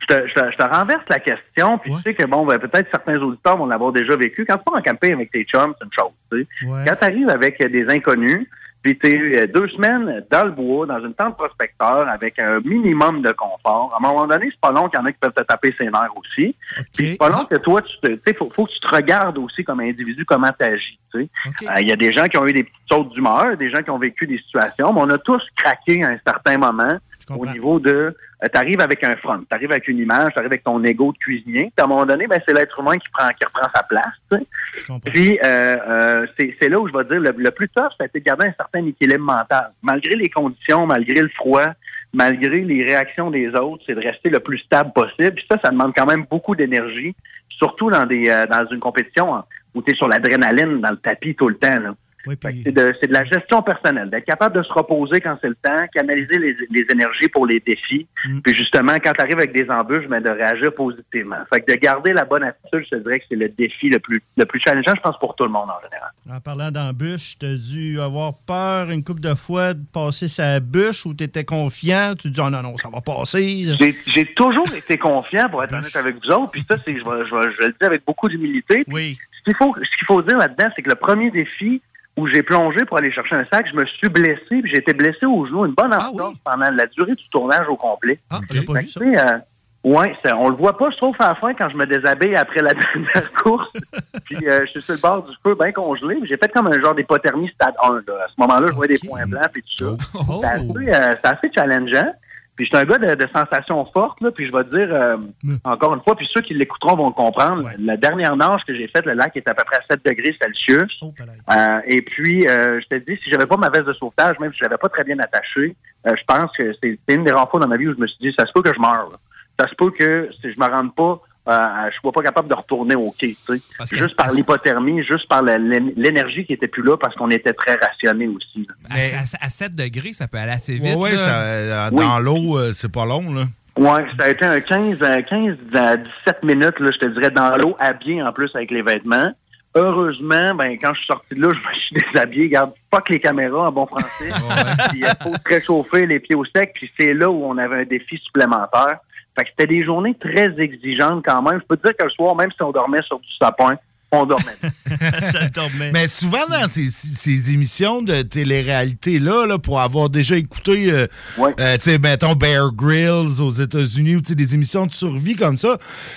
je 0.00 0.06
te, 0.14 0.28
je 0.28 0.34
te- 0.34 0.50
je 0.52 0.56
te 0.56 0.62
renverse 0.62 1.04
la 1.08 1.18
question, 1.18 1.78
puis 1.78 1.92
tu 1.96 2.02
sais 2.02 2.14
que 2.14 2.26
bon, 2.26 2.46
ben, 2.46 2.58
peut-être 2.58 2.88
certains 2.90 3.16
auditeurs 3.18 3.56
vont 3.56 3.66
l'avoir 3.66 3.92
déjà 3.92 4.16
vécu. 4.16 4.44
Quand 4.46 4.56
tu 4.58 4.64
pars 4.64 4.74
en 4.76 4.82
camping 4.82 5.12
avec 5.12 5.30
tes 5.30 5.44
chums, 5.44 5.74
c'est 5.78 5.84
une 5.84 5.92
chose. 5.92 6.12
tu 6.32 6.46
sais. 6.60 6.66
Ouais. 6.66 6.84
Quand 6.86 6.96
tu 6.96 7.04
arrives 7.04 7.28
avec 7.28 7.58
des 7.70 7.86
inconnus, 7.88 8.46
puis 8.82 8.96
tu 8.98 9.36
es 9.36 9.46
deux 9.46 9.68
semaines 9.68 10.24
dans 10.30 10.44
le 10.44 10.50
bois, 10.52 10.86
dans 10.86 11.00
une 11.04 11.14
tente 11.14 11.36
prospecteur, 11.36 12.08
avec 12.08 12.38
un 12.38 12.60
minimum 12.60 13.22
de 13.22 13.32
confort, 13.32 13.92
à 13.92 13.96
un 13.98 14.08
moment 14.08 14.26
donné, 14.26 14.48
c'est 14.50 14.60
pas 14.60 14.72
long 14.72 14.88
qu'il 14.88 14.98
y 14.98 15.02
en 15.02 15.06
a 15.06 15.12
qui 15.12 15.18
peuvent 15.18 15.32
te 15.32 15.42
taper 15.42 15.74
ses 15.76 15.86
nerfs 15.86 16.16
aussi. 16.16 16.54
Puis 16.94 17.12
c'est 17.12 17.18
pas 17.18 17.28
long 17.28 17.44
que 17.50 17.56
toi, 17.56 17.82
tu 17.82 17.98
te, 18.00 18.06
tu 18.08 18.20
sais, 18.26 18.34
faut, 18.34 18.50
faut 18.54 18.66
que 18.66 18.72
tu 18.72 18.80
te 18.80 18.94
regardes 18.94 19.38
aussi 19.38 19.64
comme 19.64 19.80
individu, 19.80 20.24
comment 20.24 20.50
tu 20.58 20.64
agis. 20.64 20.98
tu 21.12 21.22
sais. 21.22 21.28
Euh, 21.68 21.80
Il 21.80 21.88
y 21.88 21.92
a 21.92 21.96
des 21.96 22.12
gens 22.12 22.24
qui 22.26 22.38
ont 22.38 22.46
eu 22.46 22.52
des 22.52 22.64
petites 22.64 22.88
sautes 22.90 23.12
d'humeur, 23.12 23.56
des 23.56 23.70
gens 23.70 23.82
qui 23.82 23.90
ont 23.90 23.98
vécu 23.98 24.26
des 24.26 24.38
situations, 24.38 24.92
mais 24.92 25.00
on 25.00 25.10
a 25.10 25.18
tous 25.18 25.42
craqué 25.56 26.02
à 26.04 26.08
un 26.10 26.18
certain 26.26 26.58
moment 26.58 26.98
au 27.30 27.46
niveau 27.46 27.78
de 27.78 28.16
tu 28.42 28.58
arrives 28.58 28.80
avec 28.80 29.02
un 29.04 29.16
front, 29.16 29.38
tu 29.38 29.54
arrives 29.54 29.70
avec 29.70 29.88
une 29.88 29.98
image, 29.98 30.32
tu 30.32 30.38
arrives 30.38 30.52
avec 30.52 30.64
ton 30.64 30.82
ego 30.84 31.12
de 31.12 31.18
cuisinier, 31.18 31.72
puis 31.76 31.82
à 31.82 31.84
un 31.84 31.88
moment 31.88 32.06
donné, 32.06 32.26
ben, 32.26 32.40
c'est 32.46 32.54
l'être 32.54 32.78
humain 32.78 32.96
qui 32.96 33.08
prend 33.08 33.28
qui 33.30 33.44
reprend 33.44 33.68
sa 33.74 33.82
place. 33.82 34.14
tu. 34.30 35.10
Puis 35.10 35.38
euh, 35.44 35.76
euh, 35.88 36.26
c'est 36.38 36.56
c'est 36.60 36.68
là 36.68 36.78
où 36.78 36.88
je 36.88 36.92
vais 36.92 37.04
dire 37.04 37.20
le, 37.20 37.34
le 37.36 37.50
plus 37.50 37.68
tough, 37.68 37.90
ça 37.98 38.04
a 38.04 38.06
été 38.06 38.20
de 38.20 38.24
garder 38.24 38.46
un 38.46 38.52
certain 38.52 38.84
équilibre 38.86 39.24
mental. 39.24 39.72
Malgré 39.82 40.14
les 40.14 40.28
conditions, 40.28 40.86
malgré 40.86 41.20
le 41.20 41.28
froid, 41.30 41.66
malgré 42.12 42.60
les 42.60 42.84
réactions 42.84 43.30
des 43.30 43.48
autres, 43.54 43.82
c'est 43.86 43.94
de 43.94 44.00
rester 44.00 44.30
le 44.30 44.40
plus 44.40 44.58
stable 44.58 44.92
possible. 44.92 45.32
Puis 45.32 45.46
ça, 45.50 45.58
ça 45.62 45.70
demande 45.70 45.92
quand 45.96 46.06
même 46.06 46.24
beaucoup 46.30 46.54
d'énergie, 46.54 47.14
surtout 47.48 47.90
dans 47.90 48.06
des 48.06 48.28
euh, 48.28 48.46
dans 48.46 48.66
une 48.70 48.80
compétition 48.80 49.34
hein, 49.34 49.44
où 49.74 49.82
tu 49.82 49.92
es 49.92 49.94
sur 49.94 50.08
l'adrénaline, 50.08 50.80
dans 50.80 50.90
le 50.90 50.96
tapis 50.96 51.34
tout 51.34 51.48
le 51.48 51.56
temps. 51.56 51.80
Là. 51.80 51.94
Fait 52.36 52.52
que 52.52 52.58
C'est 52.64 52.72
de, 53.08 53.12
la 53.12 53.24
gestion 53.24 53.62
personnelle, 53.62 54.10
d'être 54.10 54.24
capable 54.24 54.56
de 54.56 54.62
se 54.62 54.72
reposer 54.72 55.20
quand 55.20 55.36
c'est 55.40 55.48
le 55.48 55.56
temps, 55.56 55.86
canaliser 55.94 56.38
les, 56.38 56.56
les 56.70 56.86
énergies 56.92 57.28
pour 57.28 57.46
les 57.46 57.60
défis, 57.60 58.06
puis 58.44 58.54
justement, 58.54 58.94
quand 59.02 59.12
tu 59.12 59.20
arrives 59.20 59.38
avec 59.38 59.52
des 59.52 59.68
embûches, 59.70 60.06
ben, 60.08 60.22
de 60.22 60.30
réagir 60.30 60.74
positivement. 60.74 61.36
Fait 61.52 61.60
que 61.60 61.72
de 61.72 61.78
garder 61.78 62.12
la 62.12 62.24
bonne 62.24 62.42
attitude, 62.44 62.84
je 62.90 62.96
te 62.96 63.02
dirais 63.02 63.20
que 63.20 63.24
c'est 63.28 63.36
le 63.36 63.48
défi 63.48 63.88
le 63.88 63.98
plus, 63.98 64.22
le 64.36 64.44
plus 64.46 64.60
challengeant, 64.60 64.94
je 64.96 65.00
pense, 65.00 65.18
pour 65.18 65.34
tout 65.36 65.44
le 65.44 65.50
monde 65.50 65.68
en 65.70 65.80
général. 65.82 66.10
En 66.30 66.40
parlant 66.40 66.70
d'embûche, 66.70 67.38
tu 67.38 67.46
as 67.46 67.54
dû 67.56 68.00
avoir 68.00 68.32
peur 68.46 68.90
une 68.90 69.02
couple 69.02 69.20
de 69.20 69.34
fois 69.34 69.74
de 69.74 69.82
passer 69.92 70.28
sa 70.28 70.60
bûche 70.60 71.06
ou 71.06 71.14
tu 71.14 71.24
étais 71.24 71.44
confiant? 71.44 72.14
Tu 72.18 72.28
te 72.28 72.34
dis, 72.34 72.40
oh 72.40 72.50
non, 72.50 72.62
non, 72.62 72.76
ça 72.76 72.88
va 72.88 73.00
passer. 73.00 73.64
J'ai- 74.06 74.26
toujours 74.34 74.66
été 74.74 74.96
confiant, 74.98 75.48
pour 75.48 75.64
être 75.64 75.72
honnête 75.74 75.96
avec 75.96 76.16
vous 76.16 76.30
autres, 76.30 76.52
puis 76.52 76.64
ça, 76.68 76.76
c'est, 76.84 76.92
je, 76.92 77.04
vais- 77.04 77.26
je, 77.28 77.34
vais- 77.34 77.52
je 77.60 77.66
le 77.66 77.74
dis 77.80 77.86
avec 77.86 78.04
beaucoup 78.06 78.28
d'humilité. 78.28 78.82
Oui. 78.88 79.18
Ce 79.38 79.42
qu'il 79.44 79.54
faut, 79.56 79.74
ce 79.74 79.96
qu'il 79.98 80.06
faut 80.06 80.22
dire 80.22 80.36
là-dedans, 80.38 80.66
c'est 80.76 80.82
que 80.82 80.90
le 80.90 80.96
premier 80.96 81.30
défi 81.30 81.80
où 82.18 82.26
j'ai 82.26 82.42
plongé 82.42 82.84
pour 82.84 82.98
aller 82.98 83.12
chercher 83.12 83.36
un 83.36 83.44
sac, 83.52 83.66
je 83.70 83.76
me 83.76 83.86
suis 83.86 84.08
blessé, 84.08 84.60
puis 84.60 84.68
j'ai 84.72 84.78
été 84.78 84.92
blessé 84.92 85.24
au 85.24 85.46
genou 85.46 85.64
une 85.66 85.72
bonne 85.72 85.94
entorse 85.94 86.34
pendant 86.44 86.68
la 86.68 86.86
durée 86.86 87.14
du 87.14 87.28
tournage 87.30 87.68
au 87.68 87.76
complet. 87.76 88.18
Ah, 88.28 88.40
j'ai 88.50 88.62
pas 88.62 88.80
vu 88.80 88.86
ça? 88.88 89.00
euh, 89.00 89.38
ouais, 89.84 90.12
on 90.36 90.48
le 90.48 90.56
voit 90.56 90.76
pas, 90.76 90.90
je 90.90 90.96
trouve, 90.96 91.14
à 91.20 91.28
la 91.28 91.34
fin, 91.36 91.54
quand 91.54 91.68
je 91.68 91.76
me 91.76 91.86
déshabille 91.86 92.34
après 92.34 92.60
la 92.60 92.72
dernière 92.94 93.32
course. 93.34 93.72
puis 94.24 94.48
euh, 94.48 94.66
je 94.66 94.70
suis 94.72 94.82
sur 94.82 94.94
le 94.94 95.00
bord 95.00 95.22
du 95.22 95.32
feu, 95.44 95.54
bien 95.54 95.70
congelé. 95.70 96.18
J'ai 96.24 96.36
fait 96.36 96.52
comme 96.52 96.66
un 96.66 96.80
genre 96.80 96.96
d'hypothermie 96.96 97.50
stade 97.54 97.74
1. 97.84 97.92
Là. 97.92 98.00
À 98.24 98.28
ce 98.28 98.34
moment-là, 98.38 98.66
je 98.66 98.74
voyais 98.74 98.94
des 98.94 99.08
points 99.08 99.24
blancs 99.24 99.50
et 99.54 99.62
tout 99.62 99.76
ça. 99.76 100.20
Oh. 100.28 100.40
C'est 100.40 100.46
assez, 100.48 100.66
euh, 100.66 101.14
c'est 101.22 101.28
assez 101.30 101.50
challengeant. 101.54 102.12
Puis 102.58 102.66
je 102.66 102.76
suis 102.76 102.84
un 102.84 102.88
gars 102.88 102.98
de, 102.98 103.14
de 103.14 103.28
sensations 103.32 103.84
fortes, 103.92 104.20
là, 104.20 104.32
puis 104.32 104.48
je 104.48 104.52
vais 104.52 104.64
te 104.64 104.74
dire, 104.76 104.88
euh, 104.92 105.16
encore 105.62 105.94
une 105.94 106.00
fois, 106.02 106.16
puis 106.16 106.28
ceux 106.34 106.40
qui 106.40 106.54
l'écouteront 106.54 106.96
vont 106.96 107.06
le 107.06 107.12
comprendre, 107.12 107.70
la 107.78 107.96
dernière 107.96 108.36
nage 108.36 108.62
que 108.66 108.74
j'ai 108.74 108.88
faite, 108.88 109.06
le 109.06 109.12
lac 109.12 109.36
était 109.36 109.48
à 109.48 109.54
peu 109.54 109.62
près 109.64 109.76
à 109.76 109.82
7 109.88 110.04
degrés 110.04 110.36
Celsius. 110.42 111.00
Euh, 111.04 111.80
et 111.86 112.02
puis, 112.02 112.48
euh, 112.48 112.80
je 112.80 112.86
te 112.88 112.96
dis, 112.96 113.16
si 113.22 113.30
j'avais 113.30 113.46
pas 113.46 113.56
ma 113.56 113.70
veste 113.70 113.86
de 113.86 113.92
sauvetage, 113.92 114.40
même 114.40 114.50
si 114.52 114.58
je 114.58 114.64
l'avais 114.64 114.76
pas 114.76 114.88
très 114.88 115.04
bien 115.04 115.20
attachée, 115.20 115.76
euh, 116.08 116.16
je 116.18 116.24
pense 116.26 116.50
que 116.56 116.72
c'est 116.82 116.98
c'est 117.08 117.14
une 117.14 117.22
des 117.22 117.30
rares 117.30 117.48
fois 117.48 117.60
dans 117.60 117.68
ma 117.68 117.76
vie 117.76 117.86
où 117.86 117.94
je 117.94 118.00
me 118.00 118.08
suis 118.08 118.18
dit, 118.20 118.34
ça 118.36 118.44
se 118.44 118.52
peut 118.52 118.62
que 118.62 118.74
je 118.74 118.80
meure. 118.80 119.08
là. 119.12 119.18
Ça 119.60 119.68
se 119.68 119.74
peut 119.76 119.92
que 119.92 120.28
si 120.40 120.52
je 120.52 120.58
me 120.58 120.66
rende 120.66 120.92
pas, 120.96 121.20
euh, 121.48 121.90
je 121.92 121.98
sois 122.00 122.12
pas 122.12 122.22
capable 122.22 122.48
de 122.48 122.54
retourner 122.54 122.94
au 122.94 123.10
quai. 123.18 123.36
que- 123.46 123.54
Juste 123.96 124.16
par 124.16 124.30
l'hypothermie, 124.32 125.02
juste 125.04 125.28
par 125.28 125.42
l'énergie 125.42 126.44
qui 126.44 126.52
était 126.52 126.68
plus 126.68 126.82
là, 126.82 126.96
parce 126.96 127.14
qu'on 127.14 127.30
était 127.30 127.52
très 127.52 127.74
rationné 127.76 128.28
aussi. 128.28 128.66
À, 128.90 128.94
à- 128.94 129.46
à 129.46 129.48
7 129.48 129.74
degrés, 129.74 130.12
ça 130.12 130.28
peut 130.28 130.38
aller 130.38 130.52
assez 130.52 130.74
vite. 130.74 130.84
Ouais, 130.84 130.94
ouais, 130.96 131.12
là. 131.12 131.16
ça, 131.18 131.36
euh, 131.40 131.90
Oui. 131.92 132.04
dans 132.04 132.18
l'eau, 132.18 132.58
euh, 132.58 132.72
c'est 132.72 132.92
pas 132.92 133.06
long, 133.06 133.32
là. 133.32 133.44
Ouais, 133.76 134.04
ça 134.16 134.24
a 134.24 134.28
été 134.30 134.44
un 134.44 134.60
15, 134.60 135.00
à 135.02 135.22
15 135.22 135.56
à 135.74 135.96
17 135.96 136.42
minutes, 136.42 136.80
là, 136.80 136.90
je 136.92 136.98
te 136.98 137.06
dirais, 137.06 137.30
dans 137.30 137.56
l'eau, 137.56 137.76
habillé 137.78 138.20
en 138.22 138.32
plus 138.32 138.50
avec 138.54 138.70
les 138.72 138.82
vêtements. 138.82 139.32
Heureusement, 139.74 140.54
ben, 140.54 140.76
quand 140.82 140.92
je 140.94 140.98
suis 140.98 141.06
sorti 141.06 141.34
de 141.36 141.42
là, 141.42 141.48
je 141.52 141.68
me 141.68 141.74
suis 141.74 141.96
déshabillé. 142.12 142.48
Garde, 142.48 142.72
fuck 142.92 143.08
les 143.10 143.20
caméras 143.20 143.68
en 143.68 143.72
bon 143.72 143.86
français. 143.86 144.30
Il 144.94 145.06
faut 145.22 145.32
se 145.32 145.38
réchauffer 145.54 146.06
les 146.06 146.18
pieds 146.20 146.34
au 146.34 146.44
sec. 146.44 146.72
Puis 146.74 146.90
c'est 146.98 147.14
là 147.14 147.30
où 147.30 147.44
on 147.44 147.56
avait 147.58 147.82
un 147.82 147.84
défi 147.84 148.18
supplémentaire. 148.24 148.98
Fait 149.38 149.44
que 149.44 149.50
c'était 149.50 149.72
des 149.72 149.84
journées 149.84 150.14
très 150.14 150.58
exigeantes 150.58 151.24
quand 151.24 151.42
même. 151.42 151.60
Je 151.60 151.66
peux 151.66 151.76
te 151.76 151.86
dire 151.86 151.96
que 151.96 152.04
le 152.04 152.10
soir, 152.10 152.34
même 152.34 152.50
si 152.50 152.60
on 152.62 152.72
dormait 152.72 153.02
sur 153.02 153.20
du 153.20 153.28
sapin, 153.40 153.76
on 154.10 154.24
dormait. 154.24 154.44
ça 155.32 155.48
dormait. 155.48 155.92
Mais 155.92 156.08
souvent 156.08 156.46
dans 156.48 156.68
ces, 156.70 156.90
ces 156.90 157.50
émissions 157.50 158.00
de 158.00 158.22
télé-réalité-là, 158.22 159.46
là, 159.46 159.58
pour 159.58 159.80
avoir 159.80 160.08
déjà 160.08 160.36
écouté, 160.36 160.90
euh, 160.90 161.06
euh, 161.38 161.76
tu 161.76 161.90
sais, 161.90 161.98
mettons 161.98 162.34
Bear 162.34 162.72
Grylls 162.72 163.42
aux 163.42 163.50
États-Unis 163.50 164.16
ou 164.16 164.20
tu 164.22 164.28
sais, 164.28 164.34
des 164.34 164.54
émissions 164.54 164.86
de 164.86 164.92
survie 164.92 165.36
comme 165.36 165.58
ça, 165.58 165.76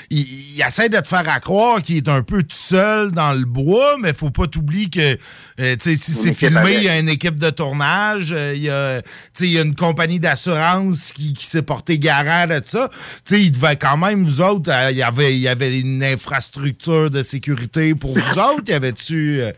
il, 0.09 0.19
il 0.55 0.61
essaie 0.61 0.88
de 0.88 0.99
te 0.99 1.07
faire 1.07 1.27
à 1.27 1.39
croire 1.41 1.81
qu'il 1.81 1.97
est 1.97 2.07
un 2.07 2.23
peu 2.23 2.43
tout 2.43 2.55
seul 2.55 3.11
dans 3.11 3.34
le 3.34 3.45
bois, 3.45 3.97
mais 3.99 4.13
faut 4.13 4.30
pas 4.30 4.47
t'oublier 4.47 4.89
que, 4.89 5.18
euh, 5.59 5.76
tu 5.76 5.80
sais, 5.80 5.95
si 5.95 6.13
c'est 6.13 6.34
filmé, 6.34 6.76
il 6.76 6.84
y 6.84 6.89
a 6.89 6.97
une 6.97 7.09
équipe 7.09 7.39
de 7.39 7.49
tournage, 7.49 8.31
euh, 8.31 8.53
il 8.55 8.63
y 8.63 8.69
a, 8.69 9.01
tu 9.01 9.09
sais, 9.34 9.45
il 9.45 9.51
y 9.51 9.57
a 9.57 9.61
une 9.61 9.76
compagnie 9.76 10.19
d'assurance 10.19 11.11
qui, 11.11 11.34
qui 11.34 11.45
s'est 11.45 11.61
porté 11.61 11.99
garant 11.99 12.47
de 12.47 12.61
ça. 12.63 12.89
Tu 13.26 13.35
sais, 13.35 13.41
il 13.41 13.51
devait 13.51 13.76
quand 13.76 13.97
même, 13.97 14.23
vous 14.23 14.41
autres, 14.41 14.72
euh, 14.72 14.91
il 14.91 14.97
y 14.97 15.03
avait, 15.03 15.34
il 15.34 15.39
y 15.39 15.47
avait 15.47 15.80
une 15.80 16.03
infrastructure 16.03 17.09
de 17.09 17.22
sécurité 17.22 17.81
pour 17.99 18.14
vous 18.14 18.40
autres? 18.40 18.64
Y 18.68 18.74
avait-tu... 18.74 19.40
euh, 19.41 19.52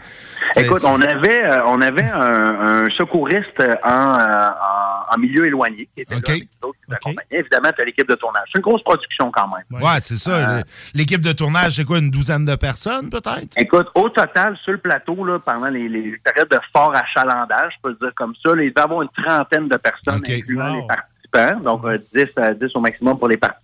Écoute, 0.55 0.81
on 0.85 1.01
avait, 1.01 1.47
euh, 1.47 1.61
on 1.65 1.81
avait 1.81 2.03
un, 2.09 2.85
un 2.85 2.89
secouriste 2.97 3.59
en, 3.83 4.19
euh, 4.19 4.47
en, 4.49 5.15
en 5.15 5.17
milieu 5.17 5.45
éloigné 5.47 5.87
qui 5.95 6.01
était 6.01 6.13
là 6.15 6.21
avec 6.27 6.43
nous 6.61 6.69
autres, 6.69 6.77
qui 6.79 6.89
nous 6.89 6.95
accompagnait. 6.95 7.27
Évidemment, 7.39 7.69
tu 7.75 7.81
as 7.81 7.85
l'équipe 7.85 8.07
de 8.07 8.15
tournage. 8.15 8.43
C'est 8.51 8.59
une 8.59 8.63
grosse 8.63 8.83
production 8.83 9.31
quand 9.31 9.47
même. 9.47 9.81
Ouais, 9.81 9.99
c'est 9.99 10.15
ça. 10.15 10.57
Euh, 10.57 10.61
L'équipe 10.93 11.21
de 11.21 11.31
tournage, 11.31 11.73
c'est 11.73 11.85
quoi, 11.85 11.97
une 11.99 12.11
douzaine 12.11 12.45
de 12.45 12.55
personnes, 12.55 13.09
peut-être? 13.09 13.53
Écoute, 13.57 13.87
au 13.95 14.09
total, 14.09 14.57
sur 14.63 14.73
le 14.73 14.77
plateau, 14.79 15.23
là, 15.25 15.39
pendant 15.39 15.69
les, 15.69 15.87
les 15.89 16.15
périodes 16.23 16.49
de 16.49 16.59
fort 16.75 16.93
achalandage, 16.95 17.73
je 17.75 17.81
peux 17.81 17.89
le 17.89 17.95
dire 17.95 18.11
comme 18.15 18.33
ça, 18.45 18.53
là, 18.55 18.63
il 18.63 18.73
va 18.73 18.81
y 18.81 18.83
avoir 18.83 19.01
une 19.01 19.09
trentaine 19.23 19.67
de 19.67 19.77
personnes, 19.77 20.21
incluant 20.27 20.73
les 20.75 20.87
participants, 20.87 21.59
donc 21.61 21.85
euh, 21.85 21.97
10, 22.13 22.25
à 22.37 22.53
10 22.53 22.67
au 22.75 22.79
maximum 22.79 23.17
pour 23.17 23.27
les 23.27 23.37
participants. 23.37 23.62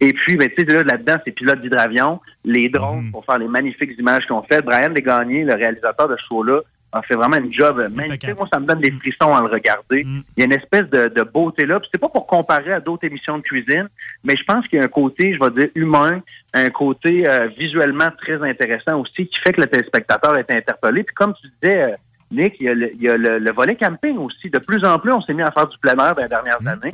Et 0.00 0.12
puis, 0.12 0.36
ben, 0.36 0.48
tu 0.48 0.64
sais, 0.64 0.72
là, 0.72 0.82
là-dedans, 0.84 1.16
c'est 1.24 1.32
pilotes 1.32 1.60
d'hydravion, 1.60 2.20
les 2.44 2.68
drones 2.68 3.10
pour 3.10 3.24
faire 3.24 3.38
les 3.38 3.48
magnifiques 3.48 3.92
images 3.98 4.24
qu'ils 4.24 4.32
ont 4.34 4.42
faites. 4.42 4.64
Brian 4.64 4.90
Desgagnés, 4.90 5.44
le 5.44 5.54
réalisateur 5.54 6.08
de 6.08 6.16
ce 6.16 6.22
show-là, 6.28 6.60
a 6.90 7.02
fait 7.02 7.14
vraiment 7.16 7.36
une 7.36 7.52
job 7.52 7.76
magnifique. 7.94 8.20
Moi, 8.38 8.48
ça 8.50 8.58
me 8.58 8.64
donne 8.64 8.80
des 8.80 8.90
frissons 8.92 9.34
à 9.34 9.40
le 9.40 9.48
regarder. 9.48 10.04
Il 10.36 10.40
y 10.40 10.42
a 10.42 10.46
une 10.46 10.54
espèce 10.54 10.88
de, 10.88 11.08
de 11.08 11.22
beauté 11.22 11.66
là. 11.66 11.78
Puis 11.80 11.90
c'est 11.92 12.00
pas 12.00 12.08
pour 12.08 12.26
comparer 12.26 12.72
à 12.72 12.80
d'autres 12.80 13.04
émissions 13.06 13.36
de 13.36 13.42
cuisine, 13.42 13.88
mais 14.24 14.34
je 14.36 14.42
pense 14.44 14.66
qu'il 14.68 14.78
y 14.78 14.80
a 14.80 14.86
un 14.86 14.88
côté, 14.88 15.34
je 15.34 15.38
vais 15.38 15.50
dire, 15.50 15.68
humain, 15.74 16.22
un 16.54 16.70
côté 16.70 17.28
euh, 17.28 17.48
visuellement 17.58 18.08
très 18.16 18.42
intéressant 18.42 18.98
aussi, 19.00 19.26
qui 19.26 19.38
fait 19.40 19.52
que 19.52 19.60
le 19.60 19.66
téléspectateur 19.66 20.38
est 20.38 20.50
interpellé. 20.50 21.02
Puis 21.02 21.14
comme 21.14 21.34
tu 21.34 21.48
disais, 21.60 21.82
euh, 21.82 21.96
Nick, 22.30 22.54
il 22.58 22.64
y 22.64 22.68
a, 22.70 22.74
le, 22.74 22.90
il 22.94 23.02
y 23.02 23.08
a 23.10 23.18
le- 23.18 23.38
le 23.38 23.52
volet 23.52 23.74
camping 23.74 24.16
aussi. 24.16 24.48
De 24.48 24.58
plus 24.58 24.82
en 24.82 24.98
plus, 24.98 25.12
on 25.12 25.20
s'est 25.20 25.34
mis 25.34 25.42
à 25.42 25.50
faire 25.50 25.66
du 25.68 25.76
plein 25.76 25.92
air 25.92 26.14
dans 26.14 26.22
les 26.22 26.28
dernières 26.28 26.66
années. 26.66 26.90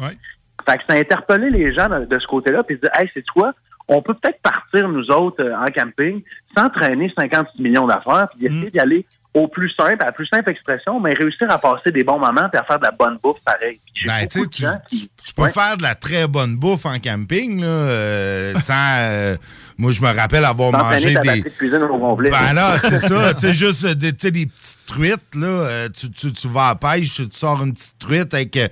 Fait 0.69 0.79
que 0.79 0.83
ça 0.89 0.95
a 0.97 0.99
interpellé 1.01 1.51
les 1.51 1.75
gens 1.75 1.89
de, 1.89 2.05
de 2.07 2.19
ce 2.19 2.27
côté-là, 2.27 2.63
puis 2.63 2.79
ils 2.81 2.87
se 2.89 3.01
hey, 3.03 3.11
c'est 3.15 3.27
quoi? 3.29 3.53
On 3.87 4.01
peut 4.01 4.15
peut-être 4.15 4.41
partir, 4.41 4.89
nous 4.89 5.07
autres, 5.11 5.43
euh, 5.45 5.55
en 5.57 5.67
camping, 5.67 6.23
sans 6.57 6.71
traîner 6.71 7.13
56 7.15 7.61
millions 7.63 7.87
d'affaires, 7.87 8.29
puis 8.35 8.47
essayer 8.47 8.71
d'y 8.71 8.81
aller 8.81 9.05
au 9.35 9.47
plus 9.49 9.69
simple, 9.71 10.01
à 10.01 10.07
la 10.07 10.13
plus 10.13 10.27
simple 10.27 10.49
expression, 10.49 11.01
mais 11.01 11.13
réussir 11.13 11.51
à 11.51 11.59
passer 11.59 11.91
des 11.91 12.05
bons 12.05 12.19
moments 12.21 12.49
puis 12.49 12.59
à 12.59 12.63
faire 12.63 12.79
de 12.79 12.85
la 12.85 12.93
bonne 12.93 13.19
bouffe 13.23 13.43
pareil. 13.45 13.79
Ben, 14.07 14.27
tu 14.29 14.49
tu, 14.49 14.65
tu 14.91 15.35
peux 15.35 15.43
Ouais. 15.43 15.51
faire 15.51 15.77
de 15.77 15.83
la 15.83 15.97
très 15.97 16.29
bonne 16.29 16.57
bouffe 16.57 16.87
en 16.87 16.99
camping, 17.01 17.61
là, 17.61 17.67
euh, 17.67 18.55
sans, 18.63 18.95
euh, 19.01 19.37
Moi, 19.77 19.91
je 19.91 20.01
me 20.03 20.07
rappelle 20.15 20.45
avoir 20.45 20.71
mangé 20.71 21.15
ta 21.15 21.21
des. 21.21 21.43
de 21.43 21.49
cuisine 21.49 21.83
au 21.83 21.99
complet. 21.99 22.31
Ben 22.31 22.53
là, 22.53 22.79
c'est 22.79 22.99
ça. 22.99 23.35
Tu 23.35 23.41
sais, 23.41 23.53
juste 23.53 23.85
euh, 23.85 23.95
des, 23.95 24.13
tu 24.13 24.19
sais, 24.21 24.31
des 24.31 24.47
petites 24.47 24.79
truites, 24.87 25.35
là. 25.35 25.47
euh, 25.47 25.89
tu, 25.89 26.11
tu, 26.11 26.33
tu 26.33 26.49
vas 26.49 26.67
à 26.67 26.69
la 26.69 26.75
pêche, 26.77 27.13
tu 27.13 27.27
sors 27.33 27.63
une 27.63 27.73
petite 27.75 27.99
truite 27.99 28.33
avec 28.35 28.57
euh, 28.57 28.69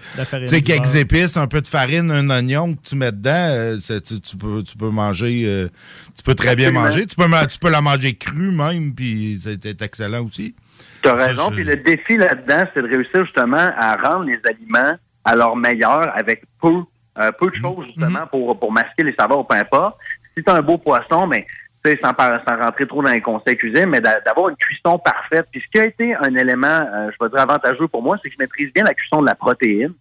quelques 0.64 0.94
épices, 0.94 1.36
un 1.36 1.46
peu 1.48 1.60
de 1.60 1.66
farine, 1.66 2.10
un 2.10 2.30
oignon 2.30 2.74
que 2.74 2.80
tu 2.88 2.94
mets 2.96 3.10
dedans. 3.12 3.30
euh, 3.34 3.76
tu, 3.78 4.20
tu 4.20 4.36
peux, 4.36 4.62
tu 4.62 4.76
peux 4.76 4.90
manger. 4.90 5.42
euh, 5.46 5.68
tu 6.16 6.22
peux 6.22 6.34
très 6.34 6.54
bien 6.54 6.68
Absolument. 6.68 6.84
manger. 6.90 7.06
Tu 7.06 7.16
peux, 7.16 7.46
tu 7.48 7.58
peux 7.58 7.70
la 7.70 7.80
manger 7.80 8.14
crue 8.14 8.52
même, 8.52 8.94
puis 8.94 9.38
c'est 9.42 9.82
excellent 9.82 10.24
aussi. 10.24 10.54
Tu 11.02 11.08
as 11.08 11.14
raison. 11.14 11.50
Puis 11.50 11.64
le 11.64 11.76
défi 11.76 12.16
là-dedans, 12.16 12.64
c'est 12.74 12.82
de 12.82 12.86
réussir 12.88 13.24
justement 13.24 13.70
à 13.76 13.96
rendre 13.96 14.24
les 14.26 14.38
aliments 14.48 14.96
à 15.24 15.34
leur 15.36 15.56
meilleur 15.56 16.16
avec 16.16 16.42
peu, 16.60 16.82
euh, 17.18 17.30
peu 17.38 17.50
de 17.50 17.56
choses 17.56 17.86
justement 17.86 18.26
pour, 18.30 18.58
pour 18.58 18.72
masquer 18.72 19.02
les 19.04 19.14
saveurs 19.18 19.40
ou 19.40 19.44
peu 19.44 19.56
importe. 19.56 19.96
Si 20.36 20.42
tu 20.42 20.50
as 20.50 20.54
un 20.54 20.62
beau 20.62 20.78
poisson, 20.78 21.26
mais 21.26 21.46
tu 21.84 21.90
sais, 21.90 21.98
sans, 22.02 22.12
sans 22.14 22.56
rentrer 22.56 22.86
trop 22.86 23.02
dans 23.02 23.10
les 23.10 23.20
conseils 23.20 23.56
cuisine, 23.56 23.86
mais 23.86 24.00
d'a- 24.00 24.20
d'avoir 24.20 24.48
une 24.50 24.56
cuisson 24.56 24.98
parfaite. 24.98 25.46
Puis 25.50 25.60
ce 25.60 25.66
qui 25.70 25.80
a 25.80 25.84
été 25.84 26.14
un 26.14 26.34
élément, 26.36 26.66
euh, 26.68 27.10
je 27.10 27.24
vais 27.24 27.30
dire 27.30 27.40
avantageux 27.40 27.88
pour 27.88 28.02
moi, 28.02 28.16
c'est 28.22 28.28
que 28.28 28.34
je 28.38 28.42
maîtrise 28.42 28.72
bien 28.72 28.84
la 28.84 28.94
cuisson 28.94 29.20
de 29.20 29.26
la 29.26 29.34
protéine. 29.34 29.92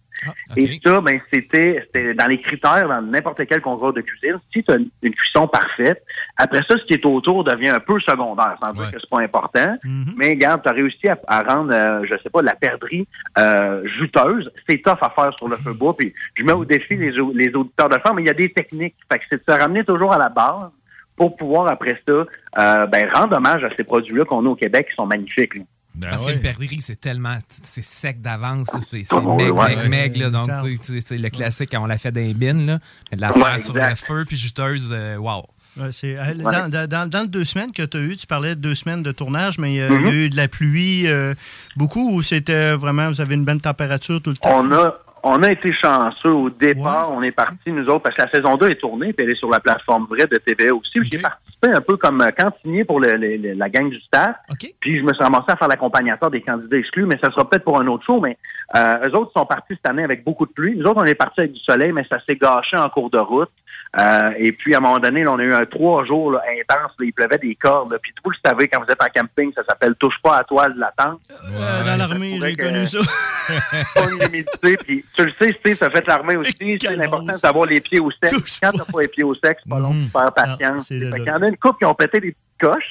Et 0.56 0.80
ça, 0.84 1.00
ben, 1.00 1.20
c'était, 1.32 1.82
c'était 1.86 2.14
dans 2.14 2.26
les 2.26 2.40
critères, 2.40 2.88
dans 2.88 3.02
n'importe 3.02 3.44
quel 3.46 3.60
concours 3.60 3.92
de 3.92 4.00
cuisine. 4.00 4.38
Si 4.52 4.62
tu 4.62 4.70
as 4.70 4.76
une, 4.76 4.88
une 5.02 5.14
cuisson 5.14 5.48
parfaite, 5.48 6.02
après 6.36 6.60
ça, 6.68 6.76
ce 6.78 6.84
qui 6.84 6.94
est 6.94 7.04
autour 7.06 7.44
devient 7.44 7.70
un 7.70 7.80
peu 7.80 7.98
secondaire, 8.00 8.56
sans 8.64 8.72
dire 8.72 8.90
que 8.92 8.98
c'est 9.00 9.10
pas 9.10 9.20
important. 9.20 9.76
Mais 10.16 10.30
regarde, 10.30 10.62
tu 10.62 10.68
as 10.68 10.72
réussi 10.72 11.08
à, 11.08 11.18
à 11.26 11.42
rendre, 11.42 11.72
euh, 11.72 12.04
je 12.10 12.16
sais 12.22 12.30
pas, 12.30 12.42
la 12.42 12.54
perdrix 12.54 13.06
euh, 13.38 13.82
juteuse. 13.98 14.50
C'est 14.68 14.78
tough 14.82 14.98
à 15.00 15.10
faire 15.10 15.32
sur 15.38 15.48
le 15.48 15.56
feu 15.56 15.72
bois. 15.72 15.96
Puis 15.96 16.12
je 16.34 16.44
mets 16.44 16.52
au 16.52 16.64
défi 16.64 16.96
les, 16.96 17.18
au- 17.18 17.32
les 17.32 17.52
auditeurs 17.54 17.88
de 17.88 17.94
le 17.96 18.00
faire, 18.00 18.14
mais 18.14 18.22
il 18.22 18.26
y 18.26 18.30
a 18.30 18.34
des 18.34 18.50
techniques. 18.52 18.94
Fait 19.10 19.18
que 19.18 19.24
c'est 19.30 19.36
de 19.36 19.52
se 19.52 19.58
ramener 19.58 19.84
toujours 19.84 20.12
à 20.12 20.18
la 20.18 20.28
base 20.28 20.70
pour 21.16 21.36
pouvoir, 21.36 21.68
après 21.70 22.00
ça, 22.08 22.12
euh, 22.12 22.86
ben, 22.86 23.08
rendre 23.12 23.36
hommage 23.36 23.62
à 23.64 23.68
ces 23.76 23.84
produits-là 23.84 24.24
qu'on 24.24 24.44
a 24.46 24.48
au 24.48 24.54
Québec 24.54 24.88
qui 24.88 24.94
sont 24.94 25.06
magnifiques. 25.06 25.54
là. 25.56 25.62
Parce 26.00 26.24
qu'une 26.24 26.40
perdrix, 26.40 26.80
c'est 26.80 27.00
tellement. 27.00 27.36
C'est 27.50 27.82
sec 27.82 28.20
d'avance. 28.20 28.68
C'est 28.80 29.02
Oh, 29.12 29.36
maigre, 29.36 29.54
ouais. 29.56 29.76
maigre, 29.76 29.88
maigre, 29.88 30.18
là, 30.20 30.30
Donc, 30.30 30.48
Ouais. 30.48 30.70
tu 30.74 30.76
sais, 30.78 31.00
c'est 31.00 31.18
le 31.18 31.28
classique 31.30 31.68
quand 31.72 31.82
on 31.82 31.86
l'a 31.86 31.98
fait 31.98 32.10
dans 32.12 32.20
les 32.20 32.34
bines. 32.34 32.66
Là. 32.66 32.78
Mais 33.10 33.16
de 33.16 33.20
la 33.22 33.32
Ouais, 33.36 33.42
faire 33.42 33.60
sur 33.60 33.74
le 33.74 33.94
feu 33.94 34.24
puis 34.26 34.36
juteuse, 34.36 34.88
euh, 34.92 35.16
wow. 35.16 35.44
Ouais, 35.78 35.88
c'est- 35.92 36.16
euh, 36.18 36.24
Ouais. 36.34 36.68
dans, 36.70 37.08
dans- 37.08 37.22
les 37.22 37.28
deux 37.28 37.44
semaines 37.44 37.72
que 37.72 37.82
tu 37.82 37.96
as 37.96 38.00
eu, 38.00 38.16
tu 38.16 38.26
parlais 38.26 38.54
de 38.54 38.60
deux 38.60 38.74
semaines 38.74 39.02
de 39.02 39.12
tournage, 39.12 39.58
mais 39.58 39.80
euh, 39.80 39.88
il 40.00 40.06
y 40.06 40.08
a 40.10 40.12
eu 40.12 40.28
de 40.30 40.36
la 40.36 40.48
pluie 40.48 41.06
euh, 41.06 41.34
beaucoup 41.76 42.10
ou 42.14 42.20
c'était 42.22 42.72
vraiment, 42.74 43.08
vous 43.08 43.20
avez 43.22 43.34
une 43.34 43.44
bonne 43.44 43.60
température 43.60 44.20
tout 44.20 44.30
le 44.30 44.36
temps? 44.36 44.50
On 44.60 44.70
a, 44.72 44.94
on 45.22 45.42
a 45.42 45.50
été 45.52 45.72
chanceux 45.72 46.30
au 46.32 46.50
départ. 46.50 47.10
On 47.12 47.22
est 47.22 47.30
parti, 47.32 47.70
nous 47.72 47.86
autres, 47.88 48.00
parce 48.02 48.16
que 48.16 48.22
la 48.22 48.30
saison 48.30 48.56
2 48.56 48.70
est 48.70 48.74
tournée, 48.80 49.12
puis 49.12 49.24
elle 49.24 49.30
est 49.32 49.36
sur 49.38 49.50
la 49.50 49.60
plateforme 49.60 50.06
vraie 50.08 50.26
de 50.26 50.36
TVA 50.38 50.74
aussi. 50.74 50.90
J'ai 51.10 51.18
participé 51.22 51.68
un 51.68 51.80
peu 51.80 51.96
comme 51.96 52.20
euh, 52.20 52.30
cantinier 52.32 52.84
pour 52.84 52.98
le- 53.00 53.16
le- 53.16 53.36
le- 53.36 53.52
la 53.54 53.68
gang 53.68 53.88
du 53.88 54.00
staff. 54.00 54.36
Puis 54.80 54.98
je 54.98 55.04
me 55.04 55.12
suis 55.12 55.22
ramassé 55.22 55.46
à 55.48 55.56
faire 55.56 55.68
l'accompagnateur 55.68 56.30
des 56.30 56.40
candidats 56.40 56.76
exclus, 56.76 57.06
mais 57.06 57.18
ça 57.22 57.30
sera 57.30 57.48
peut-être 57.48 57.64
pour 57.64 57.80
un 57.80 57.86
autre 57.86 58.04
show. 58.04 58.20
Mais 58.20 58.36
euh, 58.76 59.08
eux 59.08 59.16
autres 59.16 59.32
sont 59.36 59.46
partis 59.46 59.74
cette 59.74 59.86
année 59.88 60.02
avec 60.04 60.24
beaucoup 60.24 60.46
de 60.46 60.52
pluie. 60.52 60.76
Nous 60.76 60.84
autres, 60.86 61.00
on 61.00 61.04
est 61.04 61.14
partis 61.14 61.40
avec 61.40 61.52
du 61.52 61.60
soleil, 61.60 61.92
mais 61.92 62.04
ça 62.10 62.18
s'est 62.26 62.36
gâché 62.36 62.76
en 62.76 62.88
cours 62.88 63.10
de 63.10 63.18
route. 63.18 63.50
Euh, 63.98 64.30
et 64.38 64.52
puis, 64.52 64.74
à 64.74 64.78
un 64.78 64.80
moment 64.80 64.98
donné, 64.98 65.22
là, 65.22 65.32
on 65.32 65.38
a 65.38 65.42
eu 65.42 65.52
un 65.52 65.66
trois 65.66 66.04
jours 66.06 66.32
là, 66.32 66.42
intense. 66.48 66.92
là, 66.98 67.04
il 67.04 67.12
pleuvait 67.12 67.38
des 67.38 67.54
cordes. 67.54 67.92
là. 67.92 67.98
Puis 68.02 68.12
vous 68.24 68.30
le 68.30 68.36
savez, 68.44 68.68
quand 68.68 68.82
vous 68.82 68.90
êtes 68.90 69.02
en 69.02 69.08
camping, 69.14 69.52
ça 69.54 69.62
s'appelle 69.68 69.94
touche 69.96 70.14
pas 70.22 70.36
à 70.36 70.38
la 70.38 70.44
toile 70.44 70.74
de 70.74 70.80
la 70.80 70.92
tente. 70.96 71.20
Euh, 71.30 71.84
dans 71.84 71.96
l'armée, 71.96 72.38
j'ai 72.40 72.56
connu 72.56 72.86
ça. 72.86 72.98
pas 73.94 74.10
une 74.10 74.22
humidité. 74.28 74.76
Puis 74.78 75.04
tu 75.14 75.24
le 75.24 75.32
sais, 75.38 75.52
Steve, 75.60 75.76
ça 75.76 75.90
fait 75.90 76.06
l'armée 76.06 76.36
aussi. 76.36 76.78
C'est 76.80 76.96
l'important 76.96 77.34
d'avoir 77.42 77.66
les 77.66 77.80
pieds 77.80 78.00
au 78.00 78.10
sec. 78.10 78.32
Quand 78.62 78.72
t'as 78.72 78.84
pas 78.90 79.00
les 79.02 79.08
pieds 79.08 79.24
au 79.24 79.34
sec, 79.34 79.58
c'est 79.62 79.68
pas 79.68 79.78
long 79.78 79.94
de 79.94 80.08
faire 80.10 80.32
patience. 80.32 80.88
Fait 80.88 80.98
qu'il 80.98 81.24
y 81.24 81.30
en 81.30 81.42
a 81.42 81.48
une 81.48 81.58
couple 81.58 81.78
qui 81.78 81.84
ont 81.84 81.94
pété 81.94 82.20
des 82.20 82.34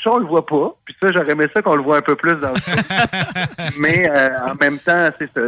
ça 0.04 0.12
on 0.12 0.20
le 0.20 0.26
voit 0.26 0.46
pas. 0.46 0.76
Puis 0.86 0.96
ça, 1.00 1.08
j'aurais 1.14 1.32
aimé 1.32 1.46
ça 1.54 1.62
qu'on 1.62 1.76
le 1.76 1.84
voit 1.84 1.98
un 1.98 2.02
peu 2.02 2.16
plus 2.16 2.40
dans 2.40 2.52
le. 2.52 3.80
Mais 3.82 4.10
euh, 4.10 4.30
en 4.48 4.56
même 4.56 4.80
temps, 4.80 5.10
c'est 5.20 5.30
ça. 5.34 5.42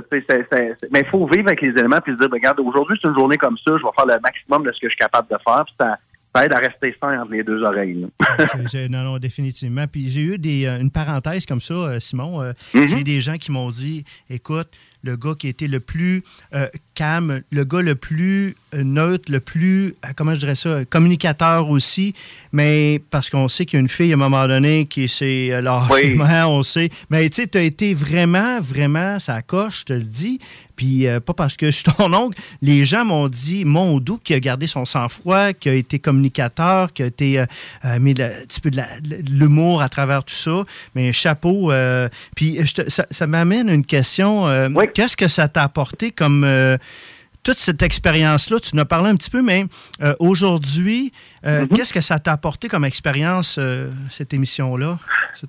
Mais 0.92 1.00
il 1.02 1.06
faut 1.08 1.26
vivre 1.28 1.48
avec 1.48 1.62
les 1.62 1.70
éléments 1.70 2.00
puis 2.02 2.14
se 2.14 2.20
dire, 2.20 2.30
ben, 2.30 2.38
regarde, 2.38 2.60
aujourd'hui 2.60 2.98
c'est 3.02 3.08
une 3.08 3.16
journée 3.16 3.38
comme 3.38 3.58
ça, 3.58 3.72
je 3.78 3.84
vais 3.84 3.92
faire 3.96 4.06
le 4.06 4.20
maximum 4.22 4.64
de 4.64 4.72
ce 4.72 4.80
que 4.80 4.88
je 4.88 4.94
suis 4.94 4.98
capable 4.98 5.28
de 5.30 5.38
faire. 5.46 5.64
Puis 5.66 5.76
ça, 5.80 5.98
ça 6.36 6.46
aide 6.46 6.54
à 6.54 6.58
rester 6.58 6.96
sain 7.02 7.22
entre 7.22 7.32
les 7.32 7.44
deux 7.44 7.62
oreilles. 7.64 8.08
non, 8.90 9.04
non, 9.04 9.18
définitivement. 9.18 9.86
Puis 9.88 10.08
j'ai 10.10 10.22
eu 10.22 10.38
des, 10.38 10.66
euh, 10.66 10.80
une 10.80 10.92
parenthèse 10.92 11.46
comme 11.46 11.62
ça, 11.62 11.74
euh, 11.74 12.00
Simon. 12.00 12.42
Mhm. 12.74 12.88
J'ai 12.88 13.04
des 13.04 13.22
gens 13.22 13.38
qui 13.38 13.52
m'ont 13.52 13.70
dit 13.70 14.04
écoute, 14.30 14.70
le 15.04 15.18
gars 15.18 15.34
qui 15.38 15.50
était 15.50 15.68
le 15.68 15.80
plus 15.80 16.24
euh, 16.56 16.68
calme, 16.96 17.42
le 17.52 17.64
gars 17.66 17.82
le 17.82 17.96
plus 17.96 18.56
euh, 18.74 18.84
neutre, 18.84 19.32
le 19.32 19.40
plus, 19.40 19.96
euh, 20.06 20.10
comment 20.16 20.34
je 20.34 20.40
dirais 20.40 20.56
ça, 20.56 20.86
communicateur 20.86 21.70
aussi, 21.70 22.14
mais 22.54 23.02
parce 23.10 23.30
qu'on 23.30 23.48
sait 23.48 23.66
qu'il 23.66 23.78
y 23.78 23.80
a 23.80 23.82
une 23.82 23.90
fille 23.90 24.12
à 24.12 24.16
un 24.16 24.18
moment 24.18 24.48
donné 24.48 24.86
qui 24.86 25.08
s'est 25.08 25.52
Oui. 25.92 26.18
on 26.48 26.64
sait. 26.64 26.90
Mais 27.10 27.30
tu 27.30 27.42
sais, 27.42 27.48
tu 27.48 27.58
as 27.58 27.64
été 27.64 27.94
vraiment, 27.94 28.60
vraiment, 28.62 29.20
ça 29.20 29.42
coche, 29.42 29.82
je 29.82 29.86
te 29.86 29.94
le 29.94 30.04
dis. 30.04 30.40
Puis 30.76 31.08
euh, 31.08 31.20
pas 31.20 31.34
parce 31.34 31.56
que 31.58 31.68
je 31.68 31.72
suis 31.72 31.84
ton 31.84 32.14
oncle, 32.14 32.40
les 32.62 32.86
gens 32.86 33.06
m'ont 33.06 33.28
dit, 33.30 33.64
mon 33.66 34.00
doux 34.00 34.18
qui 34.24 34.34
a 34.34 34.40
gardé 34.40 34.68
son 34.68 34.86
sang-froid, 34.86 35.54
qui 35.54 35.70
a 35.70 35.74
été 35.74 36.00
communicateur, 36.00 36.92
qui 36.94 37.04
a 37.04 37.06
été 37.08 37.40
euh, 37.40 37.46
euh, 37.86 38.00
mis 38.00 38.14
le- 38.14 38.26
un 38.26 38.46
petit 38.48 38.60
peu 38.62 38.72
de 38.72 38.82
l'humour 39.32 39.82
à 39.82 39.90
travers 39.90 40.24
tout 40.24 40.34
ça. 40.34 40.64
Mais 40.96 41.12
chapeau. 41.14 41.72
euh, 41.72 42.10
puis 42.36 42.66
je 42.66 42.74
te- 42.74 42.90
ça, 42.90 43.06
ça 43.12 43.28
m'amène 43.28 43.70
à 43.70 43.74
une 43.74 43.86
question. 43.86 44.48
euh, 44.48 44.70
Qu'est-ce 44.94 45.16
que 45.18 45.28
ça 45.28 45.48
t'a 45.48 45.64
apporté 45.64 46.12
comme 46.12 46.44
euh, 46.44 46.78
toute 47.44 47.58
cette 47.58 47.82
expérience-là? 47.82 48.60
Tu 48.60 48.76
en 48.76 48.80
as 48.80 48.86
parlé 48.86 49.10
un 49.10 49.16
petit 49.16 49.30
peu, 49.30 49.42
mais 49.42 49.66
euh, 50.02 50.16
aujourd'hui, 50.20 51.12
euh, 51.46 51.68
qu'est-ce 51.68 51.94
que 51.94 52.02
ça 52.02 52.18
t'a 52.20 52.32
apporté 52.32 52.68
comme 52.70 52.86
expérience, 52.86 53.58
euh, 53.60 53.90
cette 54.10 54.34
émission-là? 54.34 54.98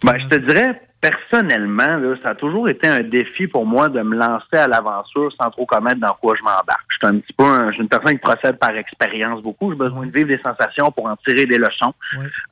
Ben, 0.03 0.15
je 0.19 0.27
te 0.29 0.47
dirais, 0.47 0.81
personnellement, 1.11 1.97
là, 1.99 2.15
ça 2.23 2.31
a 2.31 2.35
toujours 2.35 2.69
été 2.69 2.87
un 2.89 3.01
défi 3.01 3.47
pour 3.47 3.67
moi 3.67 3.89
de 3.89 4.01
me 4.01 4.17
lancer 4.17 4.57
à 4.57 4.67
l'aventure 4.67 5.31
sans 5.41 5.51
trop 5.51 5.67
connaître 5.67 6.01
dans 6.01 6.15
quoi 6.21 6.35
je 6.39 6.43
m'embarque. 6.43 6.87
Je 6.89 6.97
suis 6.97 7.07
un 7.17 7.19
petit 7.19 7.33
peu 7.35 7.45
un- 7.45 7.69
je 7.69 7.75
suis 7.75 7.83
une 7.83 7.89
personne 7.89 8.13
qui 8.15 8.19
procède 8.19 8.59
par 8.59 8.71
expérience 8.77 9.43
beaucoup. 9.43 9.71
J'ai 9.71 9.77
besoin 9.77 10.07
de 10.07 10.13
vivre 10.13 10.29
des 10.29 10.41
sensations 10.43 10.91
pour 10.93 11.07
en 11.07 11.17
tirer 11.17 11.45
des 11.47 11.59
leçons. 11.59 11.93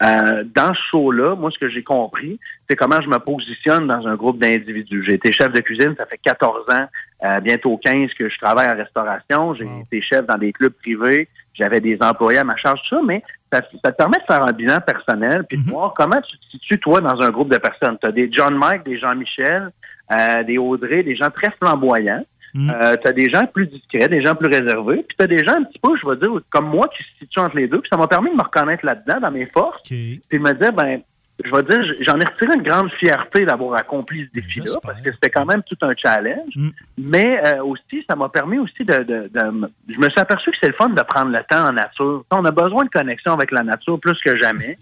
Euh, 0.03 0.45
dans 0.55 0.74
ce 0.74 0.81
show-là, 0.91 1.35
moi, 1.37 1.51
ce 1.51 1.59
que 1.59 1.69
j'ai 1.70 1.83
compris, 1.83 2.39
c'est 2.69 2.77
comment 2.77 3.01
je 3.01 3.09
me 3.09 3.19
positionne 3.19 3.87
dans 3.87 4.07
un 4.07 4.15
groupe 4.16 4.39
d'individus. 4.39 5.03
J'ai 5.07 5.15
été 5.15 5.33
chef 5.33 5.53
de 5.53 5.61
cuisine, 5.61 5.95
ça 5.97 6.07
fait 6.07 6.19
14 6.23 6.69
ans, 6.70 6.87
euh, 7.24 7.40
bientôt 7.40 7.77
15 7.77 8.11
que 8.19 8.28
je 8.28 8.39
travaille 8.39 8.69
en 8.69 8.77
restauration. 8.77 9.55
J'ai 9.55 9.69
été 9.81 10.03
chef 10.03 10.27
dans 10.27 10.39
des 10.39 10.53
clubs 10.53 10.73
privés. 10.73 11.28
J'avais 11.55 11.81
des 11.81 11.99
employés 12.01 12.39
à 12.39 12.44
ma 12.44 12.57
charge, 12.57 12.81
tout 12.89 12.97
ça, 12.97 13.03
mais 13.07 13.23
ça, 13.53 13.61
ça 13.85 13.93
te 13.93 13.97
permet 13.97 14.19
de 14.19 14.24
faire 14.27 14.43
un 14.43 14.53
bilan 14.53 14.81
personnel 14.81 15.44
puis 15.49 15.62
de 15.62 15.70
voir 15.70 15.93
comment 15.94 16.20
tu 16.20 16.39
te 16.39 16.44
situes, 16.51 16.81
toi, 16.81 17.01
dans 17.01 17.20
un 17.20 17.31
groupe 17.31 17.53
de 17.53 17.59
personnes. 17.59 17.99
Tu 18.01 18.09
as 18.09 18.12
des 18.12 18.31
John 18.32 18.57
Mike, 18.57 18.85
des 18.85 18.99
Jean-Michel, 18.99 19.70
euh, 20.11 20.43
des 20.44 20.59
Audrey, 20.59 21.03
des 21.03 21.15
gens 21.15 21.31
très 21.31 21.51
flamboyants. 21.61 22.24
Euh, 22.55 22.97
tu 23.03 23.09
as 23.09 23.12
des 23.12 23.31
gens 23.31 23.47
plus 23.47 23.66
discrets, 23.66 24.09
des 24.09 24.23
gens 24.23 24.35
plus 24.35 24.49
réservés, 24.49 25.05
puis 25.09 25.16
tu 25.16 25.24
as 25.24 25.27
des 25.27 25.39
gens 25.39 25.55
un 25.55 25.65
petit 25.65 25.78
peu, 25.78 25.97
je 25.97 26.07
vais 26.07 26.16
dire, 26.16 26.31
comme 26.51 26.66
moi, 26.66 26.86
qui 26.89 27.03
se 27.03 27.09
situent 27.20 27.40
entre 27.40 27.57
les 27.57 27.66
deux. 27.66 27.81
Puis 27.81 27.89
ça 27.90 27.97
m'a 27.97 28.07
permis 28.07 28.31
de 28.31 28.36
me 28.36 28.43
reconnaître 28.43 28.85
là-dedans, 28.85 29.20
dans 29.20 29.31
mes 29.31 29.47
forces, 29.47 29.81
puis 30.28 30.39
de 30.39 30.39
me 30.39 30.53
dire, 30.53 30.73
ben, 30.73 31.01
je 31.44 31.50
vais 31.50 31.62
dire, 31.62 31.94
j'en 32.02 32.20
ai 32.20 32.24
retiré 32.24 32.54
une 32.54 32.62
grande 32.62 32.92
fierté 32.92 33.44
d'avoir 33.44 33.74
accompli 33.78 34.26
ce 34.26 34.40
défi-là, 34.40 34.64
parce 34.82 35.00
que 35.02 35.12
c'était 35.12 35.30
quand 35.30 35.44
même 35.46 35.62
tout 35.64 35.76
un 35.82 35.92
challenge. 35.96 36.52
Mais 36.98 37.40
euh, 37.46 37.64
aussi, 37.64 38.04
ça 38.09 38.14
m'a 38.16 38.28
permis 38.28 38.59
aussi 38.59 38.84
de, 38.84 38.94
de, 39.02 39.30
de 39.32 39.70
Je 39.88 39.98
me 39.98 40.09
suis 40.10 40.20
aperçu 40.20 40.50
que 40.50 40.56
c'est 40.60 40.68
le 40.68 40.74
fun 40.74 40.90
de 40.90 41.02
prendre 41.02 41.30
le 41.32 41.40
temps 41.48 41.66
en 41.68 41.72
nature. 41.72 42.24
On 42.30 42.44
a 42.44 42.50
besoin 42.50 42.84
de 42.84 42.90
connexion 42.90 43.32
avec 43.32 43.50
la 43.50 43.62
nature 43.62 43.98
plus 43.98 44.18
que 44.24 44.36
jamais. 44.40 44.76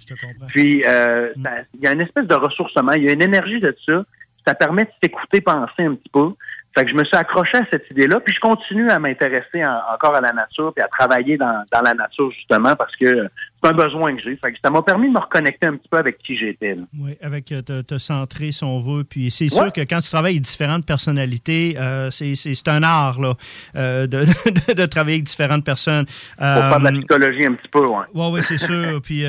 Puis, 0.48 0.82
euh, 0.86 1.32
ça- 1.42 1.50
il 1.74 1.80
y 1.84 1.86
a 1.86 1.92
une 1.92 2.00
espèce 2.02 2.26
de 2.26 2.34
ressourcement, 2.34 2.92
il 2.92 3.04
y 3.04 3.08
a 3.08 3.12
une 3.12 3.22
énergie 3.22 3.60
de 3.60 3.74
ça. 3.86 4.02
Ça 4.46 4.54
permet 4.54 4.84
de 4.84 4.90
s'écouter, 5.02 5.40
penser 5.40 5.84
un 5.84 5.94
petit 5.94 6.08
peu. 6.12 6.30
Fait 6.76 6.84
que 6.84 6.90
je 6.90 6.94
me 6.94 7.04
suis 7.04 7.16
accroché 7.16 7.58
à 7.58 7.66
cette 7.70 7.90
idée-là, 7.90 8.20
puis 8.20 8.32
je 8.34 8.40
continue 8.40 8.88
à 8.90 8.98
m'intéresser 8.98 9.64
en- 9.64 9.80
encore 9.92 10.14
à 10.14 10.20
la 10.20 10.32
nature, 10.32 10.72
puis 10.74 10.84
à 10.84 10.88
travailler 10.88 11.36
dans, 11.36 11.64
dans 11.72 11.82
la 11.82 11.94
nature 11.94 12.30
justement 12.30 12.76
parce 12.76 12.94
que 12.96 13.28
c'est 13.62 13.68
un 13.70 13.72
besoin 13.74 14.16
que 14.16 14.22
j'ai. 14.22 14.38
Ça 14.62 14.70
m'a 14.70 14.82
permis 14.82 15.08
de 15.08 15.12
me 15.12 15.18
reconnecter 15.18 15.66
un 15.66 15.76
petit 15.76 15.88
peu 15.90 15.98
avec 15.98 16.18
qui 16.18 16.36
j'étais. 16.36 16.76
Oui, 16.98 17.16
avec 17.20 17.50
euh, 17.52 17.62
te, 17.62 17.82
te 17.82 17.98
centrer, 17.98 18.50
si 18.52 18.64
on 18.64 18.78
veut. 18.78 19.04
Puis 19.04 19.30
c'est 19.30 19.48
sûr 19.48 19.62
Ouais. 19.64 19.70
que 19.70 19.80
quand 19.82 20.00
tu 20.00 20.08
travailles 20.10 20.32
avec 20.34 20.42
différentes 20.42 20.86
personnalités, 20.86 21.76
euh, 21.78 22.10
c'est- 22.10 22.34
c'est 22.36 22.54
c'est 22.54 22.68
un 22.68 22.82
art 22.82 23.20
là, 23.20 23.34
euh, 23.76 24.06
de, 24.06 24.24
de- 24.68 24.72
de 24.74 24.86
travailler 24.86 25.16
avec 25.16 25.24
différentes 25.24 25.64
personnes. 25.64 26.06
Pour 26.06 26.46
faire 26.46 26.78
de 26.80 26.84
la 26.84 26.92
psychologie 26.92 27.46
un 27.46 27.52
petit 27.54 27.68
peu, 27.68 27.86
oui, 27.86 28.04
oui, 28.14 28.40
c'est 28.42 28.58
sûr. 28.58 29.00
puis 29.02 29.24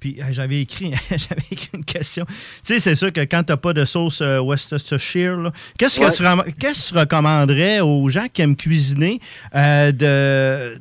puis 0.00 0.18
j'avais 0.30 0.60
écrit, 0.60 0.92
j'avais 1.10 1.42
écrit 1.50 1.70
une 1.74 1.84
question. 1.84 2.24
Tu 2.26 2.34
sais, 2.62 2.78
c'est 2.78 2.94
sûr 2.94 3.12
que 3.12 3.20
quand 3.20 3.42
tu 3.44 3.52
n'as 3.52 3.56
pas 3.56 3.72
de 3.72 3.84
sauce 3.84 4.20
Worcestershire, 4.20 5.36
là, 5.40 5.52
qu'est-ce 5.78 5.98
que 6.00 6.14
tu 6.16 6.52
qu'est-ce 6.58 6.88
que 6.90 6.92
tu 6.94 6.98
recommanderais 6.98 7.80
aux 7.80 8.08
gens 8.08 8.26
qui 8.32 8.42
aiment 8.42 8.56
cuisiner 8.56 9.18
de, 9.54 10.78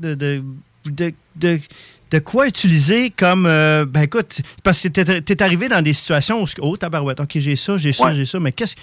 de, 0.00 0.14
de, 0.84 1.12
de, 1.36 1.60
de- 2.10 2.18
quoi 2.18 2.46
utiliser 2.48 3.10
comme. 3.10 3.46
euh, 3.46 3.84
ben 3.86 4.02
écoute, 4.02 4.40
parce 4.62 4.82
que 4.82 4.88
tu 4.88 5.00
es, 5.32 5.42
arrivé 5.42 5.68
dans 5.68 5.82
des 5.82 5.92
situations 5.92 6.42
où, 6.42 6.46
oh, 6.60 6.76
tabarouette, 6.76 7.20
OK, 7.20 7.32
j'ai 7.36 7.56
ça, 7.56 7.76
j'ai 7.76 7.92
ça, 7.92 8.06
Ouais. 8.06 8.14
j'ai 8.14 8.24
ça, 8.24 8.38
mais 8.40 8.52
qu'est-ce 8.52 8.74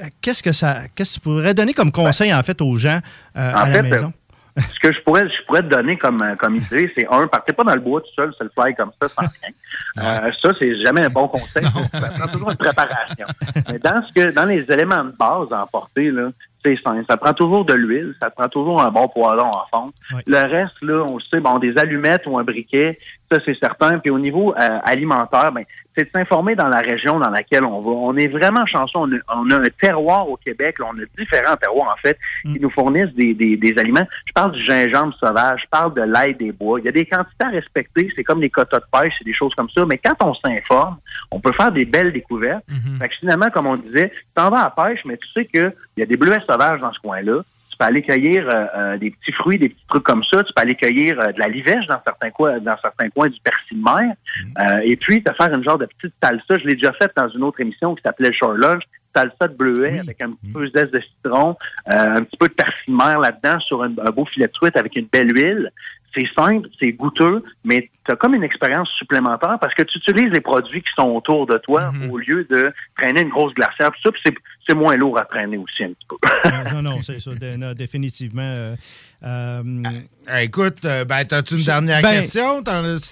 euh, 0.00 0.04
qu'est-ce 0.20 0.42
que 0.42 0.52
ça. 0.52 0.82
Qu'est-ce 0.94 1.10
que 1.10 1.14
tu 1.14 1.20
pourrais 1.20 1.54
donner 1.54 1.74
comme 1.74 1.90
conseil, 1.92 2.32
en 2.32 2.42
fait, 2.42 2.60
aux 2.60 2.76
gens 2.78 3.00
euh, 3.36 3.52
En 3.52 3.56
à 3.56 3.68
la 3.68 3.74
fait, 3.74 3.82
maison? 3.82 4.12
Ce 4.56 4.80
que 4.80 4.92
je 4.92 5.00
pourrais, 5.02 5.26
je 5.28 5.46
pourrais 5.46 5.62
te 5.62 5.68
donner 5.68 5.96
comme, 5.96 6.20
euh, 6.22 6.34
comme 6.36 6.56
idée, 6.56 6.92
c'est 6.96 7.06
un, 7.10 7.26
partez 7.28 7.52
pas 7.52 7.62
dans 7.64 7.74
le 7.74 7.80
bois 7.80 8.00
tout 8.00 8.08
seul, 8.16 8.32
se 8.36 8.42
le 8.44 8.50
fly 8.56 8.74
comme 8.74 8.90
ça 9.00 9.08
sans 9.08 9.22
rien. 9.22 9.54
Euh, 9.98 10.30
ça, 10.40 10.52
c'est 10.58 10.80
jamais 10.84 11.04
un 11.04 11.08
bon 11.08 11.26
conseil. 11.26 11.64
Ça 11.92 12.10
prend 12.10 12.28
toujours 12.28 12.50
une 12.52 12.56
préparation. 12.56 13.26
Mais 13.68 13.78
dans 13.80 14.00
ce 14.06 14.12
que, 14.12 14.30
dans 14.30 14.44
les 14.44 14.64
éléments 14.68 15.02
de 15.04 15.12
base 15.18 15.48
à 15.52 15.64
emporter, 15.64 16.12
là, 16.12 16.28
c'est 16.64 16.78
simple. 16.82 17.04
Ça 17.08 17.16
prend 17.16 17.32
toujours 17.32 17.64
de 17.64 17.74
l'huile, 17.74 18.14
ça 18.20 18.30
prend 18.30 18.48
toujours 18.48 18.82
un 18.82 18.90
bon 18.90 19.08
poêlon 19.08 19.50
en 19.50 19.64
fond. 19.70 19.92
Le 20.26 20.38
reste, 20.38 20.80
là, 20.82 21.04
on 21.04 21.18
sait, 21.18 21.40
bon, 21.40 21.58
des 21.58 21.76
allumettes 21.78 22.26
ou 22.26 22.38
un 22.38 22.44
briquet, 22.44 22.98
ça, 23.30 23.38
c'est 23.44 23.58
certain. 23.58 23.98
Puis 23.98 24.10
au 24.10 24.18
niveau 24.18 24.54
euh, 24.54 24.78
alimentaire, 24.84 25.52
ben, 25.52 25.64
c'est 25.96 26.04
de 26.04 26.10
s'informer 26.10 26.54
dans 26.54 26.68
la 26.68 26.78
région 26.78 27.18
dans 27.18 27.30
laquelle 27.30 27.64
on 27.64 27.80
va. 27.80 27.90
On 27.90 28.16
est 28.16 28.28
vraiment 28.28 28.64
chanceux. 28.66 28.96
On 28.96 29.12
a, 29.12 29.16
on 29.34 29.50
a 29.50 29.56
un 29.56 29.64
terroir 29.80 30.28
au 30.28 30.36
Québec. 30.36 30.78
là, 30.78 30.86
on 30.92 30.98
a 30.98 31.04
différents 31.18 31.56
terroirs, 31.56 31.94
en 31.96 32.00
fait, 32.00 32.18
qui 32.42 32.60
nous 32.60 32.70
fournissent 32.70 33.12
des, 33.14 33.34
des, 33.34 33.56
des 33.56 33.78
aliments. 33.78 34.06
Je 34.26 34.32
parle 34.32 34.52
du 34.52 34.64
gingembre 34.64 35.14
sauvage, 35.18 35.62
je 35.64 35.68
parle 35.68 35.94
de 35.94 36.02
l'ail 36.02 36.34
des 36.34 36.52
bois. 36.52 36.80
Il 36.80 36.86
y 36.86 36.88
a 36.88 36.92
des 36.92 37.06
quantités 37.06 37.44
à 37.44 37.48
respecter. 37.50 38.10
C'est 38.14 38.24
comme 38.24 38.40
les 38.40 38.50
quotas 38.50 38.80
de 38.80 38.84
pêche, 38.92 39.14
c'est 39.18 39.24
des 39.24 39.34
choses 39.34 39.54
comme 39.54 39.70
ça. 39.70 39.84
Mais 39.84 39.98
quand 39.98 40.16
on 40.24 40.34
s'informe, 40.34 40.98
on 41.30 41.40
peut 41.40 41.52
faire 41.52 41.72
des 41.72 41.84
belles 41.84 42.12
découvertes. 42.12 42.64
Fait 42.98 43.08
que 43.08 43.14
finalement, 43.16 43.50
comme 43.50 43.66
on 43.66 43.74
disait, 43.74 44.10
tu 44.10 44.24
t'en 44.34 44.50
vas 44.50 44.60
à 44.60 44.72
la 44.76 44.84
pêche, 44.88 45.04
mais 45.04 45.16
tu 45.16 45.28
sais 45.32 45.44
qu'il 45.44 45.72
y 45.96 46.02
a 46.02 46.06
des 46.06 46.16
bleuets 46.16 46.42
sauvages 46.48 46.80
dans 46.80 46.92
ce 46.92 47.00
coin-là. 47.00 47.40
Tu 47.80 47.84
peux 47.86 47.88
aller 47.88 48.02
cueillir 48.02 48.46
euh, 48.46 48.66
euh, 48.76 48.98
des 48.98 49.10
petits 49.10 49.32
fruits, 49.32 49.58
des 49.58 49.70
petits 49.70 49.86
trucs 49.88 50.02
comme 50.02 50.22
ça. 50.24 50.44
Tu 50.44 50.52
peux 50.52 50.60
aller 50.60 50.74
cueillir 50.74 51.18
euh, 51.18 51.32
de 51.32 51.40
la 51.40 51.48
livèche 51.48 51.86
dans 51.86 52.00
certains 52.04 52.30
coins, 52.30 52.58
dans 52.58 52.76
certains 52.82 53.08
coins 53.08 53.28
du 53.28 53.40
persil 53.40 53.78
de 53.78 53.82
mer. 53.82 54.14
Euh, 54.58 54.80
et 54.84 54.96
puis, 54.96 55.22
te 55.22 55.32
faire 55.32 55.50
une 55.54 55.64
genre 55.64 55.78
de 55.78 55.86
petite 55.86 56.14
salsa. 56.22 56.58
Je 56.58 56.66
l'ai 56.66 56.74
déjà 56.74 56.92
fait 56.92 57.10
dans 57.16 57.28
une 57.30 57.42
autre 57.42 57.58
émission 57.60 57.94
qui 57.94 58.02
s'appelait 58.02 58.34
Shore 58.34 58.52
Lunch. 58.52 58.82
Salsa 59.16 59.48
de 59.48 59.54
bleuet 59.54 59.98
avec 59.98 60.20
un 60.22 60.30
petit 60.30 60.52
peu 60.52 60.68
d'ess 60.68 60.88
de 60.90 61.00
citron, 61.00 61.56
euh, 61.90 62.16
un 62.16 62.22
petit 62.22 62.36
peu 62.36 62.46
de 62.46 62.52
persil 62.52 62.92
de 62.92 62.96
mer 62.96 63.18
là-dedans 63.18 63.58
sur 63.58 63.82
un, 63.82 63.88
un 63.88 64.10
beau 64.10 64.24
filet 64.24 64.46
de 64.46 64.52
truite 64.52 64.76
avec 64.76 64.94
une 64.94 65.06
belle 65.12 65.34
huile. 65.34 65.72
C'est 66.14 66.26
simple, 66.36 66.68
c'est 66.80 66.92
goûteux, 66.92 67.42
mais 67.64 67.88
tu 68.04 68.12
as 68.12 68.16
comme 68.16 68.34
une 68.34 68.42
expérience 68.42 68.90
supplémentaire 68.90 69.58
parce 69.60 69.74
que 69.74 69.82
tu 69.82 69.98
utilises 69.98 70.32
les 70.32 70.40
produits 70.40 70.82
qui 70.82 70.90
sont 70.96 71.08
autour 71.08 71.46
de 71.46 71.56
toi 71.58 71.92
au 72.10 72.18
lieu 72.18 72.44
de 72.50 72.72
traîner 72.98 73.22
une 73.22 73.28
grosse 73.28 73.54
glacière. 73.54 73.90
Tout 74.02 74.10
ça, 74.24 74.30
c'est, 74.66 74.74
moins 74.74 74.96
lourd 74.96 75.18
à 75.18 75.24
traîner 75.24 75.56
aussi 75.56 75.82
un 75.82 75.88
petit 75.88 76.06
peu. 76.08 76.16
non, 76.72 76.82
non, 76.82 77.02
c'est 77.02 77.18
ça, 77.20 77.30
définitivement. 77.74 78.42
euh, 78.42 78.76
euh, 79.22 79.62
Ah, 80.26 80.42
écoute, 80.42 80.84
euh, 80.84 81.04
ben, 81.04 81.24
t'as-tu 81.24 81.56
une 81.56 81.64
dernière 81.64 82.02
Ben, 82.02 82.20
question? 82.20 82.62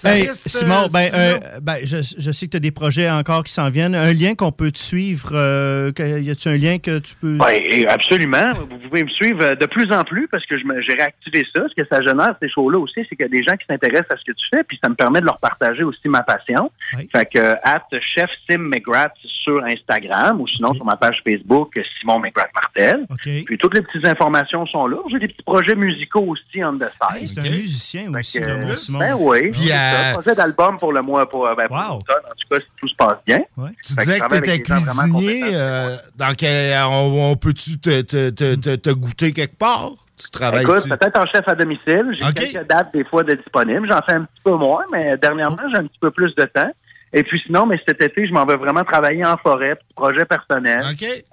Hey, 0.05 0.27
Simon, 0.33 0.83
euh, 0.83 0.87
ben, 0.93 1.07
Simon? 1.07 1.17
euh, 1.19 1.39
ben, 1.61 1.77
je, 1.83 1.97
je 2.17 2.31
sais 2.31 2.45
que 2.45 2.51
tu 2.51 2.57
as 2.57 2.61
des 2.61 2.71
projets 2.71 3.09
encore 3.09 3.43
qui 3.43 3.51
s'en 3.51 3.69
viennent. 3.69 3.93
Un 3.95 4.13
lien 4.13 4.35
qu'on 4.35 4.51
peut 4.51 4.71
te 4.71 4.77
suivre, 4.79 5.31
euh, 5.33 5.91
y 5.97 6.29
a-tu 6.31 6.47
un 6.47 6.55
lien 6.57 6.79
que 6.79 6.99
tu 6.99 7.15
peux. 7.15 7.37
Oui, 7.39 7.85
absolument. 7.87 8.51
Vous 8.69 8.77
pouvez 8.77 9.03
me 9.03 9.09
suivre 9.09 9.55
de 9.55 9.65
plus 9.65 9.91
en 9.91 10.03
plus 10.03 10.27
parce 10.29 10.45
que 10.45 10.55
j'ai 10.57 10.93
réactivé 10.93 11.45
ça. 11.55 11.63
Ce 11.69 11.81
que 11.81 11.87
ça 11.87 12.01
génère, 12.01 12.35
ces 12.41 12.49
shows-là 12.49 12.79
aussi, 12.79 13.01
c'est 13.09 13.15
qu'il 13.15 13.21
y 13.21 13.23
a 13.25 13.27
des 13.27 13.43
gens 13.43 13.57
qui 13.57 13.65
s'intéressent 13.69 14.11
à 14.11 14.17
ce 14.17 14.23
que 14.23 14.31
tu 14.31 14.45
fais, 14.49 14.63
puis 14.63 14.79
ça 14.81 14.89
me 14.89 14.95
permet 14.95 15.19
de 15.21 15.25
leur 15.25 15.39
partager 15.39 15.83
aussi 15.83 16.07
ma 16.07 16.23
passion. 16.23 16.71
Fait 17.13 17.25
que, 17.25 17.39
at 17.63 17.83
chef 18.15 18.29
Sim 18.49 18.59
McGrath 18.59 19.13
sur 19.43 19.63
Instagram 19.65 20.39
ou 20.41 20.47
sinon 20.47 20.73
sur 20.73 20.85
ma 20.85 20.95
page 20.95 21.21
Facebook, 21.25 21.77
Simon 21.99 22.19
McGrath 22.19 22.51
Martel. 22.55 23.05
Puis 23.45 23.57
toutes 23.57 23.73
les 23.75 23.81
petites 23.81 24.07
informations 24.07 24.65
sont 24.67 24.87
là. 24.87 24.97
J'ai 25.11 25.19
des 25.19 25.27
petits 25.27 25.43
projets 25.43 25.75
musicaux 25.75 25.98
aussi 26.15 26.63
on 26.63 26.77
the 26.77 26.85
side. 27.01 27.29
C'est 27.29 27.39
un 27.39 27.43
musicien 27.43 28.13
aussi, 28.13 28.39
mon 28.41 28.75
Simon. 28.75 28.99
Ben 28.99 29.15
oui. 29.19 29.51
Puis, 29.51 29.71
euh, 29.71 30.13
projet 30.13 30.35
d'album 30.35 30.77
pour 30.77 30.93
le 30.93 31.01
mois, 31.01 31.27
pour, 31.29 31.47
euh, 31.47 31.55
ben, 31.55 31.67
pour 31.67 31.77
l'automne, 31.77 32.23
en 32.25 32.35
tout 32.35 32.47
cas, 32.49 32.59
si 32.59 32.67
tout 32.77 32.87
se 32.87 32.95
passe 32.95 33.17
bien. 33.25 33.39
Tu 33.39 33.93
Fait 33.93 34.01
que 34.01 34.01
disais 34.01 34.05
je 34.05 34.11
que 34.11 34.17
travaille 34.19 34.41
t'étais 34.41 34.59
cuisinier. 34.61 35.43
euh, 35.53 35.95
dans 36.15 36.33
quel, 36.35 36.77
on, 36.89 37.31
on 37.31 37.35
peut-tu 37.35 37.79
te, 37.79 38.01
te, 38.01 38.29
te, 38.29 38.55
te, 38.55 38.75
te 38.75 38.89
goûter 38.89 39.31
quelque 39.33 39.57
part? 39.57 39.91
Tu 40.21 40.29
travailles 40.31 40.63
Écoute, 40.63 40.83
peut-être 40.89 41.17
en 41.17 41.25
chef 41.27 41.47
à 41.47 41.55
domicile. 41.55 42.07
J'ai 42.11 42.33
quelques 42.33 42.67
dates 42.67 42.93
des 42.93 43.05
fois 43.05 43.23
de 43.23 43.33
disponibles. 43.35 43.87
J'en 43.89 44.01
fais 44.01 44.15
un 44.15 44.23
petit 44.25 44.41
peu 44.43 44.51
moins, 44.51 44.83
mais 44.91 45.17
dernièrement, 45.17 45.63
j'ai 45.71 45.77
un 45.77 45.85
petit 45.85 45.99
peu 45.99 46.11
plus 46.11 46.35
de 46.35 46.43
temps. 46.43 46.71
Et 47.11 47.23
puis 47.23 47.41
sinon, 47.43 47.65
mais 47.65 47.79
cet 47.87 48.03
été, 48.03 48.27
je 48.27 48.33
m'en 48.33 48.45
vais 48.45 48.55
vraiment 48.57 48.83
travailler 48.83 49.25
en 49.25 49.35
forêt, 49.37 49.75
projet 49.95 50.25
personnel. 50.25 50.83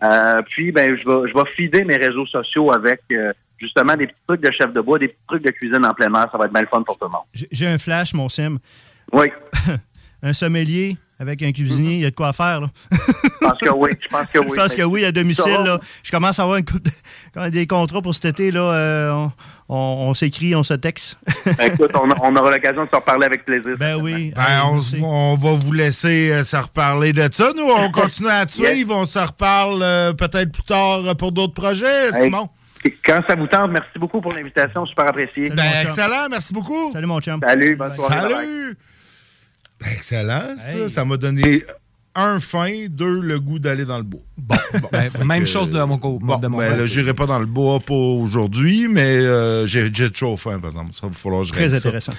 Euh, 0.02 0.40
puis 0.48 0.72
ben, 0.72 0.96
je 0.96 1.04
vais, 1.06 1.28
je 1.28 1.34
vais 1.34 1.50
feeder 1.54 1.84
mes 1.84 1.96
réseaux 1.96 2.24
sociaux 2.26 2.72
avec 2.72 3.02
euh, 3.12 3.32
justement 3.58 3.96
des 3.96 4.06
petits 4.06 4.18
trucs 4.26 4.40
de 4.42 4.50
chef 4.52 4.72
de 4.72 4.80
bois, 4.80 4.98
des 4.98 5.08
petits 5.08 5.18
trucs 5.28 5.44
de 5.44 5.50
cuisine 5.50 5.84
en 5.84 5.94
plein 5.94 6.12
air. 6.14 6.28
Ça 6.30 6.38
va 6.38 6.46
être 6.46 6.52
bien 6.52 6.62
le 6.62 6.68
fun 6.68 6.82
pour 6.82 6.98
tout 6.98 7.06
le 7.06 7.12
monde. 7.12 7.22
J'ai- 7.52 7.66
un 7.66 7.78
flash, 7.78 8.14
mon 8.14 8.28
Sim. 8.28 8.58
Oui. 9.12 9.26
un 10.22 10.32
sommelier 10.32 10.96
avec 11.18 11.42
un 11.42 11.50
cuisinier, 11.50 11.94
il 11.94 12.00
y 12.00 12.04
a 12.04 12.10
de 12.10 12.14
quoi 12.14 12.34
faire, 12.34 12.60
là. 12.60 12.66
Je 12.92 13.46
pense 13.46 13.58
que 13.58 13.70
oui. 13.70 13.90
Je 14.02 14.08
pense 14.08 14.26
que 14.26 14.38
oui. 14.40 14.48
Je 14.50 14.54
pense 14.54 14.74
que 14.74 14.82
oui, 14.82 15.04
à 15.06 15.12
domicile, 15.12 15.60
là. 15.64 15.80
Je 16.02 16.10
commence 16.10 16.38
à 16.38 16.42
avoir 16.42 16.58
une 16.58 16.64
coupe 16.66 16.82
de- 16.82 16.90
quand 17.32 17.48
des 17.50 17.66
contrats 17.66 18.02
pour 18.02 18.14
cet 18.14 18.26
été, 18.26 18.50
là. 18.50 18.60
euh, 18.60 19.10
on 19.12 19.32
on, 19.68 19.74
on 20.10 20.14
s'écrit, 20.14 20.54
on 20.54 20.62
se 20.62 20.74
texte. 20.74 21.18
Écoute, 21.60 21.90
on, 21.94 22.08
on 22.22 22.36
aura 22.36 22.52
l'occasion 22.52 22.84
de 22.84 22.88
se 22.90 22.94
reparler 22.94 23.26
avec 23.26 23.44
plaisir. 23.44 23.76
Ben 23.78 23.96
oui. 24.00 24.32
Ben, 24.36 24.62
on, 24.66 24.78
s- 24.78 24.94
on 25.02 25.34
va 25.36 25.54
vous 25.54 25.72
laisser 25.72 26.30
euh, 26.30 26.44
se 26.44 26.54
reparler 26.56 27.12
de 27.12 27.28
ça. 27.32 27.50
Nous, 27.56 27.64
on 27.68 27.90
continue 27.90 28.28
à 28.28 28.46
te 28.46 28.52
suivre. 28.52 28.94
On 28.94 29.06
se 29.06 29.18
reparle 29.18 29.80
euh, 29.82 30.12
peut-être 30.12 30.52
plus 30.52 30.62
tard 30.62 31.16
pour 31.16 31.32
d'autres 31.32 31.54
projets, 31.54 32.10
Hey, 32.14 32.24
Simon. 32.26 32.48
Quand 33.04 33.22
ça 33.28 33.34
vous 33.34 33.46
tente, 33.46 33.70
merci 33.70 33.98
beaucoup 33.98 34.20
pour 34.20 34.32
l'invitation. 34.32 34.86
Super 34.86 35.08
apprécié. 35.08 35.50
Ben, 35.50 35.64
excellent. 35.82 36.28
Merci 36.30 36.52
beaucoup. 36.52 36.92
Salut, 36.92 37.06
mon 37.06 37.20
chum. 37.20 37.40
Salut, 37.46 37.76
bonne 37.76 37.92
soirée. 37.92 38.20
Salut. 38.20 38.76
Ben, 39.80 39.86
excellent, 39.92 40.56
ça. 40.58 40.88
Ça 40.88 41.04
m'a 41.04 41.16
donné 41.16 41.62
un 42.16 42.40
faim, 42.40 42.86
deux, 42.90 43.20
le 43.20 43.38
goût 43.40 43.58
d'aller 43.58 43.84
dans 43.84 43.98
le 43.98 44.02
bois. 44.04 44.20
Ben, 44.92 45.10
Fait 45.10 45.24
même 45.24 45.44
que, 45.44 45.48
chose 45.48 45.70
de 45.70 45.82
mon, 45.82 45.98
co- 45.98 46.18
Bon, 46.20 46.38
de 46.38 46.46
mon 46.48 46.58
ben, 46.58 46.68
côté. 46.70 46.80
là, 46.80 46.86
j'irai 46.86 47.14
pas 47.14 47.26
dans 47.26 47.38
le 47.38 47.46
bois 47.46 47.80
pour 47.80 48.20
aujourd'hui, 48.20 48.86
mais 48.88 49.00
euh, 49.18 49.66
j'ai 49.66 49.90
j'ai 49.92 50.10
trop 50.10 50.36
faim, 50.36 50.58
par 50.60 50.70
exemple. 50.70 50.90
Ça 50.92 51.06
va 51.06 51.12
falloir 51.14 51.42
que 51.42 51.48
je 51.48 51.52
Très 51.52 51.68
ça. 51.70 51.76
intéressant. 51.76 52.12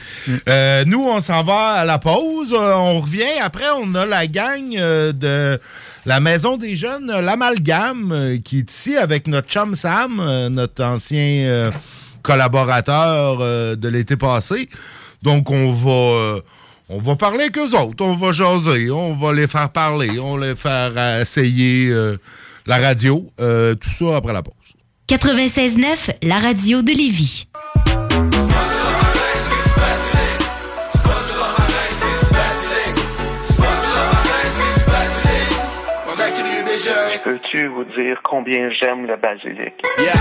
Euh, 0.50 0.84
nous, 0.86 1.04
on 1.04 1.20
s'en 1.20 1.44
va 1.44 1.74
à 1.74 1.86
la 1.86 2.00
pause. 2.00 2.54
Euh, 2.54 2.74
on 2.76 3.00
revient. 3.02 3.40
Après, 3.44 3.66
on 3.82 3.94
a 3.96 4.06
la 4.06 4.26
gang 4.28 4.70
de 4.72 5.60
la 6.06 6.20
Maison 6.20 6.58
des 6.58 6.76
Jeunes, 6.76 7.12
l'Amalgame, 7.22 8.40
qui 8.44 8.60
est 8.60 8.72
ici 8.72 8.98
avec 8.98 9.28
notre 9.28 9.48
chum 9.50 9.76
Sam, 9.76 10.22
notre 10.50 10.84
ancien 10.84 11.70
collaborateur 12.24 13.38
de 13.78 13.88
l'été 13.88 14.16
passé. 14.16 14.70
Donc, 15.24 15.50
on 15.52 15.72
va... 15.72 16.40
on 16.90 17.00
va 17.00 17.16
parler 17.16 17.46
avec 17.46 17.58
eux 17.58 17.76
autres, 17.76 18.04
on 18.04 18.16
va 18.16 18.32
jaser, 18.32 18.90
on 18.92 19.14
va 19.14 19.34
les 19.34 19.48
faire 19.48 19.70
parler, 19.70 20.20
on 20.20 20.38
va 20.38 20.48
les 20.48 20.56
faire 20.56 21.20
essayer 21.20 21.90
euh, 21.90 22.18
la 22.66 22.78
radio, 22.78 23.28
euh, 23.40 23.76
tout 23.76 23.90
ça 23.90 24.16
après 24.16 24.34
la 24.34 24.42
pause. 24.42 24.54
96.9, 25.10 26.16
la 26.24 26.40
radio 26.40 26.82
de 26.82 26.92
Lévis. 26.92 27.48
Peux-tu 37.24 37.68
vous 37.68 37.84
dire 37.84 38.18
combien 38.24 38.70
j'aime 38.82 39.06
le 39.06 39.18
basilic? 39.18 39.74
Yeah. 40.00 40.14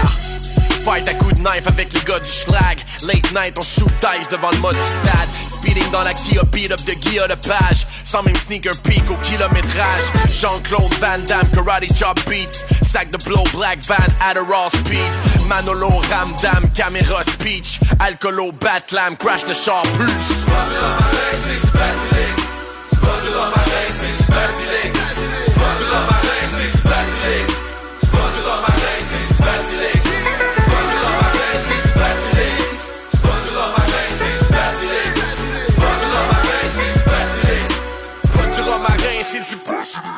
Fight 0.85 1.09
à 1.09 1.15
coups 1.15 1.35
de 1.35 1.41
knife 1.41 1.67
avec 1.67 1.93
les 1.93 2.01
gars 2.01 2.19
du 2.19 2.29
schlag. 2.29 2.79
Late 3.03 3.33
night, 3.33 3.57
on 3.57 3.63
shoot 3.63 3.93
dice 4.01 4.29
devant 4.29 4.51
le 4.51 4.59
mode 4.59 4.75
du 4.75 5.09
stade. 5.09 5.56
Speeding 5.67 5.91
dans 5.91 6.05
la 6.05 6.15
Kia, 6.15 6.45
beat 6.45 6.71
up 6.71 6.81
de 6.85 6.95
Guilla 6.95 7.27
de 7.27 7.35
page. 7.35 7.87
Sans 8.05 8.23
même 8.23 8.37
sneaker 8.37 8.77
peak 8.85 9.03
au 9.11 9.17
kilométrage. 9.17 10.05
Jean-Claude 10.33 10.95
Van 11.01 11.19
Damme, 11.27 11.51
karate 11.53 11.93
chop 11.93 12.21
beats. 12.29 12.65
Sac 12.83 13.11
de 13.11 13.19
blow, 13.25 13.43
black 13.53 13.81
van, 13.81 13.97
Adderall 14.21 14.71
speed. 14.71 15.11
Manolo, 15.49 15.89
Ramdam, 16.09 16.71
caméra 16.73 17.25
speech. 17.25 17.81
Alcoolo, 17.99 18.53
Batlam, 18.53 19.17
crash 19.17 19.43
the 19.43 19.55
char 19.55 19.83
plus. 19.83 20.47
Du 29.67 29.86
romarin, 39.55 40.16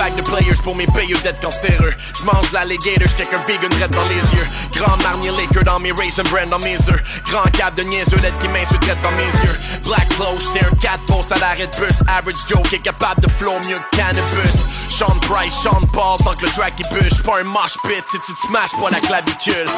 pack 0.00 0.16
de 0.16 0.22
players 0.22 0.62
pour 0.64 0.74
mes 0.74 0.86
payeux 0.86 1.18
d'être 1.22 1.40
cancéreux. 1.40 1.92
J'mange 2.18 2.50
l'alligator, 2.52 3.06
j'check 3.06 3.28
un 3.34 3.44
vegan 3.46 3.70
red 3.82 3.90
dans 3.90 4.04
les 4.04 4.24
yeux. 4.34 4.48
Grand 4.72 4.96
marnier 5.02 5.30
Laker 5.30 5.62
dans 5.62 5.78
mes 5.78 5.92
raisin 5.92 6.22
brand 6.22 6.48
dans 6.48 6.58
mes 6.58 6.76
œufs. 6.88 7.02
Grand 7.26 7.44
cap 7.52 7.74
de 7.74 7.82
niaiseux 7.82 8.16
LED 8.16 8.32
qui 8.40 8.48
m'insulte 8.48 9.02
dans 9.02 9.12
mes 9.12 9.30
yeux. 9.44 9.56
Black 9.84 10.08
clothes, 10.16 10.40
j'étais 10.40 10.64
un 10.64 10.74
4 10.76 11.04
post 11.04 11.30
à 11.32 11.38
l'arrêt 11.38 11.66
de 11.66 11.76
bus. 11.76 12.00
Average 12.08 12.48
Joe 12.48 12.62
qui 12.70 12.76
est 12.76 12.82
capable 12.82 13.20
de 13.20 13.28
flow 13.28 13.58
mieux 13.68 13.76
que 13.90 13.96
cannabis. 13.98 14.56
Sean 14.88 15.18
Price, 15.20 15.54
Sean 15.62 15.84
Paul, 15.92 16.16
tant 16.24 16.34
que 16.34 16.46
le 16.46 16.52
track 16.52 16.74
il 16.78 16.88
bûche. 16.94 17.22
Pas 17.22 17.40
un 17.40 17.44
mosh 17.44 17.76
pit 17.84 18.02
si 18.10 18.18
tu 18.24 18.32
te 18.32 18.46
smashes 18.46 18.76
pas 18.80 18.90
la 18.90 19.00
clavicule. 19.00 19.68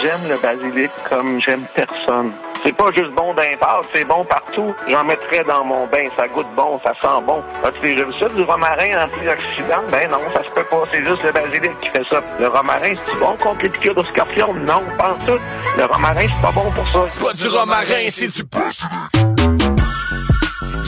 J'aime 0.00 0.28
le 0.28 0.38
basilic 0.38 0.90
comme 1.10 1.42
j'aime 1.42 1.66
personne. 1.74 2.32
C'est 2.64 2.72
pas 2.72 2.90
juste 2.96 3.10
bon 3.12 3.34
part, 3.60 3.82
c'est 3.92 4.04
bon 4.04 4.24
partout. 4.24 4.74
J'en 4.88 5.04
mettrais 5.04 5.44
dans 5.44 5.64
mon 5.64 5.86
bain, 5.86 6.06
ça 6.16 6.26
goûte 6.28 6.46
bon, 6.56 6.80
ça 6.84 6.92
sent 7.00 7.22
bon. 7.26 7.42
As-tu 7.64 7.80
déjà 7.80 8.04
vu 8.04 8.12
ça, 8.18 8.28
du 8.28 8.42
romarin 8.42 9.04
antioxydant? 9.04 9.57
Ben 9.90 10.10
non, 10.10 10.20
ça 10.32 10.42
se 10.44 10.50
peut 10.50 10.64
pas, 10.64 10.84
c'est 10.92 11.04
juste 11.04 11.22
le 11.24 11.32
basilic 11.32 11.78
qui 11.78 11.88
fait 11.88 12.04
ça. 12.08 12.22
Le 12.38 12.48
romarin, 12.48 12.94
c'est 13.06 13.18
bon 13.18 13.36
contre 13.36 13.62
les 13.62 13.68
piqûres 13.68 13.94
de 13.94 14.02
scorpion? 14.02 14.54
Non, 14.54 14.82
pas 14.96 15.16
tout. 15.26 15.38
Le 15.76 15.84
romarin, 15.84 16.26
c'est 16.26 16.42
pas 16.42 16.52
bon 16.52 16.70
pour 16.70 16.88
ça. 16.90 17.08
C'est 17.08 17.22
pas 17.22 17.32
du 17.32 17.48
romarin, 17.48 18.08
c'est 18.10 18.28
du 18.28 18.44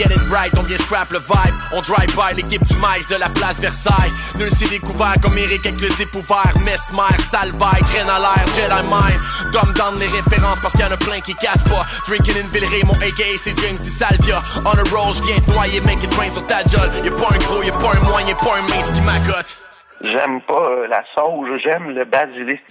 Get 0.00 0.12
it 0.12 0.30
right, 0.30 0.50
on 0.56 0.62
vient 0.62 0.78
scrap 0.78 1.10
le 1.10 1.18
vibe. 1.18 1.54
On 1.74 1.82
drive 1.82 2.08
by 2.16 2.34
l'équipe 2.34 2.64
du 2.64 2.74
maïs 2.76 3.06
de 3.08 3.16
la 3.16 3.28
place 3.28 3.60
Versailles. 3.60 4.10
Nul 4.38 4.48
s'est 4.48 4.70
découvert 4.70 5.16
comme 5.20 5.36
Eric 5.36 5.66
avec 5.66 5.78
le 5.78 5.88
zip 5.90 6.14
ouvert 6.14 6.54
Mesmer, 6.64 7.20
Salvaille, 7.30 7.82
graine 7.82 8.08
à 8.08 8.18
l'air, 8.18 8.46
Jedi 8.56 8.82
Mind. 8.88 9.20
Dumb 9.52 9.74
down 9.74 9.98
les 10.00 10.06
références 10.06 10.58
parce 10.62 10.72
qu'il 10.72 10.80
y 10.80 10.88
en 10.88 10.92
a 10.92 10.96
plein 10.96 11.20
qui 11.20 11.34
cassent 11.34 11.64
pas. 11.64 11.84
Drinking 12.06 12.34
in 12.42 12.48
Villeray, 12.48 12.82
mon 12.86 12.94
aka 12.94 13.36
c'est 13.36 13.52
James 13.60 13.76
Di 13.76 13.90
Salvia. 13.90 14.42
On 14.64 14.70
a 14.70 14.88
roll, 14.88 15.12
j'viens 15.12 15.38
te 15.38 15.50
noyer, 15.50 15.82
make 15.82 16.02
it 16.02 16.14
rain 16.14 16.32
sur 16.32 16.46
ta 16.46 16.64
gueule. 16.64 16.90
Y'a 17.04 17.10
pas 17.10 17.34
un 17.34 17.38
gros, 17.44 17.62
y'a 17.62 17.72
pas 17.72 17.92
un 17.94 18.00
moyen, 18.08 18.28
y'a 18.28 18.36
pas 18.36 18.56
un 18.56 18.62
mince 18.72 18.90
qui 18.92 19.02
m'accote 19.02 19.58
J'aime 20.00 20.40
pas 20.48 20.64
euh, 20.64 20.86
la 20.88 21.04
sauge, 21.14 21.60
j'aime 21.62 21.90
le 21.90 22.06
basilic. 22.06 22.62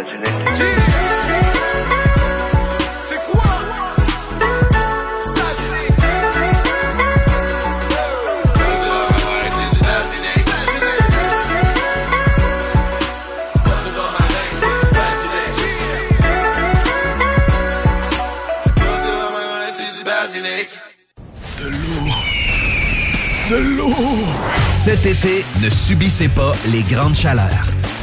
De 0.00 0.06
l'eau. 21.68 22.08
De 23.50 23.56
l'eau. 23.76 23.94
Cet 24.82 25.04
été, 25.04 25.44
ne 25.60 25.68
subissez 25.68 26.28
pas 26.28 26.54
les 26.66 26.82
grandes 26.82 27.16
chaleurs. 27.16 27.79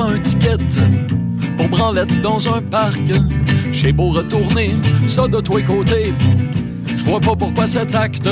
un 0.00 0.18
ticket 0.18 0.56
pour 1.56 1.68
branlette 1.68 2.20
dans 2.20 2.52
un 2.52 2.62
parc, 2.62 3.00
j'ai 3.70 3.92
beau 3.92 4.08
retourner 4.08 4.74
ça 5.06 5.28
de 5.28 5.40
tous 5.40 5.58
les 5.58 5.62
côtés. 5.62 6.12
Je 6.96 7.04
vois 7.04 7.20
pas 7.20 7.36
pourquoi 7.36 7.66
cet 7.66 7.94
acte 7.94 8.28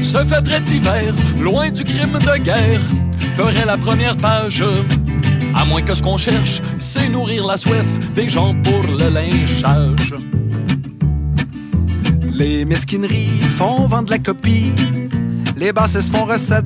se 0.00 0.24
fait 0.24 0.42
très 0.42 0.62
hiver, 0.74 1.14
loin 1.38 1.70
du 1.70 1.84
crime 1.84 2.18
de 2.18 2.38
guerre, 2.42 2.80
ferait 3.32 3.66
la 3.66 3.76
première 3.76 4.16
page. 4.16 4.64
À 5.54 5.64
moins 5.64 5.82
que 5.82 5.92
ce 5.92 6.02
qu'on 6.02 6.16
cherche, 6.16 6.62
c'est 6.78 7.08
nourrir 7.08 7.46
la 7.46 7.56
soif 7.56 7.86
des 8.14 8.28
gens 8.28 8.54
pour 8.62 8.82
le 8.82 9.10
lynchage. 9.10 10.14
Les 12.32 12.64
mesquineries 12.64 13.40
font 13.58 13.86
vendre 13.86 14.10
la 14.10 14.18
copie, 14.18 14.72
les 15.56 15.72
bassesses 15.72 16.10
font 16.10 16.24
recette. 16.24 16.64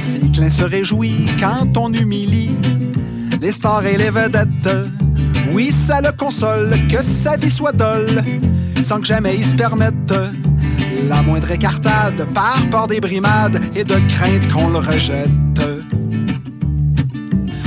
Ticlin 0.00 0.48
se 0.48 0.62
réjouit 0.62 1.26
quand 1.40 1.76
on 1.76 1.92
humilie 1.92 2.50
les 3.40 3.52
stars 3.52 3.86
et 3.86 3.96
les 3.96 4.10
vedettes. 4.10 4.68
Oui, 5.52 5.70
ça 5.70 6.00
le 6.00 6.12
console 6.12 6.70
que 6.88 7.02
sa 7.02 7.36
vie 7.36 7.50
soit 7.50 7.72
dolle, 7.72 8.22
sans 8.80 9.00
que 9.00 9.06
jamais 9.06 9.36
il 9.36 9.44
se 9.44 9.54
permette 9.54 10.12
la 11.08 11.22
moindre 11.22 11.50
écartade 11.50 12.26
par 12.34 12.58
peur 12.70 12.86
des 12.88 13.00
brimades 13.00 13.60
et 13.74 13.84
de 13.84 13.94
crainte 14.08 14.52
qu'on 14.52 14.68
le 14.68 14.78
rejette. 14.78 15.30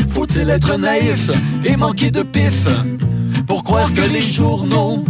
Faut-il 0.09 0.49
être 0.49 0.77
naïf 0.77 1.31
et 1.63 1.75
manquer 1.75 2.11
de 2.11 2.23
pif 2.23 2.67
pour 3.47 3.63
croire 3.63 3.91
que 3.93 4.01
les 4.01 4.21
journaux 4.21 5.03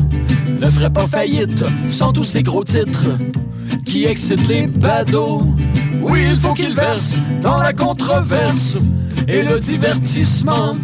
ne 0.60 0.70
feraient 0.70 0.92
pas 0.92 1.08
faillite 1.08 1.64
sans 1.88 2.14
tous 2.14 2.24
ces 2.24 2.44
gros 2.44 2.64
titres 2.64 3.10
qui 3.86 4.06
excitent 4.06 4.48
les 4.48 4.68
badauds? 4.68 5.46
Oui, 6.02 6.22
il 6.30 6.38
faut 6.38 6.54
qu'ils 6.54 6.74
versent 6.74 7.20
dans 7.42 7.58
la 7.58 7.74
controverse 7.74 8.80
et 9.32 9.44
le 9.44 9.60
divertissement. 9.60 10.76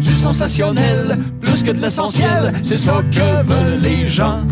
Du 0.00 0.14
sensationnel 0.14 1.16
plus 1.40 1.62
que 1.62 1.70
de 1.70 1.80
l'essentiel, 1.80 2.52
c'est 2.62 2.78
ça 2.78 3.02
que 3.10 3.42
veulent 3.44 3.80
les 3.80 4.06
gens. 4.06 4.42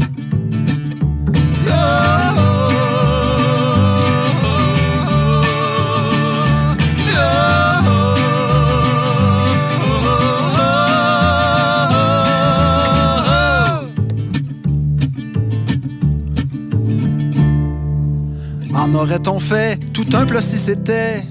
En 18.74 18.94
aurait-on 18.94 19.38
fait 19.38 19.78
tout 19.92 20.06
un 20.14 20.40
si 20.40 20.58
c'était 20.58 21.24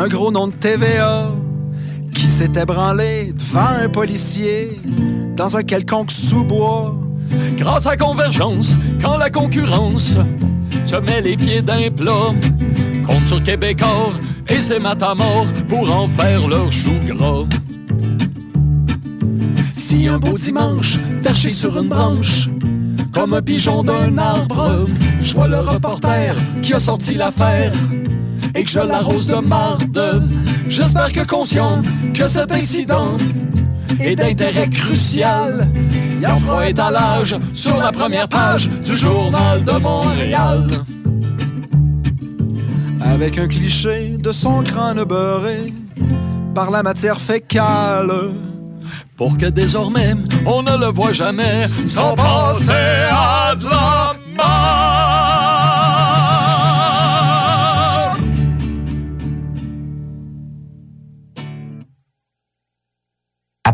un 0.00 0.08
gros 0.08 0.32
nom 0.32 0.48
de 0.48 0.54
TVA 0.54 1.30
qui 2.14 2.30
s'était 2.30 2.64
branlé 2.64 3.34
devant 3.36 3.82
un 3.82 3.88
policier 3.90 4.80
dans 5.36 5.58
un 5.58 5.62
quelconque 5.62 6.10
sous-bois? 6.10 6.96
Grâce 7.58 7.86
à 7.86 7.98
Convergence, 7.98 8.74
quand 9.02 9.18
la 9.18 9.28
concurrence 9.28 10.16
se 10.86 10.96
met 10.96 11.20
les 11.20 11.36
pieds 11.36 11.60
d'un 11.60 11.90
plat, 11.90 12.32
compte 13.06 13.28
sur 13.28 13.42
Québécois 13.42 14.12
et 14.48 14.62
ses 14.62 14.78
matamors 14.78 15.52
pour 15.68 15.94
en 15.94 16.08
faire 16.08 16.48
leur 16.48 16.72
chou 16.72 16.92
gras. 17.04 17.44
Si 19.74 20.08
un 20.08 20.16
beau 20.16 20.38
dimanche, 20.38 20.98
perché 21.22 21.50
sur 21.50 21.78
une 21.78 21.88
branche, 21.88 22.48
comme 23.12 23.34
un 23.34 23.42
pigeon 23.42 23.82
d'un 23.82 24.16
arbre, 24.16 24.86
je 25.20 25.34
vois 25.34 25.48
le 25.48 25.60
reporter 25.60 26.34
qui 26.62 26.72
a 26.72 26.80
sorti 26.80 27.16
l'affaire 27.16 27.72
et 28.54 28.64
que 28.64 28.70
je 28.70 28.80
l'arrose 28.80 29.26
de 29.26 29.36
marde. 29.36 30.28
J'espère 30.68 31.12
que 31.12 31.24
conscient 31.26 31.82
que 32.14 32.26
cet 32.26 32.52
incident 32.52 33.16
est 33.98 34.14
d'intérêt 34.14 34.68
crucial, 34.68 35.68
il 36.18 36.26
en 36.26 36.38
fera 36.38 36.68
étalage 36.68 37.36
sur 37.54 37.76
la 37.76 37.92
première 37.92 38.28
page 38.28 38.68
du 38.68 38.96
journal 38.96 39.64
de 39.64 39.72
Montréal. 39.72 40.66
Avec 43.00 43.38
un 43.38 43.48
cliché 43.48 44.16
de 44.18 44.30
son 44.30 44.62
crâne 44.62 45.02
beurré 45.04 45.72
par 46.54 46.70
la 46.70 46.82
matière 46.82 47.20
fécale. 47.20 48.12
Pour 49.16 49.36
que 49.36 49.46
désormais 49.46 50.14
on 50.46 50.62
ne 50.62 50.76
le 50.78 50.86
voit 50.86 51.12
jamais 51.12 51.68
sans 51.84 52.14
penser 52.14 52.72
à 53.10 53.54
de 53.54 53.66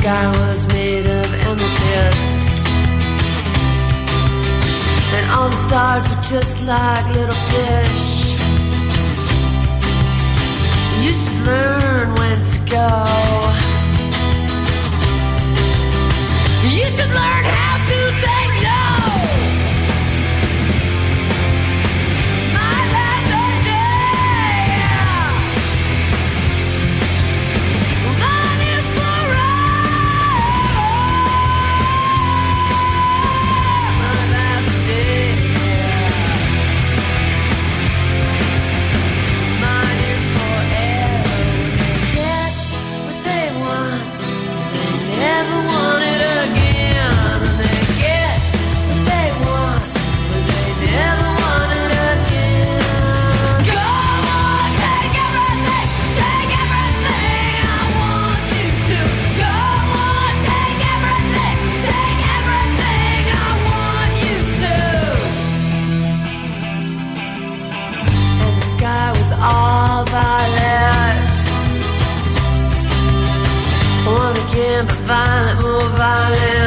Sky 0.00 0.28
was 0.42 0.66
made 0.68 1.06
of 1.06 1.26
amethyst. 1.46 2.66
And 5.16 5.24
all 5.32 5.48
the 5.48 5.60
stars 5.66 6.04
were 6.08 6.22
just 6.34 6.66
like 6.66 7.06
little 7.18 7.40
fish. 7.52 8.06
You 11.02 11.12
should 11.20 11.40
learn 11.50 12.06
when 12.20 12.38
to 12.52 12.58
go. 12.76 12.88
You 16.76 16.86
should 16.94 17.12
learn 17.20 17.47
violent, 75.08 75.62
more 75.62 75.88
violent. 75.96 76.57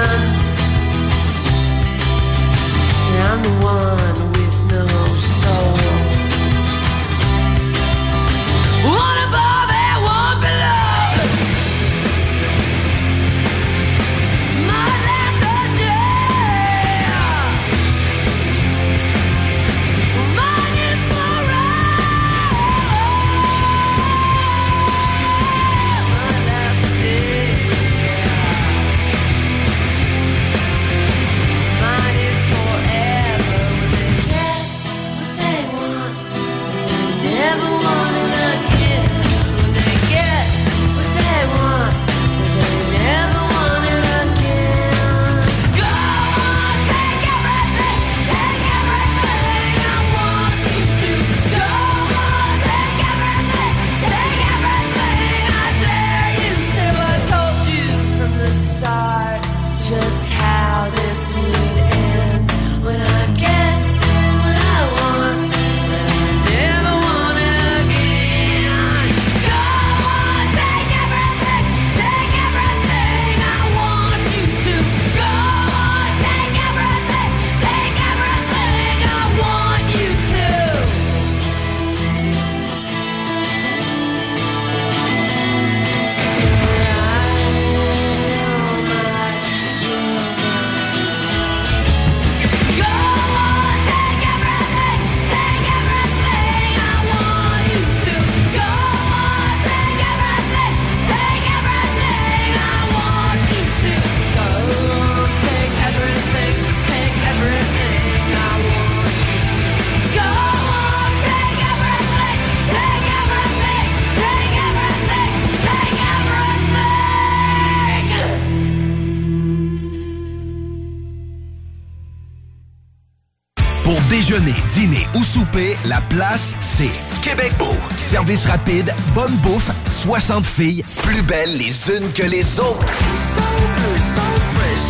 Pour 123.92 124.00
déjeuner, 124.04 124.56
dîner 124.74 125.06
ou 125.14 125.22
souper, 125.22 125.76
la 125.84 126.00
place, 126.00 126.54
c'est 126.62 126.90
Québec 127.22 127.52
Beau. 127.60 127.76
Service 128.00 128.46
rapide, 128.46 128.96
bonne 129.14 129.36
bouffe, 129.44 129.70
60 129.92 130.46
filles, 130.46 130.82
plus 131.04 131.22
belles 131.22 131.58
les 131.58 131.90
unes 131.90 132.10
que 132.14 132.24
les 132.24 132.58
autres. 132.62 132.86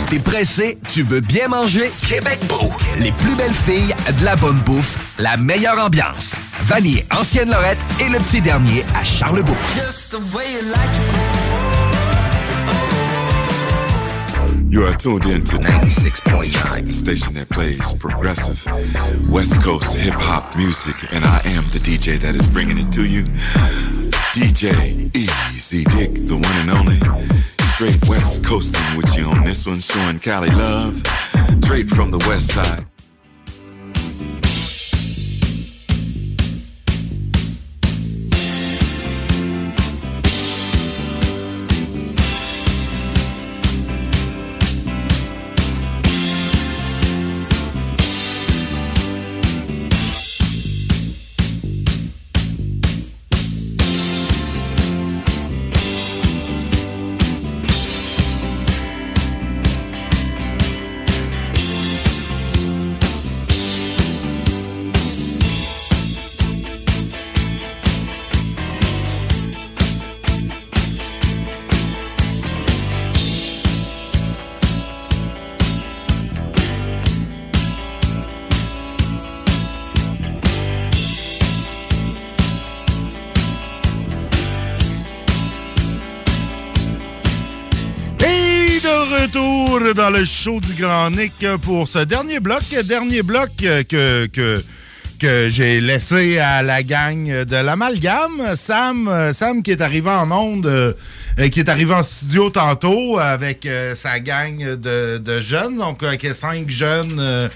T'es 0.08 0.20
pressé, 0.20 0.78
tu 0.94 1.02
veux 1.02 1.20
bien 1.20 1.48
manger? 1.48 1.92
Québec 2.08 2.38
Beau. 2.48 2.72
Les 3.00 3.12
plus 3.14 3.36
belles 3.36 3.50
filles, 3.66 3.96
de 4.20 4.24
la 4.24 4.36
bonne 4.36 4.60
bouffe, 4.60 4.96
la 5.18 5.36
meilleure 5.36 5.80
ambiance. 5.80 6.36
Vanier, 6.66 7.04
Ancienne 7.10 7.50
Lorette 7.50 7.80
et 8.00 8.08
le 8.08 8.20
petit 8.20 8.42
dernier 8.42 8.86
à 8.94 9.04
Charlebourg. 9.04 9.58
Just 9.74 10.14
way 10.36 10.62
like 10.62 11.21
You 14.72 14.86
are 14.86 14.96
tuned 14.96 15.26
in 15.26 15.44
to 15.44 15.58
96.9, 15.58 16.82
the 16.84 16.94
station 16.94 17.34
that 17.34 17.50
plays 17.50 17.92
progressive 17.92 18.66
West 19.30 19.62
Coast 19.62 19.98
hip 19.98 20.14
hop 20.14 20.56
music, 20.56 21.12
and 21.12 21.26
I 21.26 21.42
am 21.44 21.66
the 21.72 21.80
DJ 21.80 22.18
that 22.20 22.36
is 22.36 22.48
bringing 22.48 22.78
it 22.78 22.90
to 22.94 23.06
you. 23.06 23.24
DJ 24.32 25.14
Easy 25.14 25.84
Dick, 25.84 26.14
the 26.14 26.36
one 26.36 26.46
and 26.46 26.72
only. 26.72 27.00
Straight 27.74 28.08
West 28.08 28.46
Coasting 28.46 28.96
with 28.96 29.18
you 29.18 29.26
on 29.26 29.44
this 29.44 29.68
one, 29.68 29.82
showing 29.82 30.20
Cali 30.20 30.50
love. 30.52 31.04
Straight 31.66 31.90
from 31.90 32.10
the 32.10 32.20
West 32.20 32.54
Side. 32.54 32.86
Le 90.22 90.26
show 90.28 90.60
du 90.60 90.74
Grand 90.74 91.10
Nick 91.10 91.44
pour 91.64 91.88
ce 91.88 91.98
dernier 91.98 92.40
bloc. 92.40 92.62
Dernier 92.86 93.24
bloc 93.24 93.50
euh, 93.64 94.28
que, 94.28 95.50
j'ai 95.50 95.82
laissé 95.82 96.38
à 96.38 96.62
la 96.62 96.84
gang 96.84 97.26
de 97.26 97.56
l'amalgame. 97.56 98.56
Sam, 98.56 99.08
euh, 99.08 99.34
Sam 99.34 99.64
qui 99.64 99.72
est 99.72 99.82
arrivé 99.82 100.12
en 100.12 100.30
onde, 100.32 100.68
euh, 100.68 100.94
euh, 101.40 101.50
qui 101.50 101.60
est 101.62 101.70
arrivé 101.70 101.96
en 101.96 102.04
studio 102.04 102.52
tantôt 102.52 103.18
avec 103.18 103.66
euh, 103.66 103.96
sa 103.96 104.20
gang 104.20 104.60
de, 104.60 105.18
de 105.18 105.40
jeunes, 105.40 105.78
donc 105.78 106.04
avec 106.04 106.24
cinq 106.36 106.70
jeunes. 106.70 107.50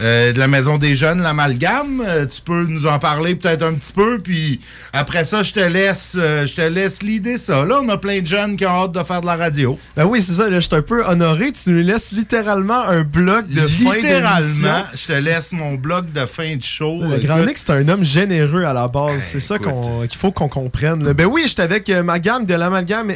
Euh, 0.00 0.32
de 0.32 0.38
la 0.38 0.48
Maison 0.48 0.78
des 0.78 0.96
Jeunes, 0.96 1.20
l'amalgame. 1.22 2.02
Euh, 2.06 2.26
tu 2.26 2.40
peux 2.40 2.64
nous 2.66 2.86
en 2.86 2.98
parler 2.98 3.34
peut-être 3.34 3.62
un 3.62 3.74
petit 3.74 3.92
peu, 3.92 4.18
puis 4.18 4.60
après 4.92 5.24
ça, 5.24 5.42
je 5.42 5.52
te 5.52 5.60
laisse 5.60 6.16
euh, 6.18 6.46
je 6.46 6.54
te 6.54 6.60
laisse 6.62 7.02
l'idée 7.02 7.38
ça. 7.38 7.64
Là, 7.64 7.80
on 7.82 7.88
a 7.88 7.98
plein 7.98 8.20
de 8.20 8.26
jeunes 8.26 8.56
qui 8.56 8.66
ont 8.66 8.70
hâte 8.84 8.92
de 8.92 9.02
faire 9.02 9.20
de 9.20 9.26
la 9.26 9.36
radio. 9.36 9.78
Ben 9.96 10.04
oui, 10.04 10.22
c'est 10.22 10.32
ça, 10.32 10.48
là, 10.48 10.60
je 10.60 10.66
suis 10.66 10.76
un 10.76 10.82
peu 10.82 11.04
honoré. 11.04 11.52
Tu 11.52 11.70
nous 11.70 11.82
laisses 11.82 12.12
littéralement 12.12 12.82
un 12.82 13.02
bloc 13.02 13.48
de 13.48 13.66
fin 13.66 13.94
Littéralement, 13.94 14.40
d'émission. 14.40 14.84
je 14.94 15.06
te 15.06 15.12
laisse 15.12 15.52
mon 15.52 15.74
bloc 15.74 16.12
de 16.12 16.26
fin 16.26 16.56
de 16.56 16.62
show. 16.62 17.00
Le 17.02 17.18
Grand 17.18 17.38
Nick, 17.44 17.58
c'est 17.58 17.70
un 17.70 17.88
homme 17.88 18.04
généreux 18.04 18.64
à 18.64 18.72
la 18.72 18.88
base. 18.88 19.20
c'est 19.22 19.40
ça 19.40 19.58
qu'on- 19.58 20.06
qu'il 20.06 20.18
faut 20.18 20.32
qu'on 20.32 20.48
comprenne. 20.48 21.04
là. 21.04 21.12
Ben 21.14 21.26
oui, 21.26 21.44
j'étais 21.46 21.62
avec 21.62 21.88
ma 21.90 22.18
gamme 22.18 22.44
de 22.46 22.54
l'amalgame 22.54 23.10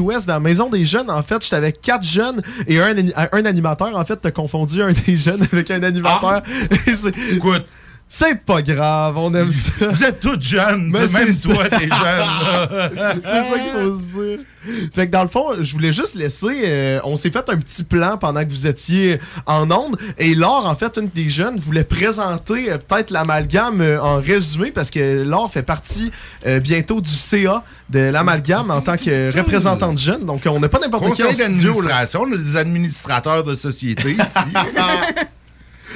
West 0.00 0.26
dans 0.26 0.34
la 0.34 0.40
maison 0.40 0.68
des 0.68 0.84
jeunes. 0.84 1.10
En 1.10 1.22
fait, 1.22 1.42
j'étais 1.42 1.56
avec 1.56 1.80
quatre 1.80 2.04
jeunes 2.04 2.42
et 2.66 2.80
un, 2.80 2.94
un 3.32 3.44
animateur. 3.44 3.94
En 3.96 4.04
fait, 4.04 4.16
t'as 4.16 4.30
confondu 4.30 4.82
un 4.82 4.92
des 5.06 5.16
jeunes 5.16 5.46
avec 5.52 5.70
un 5.70 5.82
animateur. 5.82 6.20
C'est- 6.86 7.12
C'est 8.08 8.40
pas 8.44 8.62
grave, 8.62 9.18
on 9.18 9.34
aime 9.34 9.50
ça. 9.50 9.72
Vous 9.90 10.04
êtes 10.04 10.20
tous 10.20 10.40
jeunes, 10.40 10.90
Mais 10.92 11.00
même 11.08 11.34
toi, 11.40 11.68
t'es 11.68 11.88
jeune. 11.88 11.90
c'est 13.24 13.42
ça 13.44 13.58
qu'il 13.58 13.72
faut 13.72 13.94
se 13.96 14.00
dire. 14.36 14.38
Fait 14.94 15.06
que 15.06 15.12
dans 15.12 15.22
le 15.22 15.28
fond, 15.28 15.46
je 15.60 15.72
voulais 15.72 15.92
juste 15.92 16.14
laisser. 16.14 16.62
euh, 16.66 17.00
on 17.02 17.16
s'est 17.16 17.30
fait 17.30 17.48
un 17.50 17.56
petit 17.56 17.82
plan 17.82 18.16
pendant 18.16 18.44
que 18.44 18.50
vous 18.50 18.66
étiez 18.68 19.18
en 19.46 19.68
onde. 19.72 19.96
Et 20.18 20.36
Laure, 20.36 20.66
en 20.68 20.76
fait, 20.76 20.98
une 20.98 21.08
des 21.08 21.28
jeunes, 21.28 21.56
voulait 21.58 21.82
présenter 21.84 22.70
euh, 22.72 22.78
peut-être 22.78 23.10
l'amalgame 23.10 23.80
euh, 23.80 24.00
en 24.00 24.18
résumé 24.18 24.70
parce 24.70 24.90
que 24.92 25.22
Laure 25.24 25.52
fait 25.52 25.62
partie 25.64 26.12
euh, 26.46 26.60
bientôt 26.60 27.00
du 27.00 27.10
CA 27.10 27.64
de 27.90 27.98
l'amalgame 27.98 28.70
en 28.70 28.80
tant 28.82 28.96
que 28.96 29.36
représentante 29.36 29.94
de 29.94 29.98
jeune. 30.00 30.24
Donc, 30.24 30.42
on 30.46 30.60
n'a 30.60 30.68
pas 30.68 30.78
n'importe 30.78 31.12
qui 31.14 31.22
en 31.24 31.26
Conseil 31.28 31.44
studio. 31.46 31.80
là. 31.82 31.88
d'administration, 31.88 32.22
on 32.28 32.32
a 32.32 32.36
des 32.36 32.56
administrateurs 32.56 33.42
de 33.44 33.54
société 33.56 34.12
ici. 34.12 34.18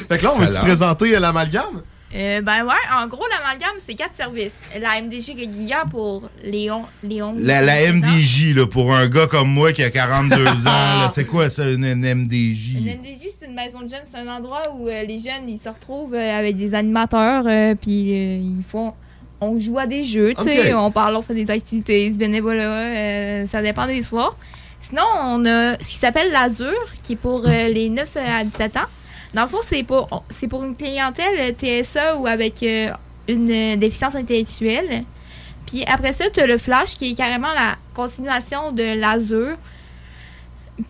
Fait 0.09 0.19
que 0.19 0.25
là, 0.25 0.31
on 0.35 0.39
Salam. 0.39 0.65
présenter 0.65 1.15
euh, 1.15 1.21
l'amalgame? 1.21 1.83
Euh, 2.13 2.41
ben 2.41 2.65
ouais, 2.65 2.75
en 3.01 3.07
gros, 3.07 3.23
l'amalgame, 3.31 3.77
c'est 3.79 3.95
quatre 3.95 4.17
services. 4.17 4.57
La 4.81 5.01
MDG 5.01 5.33
régulière 5.35 5.85
pour 5.89 6.29
Léon. 6.43 6.83
Léon 7.05 7.35
La, 7.37 7.61
la 7.63 7.93
MDJ, 7.93 8.53
là, 8.57 8.67
pour 8.67 8.93
un 8.93 9.07
gars 9.07 9.29
comme 9.29 9.49
moi 9.49 9.73
qui 9.73 9.85
a 9.85 9.91
42 9.91 10.45
ans, 10.45 10.49
là, 10.65 11.11
c'est 11.15 11.25
quoi 11.25 11.49
ça, 11.51 11.69
une, 11.71 11.85
une 11.85 12.15
MDJ? 12.15 12.75
Une 12.79 12.99
MDJ, 12.99 13.29
c'est 13.39 13.47
une 13.47 13.55
maison 13.55 13.81
de 13.83 13.89
jeunes. 13.89 14.01
C'est 14.07 14.19
un 14.19 14.27
endroit 14.27 14.75
où 14.77 14.89
euh, 14.89 15.03
les 15.05 15.21
jeunes, 15.21 15.49
ils 15.49 15.61
se 15.61 15.69
retrouvent 15.69 16.15
euh, 16.15 16.39
avec 16.39 16.57
des 16.57 16.75
animateurs, 16.75 17.45
euh, 17.47 17.75
puis 17.81 18.11
euh, 18.13 18.35
ils 18.41 18.65
font... 18.69 18.93
On 19.43 19.59
joue 19.59 19.79
à 19.79 19.87
des 19.87 20.05
jeux, 20.05 20.35
tu 20.37 20.43
sais, 20.45 20.75
on 20.75 20.91
parle, 20.91 21.17
on 21.17 21.23
fait 21.23 21.33
des 21.33 21.51
activités, 21.51 22.11
bénévolat, 22.11 22.63
euh, 22.63 23.47
ça 23.47 23.63
dépend 23.63 23.87
des 23.87 24.03
soirs. 24.03 24.37
Sinon, 24.83 25.05
on 25.25 25.47
a 25.47 25.79
ce 25.81 25.89
qui 25.89 25.95
s'appelle 25.95 26.31
l'Azur, 26.31 26.75
qui 27.03 27.15
est 27.15 27.17
pour 27.17 27.45
euh, 27.47 27.69
les 27.69 27.89
9 27.89 28.17
à 28.17 28.45
17 28.45 28.77
ans. 28.77 28.81
Dans 29.35 29.43
le 29.43 29.49
fond, 29.49 29.59
c'est 29.67 29.83
pour, 29.83 30.25
c'est 30.39 30.49
pour 30.49 30.65
une 30.65 30.77
clientèle 30.77 31.39
euh, 31.39 31.53
TSA 31.83 32.17
ou 32.17 32.27
avec 32.27 32.63
euh, 32.63 32.89
une 33.29 33.51
euh, 33.51 33.77
déficience 33.77 34.15
intellectuelle. 34.15 35.05
Puis 35.67 35.85
après 35.87 36.13
ça, 36.13 36.25
tu 36.31 36.41
as 36.41 36.47
le 36.47 36.59
Flash, 36.59 36.97
qui 36.97 37.13
est 37.13 37.15
carrément 37.15 37.53
la 37.55 37.77
continuation 37.95 38.73
de 38.73 38.99
l'Azur. 38.99 39.57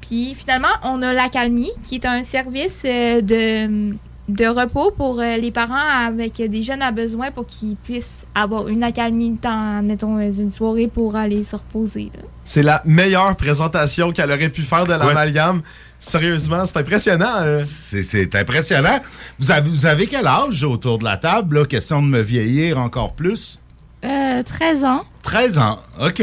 Puis 0.00 0.34
finalement, 0.34 0.68
on 0.84 1.02
a 1.02 1.12
l'Accalmie, 1.12 1.72
qui 1.82 1.96
est 1.96 2.06
un 2.06 2.22
service 2.22 2.78
euh, 2.84 3.20
de, 3.20 3.94
de 4.28 4.46
repos 4.46 4.92
pour 4.92 5.20
euh, 5.20 5.36
les 5.36 5.50
parents 5.50 5.74
avec 6.06 6.36
des 6.36 6.62
jeunes 6.62 6.82
à 6.82 6.92
besoin 6.92 7.30
pour 7.30 7.46
qu'ils 7.46 7.76
puissent 7.76 8.22
avoir 8.34 8.68
une 8.68 8.82
accalmie, 8.84 9.36
temps, 9.36 9.82
mettons, 9.82 10.18
une 10.20 10.52
soirée 10.52 10.86
pour 10.86 11.16
aller 11.16 11.42
se 11.44 11.56
reposer. 11.56 12.10
là. 12.14 12.22
C'est 12.44 12.62
la 12.62 12.80
meilleure 12.84 13.36
présentation 13.36 14.12
qu'elle 14.12 14.30
aurait 14.30 14.48
pu 14.48 14.62
faire 14.62 14.84
de 14.84 14.92
l'amalgame. 14.92 15.62
Sérieusement, 16.00 16.64
c'est 16.66 16.78
impressionnant. 16.78 17.44
là. 17.44 17.62
C'est- 17.64 18.02
C'est 18.02 18.34
impressionnant. 18.34 18.98
Vous 19.38 19.50
avez, 19.50 19.68
vous 19.68 19.86
avez 19.86 20.06
quel 20.06 20.26
âge 20.26 20.64
autour 20.64 20.98
de 20.98 21.04
la 21.04 21.16
table? 21.18 21.60
Là? 21.60 21.66
Question 21.66 22.02
de 22.02 22.06
me 22.08 22.20
vieillir 22.22 22.78
encore 22.78 23.12
plus. 23.14 23.58
Euh, 24.04 24.42
13 24.42 24.82
ans. 24.82 25.04
13 25.22 25.58
ans, 25.58 25.78
OK. 26.00 26.22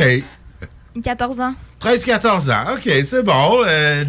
14 1.04 1.40
ans. 1.40 1.54
13-14 1.80 2.50
ans, 2.50 2.74
OK, 2.74 2.90
c'est 3.06 3.22
bon. 3.24 3.60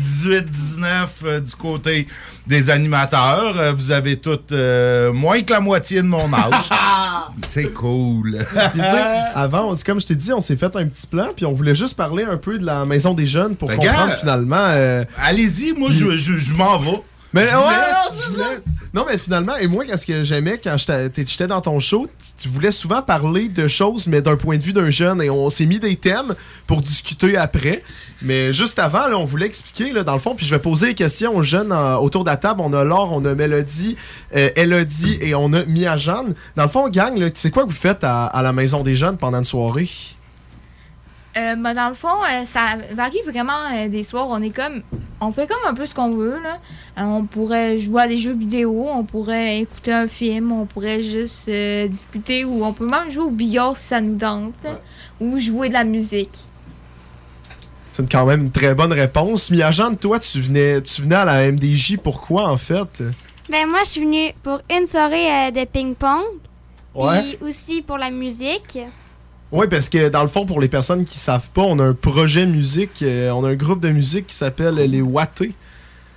18-19 0.03 1.41
du 1.45 1.55
côté 1.55 2.09
des 2.49 2.71
animateurs. 2.71 3.55
Euh, 3.59 3.73
vous 3.73 3.91
avez 3.93 4.17
toutes 4.17 4.53
euh, 4.53 5.13
moins 5.13 5.43
que 5.43 5.53
la 5.53 5.61
moitié 5.61 5.99
de 6.03 6.07
mon 6.07 6.33
âge. 6.33 6.69
c'est 7.47 7.73
cool. 7.75 8.39
Puis, 8.73 8.81
avant, 9.35 9.73
on- 9.73 9.77
comme 9.77 10.01
je 10.01 10.07
t'ai 10.07 10.15
dit, 10.15 10.33
on 10.33 10.41
s'est 10.41 10.57
fait 10.57 10.75
un 10.77 10.87
petit 10.87 11.07
plan, 11.07 11.29
puis 11.37 11.45
on 11.47 11.53
voulait 11.53 11.75
juste 11.75 11.97
parler 11.97 12.25
un 12.25 12.37
peu 12.37 12.59
de 12.59 12.65
la 12.65 12.85
maison 12.85 13.15
des 13.15 13.27
jeunes 13.27 13.55
pour 13.55 13.69
Ben, 13.69 13.77
comprendre 13.77 14.09
gars, 14.09 14.17
finalement. 14.17 14.57
euh, 14.71 15.05
Allez-y, 15.23 15.73
moi, 15.73 15.91
je, 15.93 16.17
je- 16.17 16.37
je 16.39 16.53
m'en 16.55 16.79
vais. 16.79 17.01
Mais 17.35 17.43
ouais, 17.43 17.51
non, 17.53 18.17
c'est 18.17 18.39
ça. 18.39 18.45
Non, 18.95 19.05
mais 19.07 19.19
finalement, 19.19 19.55
et 19.57 19.67
moi, 19.67 19.85
qu'est-ce 19.85 20.07
que 20.07 20.25
j'aimais 20.25 20.59
quand 20.65 20.77
j'étais 20.79 21.47
dans 21.47 21.61
ton 21.61 21.79
show, 21.79 22.07
tu- 22.41 22.49
voulais 22.49 22.73
souvent 22.73 23.03
parler 23.03 23.51
de 23.51 23.69
choses, 23.69 24.07
mais 24.07 24.23
d'un 24.23 24.37
point 24.37 24.57
de 24.57 24.63
vue 24.63 24.73
d'un 24.73 24.89
jeune, 24.89 25.21
et 25.21 25.29
on 25.29 25.51
s'est 25.51 25.67
mis 25.67 25.79
des 25.79 25.95
thèmes 25.97 26.35
pour 26.67 26.81
discuter 26.81 27.37
après. 27.37 27.85
Mais 28.23 28.55
juste 28.55 28.79
avant, 28.79 29.07
là, 29.09 29.19
on 29.19 29.27
voulait 29.27 29.45
expliquer, 29.45 29.93
là, 29.93 30.05
dans 30.05 30.15
le 30.15 30.21
fond, 30.21 30.35
puis 30.35 30.47
je 30.47 30.55
vais 30.55 30.61
poser 30.61 30.87
les 30.89 30.95
questions 30.95 31.37
aux 31.37 31.43
jeunes 31.43 31.71
euh, 31.71 31.97
autour 31.97 32.25
de 32.25 32.31
la 32.31 32.39
table. 32.39 32.63
On 32.65 32.73
a 32.73 32.83
Laure, 32.83 33.13
on 33.13 33.23
a 33.27 33.35
Mélodie, 33.35 33.97
euh, 34.35 34.49
Elodie 34.57 35.19
et 35.21 35.35
on 35.35 35.53
a 35.53 35.67
Mia 35.67 35.99
Jeanne. 35.99 36.35
Dans 36.57 36.63
le 36.63 36.69
fond, 36.71 36.89
gang, 36.89 37.31
c'est 37.35 37.51
quoi 37.51 37.65
que 37.65 37.69
vous 37.69 37.75
faites 37.77 38.05
à, 38.05 38.25
à 38.25 38.43
la 38.43 38.55
maison 38.55 38.83
des 38.83 38.95
jeunes 38.95 39.19
pendant 39.19 39.39
une 39.39 39.45
soirée? 39.45 39.91
Euh, 41.39 41.55
ben, 41.57 41.75
dans 41.75 41.89
le 41.89 41.95
fond, 41.95 42.09
euh, 42.09 42.45
ça 42.53 42.79
varie 42.93 43.23
vraiment 43.27 43.71
euh, 43.73 43.89
des 43.89 44.03
soirs. 44.05 44.27
On 44.31 44.43
est 44.43 44.51
comme. 44.51 44.83
On 45.21 45.33
fait 45.33 45.49
comme 45.49 45.59
un 45.67 45.75
peu 45.75 45.85
ce 45.87 45.95
qu'on 45.95 46.11
veut. 46.11 46.39
Là. 46.43 46.59
Euh, 46.99 47.03
on 47.03 47.25
pourrait 47.25 47.79
jouer 47.81 48.03
à 48.03 48.09
des 48.09 48.19
jeux 48.19 48.35
vidéo, 48.35 48.87
on 48.89 49.05
pourrait 49.05 49.61
écouter 49.61 49.93
un 49.93 50.07
film, 50.07 50.53
on 50.53 50.65
pourrait 50.65 51.03
juste 51.03 51.49
euh, 51.49 51.89
discuter 51.89 52.45
ou 52.45 52.65
on 52.65 52.73
peut 52.73 52.87
même 52.87 53.11
jouer 53.11 53.25
au 53.25 53.31
billard 53.31 53.77
si 53.77 53.89
ça 53.89 54.01
nous 54.01 54.17
tente. 54.17 54.55
Ou 55.21 55.41
jouer 55.41 55.69
de 55.69 55.75
la 55.75 55.85
musique. 55.85 56.39
C'est 57.93 58.09
quand 58.09 58.27
même 58.27 58.43
une 58.43 58.53
très 58.53 58.75
bonne 58.75 58.93
réponse. 58.93 59.51
Mia 59.51 59.73
Jeanne, 59.73 59.97
toi, 59.97 60.21
tu 60.21 60.41
venais, 60.41 60.81
tu 60.83 61.03
venais 61.03 61.17
à 61.17 61.25
la 61.25 61.51
MDJ, 61.51 61.97
pourquoi 61.97 62.49
en 62.49 62.57
fait? 62.57 63.03
Ben 63.51 63.67
moi, 63.67 63.81
je 63.85 63.91
suis 63.91 64.01
venue 64.03 64.33
pour 64.43 64.61
une 64.71 64.87
soirée 64.87 65.49
euh, 65.49 65.51
de 65.51 65.65
ping-pong. 65.65 66.23
Ouais. 66.95 67.23
Puis 67.23 67.39
aussi 67.41 67.83
pour 67.83 67.99
la 67.99 68.11
musique. 68.11 68.79
Oui, 69.51 69.67
parce 69.71 69.89
que 69.89 70.09
dans 70.11 70.23
le 70.23 70.29
fond, 70.29 70.45
pour 70.45 70.61
les 70.61 70.69
personnes 70.69 71.05
qui 71.05 71.19
savent 71.19 71.49
pas, 71.55 71.63
on 71.63 71.79
a 71.79 71.85
un 71.85 71.95
projet 71.95 72.45
musique, 72.47 73.03
euh, 73.03 73.31
on 73.31 73.45
a 73.45 73.49
un 73.51 73.55
groupe 73.55 73.81
de 73.81 73.89
musique 73.89 74.27
qui 74.27 74.35
s'appelle 74.35 74.75
les 74.75 75.01
Wattés. 75.01 75.55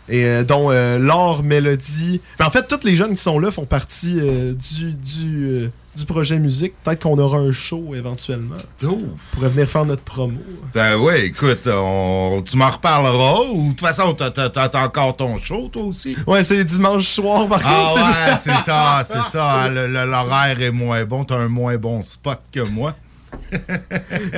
Et 0.10 0.26
euh, 0.26 0.44
dont 0.44 0.72
euh, 0.72 1.00
Laure, 1.00 1.42
Mélodie. 1.42 2.20
Ben, 2.38 2.48
en 2.48 2.50
fait, 2.52 2.68
tous 2.68 2.84
les 2.86 2.98
jeunes 2.98 3.12
qui 3.16 3.22
sont 3.22 3.40
là 3.40 3.50
font 3.52 3.64
partie 3.66 4.18
euh, 4.20 4.52
du, 4.54 4.92
du, 4.92 5.70
du 5.96 6.06
projet 6.06 6.38
musique. 6.40 6.74
Peut-être 6.84 7.04
qu'on 7.04 7.18
aura 7.18 7.38
un 7.38 7.54
show 7.54 7.94
éventuellement. 7.96 8.56
Oh. 8.84 8.88
On 9.04 9.36
pourrait 9.36 9.48
venir 9.50 9.70
faire 9.70 9.86
notre 9.86 10.02
promo. 10.04 10.38
Ben 10.74 10.98
ouais, 10.98 11.28
écoute, 11.28 11.66
on- 11.68 12.44
tu 12.46 12.58
m'en 12.58 12.72
reparleras. 12.72 13.40
Ou 13.54 13.68
de 13.68 13.70
toute 13.70 13.80
façon, 13.88 14.14
t'as- 14.14 14.32
t'as 14.32 14.50
t'as 14.50 14.84
encore 14.84 15.16
ton 15.16 15.38
show, 15.38 15.70
toi 15.72 15.84
aussi? 15.84 16.18
Ouais, 16.28 16.44
c'est 16.44 16.66
dimanche 16.66 17.08
soir, 17.08 17.48
par 17.48 17.62
Ah 17.64 17.70
contre. 17.94 18.06
ouais, 18.06 18.38
c'est 18.42 18.66
ça, 18.66 19.04
c'est 19.06 19.32
ça. 19.32 19.70
Le- 19.70 19.88
le- 19.88 20.04
L'horaire 20.12 20.62
est 20.62 20.72
moins 20.72 21.06
bon. 21.06 21.24
T'as 21.24 21.38
un 21.38 21.48
moins 21.48 21.78
bon 21.78 22.02
spot 22.02 22.42
que 22.52 22.60
moi. 22.62 22.96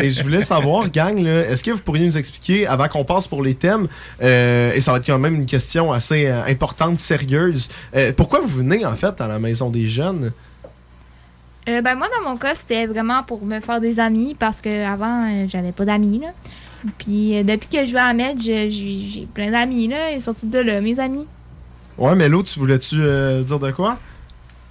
Et 0.01 0.09
je 0.09 0.23
voulais 0.23 0.41
savoir, 0.41 0.89
gang, 0.89 1.25
est-ce 1.25 1.63
que 1.63 1.71
vous 1.71 1.79
pourriez 1.79 2.05
nous 2.05 2.17
expliquer, 2.17 2.67
avant 2.67 2.87
qu'on 2.87 3.05
passe 3.05 3.27
pour 3.27 3.43
les 3.43 3.55
thèmes, 3.55 3.87
euh, 4.21 4.73
et 4.73 4.81
ça 4.81 4.91
va 4.91 4.97
être 4.97 5.05
quand 5.05 5.19
même 5.19 5.35
une 5.35 5.45
question 5.45 5.91
assez 5.91 6.25
euh, 6.25 6.43
importante, 6.45 6.99
sérieuse, 6.99 7.69
euh, 7.95 8.11
pourquoi 8.15 8.39
vous 8.39 8.47
venez 8.47 8.85
en 8.85 8.93
fait 8.95 9.19
à 9.21 9.27
la 9.27 9.39
maison 9.39 9.69
des 9.69 9.87
jeunes? 9.87 10.31
Euh, 11.69 11.81
ben, 11.81 11.95
moi, 11.95 12.07
dans 12.17 12.29
mon 12.29 12.37
cas, 12.37 12.55
c'était 12.55 12.85
vraiment 12.87 13.23
pour 13.23 13.45
me 13.45 13.59
faire 13.59 13.79
des 13.79 13.99
amis 13.99 14.35
parce 14.37 14.61
que 14.61 14.85
avant 14.85 15.23
euh, 15.23 15.45
j'avais 15.47 15.71
pas 15.71 15.85
d'amis. 15.85 16.19
là. 16.19 16.27
Puis 16.97 17.41
depuis 17.45 17.69
que 17.69 17.85
je 17.85 17.93
vais 17.93 17.99
à 17.99 18.13
Med, 18.13 18.41
j'ai 18.41 19.27
plein 19.33 19.51
d'amis. 19.51 19.89
sont 20.19 20.33
tous 20.33 20.47
de 20.47 20.59
là, 20.59 20.81
mes 20.81 20.99
amis. 20.99 21.25
Ouais, 21.97 22.13
mais 22.15 22.27
l'autre, 22.27 22.51
tu 22.51 22.59
voulais-tu 22.59 22.97
dire 22.97 23.59
de 23.59 23.71
quoi? 23.71 23.97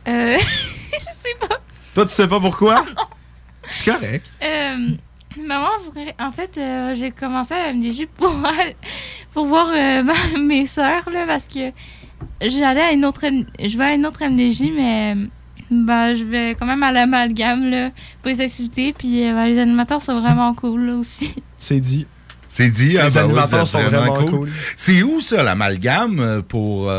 Euh, 0.08 0.36
je 0.92 0.98
sais 0.98 1.36
pas. 1.40 1.56
Toi, 1.94 2.06
tu 2.06 2.12
sais 2.12 2.28
pas 2.28 2.40
pourquoi? 2.40 2.84
C'est 3.74 3.90
correct. 3.92 4.30
Euh, 4.42 4.76
maman, 5.40 5.68
en 6.18 6.32
fait, 6.32 6.58
euh, 6.58 6.94
j'ai 6.94 7.10
commencé 7.10 7.54
à 7.54 7.66
la 7.68 7.72
MDJ 7.72 8.06
pour, 8.16 8.34
pour 9.32 9.46
voir 9.46 9.68
euh, 9.74 10.02
ma- 10.04 10.38
mes 10.40 10.66
sœurs, 10.66 11.08
là, 11.10 11.24
parce 11.26 11.46
que 11.46 11.70
j'allais 12.40 12.80
à 12.82 12.92
une 12.92 13.04
autre, 13.04 13.22
je 13.60 13.78
vais 13.78 13.84
à 13.84 13.92
une 13.94 14.06
autre 14.06 14.22
MDJ, 14.24 14.70
mais 14.76 15.14
bah, 15.70 16.14
je 16.14 16.24
vais 16.24 16.56
quand 16.58 16.66
même 16.66 16.82
à 16.82 16.92
l'amalgame, 16.92 17.70
là, 17.70 17.90
pour 18.20 18.30
les 18.30 18.40
activités, 18.40 18.92
puis 18.92 19.22
bah, 19.32 19.46
les 19.48 19.58
animateurs 19.58 20.02
sont 20.02 20.20
vraiment 20.20 20.52
cool, 20.54 20.86
là, 20.86 20.96
aussi. 20.96 21.34
C'est 21.58 21.80
dit. 21.80 22.06
C'est 22.48 22.68
dit. 22.68 22.98
ah, 22.98 23.06
Les 23.08 23.14
ben 23.14 23.24
animateurs 23.24 23.66
sont 23.66 23.82
vraiment 23.82 24.14
cool. 24.26 24.50
C'est 24.76 25.02
où 25.02 25.20
ça, 25.22 25.42
l'amalgame 25.42 26.20
euh, 26.20 26.42
pour. 26.42 26.90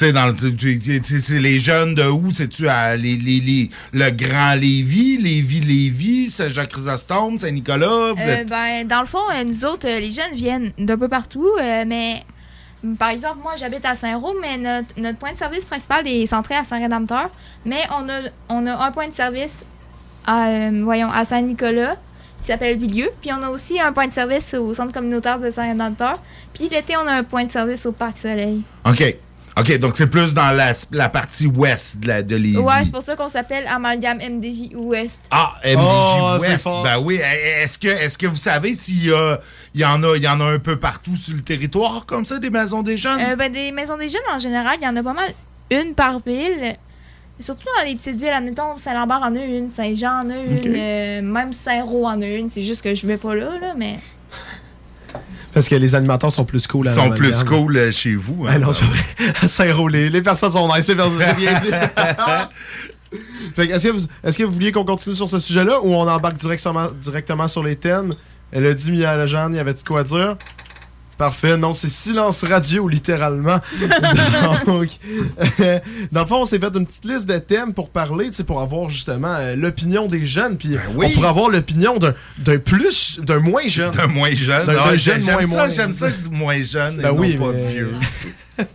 Tu 0.00 0.06
sais, 0.06 0.12
dans 0.12 0.34
c'est 1.20 1.40
les 1.40 1.58
jeunes 1.58 1.94
de 1.94 2.04
où? 2.08 2.30
C'est-tu 2.30 2.68
à 2.68 2.96
les, 2.96 3.16
les- 3.16 3.40
les- 3.40 3.70
le 3.92 4.10
Grand 4.10 4.54
Lévis, 4.54 5.18
Lévis-Lévis, 5.18 6.28
Saint-Jacques-Chrysostome, 6.30 7.38
Saint-Nicolas? 7.38 7.86
Euh, 7.86 8.14
êtes- 8.16 8.48
ben, 8.48 8.86
dans 8.88 9.00
le 9.00 9.06
fond, 9.06 9.18
euh, 9.34 9.44
nous 9.44 9.64
autres, 9.66 9.86
euh, 9.86 10.00
les 10.00 10.10
jeunes 10.12 10.34
viennent 10.34 10.72
d'un 10.78 10.96
peu 10.96 11.08
partout, 11.08 11.46
mais 11.86 12.22
mm, 12.82 12.94
par 12.94 13.10
exemple, 13.10 13.38
moi, 13.42 13.52
j'habite 13.58 13.84
à 13.84 13.94
Saint-Roch, 13.94 14.36
mais 14.40 14.56
notre, 14.56 14.88
notre 14.98 15.18
point 15.18 15.32
de 15.32 15.38
service 15.38 15.64
principal 15.64 16.06
est 16.08 16.26
centré 16.26 16.54
à 16.54 16.64
Saint-Rédempteur. 16.64 17.30
Mais 17.66 17.82
on 17.90 18.08
a, 18.08 18.20
on 18.48 18.66
a 18.66 18.86
un 18.86 18.90
point 18.92 19.08
de 19.08 19.12
service 19.12 19.50
à, 20.26 20.48
euh, 20.48 20.80
voyons, 20.82 21.10
à 21.10 21.24
Saint-Nicolas 21.26 21.96
qui 22.40 22.46
s'appelle 22.46 22.78
Vilieu. 22.78 23.10
Puis 23.20 23.30
on 23.34 23.42
a 23.42 23.50
aussi 23.50 23.78
un 23.78 23.92
point 23.92 24.06
de 24.06 24.12
service 24.12 24.54
au 24.54 24.72
centre 24.72 24.92
communautaire 24.94 25.38
de 25.38 25.50
Saint-Rédempteur. 25.50 26.14
Puis 26.54 26.70
l'été, 26.70 26.96
on 26.96 27.06
a 27.06 27.12
un 27.12 27.22
point 27.22 27.44
de 27.44 27.50
service 27.50 27.84
au 27.84 27.92
Parc 27.92 28.16
Soleil. 28.16 28.62
OK. 28.88 29.14
OK, 29.58 29.78
donc 29.78 29.96
c'est 29.96 30.08
plus 30.08 30.32
dans 30.32 30.50
la, 30.52 30.72
la 30.92 31.08
partie 31.08 31.46
ouest 31.46 31.98
de, 31.98 32.08
la, 32.08 32.22
de 32.22 32.36
Lévis. 32.36 32.56
Ouais, 32.58 32.84
c'est 32.84 32.92
pour 32.92 33.02
ça 33.02 33.16
qu'on 33.16 33.28
s'appelle 33.28 33.66
Amalgame 33.66 34.18
MDJ 34.18 34.74
Ouest. 34.74 35.18
Ah, 35.30 35.54
MDJ 35.64 35.76
Oh, 35.78 36.36
Ouest. 36.40 36.64
Ben 36.84 36.98
oui. 36.98 37.16
Est-ce 37.62 37.78
que, 37.78 37.88
est 37.88 38.16
que 38.16 38.26
vous 38.26 38.36
savez 38.36 38.74
s'il 38.74 39.06
y, 39.06 39.12
a- 39.12 39.40
il 39.74 39.80
y, 39.80 39.84
en 39.84 40.02
a, 40.02 40.16
il 40.16 40.22
y 40.22 40.28
en 40.28 40.40
a 40.40 40.44
un 40.44 40.58
peu 40.58 40.76
partout 40.76 41.16
sur 41.16 41.34
le 41.34 41.42
territoire, 41.42 42.06
comme 42.06 42.24
ça, 42.24 42.38
des 42.38 42.50
maisons 42.50 42.82
des 42.82 42.96
jeunes? 42.96 43.20
Euh, 43.20 43.36
ben, 43.36 43.52
des 43.52 43.72
maisons 43.72 43.96
des 43.98 44.08
jeunes, 44.08 44.20
en 44.32 44.38
général, 44.38 44.76
il 44.80 44.84
y 44.84 44.88
en 44.88 44.96
a 44.96 45.02
pas 45.02 45.12
mal 45.14 45.32
une 45.70 45.94
par 45.94 46.20
ville. 46.24 46.74
Surtout 47.40 47.64
dans 47.78 47.84
les 47.86 47.94
petites 47.96 48.16
villes, 48.16 48.28
admettons, 48.28 48.76
Saint-Lambert 48.78 49.20
en 49.22 49.34
a 49.34 49.40
une, 49.44 49.68
Saint-Jean 49.68 50.26
en 50.26 50.30
a 50.30 50.36
une, 50.36 50.74
euh, 50.76 51.22
même 51.22 51.52
Saint-Roch 51.54 52.04
en 52.06 52.20
a 52.22 52.26
une. 52.26 52.48
C'est 52.50 52.62
juste 52.62 52.82
que 52.82 52.94
je 52.94 53.06
vais 53.06 53.16
pas 53.16 53.34
là, 53.34 53.58
là, 53.60 53.72
mais... 53.76 53.98
Parce 55.52 55.68
que 55.68 55.74
les 55.74 55.94
animateurs 55.94 56.32
sont 56.32 56.44
plus 56.44 56.66
cool 56.66 56.86
à 56.88 56.92
Ils 56.92 56.94
sont 56.94 57.10
plus 57.10 57.44
cool 57.44 57.76
euh, 57.76 57.90
chez 57.90 58.14
vous. 58.14 58.46
hein? 58.46 58.52
Ah 58.54 58.58
non, 58.58 58.70
c'est 58.72 59.66
vrai. 59.66 59.88
Les, 59.90 60.10
les 60.10 60.22
personnes 60.22 60.52
sont 60.52 60.68
nice, 60.68 60.86
c'est 60.86 60.94
bien 60.94 61.08
dit. 61.60 61.70
Fait 63.56 63.66
que, 63.66 63.72
est-ce, 63.74 63.88
que 63.88 63.92
vous, 63.92 64.06
est-ce 64.22 64.38
que 64.38 64.44
vous 64.44 64.52
vouliez 64.52 64.70
qu'on 64.70 64.84
continue 64.84 65.16
sur 65.16 65.28
ce 65.28 65.40
sujet-là 65.40 65.80
ou 65.82 65.92
on 65.92 66.06
embarque 66.08 66.36
directement, 66.36 66.88
directement 67.02 67.48
sur 67.48 67.64
les 67.64 67.74
thèmes? 67.74 68.14
Elle 68.52 68.66
a 68.66 68.74
dit, 68.74 68.92
Mia 68.92 69.26
Jeanne, 69.26 69.52
il 69.54 69.56
y 69.56 69.60
avait 69.60 69.74
de 69.74 69.80
quoi 69.80 70.04
dire? 70.04 70.36
Parfait. 71.20 71.58
Non, 71.58 71.74
c'est 71.74 71.90
silence 71.90 72.42
radio, 72.44 72.88
littéralement. 72.88 73.60
Donc, 74.66 74.88
euh, 75.60 75.78
dans 76.10 76.22
le 76.22 76.26
fond, 76.26 76.40
on 76.40 76.44
s'est 76.46 76.58
fait 76.58 76.74
une 76.74 76.86
petite 76.86 77.04
liste 77.04 77.26
de 77.26 77.36
thèmes 77.36 77.74
pour 77.74 77.90
parler, 77.90 78.28
tu 78.30 78.36
sais, 78.36 78.44
pour 78.44 78.62
avoir 78.62 78.88
justement 78.88 79.34
euh, 79.38 79.54
l'opinion 79.54 80.06
des 80.06 80.24
jeunes. 80.24 80.56
Puis 80.56 80.70
Ben 80.70 80.80
oui. 80.94 81.08
on 81.10 81.12
pourrait 81.12 81.28
avoir 81.28 81.50
l'opinion 81.50 81.98
d'un, 81.98 82.14
plus, 82.58 83.20
d'un 83.22 83.40
moins 83.40 83.66
jeune. 83.66 83.90
D'un 83.90 84.06
moins 84.06 84.34
jeune. 84.34 84.64
D'un, 84.66 84.76
Ah, 84.82 84.96
jeune 84.96 85.20
moins 85.24 85.40
ça, 85.42 85.46
moins. 85.46 85.68
j'aime 85.68 85.92
ça 85.92 86.10
que 86.10 86.22
du 86.26 86.30
moins 86.34 86.62
jeune 86.62 87.00
et 87.00 87.02
Ben 87.02 87.12
oui, 87.12 87.36
non 87.36 87.48
pas 87.48 87.52
mais- 87.52 87.70
vieux. 87.70 87.94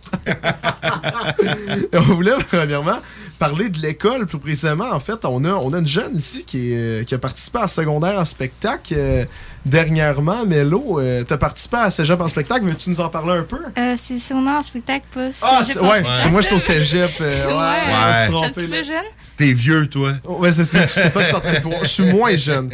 on 1.94 2.00
voulait 2.00 2.32
premièrement 2.48 3.00
parler 3.38 3.68
de 3.68 3.78
l'école 3.80 4.26
plus 4.26 4.38
précisément. 4.38 4.90
En 4.90 5.00
fait, 5.00 5.24
on 5.24 5.44
a, 5.44 5.50
on 5.52 5.72
a 5.72 5.78
une 5.78 5.86
jeune 5.86 6.16
ici 6.16 6.44
qui, 6.44 6.72
est, 6.72 6.76
euh, 6.76 7.04
qui 7.04 7.14
a 7.14 7.18
participé 7.18 7.58
à 7.60 7.68
secondaire 7.68 8.18
en 8.18 8.24
spectacle 8.24 8.94
euh, 8.96 9.24
dernièrement. 9.64 10.44
Mélo, 10.46 11.00
euh, 11.00 11.24
t'as 11.24 11.36
participé 11.36 11.76
à 11.76 11.90
Cégep 11.90 12.20
en 12.20 12.28
spectacle. 12.28 12.64
Veux-tu 12.64 12.90
nous 12.90 13.00
en 13.00 13.08
parler 13.08 13.32
un 13.38 13.42
peu? 13.42 13.58
Euh, 13.78 13.96
c'est 14.02 14.18
sûrement 14.18 14.58
en 14.58 14.62
spectacle, 14.62 15.04
pas 15.14 15.28
Ah, 15.42 15.62
ouais. 15.82 16.02
Moi, 16.30 16.40
je 16.40 16.46
suis 16.46 16.54
au 16.56 16.58
Cégep. 16.58 17.10
euh, 17.20 17.46
ouais, 17.48 17.52
on 17.52 18.12
s'est 18.12 18.22
Je 18.22 18.26
suis 18.26 18.36
un 18.36 18.40
trompé, 18.40 18.52
petit 18.52 18.66
là. 18.68 18.76
peu 18.78 18.82
jeune? 18.84 19.04
T'es 19.36 19.52
vieux, 19.52 19.86
toi. 19.88 20.12
Ouais, 20.24 20.50
c'est 20.52 20.64
ça, 20.64 20.88
c'est 20.88 21.08
ça 21.10 21.20
que 21.20 21.26
je 21.26 21.26
suis 21.26 21.36
en 21.36 21.40
train 21.40 21.52
de 21.54 21.60
voir. 21.62 21.80
Je 21.82 21.88
suis 21.88 22.04
moins 22.10 22.34
jeune. 22.36 22.70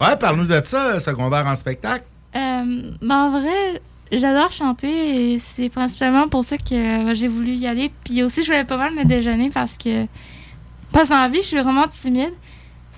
Ouais, 0.00 0.16
parle-nous 0.20 0.46
de 0.46 0.60
ça, 0.64 1.00
secondaire 1.00 1.46
en 1.46 1.54
spectacle. 1.56 2.04
Euh, 2.36 2.92
ben, 3.02 3.14
en 3.16 3.30
vrai, 3.40 3.80
j'adore 4.12 4.52
chanter 4.52 5.32
et 5.32 5.38
c'est 5.38 5.68
principalement 5.68 6.28
pour 6.28 6.44
ça 6.44 6.56
que 6.58 6.74
euh, 6.74 7.14
j'ai 7.14 7.28
voulu 7.28 7.52
y 7.52 7.66
aller. 7.66 7.90
Puis 8.04 8.22
aussi, 8.22 8.42
je 8.42 8.46
voulais 8.46 8.64
pas 8.64 8.76
mal 8.76 8.94
me 8.94 9.04
déjeuner 9.04 9.50
parce 9.50 9.76
que, 9.76 10.06
parce 10.92 11.08
qu'en 11.08 11.28
vie, 11.28 11.42
je 11.42 11.48
suis 11.48 11.58
vraiment 11.58 11.86
timide. 11.88 12.32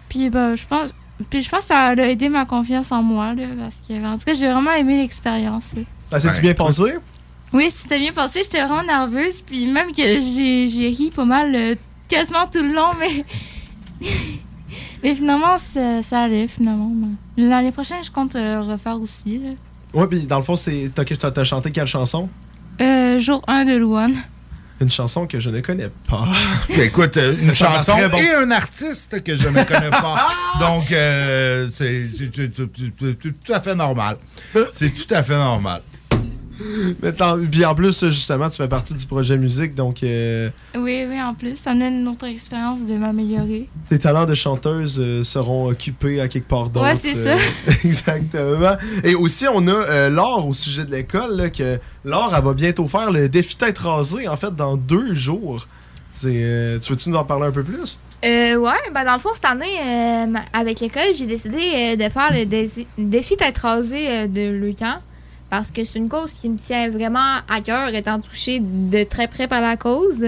Puis 0.09 0.31
ben, 0.31 0.57
je 0.57 0.67
pense, 0.67 0.95
puis 1.29 1.43
je 1.43 1.51
pense 1.51 1.61
que 1.61 1.67
ça 1.69 1.87
a 1.87 1.95
aidé 1.95 2.29
ma 2.29 2.45
confiance 2.45 2.91
en 2.93 3.03
moi 3.03 3.35
là, 3.35 3.45
parce 3.59 3.83
que, 3.87 4.05
en 4.05 4.17
tout 4.17 4.25
cas, 4.25 4.35
j'ai 4.35 4.47
vraiment 4.47 4.73
aimé 4.73 4.99
l'expérience. 4.99 5.75
Ah, 6.11 6.19
c'est-tu 6.21 6.41
bien 6.41 6.55
passé? 6.55 6.95
Oui, 7.53 7.69
c'était 7.71 7.99
bien 7.99 8.13
passé. 8.13 8.41
J'étais 8.45 8.65
vraiment 8.65 8.83
nerveuse. 8.83 9.41
Puis 9.43 9.67
même 9.67 9.93
que 9.93 10.03
j'ai 10.03 10.69
j'ai 10.69 10.89
ri 10.89 11.11
pas 11.11 11.25
mal 11.25 11.55
euh, 11.55 11.75
quasiment 12.09 12.47
tout 12.47 12.63
le 12.63 12.73
long, 12.73 12.91
mais. 12.99 13.25
mais 15.03 15.15
finalement, 15.15 15.59
ça, 15.59 16.03
ça 16.03 16.23
allait, 16.23 16.49
finalement. 16.49 16.93
L'année 17.37 17.73
prochaine, 17.73 18.05
je 18.05 18.11
compte 18.11 18.37
euh, 18.37 18.63
refaire 18.63 19.01
aussi. 19.01 19.39
là. 19.39 19.51
Ouais, 19.93 20.07
puis 20.07 20.23
dans 20.23 20.39
le 20.39 20.45
fond, 20.45 20.57
c'est, 20.57 20.91
t'as, 20.95 21.05
t'as- 21.05 21.45
chanté 21.45 21.71
quelle 21.73 21.87
chanson? 21.87 22.29
Euh, 22.81 23.19
jour 23.19 23.43
1 23.49 23.65
de 23.65 23.77
Louane. 23.77 24.15
Une 24.81 24.91
chanson 24.91 25.27
que 25.27 25.39
je 25.41 25.51
ne 25.51 25.61
connais 25.61 25.91
pas. 26.09 26.27
Écoute, 26.71 27.17
euh, 27.19 27.37
une 27.41 27.53
Ça 27.55 27.67
chanson 27.77 27.97
bon. 28.11 28.17
et 28.17 28.31
un 28.35 28.51
artiste 28.51 29.23
que 29.23 29.37
je 29.37 29.49
ne 29.49 29.63
connais 29.65 29.91
pas. 29.91 30.29
Donc, 30.61 30.91
euh, 30.91 31.69
c'est 31.71 32.09
tout 33.45 33.53
à 33.53 33.61
fait 33.61 33.75
normal. 33.75 34.17
C'est 34.71 34.91
tout 34.95 35.13
à 35.15 35.23
fait 35.23 35.37
normal. 35.37 35.83
Mais 37.03 37.13
tant- 37.13 37.39
puis 37.51 37.65
en 37.65 37.75
plus, 37.75 38.05
justement, 38.09 38.49
tu 38.51 38.57
fais 38.57 38.69
partie 38.69 38.95
du 38.95 39.07
projet 39.07 39.37
musique, 39.37 39.75
donc 39.75 40.03
euh, 40.03 40.51
Oui, 40.75 41.05
oui, 41.09 41.21
en 41.23 41.35
plus, 41.35 41.57
ça 41.57 41.75
me 41.75 41.81
donne 41.81 42.01
une 42.01 42.09
autre 42.09 42.27
expérience 42.27 42.81
de 42.83 42.95
m'améliorer. 42.95 43.69
tes 43.89 43.99
talents 43.99 44.27
de 44.27 44.35
chanteuse 44.35 45.01
euh, 45.03 45.25
seront 45.25 45.69
occupés 45.71 46.21
à 46.21 46.29
quelque 46.29 46.49
part 46.49 46.69
d'autre. 46.69 46.87
Ouais, 46.87 46.99
c'est 47.03 47.17
euh, 47.17 47.37
exactement. 47.85 48.77
Et 49.05 49.15
aussi, 49.15 49.47
on 49.53 49.67
a 49.69 49.73
euh, 49.73 50.11
Laure 50.11 50.47
au 50.49 50.53
sujet 50.53 50.85
de 50.85 50.91
l'école, 50.91 51.51
que 51.51 51.79
Laure, 52.05 52.33
elle 52.37 52.45
va 52.45 52.53
bientôt 52.53 52.87
faire 52.87 53.11
le 53.11 53.29
défi 53.29 53.57
tête 53.57 53.79
rasée, 53.79 54.29
en 54.29 54.37
fait, 54.37 54.55
dans 54.55 54.77
deux 54.77 55.15
jours. 55.15 55.67
Euh, 56.25 56.79
tu 56.81 56.93
veux-tu 56.93 57.09
nous 57.11 57.17
en 57.17 57.25
parler 57.25 57.47
un 57.47 57.51
peu 57.53 57.63
plus? 57.63 57.99
Euh, 58.23 58.57
ouais, 58.57 58.73
ben 58.93 59.05
dans 59.05 59.15
le 59.15 59.19
fond, 59.19 59.31
cette 59.35 59.47
année, 59.47 59.65
euh, 59.83 60.27
avec 60.53 60.81
l'école, 60.81 61.15
j'ai 61.17 61.25
décidé 61.27 61.57
euh, 61.57 61.97
de 61.97 62.03
faire 62.13 62.31
le 62.33 62.45
défi 62.99 63.37
d'être 63.37 63.59
rasé 63.63 64.07
euh, 64.11 64.27
de 64.27 64.51
Leucan. 64.51 64.97
Parce 65.51 65.71
que 65.73 65.83
c'est 65.83 65.99
une 65.99 66.09
cause 66.09 66.33
qui 66.33 66.49
me 66.49 66.57
tient 66.57 66.89
vraiment 66.89 67.39
à 67.49 67.61
cœur, 67.61 67.89
étant 67.93 68.21
touchée 68.21 68.61
de 68.61 69.03
très 69.05 69.27
près 69.27 69.49
par 69.49 69.61
la 69.61 69.77
cause. 69.77 70.25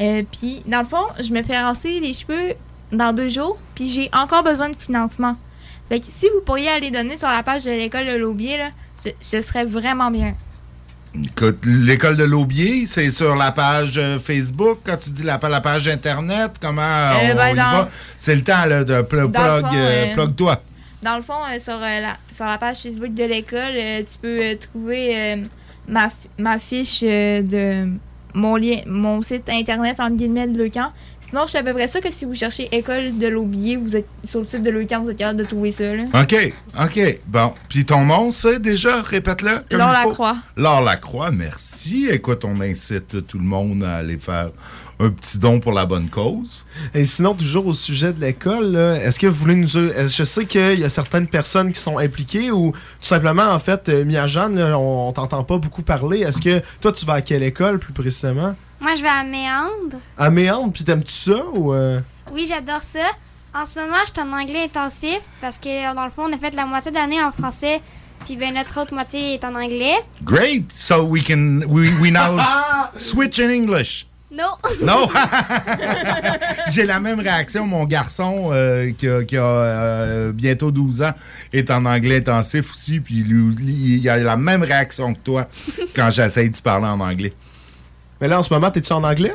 Euh, 0.00 0.22
puis, 0.32 0.62
dans 0.66 0.80
le 0.80 0.86
fond, 0.86 1.06
je 1.22 1.32
me 1.32 1.42
fais 1.44 1.56
raser 1.56 2.00
les 2.00 2.12
cheveux 2.14 2.54
dans 2.90 3.12
deux 3.12 3.28
jours, 3.28 3.56
puis 3.76 3.86
j'ai 3.86 4.10
encore 4.12 4.42
besoin 4.42 4.70
de 4.70 4.76
financement. 4.76 5.36
Fait 5.88 6.00
que 6.00 6.06
si 6.08 6.26
vous 6.34 6.40
pourriez 6.44 6.68
aller 6.68 6.90
donner 6.90 7.16
sur 7.16 7.28
la 7.28 7.42
page 7.42 7.64
de 7.64 7.70
l'école 7.70 8.06
de 8.06 8.16
l'Aubier, 8.16 8.58
là, 8.58 8.70
ce, 9.04 9.10
ce 9.20 9.40
serait 9.40 9.64
vraiment 9.64 10.10
bien. 10.10 10.34
Écoute, 11.22 11.58
l'école 11.64 12.16
de 12.16 12.24
l'Aubier, 12.24 12.86
c'est 12.86 13.10
sur 13.12 13.36
la 13.36 13.52
page 13.52 13.92
euh, 13.98 14.18
Facebook. 14.18 14.78
Quand 14.84 14.96
tu 14.96 15.10
dis 15.10 15.22
la, 15.22 15.38
la 15.48 15.60
page 15.60 15.86
Internet, 15.86 16.52
comment 16.60 16.82
euh, 16.82 17.30
on 17.32 17.36
ben, 17.36 17.48
y 17.50 17.54
dans- 17.54 17.62
va? 17.62 17.88
C'est 18.16 18.34
le 18.34 18.42
temps 18.42 18.64
là, 18.66 18.82
de 18.82 19.00
plug, 19.02 19.32
euh, 19.36 19.62
euh, 19.74 20.14
plug-toi. 20.14 20.60
Dans 21.04 21.16
le 21.16 21.22
fond, 21.22 21.34
euh, 21.34 21.58
sur, 21.60 21.74
euh, 21.74 22.00
la, 22.00 22.16
sur 22.32 22.46
la 22.46 22.56
page 22.56 22.78
Facebook 22.78 23.12
de 23.12 23.24
l'école, 23.24 23.58
euh, 23.76 24.00
tu 24.00 24.18
peux 24.22 24.56
trouver 24.58 25.44
ma, 25.86 26.08
ma 26.38 26.58
fiche 26.58 27.02
de 27.02 27.88
mon, 28.32 28.56
lien, 28.56 28.78
mon 28.86 29.20
site 29.20 29.50
internet 29.50 30.00
en 30.00 30.10
guillemets 30.10 30.48
de 30.48 30.56
Leucan. 30.56 30.92
Sinon, 31.20 31.42
je 31.44 31.50
suis 31.50 31.58
à 31.58 31.62
peu 31.62 31.74
près 31.74 31.88
sûr 31.88 32.00
que 32.00 32.10
si 32.10 32.24
vous 32.24 32.34
cherchez 32.34 32.74
école 32.74 33.18
de 33.18 33.26
l'Aubier, 33.26 33.76
vous 33.76 33.94
êtes 33.94 34.08
sur 34.24 34.40
le 34.40 34.46
site 34.46 34.62
de 34.62 34.70
Leucan, 34.70 35.02
vous 35.02 35.10
êtes 35.10 35.18
capable 35.18 35.40
de 35.40 35.44
trouver 35.44 35.72
ça. 35.72 35.94
Là. 35.94 36.04
OK, 36.14 36.52
OK. 36.82 37.20
Bon. 37.26 37.52
Puis 37.68 37.84
ton 37.84 38.06
nom, 38.06 38.30
c'est 38.30 38.58
déjà, 38.58 39.02
répète-le. 39.02 39.76
Laure. 39.76 39.92
Lacroix. 39.92 40.36
Laure 40.56 40.80
Lacroix, 40.80 41.30
merci. 41.30 42.08
Écoute, 42.10 42.46
on 42.46 42.62
incite 42.62 43.26
tout 43.26 43.38
le 43.38 43.44
monde 43.44 43.84
à 43.84 43.96
aller 43.96 44.18
faire 44.18 44.50
un 45.00 45.10
petit 45.10 45.38
don 45.38 45.60
pour 45.60 45.72
la 45.72 45.86
bonne 45.86 46.08
cause. 46.08 46.64
Et 46.94 47.04
sinon, 47.04 47.34
toujours 47.34 47.66
au 47.66 47.74
sujet 47.74 48.12
de 48.12 48.20
l'école, 48.20 48.76
est-ce 48.76 49.18
que 49.18 49.26
vous 49.26 49.34
voulez 49.36 49.56
nous... 49.56 49.76
est-ce- 49.76 50.16
Je 50.16 50.24
sais 50.24 50.46
qu'il 50.46 50.78
y 50.78 50.84
a 50.84 50.88
certaines 50.88 51.26
personnes 51.26 51.72
qui 51.72 51.80
sont 51.80 51.98
impliquées 51.98 52.50
ou 52.50 52.72
tout 52.72 52.78
simplement, 53.00 53.48
en 53.50 53.58
fait, 53.58 53.88
euh, 53.88 54.04
Mia 54.04 54.26
Jeanne, 54.26 54.56
là, 54.58 54.78
on, 54.78 55.08
on 55.08 55.12
t'entend 55.12 55.42
pas 55.44 55.58
beaucoup 55.58 55.82
parler. 55.82 56.20
Est-ce 56.20 56.40
que 56.40 56.62
toi, 56.80 56.92
tu 56.92 57.04
vas 57.06 57.14
à 57.14 57.20
quelle 57.22 57.42
école, 57.42 57.78
plus 57.78 57.92
précisément? 57.92 58.54
Moi, 58.80 58.94
je 58.96 59.02
vais 59.02 59.08
à 59.08 59.24
Méandre. 59.24 59.96
À 60.18 60.30
Méandre, 60.30 60.72
puis 60.72 60.84
t'aimes-tu 60.84 61.12
ça 61.12 61.42
ou... 61.54 61.72
euh? 61.72 62.00
Oui, 62.32 62.46
j'adore 62.48 62.82
ça. 62.82 63.00
En 63.54 63.66
ce 63.66 63.78
moment, 63.78 63.96
je 64.06 64.12
suis 64.12 64.20
en 64.28 64.32
anglais 64.32 64.64
intensif 64.64 65.20
parce 65.40 65.58
que, 65.58 65.94
dans 65.94 66.04
le 66.04 66.10
fond, 66.10 66.24
on 66.28 66.32
a 66.32 66.38
fait 66.38 66.54
la 66.54 66.66
moitié 66.66 66.90
d'année 66.90 67.22
en 67.22 67.30
français, 67.32 67.80
puis 68.24 68.36
ben, 68.36 68.52
notre 68.54 68.80
autre 68.80 68.92
moitié 68.92 69.34
est 69.34 69.44
en 69.44 69.54
anglais. 69.54 69.94
Great. 70.22 70.64
So 70.76 71.04
we 71.04 71.22
can, 71.24 71.60
we, 71.68 71.88
we 72.00 72.10
now 72.10 72.36
switch 72.96 73.38
in 73.38 73.50
English. 73.50 74.06
Non. 74.34 74.56
Non! 74.82 75.08
J'ai 76.70 76.84
la 76.84 76.98
même 76.98 77.20
réaction. 77.20 77.66
Mon 77.66 77.84
garçon, 77.84 78.50
euh, 78.52 78.90
qui 78.98 79.08
a, 79.08 79.22
qui 79.22 79.36
a, 79.36 79.44
euh, 79.44 80.32
bientôt 80.32 80.70
12 80.70 81.02
ans, 81.02 81.12
est 81.52 81.70
en 81.70 81.84
anglais 81.84 82.18
intensif 82.18 82.72
aussi. 82.72 83.00
Puis 83.00 83.22
lui, 83.22 83.54
lui, 83.54 83.74
il 84.00 84.08
a 84.08 84.16
la 84.16 84.36
même 84.36 84.62
réaction 84.62 85.14
que 85.14 85.20
toi 85.20 85.48
quand 85.94 86.10
j'essaye 86.10 86.50
de 86.50 86.56
parler 86.58 86.86
en 86.86 87.00
anglais. 87.00 87.32
Mais 88.20 88.28
là, 88.28 88.38
en 88.38 88.42
ce 88.42 88.52
moment, 88.52 88.70
t'es-tu 88.70 88.92
en 88.92 89.04
anglais? 89.04 89.34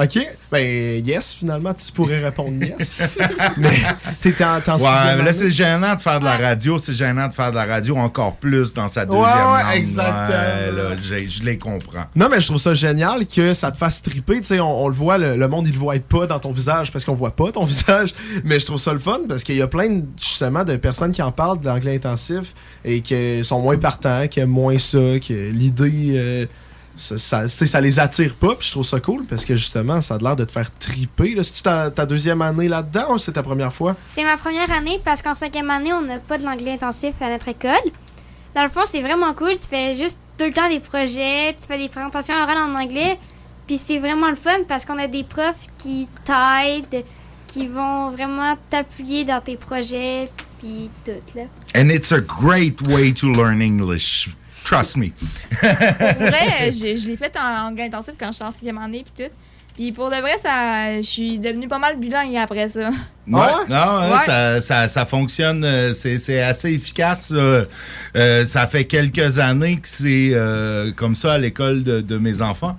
OK. 0.00 0.18
Ben, 0.52 1.04
yes, 1.04 1.34
finalement, 1.34 1.74
tu 1.74 1.90
pourrais 1.92 2.20
répondre 2.24 2.62
yes. 2.64 3.08
mais 3.56 3.70
t'étais 4.22 4.44
en, 4.44 4.60
t'es 4.60 4.70
en 4.70 4.78
Ouais, 4.78 5.16
mais 5.18 5.24
là, 5.24 5.32
c'est 5.32 5.50
gênant 5.50 5.96
de 5.96 6.00
faire 6.00 6.20
de 6.20 6.24
la 6.24 6.36
radio. 6.36 6.78
C'est 6.78 6.92
gênant 6.92 7.26
de 7.28 7.34
faire 7.34 7.50
de 7.50 7.56
la 7.56 7.64
radio 7.66 7.96
encore 7.96 8.36
plus 8.36 8.72
dans 8.72 8.86
sa 8.86 9.04
deuxième 9.04 9.22
Ouais, 9.24 9.28
ouais, 9.56 9.62
langue. 9.64 9.74
exactement. 9.76 10.28
Ouais, 10.28 10.72
là, 10.72 10.96
j'ai- 11.02 11.28
je 11.28 11.42
les 11.42 11.58
comprends. 11.58 12.04
Non, 12.14 12.28
mais 12.30 12.40
je 12.40 12.46
trouve 12.46 12.58
ça 12.58 12.74
génial 12.74 13.26
que 13.26 13.52
ça 13.52 13.72
te 13.72 13.76
fasse 13.76 14.00
triper. 14.00 14.36
Tu 14.40 14.44
sais, 14.44 14.60
on, 14.60 14.84
on 14.84 14.88
le 14.88 14.94
voit, 14.94 15.18
le, 15.18 15.36
le 15.36 15.48
monde, 15.48 15.66
il 15.66 15.72
le 15.72 15.78
voit 15.80 15.98
pas 15.98 16.26
dans 16.28 16.38
ton 16.38 16.52
visage 16.52 16.92
parce 16.92 17.04
qu'on 17.04 17.14
voit 17.16 17.34
pas 17.34 17.50
ton 17.50 17.64
visage. 17.66 18.14
Mais 18.44 18.60
je 18.60 18.66
trouve 18.66 18.78
ça 18.78 18.92
le 18.92 19.00
fun 19.00 19.18
parce 19.28 19.42
qu'il 19.42 19.56
y 19.56 19.62
a 19.62 19.66
plein, 19.66 19.88
de- 19.90 20.04
justement, 20.16 20.64
de 20.64 20.76
personnes 20.76 21.10
qui 21.10 21.22
en 21.22 21.32
parlent 21.32 21.60
de 21.60 21.66
l'anglais 21.66 21.96
intensif 21.96 22.54
et 22.84 23.00
qui 23.00 23.44
sont 23.44 23.60
moins 23.60 23.76
partants, 23.76 24.28
qui 24.28 24.38
aiment 24.40 24.48
moins 24.50 24.78
ça, 24.78 24.98
que 24.98 25.50
l'idée, 25.50 26.12
euh, 26.16 26.46
ça, 26.98 27.48
ça, 27.48 27.80
les 27.80 28.00
attire 28.00 28.34
pas. 28.34 28.54
Puis 28.56 28.66
je 28.66 28.72
trouve 28.72 28.84
ça 28.84 29.00
cool 29.00 29.24
parce 29.26 29.44
que, 29.44 29.54
justement, 29.54 30.00
ça 30.00 30.14
a 30.14 30.18
l'air 30.18 30.36
de 30.36 30.44
te 30.44 30.52
faire 30.52 30.70
triper. 30.78 31.34
là. 31.34 31.42
C'est-tu 31.42 31.62
ta, 31.62 31.90
ta 31.90 32.04
deuxième 32.06 32.42
année 32.42 32.68
là-dedans 32.68 33.14
ou 33.14 33.18
c'est 33.18 33.32
ta 33.32 33.42
première 33.42 33.72
fois? 33.72 33.96
C'est 34.08 34.24
ma 34.24 34.36
première 34.36 34.70
année 34.72 35.00
parce 35.04 35.22
qu'en 35.22 35.34
cinquième 35.34 35.70
année, 35.70 35.92
on 35.92 36.02
n'a 36.02 36.18
pas 36.18 36.38
de 36.38 36.44
l'anglais 36.44 36.72
intensif 36.72 37.14
à 37.20 37.30
notre 37.30 37.48
école. 37.48 37.72
Dans 38.54 38.64
le 38.64 38.70
fond, 38.70 38.82
c'est 38.84 39.02
vraiment 39.02 39.32
cool. 39.34 39.52
Tu 39.52 39.68
fais 39.68 39.94
juste 39.94 40.18
tout 40.36 40.44
le 40.44 40.52
temps 40.52 40.68
des 40.68 40.80
projets, 40.80 41.54
tu 41.60 41.66
fais 41.66 41.78
des 41.78 41.88
présentations 41.88 42.34
orales 42.34 42.58
en 42.58 42.74
anglais. 42.74 43.18
Puis 43.66 43.78
c'est 43.78 43.98
vraiment 43.98 44.30
le 44.30 44.36
fun 44.36 44.64
parce 44.66 44.84
qu'on 44.84 44.98
a 44.98 45.06
des 45.06 45.24
profs 45.24 45.66
qui 45.78 46.08
t'aident, 46.24 47.04
qui 47.46 47.66
vont 47.68 48.10
vraiment 48.10 48.56
t'appuyer 48.70 49.24
dans 49.24 49.40
tes 49.40 49.56
projets, 49.56 50.28
puis 50.58 50.90
tout, 51.04 51.12
là. 51.36 51.42
And 51.76 51.90
it's 51.90 52.12
a 52.12 52.20
great 52.20 52.80
way 52.88 53.12
to 53.12 53.28
learn 53.28 53.60
English. 53.60 54.30
Trust 54.68 54.96
me. 54.96 55.08
Pour 55.08 56.26
vrai, 56.28 56.70
je, 56.72 56.94
je 56.94 57.08
l'ai 57.08 57.16
fait 57.16 57.34
en 57.38 57.68
anglais 57.68 57.84
intensif 57.84 58.12
quand 58.18 58.30
j'étais 58.32 58.44
en 58.44 58.52
sixième 58.52 58.76
année 58.76 59.02
puis 59.02 59.24
tout. 59.24 59.32
Puis 59.78 59.92
pour 59.92 60.10
de 60.10 60.16
vrai, 60.16 60.32
ça, 60.42 60.96
je 60.96 61.06
suis 61.06 61.38
devenue 61.38 61.68
pas 61.68 61.78
mal 61.78 61.96
bilingue 62.00 62.34
après 62.36 62.68
ça. 62.68 62.90
Ouais, 63.28 63.42
non, 63.68 63.76
hein, 63.76 64.10
Ouais. 64.10 64.24
Ça, 64.26 64.60
ça, 64.60 64.88
ça 64.88 65.06
fonctionne, 65.06 65.62
euh, 65.62 65.92
c'est 65.92 66.18
c'est 66.18 66.40
assez 66.42 66.72
efficace. 66.72 67.30
euh, 67.32 67.64
euh, 68.16 68.44
ça 68.44 68.66
fait 68.66 68.86
quelques 68.86 69.38
années 69.38 69.76
que 69.76 69.86
c'est 69.86 70.30
euh, 70.32 70.90
comme 70.96 71.14
ça 71.14 71.34
à 71.34 71.38
l'école 71.38 71.84
de, 71.84 72.00
de 72.00 72.18
mes 72.18 72.42
enfants. 72.42 72.76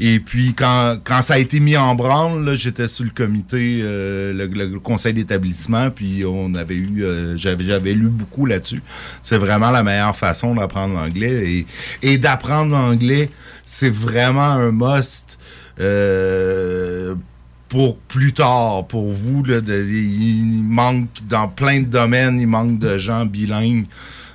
Et 0.00 0.18
puis 0.18 0.54
quand, 0.54 0.96
quand 1.04 1.22
ça 1.22 1.34
a 1.34 1.38
été 1.38 1.60
mis 1.60 1.76
en 1.76 1.94
branle, 1.94 2.52
j'étais 2.56 2.88
sur 2.88 3.04
le 3.04 3.10
comité, 3.10 3.80
euh, 3.84 4.32
le, 4.32 4.80
conseil 4.80 5.12
d'établissement, 5.12 5.90
puis 5.90 6.24
on 6.24 6.52
avait 6.56 6.74
eu, 6.74 7.04
euh, 7.04 7.36
j'avais 7.36 7.62
j'avais 7.62 7.92
lu 7.92 8.08
beaucoup 8.08 8.46
là-dessus. 8.46 8.82
C'est 9.22 9.38
vraiment 9.38 9.70
la 9.70 9.84
meilleure 9.84 10.16
façon 10.16 10.56
d'apprendre 10.56 10.94
l'anglais 10.94 11.46
et, 11.46 11.66
et 12.02 12.18
d'apprendre 12.18 12.72
l'anglais, 12.72 13.30
c'est 13.64 13.90
vraiment 13.90 14.50
un 14.50 14.72
must. 14.72 15.29
Euh, 15.80 17.14
pour 17.68 17.96
plus 17.96 18.32
tard, 18.32 18.86
pour 18.86 19.12
vous, 19.12 19.44
il 19.46 20.62
manque 20.64 21.08
dans 21.28 21.48
plein 21.48 21.80
de 21.80 21.86
domaines, 21.86 22.40
il 22.40 22.48
manque 22.48 22.78
de 22.78 22.98
gens 22.98 23.24
bilingues. 23.24 23.86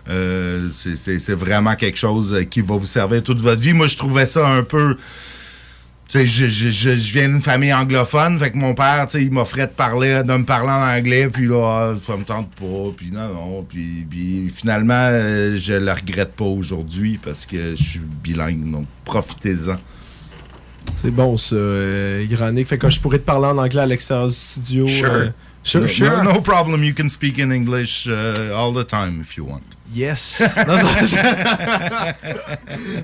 Euh, 0.08 0.70
c'est- 0.72 1.34
vraiment 1.34 1.76
quelque 1.76 1.98
chose 1.98 2.46
qui 2.50 2.62
va 2.62 2.76
vous 2.78 2.86
servir 2.86 3.24
toute 3.24 3.42
votre 3.42 3.62
vie. 3.62 3.74
Moi, 3.74 3.88
je 3.88 3.98
trouvais 3.98 4.28
ça 4.28 4.48
un 4.48 4.64
peu. 4.64 4.98
Je, 6.14 7.12
viens 7.12 7.28
d'une 7.28 7.42
famille 7.42 7.74
anglophone, 7.74 8.38
fait 8.38 8.52
que 8.52 8.58
mon 8.58 8.76
père, 8.76 9.08
il 9.16 9.32
m'offrait 9.32 9.66
de 9.66 9.72
parler, 9.72 10.22
de 10.24 10.34
me 10.34 10.46
parler 10.46 10.70
en 10.70 10.98
anglais, 11.00 11.28
puis 11.30 11.48
là, 11.48 11.94
ah, 11.96 12.00
ça 12.06 12.16
me 12.16 12.24
tente 12.24 12.52
pas, 12.52 12.92
puis 12.96 13.10
non, 13.12 13.34
non, 13.34 13.66
puis, 13.68 14.06
puis 14.08 14.48
finalement, 14.56 14.94
euh, 14.94 15.58
je 15.58 15.74
le 15.74 15.92
regrette 15.92 16.36
pas 16.36 16.46
aujourd'hui 16.46 17.20
parce 17.22 17.48
que 17.48 17.76
je 17.76 17.84
suis 17.84 18.00
bilingue, 18.00 18.70
donc 18.72 18.86
profitez-en. 19.04 19.78
C'est 20.98 21.12
bon, 21.12 21.38
ça, 21.38 21.56
euh, 21.56 22.26
Granic. 22.30 22.68
Fait 22.68 22.78
que 22.78 22.90
je 22.90 23.00
pourrais 23.00 23.20
te 23.20 23.26
parler 23.26 23.48
en 23.48 23.58
anglais 23.58 23.82
à 23.82 23.86
l'extérieur 23.86 24.28
du 24.28 24.34
studio. 24.34 24.88
Sure. 24.88 25.10
euh, 25.12 25.28
sure, 25.64 25.82
no, 25.82 25.88
sure. 25.88 26.24
No, 26.24 26.34
no 26.34 26.42
problem. 26.42 26.84
You 26.84 26.94
can 26.98 27.10
speak 27.10 27.40
in 27.40 27.52
English 27.52 28.08
uh, 28.08 28.54
all 28.56 28.74
the 28.74 28.88
time 28.88 29.20
if 29.22 29.38
you 29.38 29.46
want. 29.46 29.62
Yes. 29.94 30.42
Non, 30.68 30.76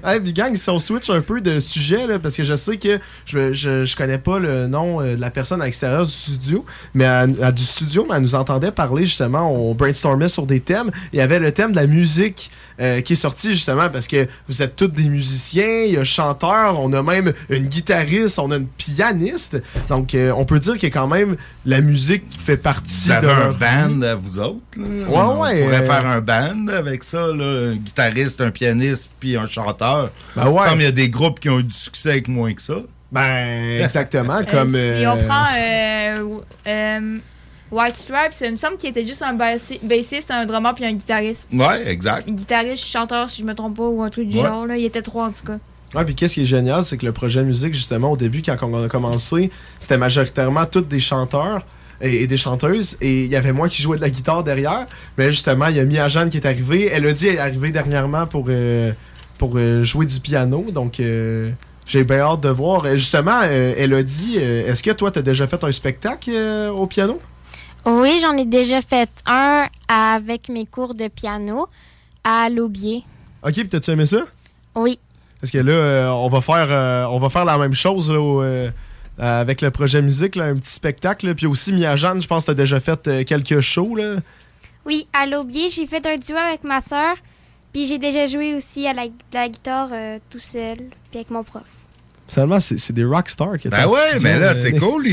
hey, 0.04 0.20
puis 0.20 0.34
gang, 0.34 0.56
si 0.56 0.70
on 0.70 0.80
switch 0.80 1.10
un 1.10 1.22
peu 1.22 1.42
de 1.42 1.60
sujet, 1.60 2.08
là, 2.08 2.18
parce 2.18 2.36
que 2.36 2.44
je 2.44 2.56
sais 2.56 2.78
que 2.78 3.00
je, 3.26 3.54
je, 3.54 3.86
je 3.86 3.96
connais 3.96 4.18
pas 4.18 4.40
le 4.40 4.68
nom 4.68 5.00
euh, 5.00 5.16
de 5.16 5.22
la 5.22 5.30
personne 5.30 5.62
à 5.62 5.66
l'extérieur 5.66 6.06
du 6.06 6.12
studio, 6.12 6.66
mais 6.94 7.06
à, 7.06 7.28
à 7.42 7.52
du 7.52 7.64
studio, 7.64 8.06
mais 8.10 8.16
elle 8.16 8.24
nous 8.24 8.36
entendait 8.36 8.72
parler 8.72 9.06
justement, 9.06 9.52
on 9.54 9.76
brainstormait 9.76 10.30
sur 10.30 10.48
des 10.48 10.60
thèmes. 10.60 10.92
Il 11.14 11.20
y 11.20 11.22
avait 11.22 11.40
le 11.40 11.52
thème 11.52 11.72
de 11.72 11.76
la 11.78 11.88
musique 11.88 12.52
euh, 12.82 13.02
qui 13.02 13.14
est 13.14 13.16
sorti 13.16 13.54
justement 13.54 13.90
parce 13.90 14.08
que 14.08 14.28
vous 14.50 14.62
êtes 14.62 14.76
tous 14.76 14.88
des 14.88 15.04
musiciens, 15.08 15.84
il 15.86 15.94
y 15.94 15.98
a 15.98 16.04
chanteur, 16.04 16.80
on 16.80 16.92
a 16.94 17.04
même 17.04 17.32
une 17.50 17.68
guitariste, 17.68 18.40
on 18.40 18.50
a 18.52 18.58
une 18.58 18.68
pianiste. 18.68 19.62
Donc 19.90 20.16
euh, 20.16 20.32
on 20.36 20.46
peut 20.46 20.60
dire 20.60 20.78
que 20.78 20.88
quand 20.88 21.08
même 21.08 21.38
la 21.66 21.82
musique 21.82 22.24
fait 22.38 22.58
partie 22.58 23.06
Vous 23.06 23.12
avez 23.12 23.28
de 23.28 23.32
un 23.32 23.40
leur 23.40 23.52
vie. 23.52 23.60
band 23.60 24.02
à 24.02 24.16
vous 24.16 24.40
autres? 24.40 24.60
là? 24.78 24.84
Ouais, 24.84 25.06
on 25.10 25.42
ouais, 25.42 25.64
pourrait 25.64 25.82
euh, 25.82 25.86
faire 25.86 26.08
un 26.08 26.22
band 26.22 26.68
avec 26.76 27.04
ça, 27.04 27.28
là, 27.28 27.72
un 27.72 27.76
guitariste, 27.76 28.42
un 28.42 28.52
pianiste, 28.52 29.12
puis 29.20 29.38
un 29.38 29.46
chanteur. 29.48 30.10
Ben 30.36 30.48
ouais. 30.50 30.64
Il 30.76 30.82
y 30.82 30.86
a 30.86 30.92
des 30.92 31.10
groupes 31.10 31.40
qui 31.40 31.50
ont 31.50 31.60
eu 31.60 31.64
du 31.64 31.74
succès 31.76 32.10
avec 32.12 32.28
moins 32.28 32.54
que 32.54 32.62
ça. 32.62 32.76
Ben, 33.12 33.82
exactement, 33.84 34.38
Euh, 34.38 34.44
comme... 34.50 34.70
si 34.74 35.06
on 35.06 35.24
prend 35.28 35.46
euh, 35.60 36.40
euh, 36.68 37.18
White 37.72 37.96
Stripes, 37.96 38.34
il 38.42 38.52
me 38.52 38.56
semble 38.58 38.76
qu'il 38.78 38.90
était 38.90 39.06
juste 39.06 39.22
un 39.22 39.34
bassi- 39.34 39.80
bassiste, 39.82 40.30
un 40.30 40.46
drummer 40.46 40.76
puis 40.76 40.84
un 40.86 40.92
guitariste. 40.94 41.48
Ouais, 41.54 41.88
exact. 41.88 42.28
Un 42.28 42.34
guitariste, 42.34 42.86
chanteur, 42.86 43.30
si 43.30 43.42
je 43.42 43.46
me 43.48 43.56
trompe 43.56 43.78
pas, 43.78 43.88
ou 43.88 44.02
un 44.04 44.10
truc 44.10 44.28
du 44.28 44.38
Ouais. 44.38 44.44
genre. 44.44 44.66
Là. 44.68 44.76
Il 44.78 44.84
était 44.86 45.02
trois 45.02 45.28
en 45.28 45.32
tout 45.32 45.46
cas. 45.46 45.58
Ouais, 45.96 46.06
puis 46.06 46.16
qu'est-ce 46.16 46.34
qui 46.36 46.42
est 46.42 46.46
génial, 46.46 46.84
c'est 46.84 46.98
que 46.98 47.06
le 47.06 47.12
projet 47.12 47.44
musique, 47.44 47.74
justement, 47.74 48.12
au 48.12 48.18
début, 48.18 48.42
quand 48.42 48.58
on 48.62 48.84
a 48.84 48.88
commencé, 48.88 49.52
c'était 49.80 49.98
majoritairement 49.98 50.66
tous 50.66 50.82
des 50.82 51.00
chanteurs 51.02 51.66
et, 52.02 52.24
et 52.24 52.28
des 52.28 52.38
chanteuses, 52.38 52.98
et 53.02 53.26
il 53.26 53.30
y 53.30 53.36
avait 53.36 53.52
moi 53.54 53.68
qui 53.70 53.82
jouais 53.82 53.98
de 53.98 54.02
la 54.02 54.10
guitare 54.10 54.44
derrière. 54.44 54.88
Mais 55.18 55.32
justement, 55.32 55.68
il 55.68 55.76
y 55.76 55.80
a 55.80 55.86
Mia 55.86 56.08
Jeanne 56.08 56.30
qui 56.30 56.38
est 56.38 56.46
arrivée. 56.46 56.88
Elodie 56.94 57.28
est 57.28 57.40
arrivée 57.40 57.70
dernièrement 57.72 58.26
pour, 58.28 58.46
euh, 58.50 58.92
pour 59.38 59.54
euh, 59.56 59.84
jouer 59.84 60.06
du 60.06 60.20
piano, 60.20 60.66
donc 60.74 61.00
euh, 61.00 61.50
j'ai 61.86 62.04
bien 62.06 62.20
hâte 62.20 62.42
de 62.42 62.50
voir. 62.50 62.88
Et 62.88 62.98
justement, 62.98 63.42
euh, 63.44 63.74
Elodie, 63.78 64.36
euh, 64.40 64.72
est-ce 64.72 64.84
que 64.84 64.92
toi, 64.92 65.12
tu 65.12 65.20
as 65.20 65.24
déjà 65.24 65.46
fait 65.48 65.62
un 65.64 65.72
spectacle 65.72 66.32
euh, 66.34 66.70
au 66.70 66.88
piano? 66.88 67.20
Oui, 67.86 68.20
j'en 68.22 68.38
ai 68.38 68.46
déjà 68.46 68.82
fait 68.82 69.10
un 69.26 69.68
avec 69.88 70.50
mes 70.50 70.66
cours 70.66 70.94
de 70.94 71.08
piano 71.08 71.68
à 72.24 72.50
Laubier. 72.50 73.04
Ok, 73.44 73.54
puis 73.54 73.70
t'as-tu 73.70 73.92
aimé 73.92 74.06
ça? 74.06 74.20
Oui. 74.76 75.00
Parce 75.40 75.52
que 75.52 75.58
là, 75.58 75.74
euh, 75.74 76.10
on, 76.10 76.30
va 76.30 76.42
faire, 76.42 76.68
euh, 76.70 77.06
on 77.06 77.18
va 77.18 77.30
faire 77.30 77.46
la 77.46 77.58
même 77.58 77.74
chose 77.74 78.12
là, 78.12 78.22
au, 78.22 78.44
euh, 78.44 78.70
avec 79.18 79.62
le 79.62 79.72
projet 79.72 80.02
musique, 80.04 80.36
là, 80.36 80.46
un 80.46 80.56
petit 80.56 80.72
spectacle. 80.72 81.34
Puis 81.34 81.48
aussi, 81.48 81.74
Mia 81.74 81.96
Jeanne, 81.96 82.22
je 82.22 82.28
pense 82.28 82.44
que 82.44 82.46
tu 82.46 82.52
as 82.52 82.56
déjà 82.56 82.80
fait 82.80 83.26
quelques 83.26 83.62
shows. 83.62 83.96
Là. 83.96 84.18
Oui, 84.86 85.08
à 85.14 85.26
l'Aubier, 85.26 85.70
j'ai 85.70 85.88
fait 85.88 86.06
un 86.06 86.16
duo 86.16 86.38
avec 86.38 86.64
ma 86.64 86.82
soeur. 86.82 87.16
Puis 87.74 87.88
j'ai 87.88 87.98
déjà 87.98 88.28
joué 88.28 88.56
aussi 88.56 88.86
à 88.88 88.94
la, 88.94 89.08
guitare 89.48 89.90
tout 90.30 90.40
seul, 90.40 90.78
puis 91.10 91.20
avec 91.20 91.32
mon 91.32 91.44
prof. 91.44 91.81
Finalement, 92.32 92.62
c'est 92.62 92.80
c'est 92.80 92.94
des 92.94 93.04
rockstars 93.04 93.58
qui 93.60 93.68
étaient 93.68 93.76
Ben 93.76 93.88
en 93.88 93.92
ouais, 93.92 94.10
studio, 94.12 94.24
mais 94.24 94.40
là, 94.40 94.56
c'est 94.56 94.72
cool. 94.72 95.06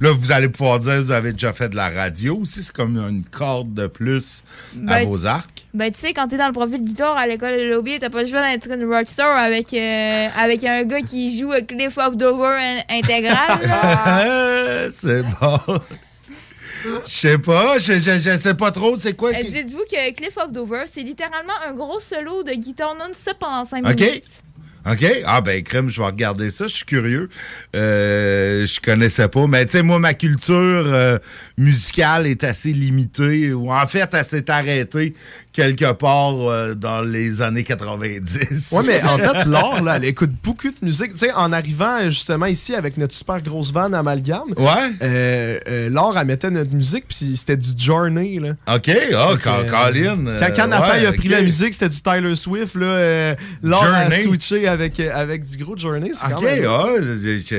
Là, 0.00 0.10
vous 0.12 0.32
allez 0.32 0.48
pouvoir 0.48 0.80
dire 0.80 0.94
que 0.94 1.00
vous 1.02 1.10
avez 1.12 1.32
déjà 1.32 1.52
fait 1.52 1.68
de 1.68 1.76
la 1.76 1.88
radio 1.88 2.38
aussi. 2.38 2.64
C'est 2.64 2.74
comme 2.74 2.96
une 2.96 3.22
corde 3.24 3.72
de 3.74 3.86
plus 3.86 4.42
à 4.88 5.00
Ben, 5.00 5.08
vos 5.08 5.24
arcs. 5.24 5.66
Ben, 5.72 5.92
tu 5.92 6.00
sais, 6.00 6.12
quand 6.12 6.26
t'es 6.26 6.36
dans 6.36 6.48
le 6.48 6.52
profil 6.52 6.82
de 6.82 6.88
guitare 6.88 7.16
à 7.16 7.28
l'école 7.28 7.56
de 7.58 7.62
Lobby, 7.70 7.98
t'as 8.00 8.10
pas 8.10 8.22
le 8.22 8.28
choix 8.28 8.42
d'être 8.42 8.68
une 8.72 8.84
rockstar 8.92 9.36
avec, 9.38 9.72
euh, 9.72 10.26
avec 10.36 10.64
un 10.64 10.82
gars 10.82 11.00
qui 11.02 11.38
joue 11.38 11.52
Cliff 11.68 11.96
of 11.96 12.16
Dover 12.16 12.56
in- 12.60 12.82
intégral. 12.98 14.88
c'est 14.90 15.22
bon. 15.22 15.60
Je 17.06 17.10
sais 17.10 17.38
pas, 17.38 17.78
je, 17.78 17.92
je, 17.94 18.18
je 18.18 18.36
sais 18.36 18.54
pas 18.54 18.70
trop, 18.70 18.96
c'est 18.96 19.14
quoi. 19.14 19.30
Euh, 19.30 19.42
Dites-vous 19.42 19.82
que 19.90 20.12
Cliff 20.12 20.36
of 20.38 20.50
Dover, 20.52 20.84
c'est 20.92 21.02
littéralement 21.02 21.52
un 21.68 21.72
gros 21.74 22.00
solo 22.00 22.42
de 22.42 22.52
guitare 22.52 22.94
non-stop 22.96 23.36
pendant 23.38 23.66
5 23.66 23.84
OK. 23.86 24.00
minutes. 24.00 24.24
OK? 24.86 25.04
Ah, 25.24 25.40
ben, 25.40 25.62
crème, 25.62 25.90
je 25.90 26.00
vais 26.00 26.06
regarder 26.06 26.50
ça. 26.50 26.66
Je 26.66 26.76
suis 26.76 26.84
curieux. 26.84 27.28
Euh, 27.74 28.66
je 28.66 28.80
connaissais 28.80 29.28
pas. 29.28 29.46
Mais, 29.46 29.66
tu 29.66 29.72
sais, 29.72 29.82
moi, 29.82 29.98
ma 29.98 30.14
culture 30.14 30.54
euh, 30.56 31.18
musicale 31.56 32.26
est 32.26 32.44
assez 32.44 32.72
limitée. 32.72 33.52
Ou, 33.52 33.72
en 33.72 33.86
fait, 33.86 34.08
elle 34.12 34.24
s'est 34.24 34.50
arrêtée 34.50 35.14
quelque 35.58 35.92
part 35.92 36.36
euh, 36.48 36.74
dans 36.74 37.00
les 37.00 37.42
années 37.42 37.64
90. 37.64 38.70
Ouais, 38.72 38.82
mais 38.86 39.02
en 39.04 39.18
fait, 39.18 39.44
Laure, 39.44 39.82
là, 39.82 39.96
elle 39.96 40.04
écoute 40.04 40.30
beaucoup 40.44 40.68
de 40.68 40.76
musique. 40.82 41.12
Tu 41.14 41.18
sais, 41.18 41.32
en 41.32 41.52
arrivant 41.52 42.04
justement 42.04 42.46
ici 42.46 42.76
avec 42.76 42.96
notre 42.96 43.12
super 43.14 43.42
grosse 43.42 43.72
van 43.72 43.92
Amalgame, 43.92 44.50
ouais. 44.56 44.66
euh, 45.02 45.58
euh, 45.68 45.90
Laure, 45.90 46.16
elle 46.16 46.26
mettait 46.28 46.50
notre 46.50 46.72
musique, 46.72 47.06
puis 47.08 47.36
c'était 47.36 47.56
du 47.56 47.70
Journey. 47.76 48.38
Là. 48.38 48.50
OK. 48.76 48.88
Ah, 49.16 49.28
Fait 49.30 49.36
que, 49.36 49.42
Ca- 49.42 49.64
Colin. 49.64 50.26
euh, 50.28 50.38
Quand, 50.38 50.52
quand 50.54 50.68
Nathan 50.68 50.88
ouais, 50.90 51.00
il 51.02 51.06
a 51.06 51.12
pris 51.12 51.28
la 51.28 51.42
musique, 51.42 51.72
c'était 51.72 51.88
du 51.88 52.00
Tyler 52.00 52.36
Swift. 52.36 52.74
Là, 52.76 52.86
euh, 52.86 53.34
Laure 53.62 53.82
a 53.84 54.10
switché 54.12 54.68
avec, 54.68 55.00
avec 55.00 55.44
du 55.44 55.56
gros 55.58 55.76
Journey. 55.76 56.12
Quand 56.20 56.38
OK, 56.38 56.46
ah, 56.68 56.86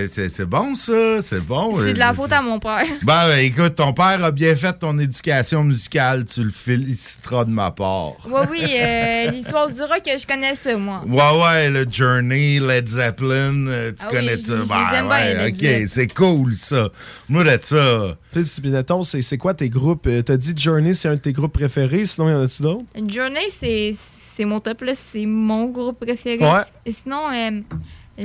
c'est- 0.07 0.45
bon, 0.45 0.73
ça. 0.75 1.21
C'est 1.21 1.45
bon. 1.45 1.77
C'est 1.85 1.93
de 1.93 1.99
la 1.99 2.13
faute 2.13 2.31
à 2.31 2.41
mon 2.41 2.59
père. 2.59 2.85
Ben, 3.03 3.27
ben, 3.27 3.39
écoute, 3.39 3.75
ton 3.75 3.91
père 3.93 4.23
a 4.23 4.31
bien 4.31 4.55
fait 4.55 4.73
ton 4.79 4.97
éducation 4.99 5.63
musicale. 5.63 6.23
Tu 6.25 6.43
le 6.43 6.49
féliciteras 6.51 7.43
de 7.45 7.49
ma 7.49 7.71
part. 7.71 7.88
Oui, 8.25 8.41
oui, 8.51 8.63
euh, 8.77 9.31
l'histoire 9.31 9.69
du 9.69 9.81
rock, 9.81 10.01
je 10.05 10.25
connais 10.27 10.55
ça, 10.55 10.75
moi. 10.77 11.03
Ouais, 11.07 11.41
ouais, 11.43 11.69
le 11.69 11.85
Journey, 11.89 12.59
Led 12.59 12.87
Zeppelin, 12.87 13.67
euh, 13.67 13.91
tu 13.91 14.03
Ah 14.03 14.07
oui, 14.11 14.15
connais 14.17 14.37
je- 14.37 14.43
ça. 14.43 14.55
je 14.55 14.61
les 14.61 14.67
Ben, 14.67 14.93
aime 14.95 15.07
bien, 15.07 15.09
ouais, 15.09 15.51
Led 15.51 15.81
ok, 15.83 15.87
c'est 15.87 16.07
cool 16.13 16.53
ça. 16.53 16.89
Moi, 17.27 17.43
de 17.43 17.59
ça. 17.61 18.17
Puis, 18.31 18.45
mettons, 18.65 19.03
c'est 19.03 19.21
c'est 19.21 19.37
quoi 19.37 19.53
tes 19.53 19.69
groupes? 19.69 20.07
Euh, 20.07 20.21
T'as 20.21 20.37
dit 20.37 20.53
Journey, 20.55 20.93
c'est 20.93 21.07
un 21.09 21.15
de 21.15 21.19
tes 21.21 21.33
groupes 21.33 21.53
préférés, 21.53 22.05
sinon 22.05 22.29
y 22.29 22.33
en 22.33 22.41
a-tu 22.43 22.61
d'autres? 22.61 22.83
Journey, 23.07 23.49
c'est 23.59 23.95
c'est 24.35 24.45
mon 24.45 24.59
top, 24.59 24.81
là. 24.81 24.93
C'est 25.11 25.25
mon 25.25 25.65
groupe 25.65 25.99
préféré. 26.05 26.37
Ouais. 26.43 26.61
Et 26.85 26.93
sinon, 26.93 27.23
euh, 27.33 27.59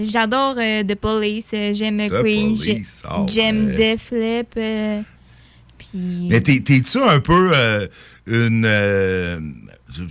j'adore 0.04 0.54
euh, 0.58 0.82
The 0.84 0.94
Police. 0.94 1.46
J'aime 1.72 2.00
Queen. 2.08 2.56
Ah 3.04 3.24
J'aime 3.28 3.66
ouais. 3.68 3.74
Def 3.76 4.10
Lep. 4.12 4.54
euh, 4.56 5.00
puis... 5.76 6.28
Mais 6.30 6.40
t'es- 6.40 6.60
t'es-tu 6.60 6.98
un 6.98 7.18
peu 7.18 7.50
euh, 7.52 7.88
une, 8.26 8.64
euh, 8.66 9.38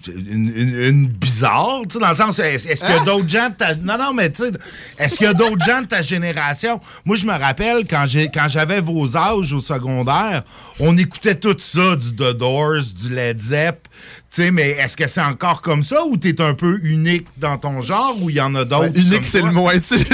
une, 0.07 0.53
une- 0.55 0.79
une 0.83 1.07
bizarre, 1.07 1.81
tu 1.89 1.93
sais, 1.93 1.99
dans 1.99 2.09
le 2.09 2.15
sens, 2.15 2.39
est-ce 2.39 2.67
est-ce 2.67 2.81
qu'il 2.85 2.93
y 2.93 2.97
a 2.97 3.01
Hein? 3.01 3.05
d'autres 3.05 3.27
gens 3.29 3.49
de 3.49 3.55
ta... 3.55 3.75
Non, 3.75 3.97
non, 3.97 4.13
mais 4.13 4.31
tu 4.31 4.43
sais, 4.43 4.51
est-ce 4.99 5.15
a 5.25 5.33
d'autres 5.33 5.65
gens 5.65 5.81
de 5.81 5.87
ta 5.87 6.01
génération? 6.01 6.79
Moi, 7.05 7.15
je 7.15 7.25
me 7.25 7.33
rappelle, 7.33 7.85
quand 7.89 8.05
j'ai 8.07 8.29
quand 8.29 8.47
j'avais 8.47 8.81
vos 8.81 9.17
âges 9.17 9.51
au 9.53 9.59
secondaire, 9.59 10.43
on 10.79 10.95
écoutait 10.97 11.35
tout 11.35 11.55
ça, 11.57 11.95
du 11.95 12.15
The 12.15 12.37
Doors, 12.37 12.83
du 12.97 13.13
Led 13.13 13.39
Zepp, 13.41 13.82
sais, 14.41 14.51
mais 14.51 14.69
est-ce 14.71 14.97
que 14.97 15.07
c'est 15.07 15.21
encore 15.21 15.61
comme 15.61 15.83
ça 15.83 16.03
ou 16.05 16.17
t'es 16.17 16.41
un 16.41 16.53
peu 16.53 16.79
unique 16.83 17.27
dans 17.37 17.57
ton 17.57 17.81
genre 17.81 18.15
ou 18.21 18.29
il 18.29 18.35
y 18.37 18.41
en 18.41 18.53
a 18.55 18.65
d'autres? 18.65 18.85
Ouais, 18.93 18.99
unique, 19.01 19.25
c'est 19.25 19.41
le 19.41 19.51
mot 19.51 19.69
utilisé 19.71 20.07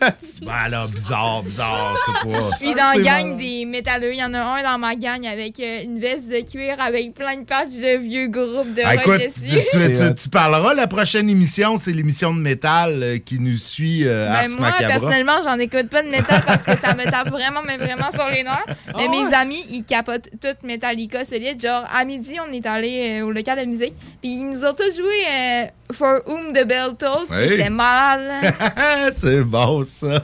là-dessus. 0.00 0.44
Ben 0.44 0.68
là, 0.70 0.86
bizarre, 0.86 1.42
bizarre, 1.42 1.96
c'est 2.06 2.30
pas... 2.30 2.40
Je 2.40 2.56
suis 2.56 2.74
dans 2.74 2.92
la 2.96 2.98
gang 2.98 3.36
des 3.36 3.64
métalleux. 3.64 4.12
Il 4.14 4.18
y 4.18 4.24
en 4.24 4.32
a 4.34 4.40
un 4.40 4.62
dans 4.62 4.78
ma 4.78 4.94
gang 4.96 5.26
avec 5.26 5.60
euh, 5.60 5.82
une 5.84 5.98
veste 5.98 6.28
de 6.28 6.40
cuir 6.50 6.76
avec 6.78 7.14
plein 7.14 7.36
de 7.36 7.44
patchs 7.44 7.74
de 7.74 7.98
vieux 7.98 8.28
groupes 8.28 8.74
de 8.74 8.82
Ah, 8.84 8.90
rock 8.92 9.00
écoute, 9.00 9.20
tu, 9.34 9.40
dessus. 9.54 9.64
tu- 9.70 10.08
tu- 10.08 10.14
tu 10.22 10.28
parleras 10.28 10.74
la 10.74 10.86
prochaine 10.86 11.28
émission, 11.28 11.76
c'est 11.76 11.92
l'émission 11.92 12.34
de 12.34 12.40
métal 12.40 13.02
euh, 13.02 13.18
qui 13.18 13.38
nous 13.38 13.56
suit 13.56 14.02
euh, 14.06 14.30
Ars 14.30 14.44
Ben, 14.46 14.50
moi, 14.58 14.70
Macabra. 14.70 14.88
personnellement, 14.88 15.36
j'en 15.44 15.58
écoute 15.58 15.88
pas 15.88 16.02
de 16.02 16.08
métal 16.08 16.42
parce 16.46 16.62
que 16.64 16.80
ça 16.86 16.94
me 16.94 17.04
tape 17.04 17.28
vraiment, 17.30 17.60
mais 17.66 17.76
vraiment 17.76 18.10
sur 18.12 18.28
les 18.30 18.42
nerfs. 18.42 18.64
Ah 18.88 18.92
Mais 18.98 19.08
mes 19.08 19.34
amis, 19.34 19.64
ils 19.70 19.84
capotent 19.84 20.28
tout 20.40 20.54
Metallica 20.66 21.24
solide. 21.24 21.60
Genre, 21.60 21.84
à 21.94 22.04
midi, 22.04 22.34
on 22.48 22.52
est 22.52 22.64
allé 22.66 23.20
euh, 23.20 23.26
au 23.26 23.30
local 23.32 23.58
Puis 23.72 23.90
ils 24.22 24.44
nous 24.48 24.64
ont 24.64 24.72
tous 24.74 24.96
joué 24.96 25.12
euh, 25.32 25.66
For 25.92 26.20
Whom 26.26 26.52
the 26.52 26.66
Bell 26.66 26.90
Tolls. 26.98 27.26
Hey. 27.32 27.48
C'était 27.48 27.70
malade. 27.70 28.42
là. 28.42 29.10
c'est 29.16 29.42
bon, 29.42 29.84
ça. 29.84 30.22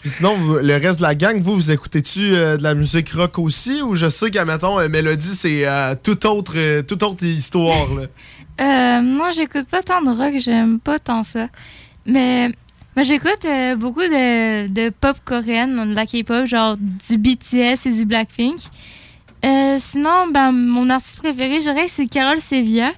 Puis 0.00 0.10
sinon, 0.10 0.34
vous- 0.34 0.56
le 0.58 0.74
reste 0.76 0.98
de 0.98 1.02
la 1.02 1.14
gang, 1.14 1.40
vous, 1.40 1.54
vous 1.56 1.70
écoutez-tu 1.70 2.34
euh, 2.34 2.56
de 2.56 2.62
la 2.62 2.74
musique 2.74 3.10
rock 3.10 3.38
aussi? 3.38 3.82
Ou 3.82 3.94
je 3.94 4.08
sais 4.08 4.30
qu'à 4.30 4.44
mettons, 4.44 4.78
euh, 4.78 4.88
Mélodie, 4.88 5.34
c'est 5.34 5.66
euh, 5.66 5.94
toute 6.02 6.24
autre, 6.24 6.52
euh, 6.56 6.82
toute 6.82 7.02
autre 7.02 7.24
histoire. 7.24 7.86
Là. 7.94 8.06
Euh, 8.60 9.02
moi, 9.02 9.30
j'écoute 9.30 9.68
pas 9.68 9.84
tant 9.84 10.02
de 10.02 10.10
rock, 10.10 10.34
j'aime 10.38 10.80
pas 10.80 10.98
tant 10.98 11.22
ça. 11.22 11.46
Mais 12.06 12.48
moi, 12.96 13.04
j'écoute 13.04 13.44
euh, 13.44 13.76
beaucoup 13.76 14.00
de, 14.02 14.66
de 14.66 14.90
pop 14.90 15.16
coréenne, 15.24 15.90
de 15.90 15.94
la 15.94 16.06
K-pop, 16.06 16.44
genre 16.44 16.76
du 16.76 17.18
BTS 17.18 17.86
et 17.86 17.92
du 17.92 18.04
Blackpink. 18.04 18.58
Euh, 19.44 19.76
sinon, 19.78 20.26
ben, 20.32 20.52
mon 20.52 20.90
artiste 20.90 21.18
préféré, 21.18 21.54
je 21.60 21.70
dirais 21.70 21.84
que 21.86 21.90
c'est 21.90 22.06
Carol 22.06 22.40
Sevilla. 22.40 22.92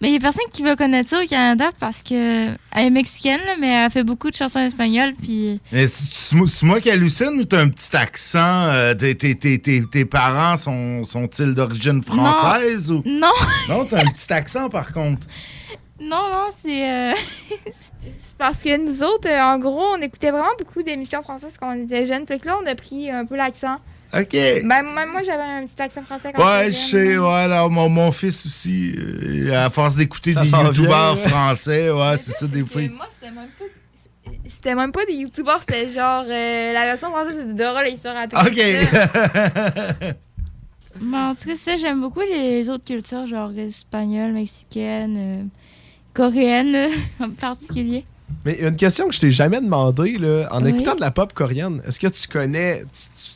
Mais 0.00 0.08
il 0.08 0.14
y 0.14 0.16
a 0.16 0.20
personne 0.20 0.42
qui 0.52 0.64
va 0.64 0.74
connaître 0.74 1.10
ça 1.10 1.22
au 1.22 1.26
Canada 1.28 1.70
parce 1.78 2.02
que 2.02 2.48
elle 2.72 2.86
est 2.86 2.90
mexicaine, 2.90 3.38
mais 3.60 3.72
elle 3.72 3.88
fait 3.90 4.02
beaucoup 4.02 4.30
de 4.30 4.34
chansons 4.34 4.58
espagnoles. 4.58 5.14
Puis 5.14 5.60
c'est- 5.70 6.64
moi- 6.64 6.80
qui 6.80 6.90
hallucine 6.90 7.38
ou 7.38 7.44
t'as 7.44 7.60
un 7.60 7.68
petit 7.68 7.96
accent? 7.96 8.40
euh, 8.40 8.94
tes, 8.94 9.14
tes- 9.16 9.36
tes- 9.38 9.60
tes- 9.60 9.84
tes 9.86 10.04
parents 10.04 10.56
sont- 10.56 11.04
sont-ils 11.04 11.54
d'origine 11.54 12.02
française? 12.02 12.90
Ou... 12.90 13.02
Non. 13.06 13.30
Non, 13.68 13.84
t'as 13.84 14.00
un 14.00 14.06
petit 14.10 14.32
accent 14.32 14.68
par 14.68 14.92
contre. 14.92 15.24
non, 16.00 16.28
non, 16.32 16.48
c'est. 16.60 16.90
euh, 16.90 17.12
C'est 17.70 18.36
parce 18.36 18.58
que 18.58 18.76
nous 18.76 19.04
autres, 19.04 19.28
euh, 19.28 19.40
en 19.40 19.56
gros, 19.60 19.84
on 19.96 20.02
écoutait 20.02 20.32
vraiment 20.32 20.50
beaucoup 20.58 20.82
d'émissions 20.82 21.22
françaises 21.22 21.52
quand 21.60 21.76
on 21.76 21.84
était 21.84 22.06
jeunes. 22.06 22.26
Fait 22.26 22.40
que 22.40 22.46
là, 22.48 22.56
on 22.60 22.66
a 22.66 22.74
pris 22.74 23.08
un 23.08 23.24
peu 23.24 23.36
l'accent. 23.36 23.76
OK. 24.14 24.28
Ben, 24.32 24.64
même 24.82 25.10
moi, 25.10 25.22
j'avais 25.22 25.42
un 25.42 25.66
petit 25.66 25.80
accent 25.82 26.02
français 26.02 26.32
quand 26.34 26.44
Ouais, 26.44 26.66
je 26.66 26.72
sais, 26.72 27.06
jeune. 27.14 27.18
ouais, 27.20 27.48
là, 27.48 27.66
mon, 27.68 27.88
mon 27.88 28.12
fils 28.12 28.44
aussi, 28.46 28.94
euh, 28.98 29.64
à 29.66 29.70
force 29.70 29.96
d'écouter 29.96 30.34
des 30.34 30.48
youtubeurs 30.50 31.14
vient. 31.16 31.28
français, 31.28 31.90
ouais, 31.90 32.16
c'est 32.18 32.32
ça, 32.32 32.46
des 32.46 32.64
fois. 32.66 32.82
Moi, 32.88 33.06
c'était 33.12 33.32
même 33.34 33.48
pas. 33.58 33.64
C'était 34.48 34.74
même 34.74 34.92
pas 34.92 35.04
des 35.06 35.14
youtubeurs, 35.14 35.60
c'était 35.60 35.88
genre. 35.88 36.24
euh, 36.28 36.72
la 36.72 36.84
version 36.84 37.10
française, 37.10 37.36
c'était 37.38 37.54
Dora 37.54 37.82
l'exploratrice. 37.84 38.46
OK. 38.46 40.14
Ben, 41.00 41.30
en 41.30 41.34
tout 41.34 41.48
cas, 41.48 41.54
ça, 41.54 41.76
j'aime 41.78 42.00
beaucoup 42.02 42.20
les 42.20 42.68
autres 42.68 42.84
cultures, 42.84 43.26
genre 43.26 43.50
espagnole, 43.56 44.32
mexicaine, 44.32 45.16
euh, 45.16 45.42
coréenne 46.12 46.74
euh, 46.74 46.88
en 47.24 47.30
particulier. 47.30 48.04
Mais 48.44 48.58
une 48.60 48.76
question 48.76 49.08
que 49.08 49.14
je 49.14 49.20
t'ai 49.20 49.30
jamais 49.30 49.60
demandé, 49.60 50.18
là, 50.18 50.48
en 50.50 50.62
Oui. 50.64 50.70
écoutant 50.70 50.94
de 50.94 51.00
la 51.00 51.10
pop 51.10 51.32
coréenne, 51.32 51.82
est-ce 51.86 51.98
que 52.00 52.08
tu 52.08 52.26
connais, 52.28 52.84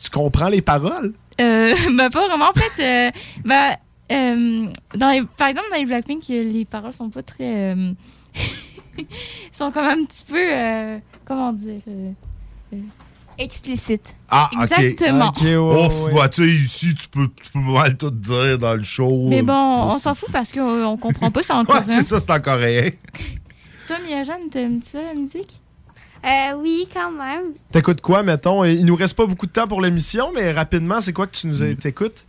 tu, 0.03 0.11
comprends 0.11 0.49
les 0.49 0.63
paroles? 0.63 1.13
Euh, 1.41 1.75
ben, 1.97 2.11
pas 2.11 2.27
vraiment. 2.29 2.47
En 2.51 2.53
fait, 2.59 2.83
euh, 2.83 3.11
ben, 3.45 3.71
euh, 4.13 4.67
dans 4.97 5.11
les- 5.11 5.23
par 5.37 5.49
exemple, 5.49 5.67
dans 5.71 5.77
les 5.79 5.87
Blackpink, 5.87 6.25
les 6.29 6.65
paroles 6.65 6.93
sont 6.93 7.11
pas 7.11 7.23
très. 7.23 7.73
euh, 7.75 7.93
sont 9.53 9.71
quand 9.73 9.87
même 9.87 10.01
un 10.01 10.05
petit 10.05 10.25
peu. 10.25 10.39
euh, 10.39 10.99
comment 11.25 11.53
dire 11.53 11.81
euh, 11.89 12.11
euh, 12.75 12.77
Explicites. 13.39 14.15
Ah, 14.31 14.49
OK. 14.55 14.63
Exactement. 14.73 15.31
Ouf, 15.31 16.15
bah, 16.15 16.29
tu 16.31 16.43
sais, 16.43 16.65
ici, 16.65 16.95
tu 16.95 17.07
peux, 17.09 17.29
tu 17.29 17.51
peux 17.53 17.59
mal 17.59 17.95
tout 17.97 18.11
dire 18.11 18.59
dans 18.59 18.75
le 18.75 18.83
show. 18.83 19.27
Mais 19.29 19.43
bon, 19.43 19.53
on 19.53 19.99
s'en 19.99 20.15
fout 20.15 20.31
parce 20.33 20.51
qu'on 20.51 20.85
on 20.85 20.97
comprend 20.97 21.31
pas, 21.31 21.43
c'est 21.43 21.53
en 21.53 21.61
Ouais, 21.61 21.67
coréen. 21.67 21.85
c'est 22.01 22.03
ça, 22.03 22.19
c'est 22.19 22.31
en 22.31 22.41
coréen. 22.41 22.91
Toi, 23.87 23.97
Mia-Jeanne, 24.09 24.49
t'aimes 24.51 24.81
ça, 24.91 25.01
la 25.03 25.15
musique? 25.15 25.61
Euh, 26.25 26.55
oui, 26.57 26.89
quand 26.93 27.11
même. 27.13 27.53
T'écoutes 27.71 28.01
quoi, 28.01 28.23
mettons? 28.23 28.65
Il 28.65 28.85
nous 28.85 28.97
reste 28.97 29.15
pas 29.15 29.27
beaucoup 29.27 29.47
de 29.47 29.53
temps 29.53 29.69
pour 29.69 29.81
l'émission, 29.81 30.33
mais 30.35 30.51
rapidement, 30.53 31.01
c'est 31.01 31.13
quoi 31.13 31.27
que 31.27 31.37
tu 31.37 31.47
nous 31.47 31.63
Mm. 31.63 31.77
t'écoutes? 31.77 32.25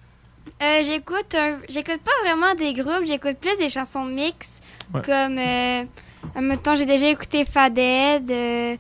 Euh, 0.62 0.82
j'écoute 0.84 1.36
un- 1.36 1.58
j'écoute 1.70 2.00
pas 2.04 2.12
vraiment 2.24 2.54
des 2.56 2.74
groupes, 2.74 3.06
j'écoute 3.06 3.38
plus 3.40 3.58
des 3.58 3.70
chansons 3.70 4.06
mixtes 4.06 4.64
Ouais. 4.94 5.02
comme 5.04 5.38
euh, 5.38 5.84
mettons 6.42 6.76
j'ai 6.76 6.86
déjà 6.86 7.08
écouté 7.10 7.44
Faded, 7.46 8.30
euh, 8.32 8.76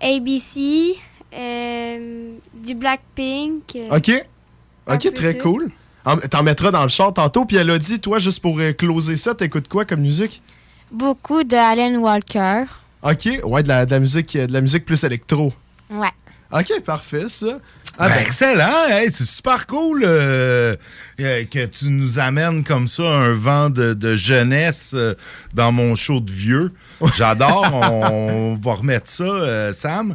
ABC, 0.00 0.96
euh, 1.32 2.32
du 2.54 2.74
Blackpink. 2.74 3.76
Ok. 3.90 4.10
Ok, 4.88 5.14
très 5.14 5.34
tout. 5.34 5.42
cool. 5.52 5.70
En- 6.04 6.16
T'en 6.16 6.42
mettras 6.42 6.70
dans 6.70 6.82
le 6.82 6.88
char 6.88 7.12
tantôt, 7.12 7.44
puis 7.44 7.56
elle 7.58 7.70
a 7.70 7.78
dit, 7.78 8.00
toi, 8.00 8.18
juste 8.18 8.40
pour 8.40 8.58
closer 8.78 9.16
ça, 9.16 9.34
t'écoutes 9.34 9.68
quoi 9.68 9.84
comme 9.84 10.00
musique? 10.00 10.42
Beaucoup 10.90 11.44
de 11.44 11.56
Alan 11.56 11.98
Walker. 12.00 12.64
Ok, 13.02 13.28
ouais, 13.44 13.62
de 13.62 13.68
la, 13.68 13.86
de 13.86 13.90
la 13.90 14.00
musique, 14.00 14.36
de 14.36 14.52
la 14.52 14.60
musique 14.60 14.84
plus 14.84 15.02
électro. 15.04 15.52
Ouais. 15.90 16.08
Ok, 16.52 16.82
parfait, 16.84 17.28
ça. 17.28 17.58
Ah, 17.98 18.08
ben, 18.08 18.14
ben, 18.14 18.22
excellent, 18.22 18.86
hey, 18.88 19.10
c'est 19.10 19.26
super 19.26 19.66
cool 19.66 20.02
euh, 20.06 20.74
euh, 21.20 21.44
que 21.44 21.66
tu 21.66 21.90
nous 21.90 22.18
amènes 22.18 22.64
comme 22.64 22.88
ça 22.88 23.02
un 23.02 23.34
vent 23.34 23.68
de, 23.68 23.92
de 23.94 24.16
jeunesse 24.16 24.92
euh, 24.94 25.14
dans 25.52 25.70
mon 25.70 25.94
show 25.94 26.20
de 26.20 26.30
vieux. 26.30 26.72
J'adore, 27.14 27.68
on, 28.12 28.58
va 28.60 28.72
remettre 28.72 29.08
ça, 29.08 29.24
euh, 29.24 29.72
Sam. 29.72 30.14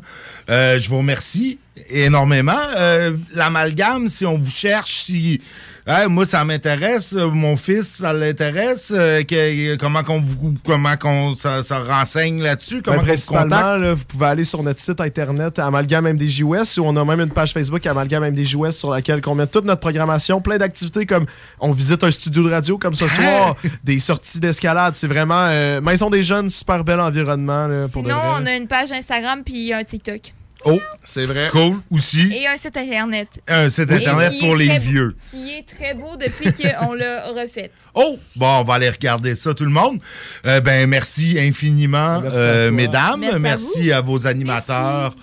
Euh, 0.50 0.80
je 0.80 0.90
vous 0.90 0.98
remercie 0.98 1.60
énormément. 1.90 2.54
Euh, 2.78 3.16
L'amalgame, 3.34 4.10
si 4.10 4.26
on 4.26 4.38
vous 4.38 4.52
cherche, 4.52 5.04
si 5.04 5.42
Hey, 5.88 6.07
moi 6.10 6.26
ça 6.26 6.44
m'intéresse, 6.44 7.14
euh, 7.16 7.30
mon 7.30 7.56
fils 7.57 7.98
ça 7.98 8.12
l'intéresse, 8.12 8.91
euh, 8.91 9.22
que- 9.22 9.76
comment 9.76 10.02
qu'on 10.03 10.20
vous 10.20 10.56
comment 10.66 10.98
qu'on 10.98 11.36
ça, 11.36 11.62
ça 11.62 11.84
renseigne 11.84 12.41
là-dessus, 12.41 12.78
Ben, 12.78 12.82
comment 12.86 12.98
vous 13.02 13.06
principalement, 13.06 13.76
là, 13.76 13.94
vous 13.94 14.03
pouvez 14.03 14.26
aller 14.26 14.44
sur 14.45 14.64
notre 14.64 14.80
site 14.80 14.99
internet 14.99 15.60
Amalgame 15.60 16.07
MDJUS 16.07 16.80
ou 16.80 16.86
on 16.86 16.95
a 16.95 17.06
même 17.06 17.22
une 17.22 17.30
page 17.30 17.53
Facebook 17.53 17.86
Amalgame 17.86 18.24
MDJUS 18.32 18.72
sur 18.72 18.90
laquelle 18.90 19.22
on 19.28 19.36
met 19.36 19.45
toute 19.45 19.66
notre 19.66 19.82
programmation, 19.82 20.41
plein 20.41 20.57
d'activités 20.57 21.06
comme 21.06 21.28
on 21.60 21.72
visite 21.72 22.03
un 22.03 22.10
studio 22.10 22.41
de 22.41 22.49
radio 22.52 22.80
comme 22.80 22.95
ce 22.95 23.07
soir, 23.07 23.56
des 23.84 23.99
sorties 23.99 24.40
d'escalade. 24.40 24.95
C'est 24.95 25.06
vraiment 25.07 25.45
euh, 25.49 25.82
Maison 25.82 26.10
des 26.10 26.24
Jeunes, 26.24 26.49
super 26.49 26.84
bel 26.84 26.99
environnement 26.99 27.68
là, 27.68 27.88
pour 27.90 28.02
de 28.02 28.10
Sinon, 28.10 28.22
vrai. 28.22 28.30
on 28.41 28.45
a 28.48 28.53
une 28.56 28.68
page 28.68 28.91
Instagram 28.91 29.44
puis 29.45 29.72
un 29.72 29.84
TikTok. 29.84 30.34
Oh, 30.68 30.80
c'est 31.04 31.26
vrai. 31.26 31.50
Cool 31.52 31.78
aussi. 31.92 32.32
Et 32.34 32.48
un 32.48 32.58
site 32.58 32.76
internet. 32.76 33.28
Un 33.48 33.70
site 33.70 33.92
Et 33.92 33.96
internet 33.96 34.34
pour 34.40 34.56
les 34.56 34.68
très- 34.68 34.80
vieux. 34.80 35.16
Qui 35.30 35.52
est 35.52 35.64
très 35.64 35.94
beau 35.94 36.16
depuis 36.18 36.52
qu'on 36.80 36.94
l'a 36.94 37.28
refait. 37.28 37.72
Oh, 37.94 38.18
bon, 38.36 38.60
on 38.62 38.64
va 38.64 38.74
aller 38.74 38.90
regarder 38.90 39.36
ça, 39.36 39.54
tout 39.54 39.64
le 39.66 39.70
monde. 39.72 40.00
Euh, 40.48 40.62
ben, 40.62 40.90
merci 40.90 41.38
infiniment, 41.40 42.22
Merci 42.22 42.38
euh, 42.38 42.72
mesdames. 42.72 43.20
Merci 43.20 43.36
à 43.36 43.40
Merci 43.40 43.92
à, 43.92 44.02
vos 44.02 44.26
animateurs. 44.28 45.16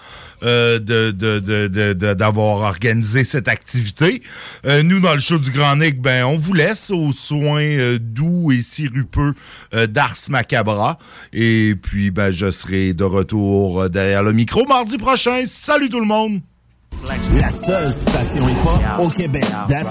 Euh, 0.42 0.78
de, 0.78 1.10
de, 1.10 1.38
de, 1.38 1.68
de- 1.68 2.14
d'avoir 2.14 2.56
organisé 2.58 3.24
cette 3.24 3.48
activité. 3.48 4.22
Euh, 4.66 4.82
nous, 4.82 5.00
dans 5.00 5.14
le 5.14 5.20
show 5.20 5.38
du 5.38 5.50
Grand 5.50 5.76
Nick, 5.76 6.00
ben, 6.00 6.24
on 6.24 6.36
vous 6.36 6.54
laisse 6.54 6.90
aux 6.90 7.12
soins 7.12 7.62
euh, 7.62 7.98
doux 8.00 8.52
et 8.52 8.60
sirupeux 8.60 9.34
euh, 9.74 9.86
d'Ars 9.86 10.16
Macabra. 10.30 10.98
Et 11.32 11.74
puis, 11.80 12.10
ben, 12.10 12.30
je 12.30 12.50
serai 12.50 12.94
de 12.94 13.04
retour 13.04 13.82
euh, 13.82 13.88
derrière 13.88 14.22
le 14.22 14.32
micro 14.32 14.64
mardi 14.66 14.98
prochain. 14.98 15.42
Salut 15.46 15.88
tout 15.88 16.00
le 16.00 16.06
monde! 16.06 16.40
La. 19.68 19.82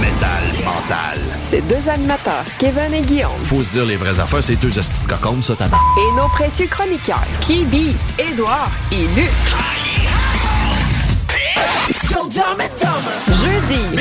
Métal 0.00 0.44
mental. 0.64 1.18
Ces 1.52 1.60
deux 1.60 1.86
animateurs, 1.86 2.44
Kevin 2.58 2.94
et 2.94 3.02
Guillaume, 3.02 3.30
Faut 3.44 3.62
se 3.62 3.72
dire 3.72 3.84
les 3.84 3.96
vraies 3.96 4.18
affaires, 4.18 4.42
c'est 4.42 4.56
deux 4.56 4.78
hosties 4.78 5.02
de 5.02 5.42
ça, 5.42 5.54
tabac. 5.54 5.76
et 5.98 6.16
nos 6.16 6.26
précieux 6.28 6.66
chroniqueurs, 6.66 7.20
Kibi, 7.42 7.94
Édouard 8.18 8.70
et 8.90 9.06
Luc. 9.14 9.28
Jeudi. 13.28 13.96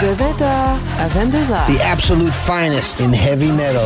De 0.00 0.08
20h 0.14 0.46
à 0.98 1.08
22h. 1.08 1.66
The 1.76 1.82
absolute 1.92 2.32
finest 2.46 3.02
in 3.02 3.12
heavy 3.12 3.52
metal. 3.52 3.84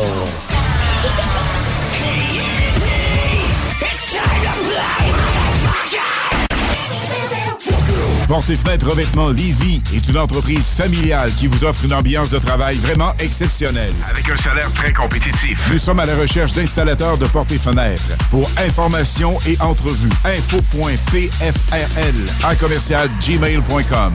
Porte 8.27 8.49
et 8.49 8.57
fenêtre 8.57 8.89
revêtement 8.89 9.29
Lévy 9.29 9.81
est 9.93 10.07
une 10.07 10.17
entreprise 10.17 10.67
familiale 10.67 11.31
qui 11.33 11.47
vous 11.47 11.63
offre 11.63 11.85
une 11.85 11.93
ambiance 11.93 12.29
de 12.29 12.39
travail 12.39 12.75
vraiment 12.77 13.13
exceptionnelle. 13.19 13.93
Avec 14.09 14.29
un 14.29 14.37
salaire 14.37 14.71
très 14.73 14.91
compétitif. 14.93 15.69
Nous 15.71 15.79
sommes 15.79 15.99
à 15.99 16.05
la 16.05 16.15
recherche 16.15 16.53
d'installateurs 16.53 17.17
de 17.17 17.27
portes 17.27 17.51
et 17.51 17.59
fenêtres. 17.59 18.17
Pour 18.31 18.49
information 18.57 19.37
et 19.47 19.59
entrevue, 19.61 20.09
info.pfrl 20.23 22.15
à 22.43 22.55
commercial 22.55 23.09
gmail.com. 23.21 24.13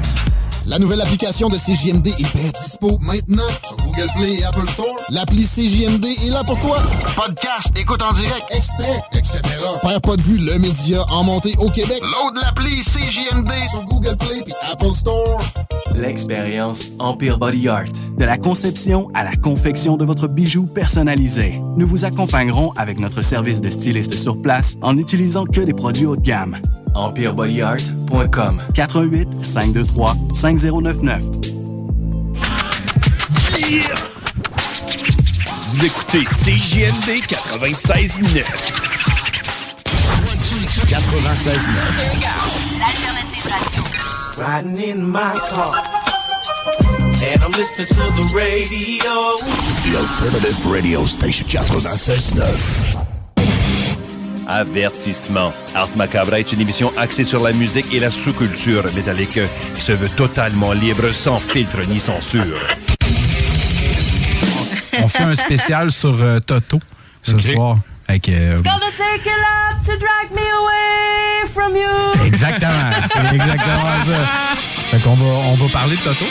La 0.70 0.78
nouvelle 0.78 1.00
application 1.00 1.48
de 1.48 1.56
CJMD 1.56 2.06
est 2.06 2.32
bien 2.32 2.50
dispo 2.62 2.96
maintenant 3.00 3.48
sur 3.66 3.76
Google 3.78 4.06
Play 4.14 4.34
et 4.34 4.44
Apple 4.44 4.68
Store. 4.68 4.94
L'appli 5.08 5.42
CJMD 5.42 6.04
est 6.04 6.30
là 6.30 6.44
pour 6.44 6.60
toi. 6.60 6.78
Podcast, 7.16 7.72
écoute 7.76 8.00
en 8.00 8.12
direct, 8.12 8.46
extrait, 8.52 9.02
etc. 9.12 9.40
Père 9.82 10.00
pas 10.00 10.14
de 10.14 10.22
vue, 10.22 10.38
le 10.38 10.60
média 10.60 11.02
en 11.10 11.24
montée 11.24 11.56
au 11.58 11.68
Québec. 11.70 12.00
Load 12.02 12.36
l'appli 12.40 12.82
CJMD 12.82 13.50
sur 13.68 13.84
Google 13.86 14.16
Play 14.16 14.44
et 14.46 14.70
Apple 14.70 14.94
Store. 14.94 15.42
L'expérience 15.96 16.92
Empire 17.00 17.38
Body 17.38 17.66
Art. 17.66 17.90
De 18.16 18.24
la 18.24 18.38
conception 18.38 19.08
à 19.12 19.24
la 19.24 19.34
confection 19.34 19.96
de 19.96 20.04
votre 20.04 20.28
bijou 20.28 20.66
personnalisé. 20.66 21.60
Nous 21.76 21.88
vous 21.88 22.04
accompagnerons 22.04 22.70
avec 22.76 23.00
notre 23.00 23.22
service 23.22 23.60
de 23.60 23.70
styliste 23.70 24.14
sur 24.14 24.40
place 24.40 24.76
en 24.82 24.94
n'utilisant 24.94 25.46
que 25.46 25.62
des 25.62 25.74
produits 25.74 26.06
haut 26.06 26.16
de 26.16 26.22
gamme. 26.22 26.58
EmpireBodyArt.com 26.94 28.60
418 28.74 29.44
523 29.44 30.16
5099 30.34 31.24
Vous 35.72 35.84
écoutez 35.86 36.24
CJMD 36.24 37.22
96.9. 37.26 38.44
96.9. 40.86 41.60
L'alternative 42.78 43.46
radio. 43.46 43.82
Riding 44.36 44.78
in 44.80 45.08
my 45.10 45.30
car. 45.50 45.74
And 47.22 47.42
I'm 47.42 47.52
listening 47.52 47.86
to 47.86 47.94
the 47.94 48.32
radio. 48.34 49.36
The 49.84 49.96
Alternative 49.98 50.66
Radio 50.66 51.04
Station 51.04 51.46
96.9. 51.46 52.89
Avertissement. 54.50 55.52
Ars 55.76 55.96
Macabra 55.96 56.40
est 56.40 56.52
une 56.52 56.60
émission 56.60 56.92
axée 56.98 57.22
sur 57.22 57.40
la 57.44 57.52
musique 57.52 57.86
et 57.94 58.00
la 58.00 58.10
sous-culture 58.10 58.82
métallique 58.96 59.38
qui 59.74 59.80
se 59.80 59.92
veut 59.92 60.08
totalement 60.08 60.72
libre, 60.72 61.08
sans 61.12 61.38
filtre 61.38 61.78
ni 61.88 62.00
censure. 62.00 62.58
On 65.02 65.06
fait 65.08 65.22
un 65.22 65.36
spécial 65.36 65.92
sur 65.92 66.20
euh, 66.20 66.40
Toto 66.40 66.80
ce 67.22 67.38
soir. 67.38 67.78
Avec, 68.08 68.28
euh, 68.28 68.56
Gonna 68.56 68.90
take 68.98 69.30
a 69.30 69.36
lot 69.36 69.84
to 69.86 69.92
drag 69.98 70.32
me 70.32 70.40
away 70.40 71.48
from 71.48 71.76
you. 71.76 72.26
exactement, 72.26 72.90
c'est 73.12 73.34
exactement 73.36 74.04
ça. 74.06 74.56
Fait 74.90 74.98
qu'on 74.98 75.14
va, 75.14 75.24
on 75.24 75.54
va 75.54 75.68
parler 75.68 75.94
de 75.96 76.00
Toto. 76.02 76.24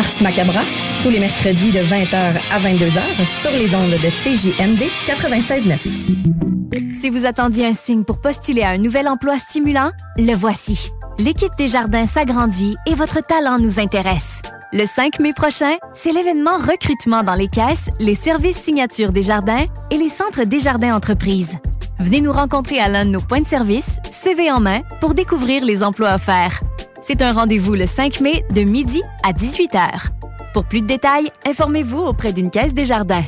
Ars 0.00 0.22
Macabra, 0.22 0.62
tous 1.02 1.10
les 1.10 1.18
mercredis 1.18 1.72
de 1.72 1.80
20h 1.80 2.32
à 2.50 2.58
22h 2.58 3.02
sur 3.42 3.50
les 3.50 3.74
ondes 3.74 3.90
de 3.90 4.08
CJMD 4.08 4.84
96.9. 5.06 6.98
Si 6.98 7.10
vous 7.10 7.26
attendiez 7.26 7.66
un 7.66 7.74
signe 7.74 8.04
pour 8.04 8.18
postuler 8.18 8.62
à 8.62 8.70
un 8.70 8.78
nouvel 8.78 9.06
emploi 9.08 9.38
stimulant, 9.38 9.90
le 10.16 10.32
voici. 10.34 10.90
L'équipe 11.18 11.52
des 11.58 11.68
jardins 11.68 12.06
s'agrandit 12.06 12.76
et 12.86 12.94
votre 12.94 13.20
talent 13.20 13.58
nous 13.58 13.78
intéresse. 13.78 14.40
Le 14.72 14.86
5 14.86 15.20
mai 15.20 15.34
prochain, 15.34 15.76
c'est 15.92 16.12
l'événement 16.12 16.56
recrutement 16.56 17.22
dans 17.22 17.34
les 17.34 17.48
caisses, 17.48 17.90
les 17.98 18.14
services 18.14 18.56
signature 18.56 19.12
des 19.12 19.20
jardins 19.20 19.66
et 19.90 19.98
les 19.98 20.08
centres 20.08 20.44
des 20.44 20.60
jardins 20.60 20.96
entreprises. 20.96 21.58
Venez 21.98 22.22
nous 22.22 22.32
rencontrer 22.32 22.78
à 22.78 22.88
l'un 22.88 23.04
de 23.04 23.10
nos 23.10 23.20
points 23.20 23.42
de 23.42 23.46
service, 23.46 23.98
CV 24.10 24.50
en 24.50 24.60
main, 24.60 24.80
pour 25.02 25.12
découvrir 25.12 25.62
les 25.62 25.82
emplois 25.82 26.14
offerts. 26.14 26.58
C'est 27.02 27.22
un 27.22 27.32
rendez-vous 27.32 27.74
le 27.74 27.86
5 27.86 28.20
mai 28.20 28.44
de 28.54 28.62
midi 28.62 29.02
à 29.24 29.32
18h. 29.32 30.10
Pour 30.52 30.64
plus 30.64 30.82
de 30.82 30.86
détails, 30.86 31.30
informez-vous 31.46 31.98
auprès 31.98 32.32
d'une 32.32 32.50
caisse 32.50 32.74
des 32.74 32.84
jardins. 32.84 33.24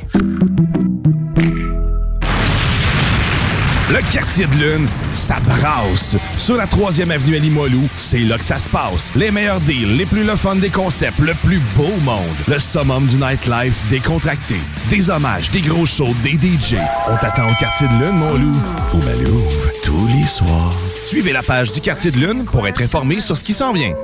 Le 3.88 4.00
quartier 4.10 4.46
de 4.46 4.54
lune, 4.54 4.86
ça 5.12 5.38
brasse. 5.40 6.16
Sur 6.38 6.56
la 6.56 6.66
3e 6.66 7.10
avenue 7.10 7.36
à 7.36 7.38
Limoilou, 7.38 7.82
c'est 7.96 8.20
là 8.20 8.38
que 8.38 8.44
ça 8.44 8.58
se 8.58 8.68
passe. 8.70 9.12
Les 9.14 9.30
meilleurs 9.30 9.60
deals, 9.60 9.96
les 9.96 10.06
plus 10.06 10.22
le 10.22 10.34
fun 10.34 10.56
des 10.56 10.70
concepts, 10.70 11.18
le 11.18 11.34
plus 11.34 11.60
beau 11.76 11.94
monde. 12.02 12.20
Le 12.48 12.58
summum 12.58 13.06
du 13.06 13.16
nightlife 13.16 13.74
décontracté. 13.90 14.56
Des 14.88 15.10
hommages, 15.10 15.50
des 15.50 15.60
gros 15.60 15.84
shows, 15.86 16.14
des 16.22 16.32
DJ. 16.32 16.76
On 17.10 17.16
t'attend 17.16 17.50
au 17.50 17.54
quartier 17.54 17.86
de 17.88 17.94
lune, 17.94 18.16
mon 18.16 18.34
loup. 18.34 18.56
Au 18.94 18.96
Malou, 18.98 19.42
tous 19.82 20.06
les 20.08 20.26
soirs. 20.26 20.72
Suivez 21.04 21.32
la 21.32 21.42
page 21.42 21.72
du 21.72 21.80
quartier 21.80 22.10
de 22.10 22.16
lune 22.16 22.44
pour 22.44 22.66
être 22.66 22.80
informé 22.82 23.20
sur 23.20 23.36
ce 23.36 23.44
qui 23.44 23.52
s'en 23.52 23.72
vient. 23.72 23.94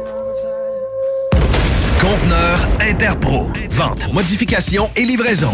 Conteneur 2.01 2.69
Interpro. 2.81 3.51
Vente, 3.71 4.13
modification 4.13 4.91
et 4.97 5.05
livraison. 5.05 5.53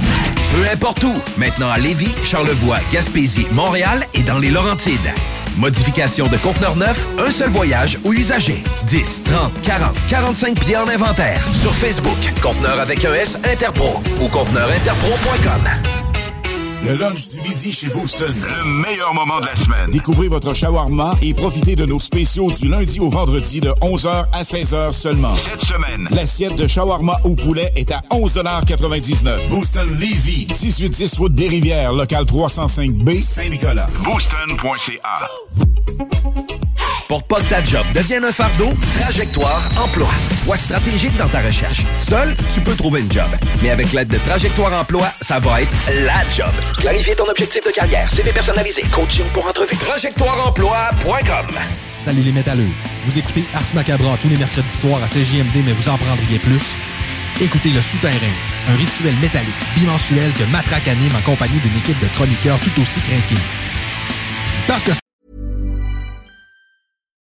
Peu 0.55 0.69
importe 0.73 1.03
où. 1.05 1.15
Maintenant 1.37 1.71
à 1.71 1.79
Lévis, 1.79 2.15
Charlevoix, 2.25 2.79
Gaspésie, 2.93 3.47
Montréal 3.53 4.07
et 4.15 4.23
dans 4.23 4.39
les 4.39 4.51
Laurentides. 4.51 5.13
Modification 5.57 6.27
de 6.27 6.37
conteneur 6.37 6.75
neuf, 6.77 7.07
un 7.19 7.31
seul 7.31 7.51
voyage 7.51 7.99
ou 8.05 8.13
usager. 8.13 8.63
10, 8.87 9.23
30, 9.25 9.63
40, 9.63 9.97
45 10.09 10.59
pieds 10.61 10.77
en 10.77 10.89
inventaire. 10.89 11.45
Sur 11.53 11.75
Facebook, 11.75 12.19
conteneur 12.43 12.81
avec 12.81 13.05
un 13.05 13.15
S 13.15 13.39
Interpro 13.45 14.03
ou 14.21 14.29
conteneurinterpro.com. 14.29 16.14
Le 16.87 16.97
lunch 16.97 17.31
du 17.31 17.41
midi 17.41 17.73
chez 17.73 17.89
Booston. 17.89 18.31
Le 18.31 18.83
meilleur 18.83 19.15
moment 19.15 19.41
de 19.41 19.47
la 19.47 19.57
semaine. 19.57 19.89
Découvrez 19.91 20.29
votre 20.29 20.53
shawarma 20.53 21.15
et 21.23 21.33
profitez 21.33 21.77
de 21.77 21.87
nos 21.87 21.99
spéciaux 21.99 22.51
du 22.51 22.69
lundi 22.69 23.01
au 23.01 23.09
vendredi 23.09 23.61
de 23.61 23.71
11h 23.81 24.27
à 24.33 24.43
16h 24.43 24.93
seulement. 24.93 25.35
Cette 25.35 25.63
semaine, 25.63 26.09
l'assiette 26.11 26.57
de 26.57 26.67
shawarma 26.67 27.17
au 27.25 27.37
poulet 27.37 27.73
est 27.75 27.91
à 27.91 28.03
11,99 28.11 29.49
Booston 29.49 29.97
Levy, 29.99 30.47
1810 30.49 31.17
route 31.17 31.35
des 31.35 31.49
Rivières, 31.49 31.95
local 31.95 32.25
305B, 32.25 33.21
Saint-Nicolas. 33.21 33.87
Booston.ca. 34.05 35.29
Pour 37.15 37.23
pas 37.23 37.37
que 37.37 37.49
ta 37.49 37.63
job 37.63 37.87
devienne 37.95 38.25
un 38.25 38.33
fardeau, 38.33 38.73
Trajectoire 38.99 39.69
Emploi. 39.81 40.09
Sois 40.43 40.57
stratégique 40.57 41.17
dans 41.17 41.29
ta 41.29 41.43
recherche. 41.43 41.85
Seul, 42.01 42.35
tu 42.53 42.61
peux 42.61 42.75
trouver 42.75 43.03
une 43.03 43.13
job. 43.13 43.29
Mais 43.63 43.71
avec 43.71 43.93
l'aide 43.93 44.09
de 44.09 44.19
Trajectoire 44.19 44.73
Emploi, 44.73 45.07
ça 45.21 45.39
va 45.39 45.63
être 45.63 45.71
la 46.05 46.29
job. 46.37 46.51
Clarifier 46.77 47.15
ton 47.15 47.27
objectif 47.31 47.65
de 47.65 47.71
carrière, 47.71 48.13
CV 48.13 48.33
personnalisé, 48.33 48.83
coaching 48.93 49.27
pour 49.33 49.47
entrevue. 49.47 49.77
TrajectoireEmploi.com 49.77 51.55
Salut 52.01 52.23
les 52.23 52.33
métalleux. 52.33 52.67
Vous 53.07 53.17
écoutez 53.17 53.45
Ars 53.55 53.63
Macabra 53.77 54.17
tous 54.21 54.29
les 54.29 54.37
mercredis 54.37 54.77
soirs 54.77 54.99
à 55.01 55.07
CJMD, 55.07 55.63
mais 55.65 55.73
vous 55.73 55.89
en 55.89 55.97
prendriez 55.97 56.41
plus. 56.41 56.63
Écoutez 57.41 57.69
Le 57.69 57.81
Souterrain, 57.81 58.35
un 58.73 58.75
rituel 58.75 59.15
métallique 59.23 59.55
bimensuel 59.77 60.33
que 60.33 60.51
Matraque 60.51 60.89
anime 60.89 61.15
en 61.17 61.23
compagnie 61.31 61.61
d'une 61.61 61.79
équipe 61.79 62.01
de 62.01 62.09
chroniqueurs 62.17 62.59
tout 62.59 62.83
aussi 62.83 62.99
craqués. 62.99 63.41
Parce 64.67 64.83
que 64.83 65.04